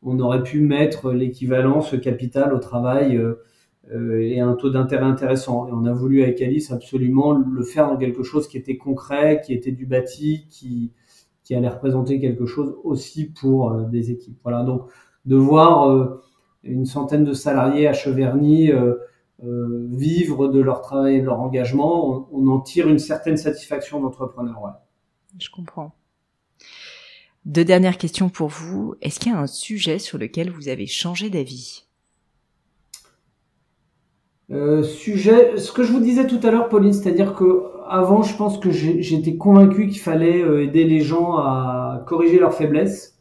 on 0.03 0.19
aurait 0.19 0.43
pu 0.43 0.61
mettre 0.61 1.11
l'équivalent, 1.11 1.81
ce 1.81 1.95
capital 1.95 2.53
au 2.53 2.59
travail 2.59 3.21
et 3.93 4.39
un 4.39 4.53
taux 4.53 4.69
d'intérêt 4.69 5.05
intéressant. 5.05 5.67
Et 5.67 5.71
on 5.73 5.85
a 5.85 5.93
voulu 5.93 6.23
avec 6.23 6.41
Alice 6.41 6.71
absolument 6.71 7.33
le 7.33 7.63
faire 7.63 7.87
dans 7.87 7.97
quelque 7.97 8.23
chose 8.23 8.47
qui 8.47 8.57
était 8.57 8.77
concret, 8.77 9.41
qui 9.45 9.53
était 9.53 9.71
du 9.71 9.85
bâti, 9.85 10.47
qui, 10.49 10.93
allait 11.53 11.67
représenter 11.67 12.21
quelque 12.21 12.45
chose 12.45 12.77
aussi 12.85 13.25
pour 13.29 13.73
euh, 13.73 13.83
des 13.83 14.09
équipes. 14.09 14.39
Voilà, 14.41 14.63
donc 14.63 14.89
de 15.25 15.35
voir 15.35 15.89
euh, 15.89 16.21
une 16.63 16.85
centaine 16.85 17.25
de 17.25 17.33
salariés 17.33 17.89
à 17.89 17.93
Cheverny 17.93 18.71
euh, 19.43 19.87
vivre 19.89 20.47
de 20.49 20.61
leur 20.61 20.81
travail 20.81 21.15
et 21.15 21.19
de 21.19 21.25
leur 21.25 21.41
engagement, 21.41 22.29
on, 22.31 22.47
en 22.47 22.59
tire 22.59 22.87
une 22.87 22.99
certaine 22.99 23.37
satisfaction 23.37 23.99
d'entrepreneur. 23.99 24.61
Je 25.39 25.49
comprends. 25.49 25.93
Deux 27.45 27.65
dernières 27.65 27.97
questions 27.97 28.29
pour 28.29 28.49
vous. 28.49 28.95
Est-ce 29.01 29.19
qu'il 29.19 29.31
y 29.31 29.35
a 29.35 29.39
un 29.39 29.47
sujet 29.47 29.97
sur 29.97 30.19
lequel 30.19 30.51
vous 30.51 30.69
avez 30.69 30.85
changé 30.85 31.29
d'avis? 31.29 31.85
Euh, 34.51 34.83
sujet, 34.83 35.57
ce 35.57 35.71
que 35.71 35.83
je 35.83 35.91
vous 35.91 36.01
disais 36.01 36.27
tout 36.27 36.39
à 36.43 36.51
l'heure, 36.51 36.69
Pauline, 36.69 36.93
c'est-à-dire 36.93 37.33
que 37.33 37.63
avant, 37.87 38.21
je 38.21 38.35
pense 38.35 38.59
que 38.59 38.69
j'étais 38.69 39.37
convaincu 39.37 39.87
qu'il 39.87 39.99
fallait 39.99 40.41
euh, 40.41 40.63
aider 40.63 40.83
les 40.83 41.01
gens 41.01 41.37
à 41.37 42.03
corriger 42.07 42.37
leurs 42.37 42.53
faiblesses, 42.53 43.17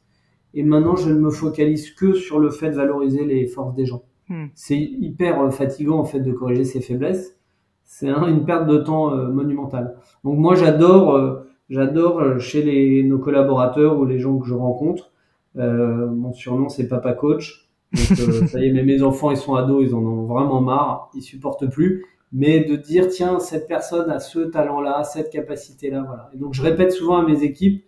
et 0.54 0.64
maintenant, 0.64 0.96
je 0.96 1.08
ne 1.08 1.18
me 1.18 1.30
focalise 1.30 1.92
que 1.92 2.14
sur 2.14 2.40
le 2.40 2.50
fait 2.50 2.70
de 2.70 2.76
valoriser 2.76 3.24
les 3.24 3.46
forces 3.46 3.74
des 3.74 3.86
gens. 3.86 4.02
Hmm. 4.28 4.46
C'est 4.54 4.78
hyper 4.78 5.40
euh, 5.40 5.50
fatigant 5.50 5.98
en 5.98 6.04
fait 6.04 6.20
de 6.20 6.32
corriger 6.32 6.64
ses 6.64 6.80
faiblesses. 6.80 7.36
C'est 7.84 8.08
une 8.08 8.44
perte 8.44 8.68
de 8.68 8.78
temps 8.78 9.16
monumentale. 9.32 9.96
Donc 10.22 10.38
moi, 10.38 10.54
j'adore, 10.54 11.42
j'adore 11.70 12.38
chez 12.38 12.62
les, 12.62 13.02
nos 13.04 13.18
collaborateurs 13.18 13.98
ou 13.98 14.04
les 14.04 14.18
gens 14.18 14.38
que 14.38 14.46
je 14.46 14.54
rencontre. 14.54 15.12
mon 15.54 16.32
surnom, 16.32 16.68
c'est 16.68 16.88
Papa 16.88 17.14
Coach 17.14 17.70
donc, 17.92 18.18
euh, 18.20 18.46
ça 18.46 18.60
y 18.60 18.68
est, 18.68 18.72
mais 18.72 18.82
mes 18.82 19.02
enfants, 19.02 19.30
ils 19.30 19.36
sont 19.36 19.54
ados, 19.54 19.84
ils 19.84 19.94
en 19.94 19.98
ont 19.98 20.26
vraiment 20.26 20.60
marre, 20.60 21.10
ils 21.14 21.22
supportent 21.22 21.68
plus. 21.68 22.04
Mais 22.32 22.60
de 22.60 22.76
dire, 22.76 23.08
tiens, 23.08 23.40
cette 23.40 23.66
personne 23.66 24.08
a 24.10 24.20
ce 24.20 24.38
talent-là, 24.38 25.02
cette 25.02 25.30
capacité-là, 25.30 26.04
voilà. 26.06 26.30
Et 26.32 26.36
donc, 26.36 26.54
je 26.54 26.62
répète 26.62 26.92
souvent 26.92 27.18
à 27.18 27.26
mes 27.26 27.42
équipes, 27.42 27.84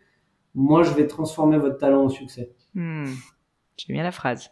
moi, 0.55 0.83
je 0.83 0.93
vais 0.93 1.07
transformer 1.07 1.59
votre 1.59 1.79
talent 1.79 2.05
en 2.05 2.09
succès. 2.09 2.51
Hmm. 2.75 3.05
J'aime 3.77 3.95
bien 3.95 4.03
la 4.03 4.11
phrase. 4.11 4.51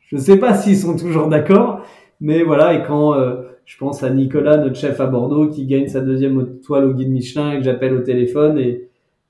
Je 0.00 0.16
sais 0.16 0.38
pas 0.38 0.54
s'ils 0.54 0.76
sont 0.76 0.96
toujours 0.96 1.28
d'accord, 1.28 1.84
mais 2.20 2.42
voilà. 2.42 2.74
Et 2.74 2.82
quand 2.82 3.14
euh, 3.14 3.42
je 3.64 3.78
pense 3.78 4.02
à 4.02 4.10
Nicolas, 4.10 4.56
notre 4.56 4.76
chef 4.76 5.00
à 5.00 5.06
Bordeaux, 5.06 5.48
qui 5.48 5.66
gagne 5.66 5.86
sa 5.86 6.00
deuxième 6.00 6.58
toile 6.60 6.84
au 6.84 6.92
guide 6.92 7.10
Michelin 7.10 7.52
et 7.52 7.58
que 7.58 7.62
j'appelle 7.62 7.94
au 7.94 8.00
téléphone 8.00 8.58
et, 8.58 8.86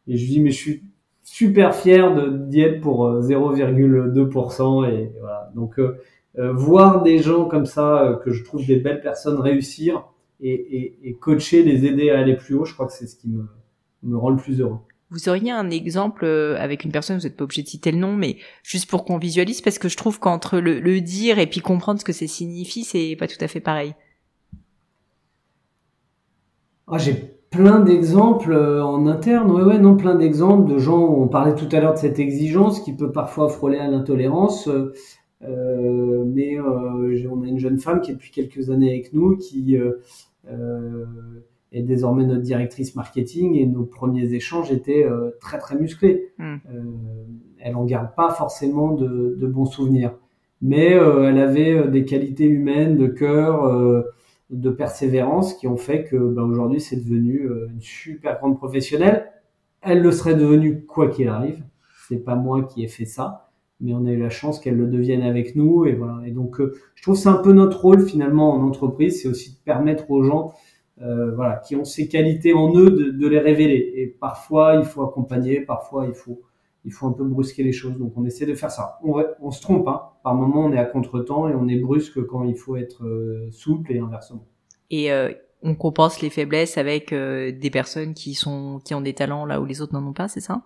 je 0.09 0.15
lui 0.15 0.31
dis, 0.31 0.41
mais 0.41 0.51
je 0.51 0.57
suis 0.57 0.83
super 1.23 1.75
fier 1.75 2.33
d'y 2.49 2.63
être 2.63 2.81
pour 2.81 3.09
0,2% 3.21 4.83
euh, 4.83 4.89
et 4.89 5.13
voilà. 5.21 5.53
Donc 5.55 5.79
euh, 5.79 5.99
euh, 6.39 6.53
voir 6.53 7.03
des 7.03 7.19
gens 7.19 7.45
comme 7.45 7.67
ça 7.67 8.21
que 8.25 8.33
je 8.33 8.43
trouve 8.43 8.67
des 8.67 8.77
belles 8.77 9.01
personnes 9.01 9.39
réussir 9.39 10.05
et, 10.41 10.53
et, 10.53 10.99
et, 11.05 11.15
coacher, 11.15 11.63
les 11.63 11.85
aider 11.85 12.11
à 12.11 12.19
aller 12.19 12.35
plus 12.35 12.55
haut, 12.55 12.65
je 12.65 12.73
crois 12.73 12.87
que 12.87 12.93
c'est 12.93 13.07
ce 13.07 13.15
qui 13.15 13.29
me, 13.29 13.45
me 14.03 14.17
rend 14.17 14.31
le 14.31 14.37
plus 14.39 14.61
heureux. 14.61 14.79
Vous 15.11 15.29
auriez 15.29 15.51
un 15.51 15.71
exemple 15.71 16.25
avec 16.25 16.85
une 16.85 16.93
personne, 16.93 17.19
vous 17.19 17.25
n'êtes 17.25 17.37
pas 17.37 17.45
obligé 17.45 17.63
de 17.63 17.69
citer 17.69 17.93
le 17.93 17.99
nom, 17.99 18.17
mais 18.17 18.39
juste 18.63 18.89
pour 18.89 19.05
qu'on 19.05 19.19
visualise, 19.19 19.61
parce 19.61 19.79
que 19.79 19.89
je 19.89 19.97
trouve 19.97 20.19
qu'entre 20.19 20.59
le, 20.59 20.81
le, 20.81 21.01
dire 21.01 21.39
et 21.39 21.47
puis 21.47 21.61
comprendre 21.61 22.01
ce 22.01 22.05
que 22.05 22.13
ça 22.13 22.27
signifie, 22.27 22.85
c'est 22.85 23.17
pas 23.19 23.27
tout 23.27 23.37
à 23.41 23.49
fait 23.49 23.61
pareil. 23.61 23.95
Ah, 26.93 26.99
j'ai 26.99 27.15
plein 27.51 27.79
d'exemples 27.79 28.53
euh, 28.53 28.85
en 28.85 29.07
interne, 29.07 29.49
ouais, 29.53 29.63
ouais, 29.63 29.79
non, 29.79 29.97
plein 29.97 30.17
d'exemples 30.17 30.69
de 30.73 30.79
gens, 30.79 31.01
on 31.01 31.29
parlait 31.29 31.55
tout 31.55 31.69
à 31.71 31.79
l'heure 31.79 31.93
de 31.93 31.99
cette 31.99 32.19
exigence 32.19 32.81
qui 32.81 32.93
peut 32.97 33.13
parfois 33.13 33.49
frôler 33.49 33.79
à 33.79 33.87
l'intolérance, 33.87 34.67
euh, 34.67 34.93
euh 35.43 36.25
mais 36.27 36.59
euh, 36.59 37.29
on 37.31 37.43
a 37.43 37.47
une 37.47 37.61
jeune 37.61 37.79
femme 37.79 38.01
qui 38.01 38.11
est 38.11 38.15
depuis 38.15 38.33
quelques 38.33 38.71
années 38.71 38.91
avec 38.91 39.13
nous, 39.13 39.37
qui 39.37 39.77
euh, 39.77 41.05
est 41.71 41.83
désormais 41.83 42.25
notre 42.25 42.43
directrice 42.43 42.97
marketing 42.97 43.55
et 43.55 43.67
nos 43.67 43.85
premiers 43.85 44.35
échanges 44.35 44.73
étaient 44.73 45.07
très 45.41 45.59
très 45.59 45.77
musclés. 45.77 46.33
Hmm. 46.39 46.57
elle 47.61 47.77
en 47.77 47.85
garde 47.85 48.17
pas 48.17 48.31
forcément 48.31 48.93
de, 48.93 49.37
de 49.39 49.47
bons 49.47 49.67
souvenirs, 49.67 50.15
mais 50.61 50.89
elle 50.89 51.39
avait 51.39 51.87
des 51.89 52.05
qualités 52.05 52.47
humaines, 52.47 52.97
de 52.97 53.07
cœur 53.07 54.05
de 54.51 54.71
persévérance 54.71 55.55
qui 55.55 55.67
ont 55.67 55.77
fait 55.77 56.05
que 56.05 56.17
bah, 56.17 56.43
aujourd'hui 56.43 56.81
c'est 56.81 56.97
devenu 56.97 57.47
euh, 57.47 57.69
une 57.73 57.81
super 57.81 58.39
grande 58.39 58.57
professionnelle. 58.57 59.31
Elle 59.81 60.03
le 60.03 60.13
serait 60.13 60.35
devenue 60.35 60.85
quoi 60.85 61.09
qu'il 61.09 61.29
arrive. 61.29 61.63
C'est 62.09 62.25
pas 62.25 62.35
moi 62.35 62.65
qui 62.65 62.83
ai 62.83 62.89
fait 62.89 63.05
ça, 63.05 63.51
mais 63.81 63.95
on 63.95 64.05
a 64.07 64.11
eu 64.11 64.19
la 64.19 64.31
chance 64.31 64.59
qu'elle 64.59 64.77
le 64.77 64.87
devienne 64.87 65.23
avec 65.23 65.55
nous 65.55 65.87
et 65.87 65.93
voilà. 65.93 66.21
Et 66.27 66.33
donc 66.33 66.61
euh, 66.61 66.75
je 66.95 67.03
trouve 67.03 67.17
c'est 67.17 67.29
un 67.29 67.35
peu 67.35 67.53
notre 67.53 67.81
rôle 67.81 68.05
finalement 68.05 68.53
en 68.53 68.63
entreprise, 68.63 69.23
c'est 69.23 69.29
aussi 69.29 69.53
de 69.53 69.59
permettre 69.65 70.11
aux 70.11 70.23
gens 70.23 70.53
euh, 71.01 71.33
voilà 71.35 71.57
qui 71.57 71.77
ont 71.77 71.85
ces 71.85 72.09
qualités 72.09 72.53
en 72.53 72.77
eux 72.77 72.91
de, 72.91 73.29
les 73.29 73.39
révéler. 73.39 73.93
Et 73.97 74.07
parfois 74.07 74.75
il 74.75 74.85
faut 74.85 75.03
accompagner, 75.03 75.61
parfois 75.61 76.07
il 76.07 76.15
faut 76.15 76.43
il 76.85 76.93
faut 76.93 77.07
un 77.07 77.13
peu 77.13 77.25
brusquer 77.25 77.63
les 77.63 77.73
choses. 77.73 77.97
Donc 77.99 78.13
on 78.17 78.25
essaie 78.25 78.47
de 78.47 78.55
faire 78.55 78.71
ça. 78.71 78.99
On, 79.03 79.23
on 79.41 79.51
se 79.51 79.61
trompe, 79.61 79.87
hein. 79.89 80.03
par 80.23 80.35
moment 80.35 80.67
on 80.67 80.73
est 80.73 80.79
à 80.79 80.85
contre-temps 80.85 81.49
et 81.49 81.55
on 81.55 81.69
est 81.69 81.79
brusque 81.79 82.25
quand 82.27 82.45
il 82.45 82.57
faut 82.57 82.77
être 82.77 83.05
euh, 83.05 83.49
souple 83.51 83.93
et 83.93 83.99
inversement. 83.99 84.47
Et 84.91 85.13
euh, 85.13 85.31
on 85.63 85.75
compense 85.75 86.21
les 86.23 86.31
faiblesses 86.31 86.79
avec 86.79 87.13
euh, 87.13 87.53
des 87.53 87.71
personnes 87.71 88.15
qui 88.15 88.35
sont 88.35 88.81
qui 88.85 88.95
ont 88.95 89.01
des 89.01 89.15
talents 89.15 89.45
là 89.45 89.61
où 89.61 89.65
les 89.65 89.83
autres 89.83 89.93
n'en 89.93 90.07
ont 90.07 90.13
pas, 90.13 90.29
c'est 90.29 90.41
ça? 90.41 90.63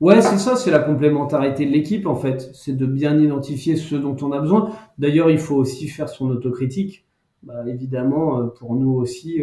Ouais, 0.00 0.20
c'est 0.20 0.38
ça, 0.38 0.56
c'est 0.56 0.72
la 0.72 0.80
complémentarité 0.80 1.64
de 1.64 1.70
l'équipe 1.70 2.06
en 2.06 2.16
fait. 2.16 2.50
C'est 2.54 2.76
de 2.76 2.86
bien 2.86 3.18
identifier 3.20 3.76
ce 3.76 3.94
dont 3.94 4.16
on 4.20 4.32
a 4.32 4.40
besoin. 4.40 4.72
D'ailleurs, 4.98 5.30
il 5.30 5.38
faut 5.38 5.54
aussi 5.54 5.86
faire 5.86 6.08
son 6.08 6.28
autocritique. 6.30 7.06
Bah, 7.44 7.62
évidemment, 7.68 8.48
pour 8.48 8.74
nous 8.74 8.90
aussi, 8.90 9.42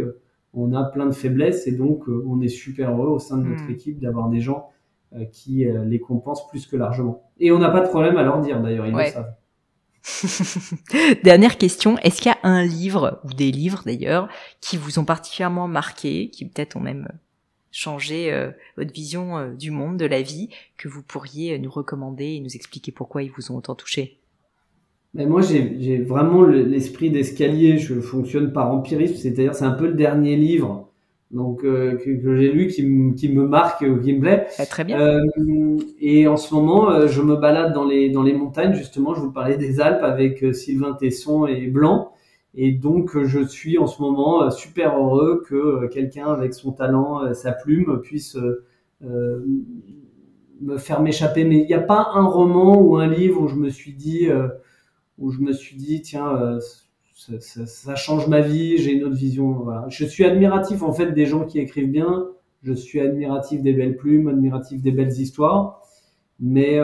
on 0.53 0.73
a 0.73 0.83
plein 0.83 1.05
de 1.05 1.13
faiblesses 1.13 1.65
et 1.65 1.71
donc 1.71 2.09
on 2.09 2.41
est 2.41 2.49
super 2.49 2.91
heureux 2.91 3.07
au 3.07 3.19
sein 3.19 3.37
de 3.37 3.43
notre 3.43 3.67
hmm. 3.67 3.71
équipe 3.71 3.99
d'avoir 4.01 4.27
des 4.27 4.41
gens 4.41 4.67
euh, 4.67 4.78
qui 5.31 5.65
euh, 5.65 5.85
les 5.85 5.99
compense 5.99 6.47
plus 6.47 6.67
que 6.67 6.75
largement. 6.75 7.29
Et 7.39 7.51
on 7.51 7.59
n'a 7.59 7.69
pas 7.69 7.81
de 7.81 7.87
problème 7.87 8.17
à 8.17 8.23
leur 8.23 8.39
dire 8.39 8.61
d'ailleurs, 8.61 8.85
ils 8.87 8.93
le 8.93 9.05
savent. 9.05 9.33
Dernière 11.23 11.57
question, 11.57 11.97
est-ce 11.99 12.21
qu'il 12.21 12.31
y 12.31 12.35
a 12.35 12.39
un 12.43 12.63
livre, 12.63 13.19
ou 13.25 13.33
des 13.33 13.51
livres 13.51 13.83
d'ailleurs, 13.85 14.29
qui 14.61 14.77
vous 14.77 14.99
ont 14.99 15.05
particulièrement 15.05 15.67
marqué, 15.67 16.29
qui 16.29 16.45
peut-être 16.45 16.77
ont 16.77 16.81
même 16.81 17.07
changé 17.71 18.31
euh, 18.31 18.51
votre 18.77 18.93
vision 18.93 19.53
du 19.53 19.71
monde, 19.71 19.97
de 19.97 20.05
la 20.05 20.21
vie, 20.21 20.49
que 20.77 20.87
vous 20.87 21.03
pourriez 21.03 21.59
nous 21.59 21.69
recommander 21.69 22.25
et 22.25 22.39
nous 22.39 22.55
expliquer 22.55 22.91
pourquoi 22.91 23.23
ils 23.23 23.31
vous 23.31 23.51
ont 23.51 23.57
autant 23.57 23.75
touché? 23.75 24.19
Mais 25.13 25.25
moi, 25.25 25.41
j'ai 25.41 26.01
vraiment 26.01 26.43
l'esprit 26.43 27.09
d'escalier. 27.09 27.77
Je 27.77 27.99
fonctionne 27.99 28.53
par 28.53 28.71
empirisme, 28.71 29.15
c'est-à-dire 29.15 29.55
c'est 29.55 29.65
un 29.65 29.71
peu 29.71 29.87
le 29.87 29.95
dernier 29.95 30.35
livre 30.35 30.88
donc 31.31 31.63
euh, 31.63 31.95
que, 31.97 32.09
que 32.21 32.37
j'ai 32.37 32.51
lu 32.51 32.67
qui, 32.67 32.81
qui, 33.15 33.31
me 33.31 33.47
marque 33.47 33.81
ou 33.81 33.99
qui 33.99 34.13
me 34.13 34.21
plaît. 34.21 34.47
Ah, 34.57 34.65
très 34.65 34.83
bien. 34.83 34.99
Euh, 34.99 35.77
et 35.99 36.27
en 36.27 36.37
ce 36.37 36.53
moment, 36.53 36.89
euh, 36.89 37.07
je 37.07 37.21
me 37.21 37.35
balade 37.35 37.73
dans 37.73 37.85
les 37.85 38.09
dans 38.09 38.23
les 38.23 38.33
montagnes 38.33 38.73
justement. 38.73 39.13
Je 39.13 39.21
vous 39.21 39.31
parlais 39.31 39.57
des 39.57 39.79
Alpes 39.79 40.03
avec 40.03 40.43
euh, 40.43 40.53
Sylvain 40.53 40.93
Tesson 40.93 41.45
et 41.45 41.67
Blanc. 41.67 42.13
Et 42.55 42.71
donc 42.71 43.15
je 43.23 43.45
suis 43.45 43.77
en 43.77 43.85
ce 43.85 44.01
moment 44.01 44.49
super 44.49 44.97
heureux 44.97 45.43
que 45.47 45.85
quelqu'un 45.87 46.27
avec 46.27 46.55
son 46.55 46.71
talent, 46.71 47.31
sa 47.35 47.51
plume 47.51 48.01
puisse 48.01 48.35
me 49.01 50.77
faire 50.77 50.99
m'échapper. 51.03 51.43
Mais 51.43 51.59
il 51.59 51.67
n'y 51.67 51.75
a 51.75 51.79
pas 51.79 52.09
un 52.15 52.25
roman 52.25 52.81
ou 52.81 52.97
un 52.97 53.05
livre 53.05 53.39
où 53.43 53.47
je 53.47 53.55
me 53.55 53.69
suis 53.69 53.93
dit 53.93 54.29
où 55.19 55.29
je 55.29 55.41
me 55.41 55.53
suis 55.53 55.75
dit 55.75 56.01
tiens 56.01 56.57
ça, 57.39 57.95
change 57.95 58.27
ma 58.27 58.39
vie, 58.41 58.77
j'ai 58.77 58.93
une 58.93 59.03
autre 59.03 59.15
vision. 59.15 59.51
Voilà. 59.51 59.85
Je 59.89 60.05
suis 60.05 60.23
admiratif 60.23 60.83
en 60.83 60.93
fait 60.93 61.11
des 61.11 61.25
gens 61.25 61.45
qui 61.45 61.59
écrivent 61.59 61.91
bien, 61.91 62.27
je 62.63 62.73
suis 62.73 62.99
admiratif 62.99 63.61
des 63.61 63.73
belles 63.73 63.97
plumes, 63.97 64.29
admiratif 64.29 64.81
des 64.81 64.91
belles 64.91 65.11
histoires. 65.11 65.81
mais 66.39 66.79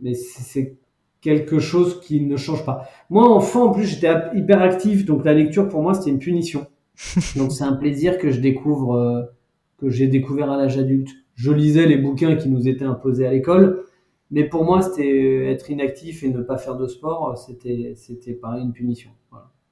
mais 0.00 0.14
c'est 0.14 0.76
quelque 1.20 1.60
chose 1.60 2.00
qui 2.00 2.20
ne 2.22 2.36
change 2.36 2.64
pas. 2.64 2.88
Moi, 3.08 3.28
enfant, 3.28 3.66
en 3.66 3.70
plus, 3.70 3.84
j'étais 3.84 4.12
hyper 4.34 4.60
actif, 4.60 5.04
donc 5.04 5.24
la 5.24 5.34
lecture 5.34 5.68
pour 5.68 5.82
moi 5.82 5.94
c'était 5.94 6.10
une 6.10 6.18
punition. 6.18 6.66
donc 7.36 7.52
c'est 7.52 7.64
un 7.64 7.74
plaisir 7.74 8.18
que 8.18 8.30
je 8.30 8.40
découvre, 8.40 9.30
que 9.78 9.90
j'ai 9.90 10.06
découvert 10.06 10.50
à 10.50 10.56
l'âge 10.56 10.78
adulte. 10.78 11.10
Je 11.34 11.52
lisais 11.52 11.86
les 11.86 11.96
bouquins 11.96 12.36
qui 12.36 12.48
nous 12.48 12.68
étaient 12.68 12.84
imposés 12.84 13.26
à 13.26 13.32
l'école, 13.32 13.84
mais 14.32 14.44
pour 14.44 14.64
moi, 14.64 14.80
c'était 14.80 15.46
être 15.46 15.70
inactif 15.70 16.24
et 16.24 16.30
ne 16.30 16.42
pas 16.42 16.56
faire 16.56 16.76
de 16.76 16.86
sport, 16.86 17.36
c'était 17.36 17.92
c'était 17.94 18.32
pareil 18.32 18.64
une 18.64 18.72
punition. 18.72 19.10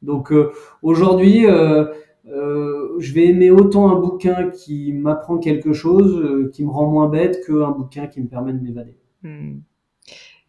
Donc 0.03 0.33
euh, 0.33 0.53
aujourd'hui, 0.83 1.47
euh, 1.47 1.87
euh, 2.29 2.95
je 2.99 3.15
vais 3.15 3.27
aimer 3.29 3.51
autant 3.51 3.91
un 3.91 3.99
bouquin 3.99 4.51
qui 4.51 4.93
m'apprend 4.93 5.39
quelque 5.39 5.73
chose, 5.73 6.51
qui 6.53 6.65
me 6.65 6.71
rend 6.71 6.87
moins 6.87 7.09
bête, 7.09 7.41
qu'un 7.47 7.71
bouquin 7.71 8.07
qui 8.07 8.21
me 8.21 8.29
permet 8.29 8.53
de 8.53 8.61
m'évader. 8.61 8.97
Hmm. 9.23 9.61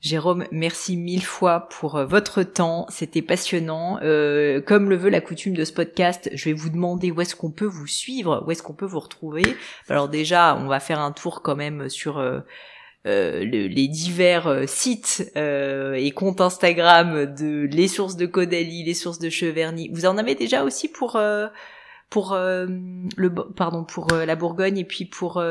Jérôme, 0.02 0.46
merci 0.52 0.98
mille 0.98 1.24
fois 1.24 1.70
pour 1.70 2.00
votre 2.00 2.42
temps, 2.42 2.88
c'était 2.90 3.22
passionnant. 3.22 3.98
comme 4.66 4.90
le 4.90 4.96
veut 4.96 5.12
la 5.12 5.22
coutume 5.22 5.54
de 5.54 5.64
ce 5.64 5.72
podcast, 5.72 6.30
je 6.34 6.46
vais 6.46 6.54
vous 6.54 6.70
demander 6.70 7.12
où 7.12 7.22
est-ce 7.22 7.36
qu'on 7.36 7.52
peut 7.52 7.66
vous 7.68 7.86
suivre, 7.86 8.44
où 8.46 8.52
est-ce 8.52 8.64
qu'on 8.64 8.74
peut 8.74 8.88
vous 8.88 9.00
retrouver. 9.00 9.44
Alors 9.90 10.10
déjà, 10.10 10.58
on 10.58 10.68
va 10.68 10.80
faire 10.80 11.00
un 11.00 11.12
tour 11.12 11.44
quand 11.44 11.56
même 11.56 11.88
sur 11.88 12.18
euh, 12.18 12.40
les 13.06 13.88
divers 13.88 14.48
euh, 14.48 14.64
sites 14.68 15.32
euh, 15.36 15.94
et 15.94 16.12
comptes 16.12 16.42
Instagram 16.42 17.26
de 17.26 17.68
les 17.72 17.88
sources 17.88 18.16
de 18.16 18.26
Caudalie, 18.26 18.84
les 18.84 18.94
sources 18.94 19.20
de 19.20 19.30
Cheverny. 19.30 19.90
Vous 19.94 20.06
en 20.06 20.18
avez 20.18 20.36
déjà 20.36 20.64
aussi 20.64 20.88
pour 20.88 21.20
pour 22.10 22.36
le 22.36 23.30
pardon 23.56 23.84
pour 23.84 24.08
la 24.14 24.36
Bourgogne 24.36 24.78
et 24.78 24.84
puis 24.84 25.06
pour 25.06 25.42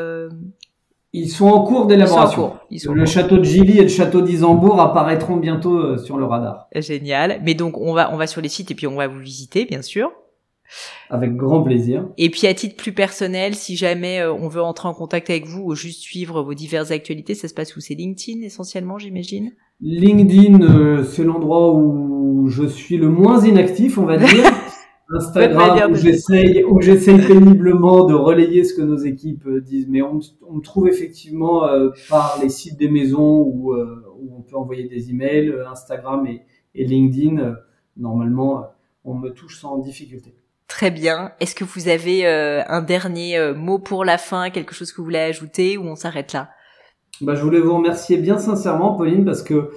ils 1.13 1.29
sont 1.29 1.49
en 1.49 1.65
cours 1.65 1.87
d'élaboration. 1.87 2.55
Le 2.71 3.05
château 3.05 3.39
de 3.39 3.45
Gilly 3.45 3.79
et 3.79 3.83
le 3.83 3.89
château 3.89 4.21
d'Isambourg 4.21 4.81
apparaîtront 4.81 5.37
bientôt 5.37 5.99
sur 5.99 6.19
le 6.19 6.27
radar. 6.27 6.69
Génial. 6.75 7.41
Mais 7.43 7.55
donc 7.55 7.79
on 7.79 7.95
va 7.95 8.13
on 8.13 8.17
va 8.17 8.27
sur 8.27 8.41
les 8.41 8.49
sites 8.49 8.71
et 8.71 8.75
puis 8.75 8.87
on 8.87 8.97
va 8.97 9.09
vous 9.09 9.19
visiter 9.19 9.65
bien 9.65 9.83
sûr. 9.83 10.13
Avec 11.09 11.37
grand 11.37 11.63
plaisir. 11.63 12.09
Et 12.19 12.31
puis 12.31 12.47
à 12.47 12.55
titre 12.55 12.77
plus 12.77 12.93
personnel, 12.93 13.55
si 13.55 13.77
jamais 13.77 14.21
euh, 14.21 14.33
on 14.33 14.49
veut 14.49 14.63
entrer 14.63 14.89
en 14.89 14.95
contact 14.95 15.31
avec 15.31 15.47
vous 15.47 15.63
ou 15.63 15.75
juste 15.75 16.01
suivre 16.01 16.43
vos 16.43 16.55
diverses 16.55 16.91
actualités, 16.91 17.35
ça 17.35 17.49
se 17.49 17.55
passe 17.55 17.77
où? 17.77 17.81
C'est 17.81 17.95
LinkedIn 17.95 18.43
essentiellement, 18.43 18.99
j'imagine? 18.99 19.53
LinkedIn, 19.81 20.63
euh, 20.63 21.05
c'est 21.05 21.25
l'endroit 21.25 21.75
où 21.75 22.49
je 22.49 22.65
suis 22.67 22.97
le 22.97 23.09
moins 23.09 23.45
inactif, 23.45 23.99
on 23.99 24.05
va 24.05 24.19
dire. 24.19 24.45
Instagram, 25.13 25.91
où 25.91 25.97
j'essaye, 25.97 26.63
où 26.63 26.81
j'essaye 26.81 27.19
péniblement 27.27 28.05
de 28.05 28.15
relayer 28.15 28.63
ce 28.63 28.75
que 28.75 28.83
nos 28.83 28.99
équipes 28.99 29.45
euh, 29.47 29.61
disent. 29.61 29.89
Mais 29.89 30.03
on, 30.03 30.21
me 30.53 30.61
trouve 30.61 30.87
effectivement 30.87 31.63
par 32.09 32.39
les 32.41 32.49
sites 32.49 32.79
des 32.79 32.89
maisons 32.89 33.41
où, 33.41 33.75
où, 33.75 34.37
on 34.39 34.43
peut 34.43 34.57
envoyer 34.57 34.89
des 34.89 35.11
emails, 35.11 35.53
Instagram 35.69 36.27
et, 36.29 36.43
et 36.77 36.85
LinkedIn. 36.85 37.57
normalement, 37.97 38.67
on 39.05 39.15
me 39.15 39.31
touche 39.31 39.59
sans 39.59 39.79
difficulté. 39.79 40.35
Très 40.71 40.93
bien. 40.93 41.33
Est-ce 41.41 41.57
que 41.57 41.65
vous 41.65 41.89
avez 41.89 42.25
euh, 42.27 42.63
un 42.69 42.81
dernier 42.81 43.37
euh, 43.37 43.55
mot 43.55 43.81
pour 43.81 44.05
la 44.05 44.19
fin, 44.19 44.51
quelque 44.51 44.73
chose 44.73 44.93
que 44.93 44.99
vous 44.99 45.05
voulez 45.05 45.19
ajouter 45.19 45.77
ou 45.77 45.83
on 45.83 45.97
s'arrête 45.97 46.33
là? 46.33 46.51
Bah, 47.21 47.35
Je 47.35 47.43
voulais 47.43 47.59
vous 47.59 47.75
remercier 47.75 48.19
bien 48.19 48.39
sincèrement, 48.39 48.95
Pauline, 48.95 49.25
parce 49.25 49.43
que 49.43 49.55
euh, 49.55 49.69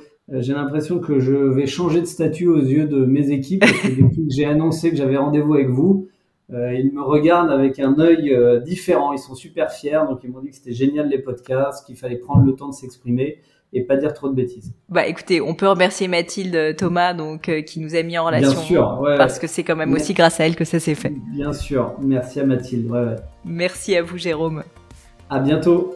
j'ai 0.41 0.53
l'impression 0.53 0.99
que 0.99 1.19
je 1.19 1.33
vais 1.33 1.65
changer 1.65 1.99
de 1.99 2.05
statut 2.05 2.47
aux 2.47 2.61
yeux 2.61 2.85
de 2.85 3.05
mes 3.05 3.31
équipes. 3.31 3.61
Parce 3.61 3.71
que 3.71 3.87
depuis 4.01 4.27
que 4.27 4.33
j'ai 4.33 4.45
annoncé 4.45 4.91
que 4.91 4.95
j'avais 4.95 5.17
rendez-vous 5.17 5.55
avec 5.55 5.69
vous, 5.69 6.07
ils 6.49 6.91
me 6.93 7.01
regardent 7.01 7.49
avec 7.49 7.79
un 7.79 7.97
œil 7.97 8.61
différent. 8.63 9.11
Ils 9.13 9.17
sont 9.17 9.33
super 9.33 9.71
fiers. 9.71 10.01
Donc, 10.07 10.19
ils 10.23 10.29
m'ont 10.29 10.41
dit 10.41 10.51
que 10.51 10.55
c'était 10.55 10.73
génial 10.73 11.09
les 11.09 11.17
podcasts, 11.17 11.83
qu'il 11.87 11.95
fallait 11.95 12.17
prendre 12.17 12.45
le 12.45 12.53
temps 12.53 12.67
de 12.67 12.75
s'exprimer 12.75 13.39
et 13.73 13.83
pas 13.83 13.97
dire 13.97 14.13
trop 14.13 14.29
de 14.29 14.35
bêtises. 14.35 14.73
Bah 14.89 15.07
écoutez, 15.07 15.41
on 15.41 15.55
peut 15.55 15.67
remercier 15.67 16.07
Mathilde 16.07 16.55
euh, 16.55 16.73
Thomas 16.73 17.13
donc 17.13 17.49
euh, 17.49 17.61
qui 17.61 17.79
nous 17.79 17.95
a 17.95 18.03
mis 18.03 18.17
en 18.17 18.25
relation 18.25 18.51
Bien 18.51 18.61
sûr, 18.61 18.99
ouais, 19.01 19.17
parce 19.17 19.39
que 19.39 19.47
c'est 19.47 19.63
quand 19.63 19.75
même 19.75 19.93
aussi 19.93 20.13
grâce 20.13 20.39
à 20.39 20.45
elle 20.45 20.55
que 20.55 20.65
ça 20.65 20.79
s'est 20.79 20.95
fait. 20.95 21.13
Bien 21.33 21.53
sûr, 21.53 21.93
merci 22.01 22.39
à 22.39 22.45
Mathilde. 22.45 22.89
Ouais, 22.89 23.15
Merci 23.45 23.95
à 23.95 24.03
vous 24.03 24.17
Jérôme. 24.17 24.63
À 25.29 25.39
bientôt. 25.39 25.95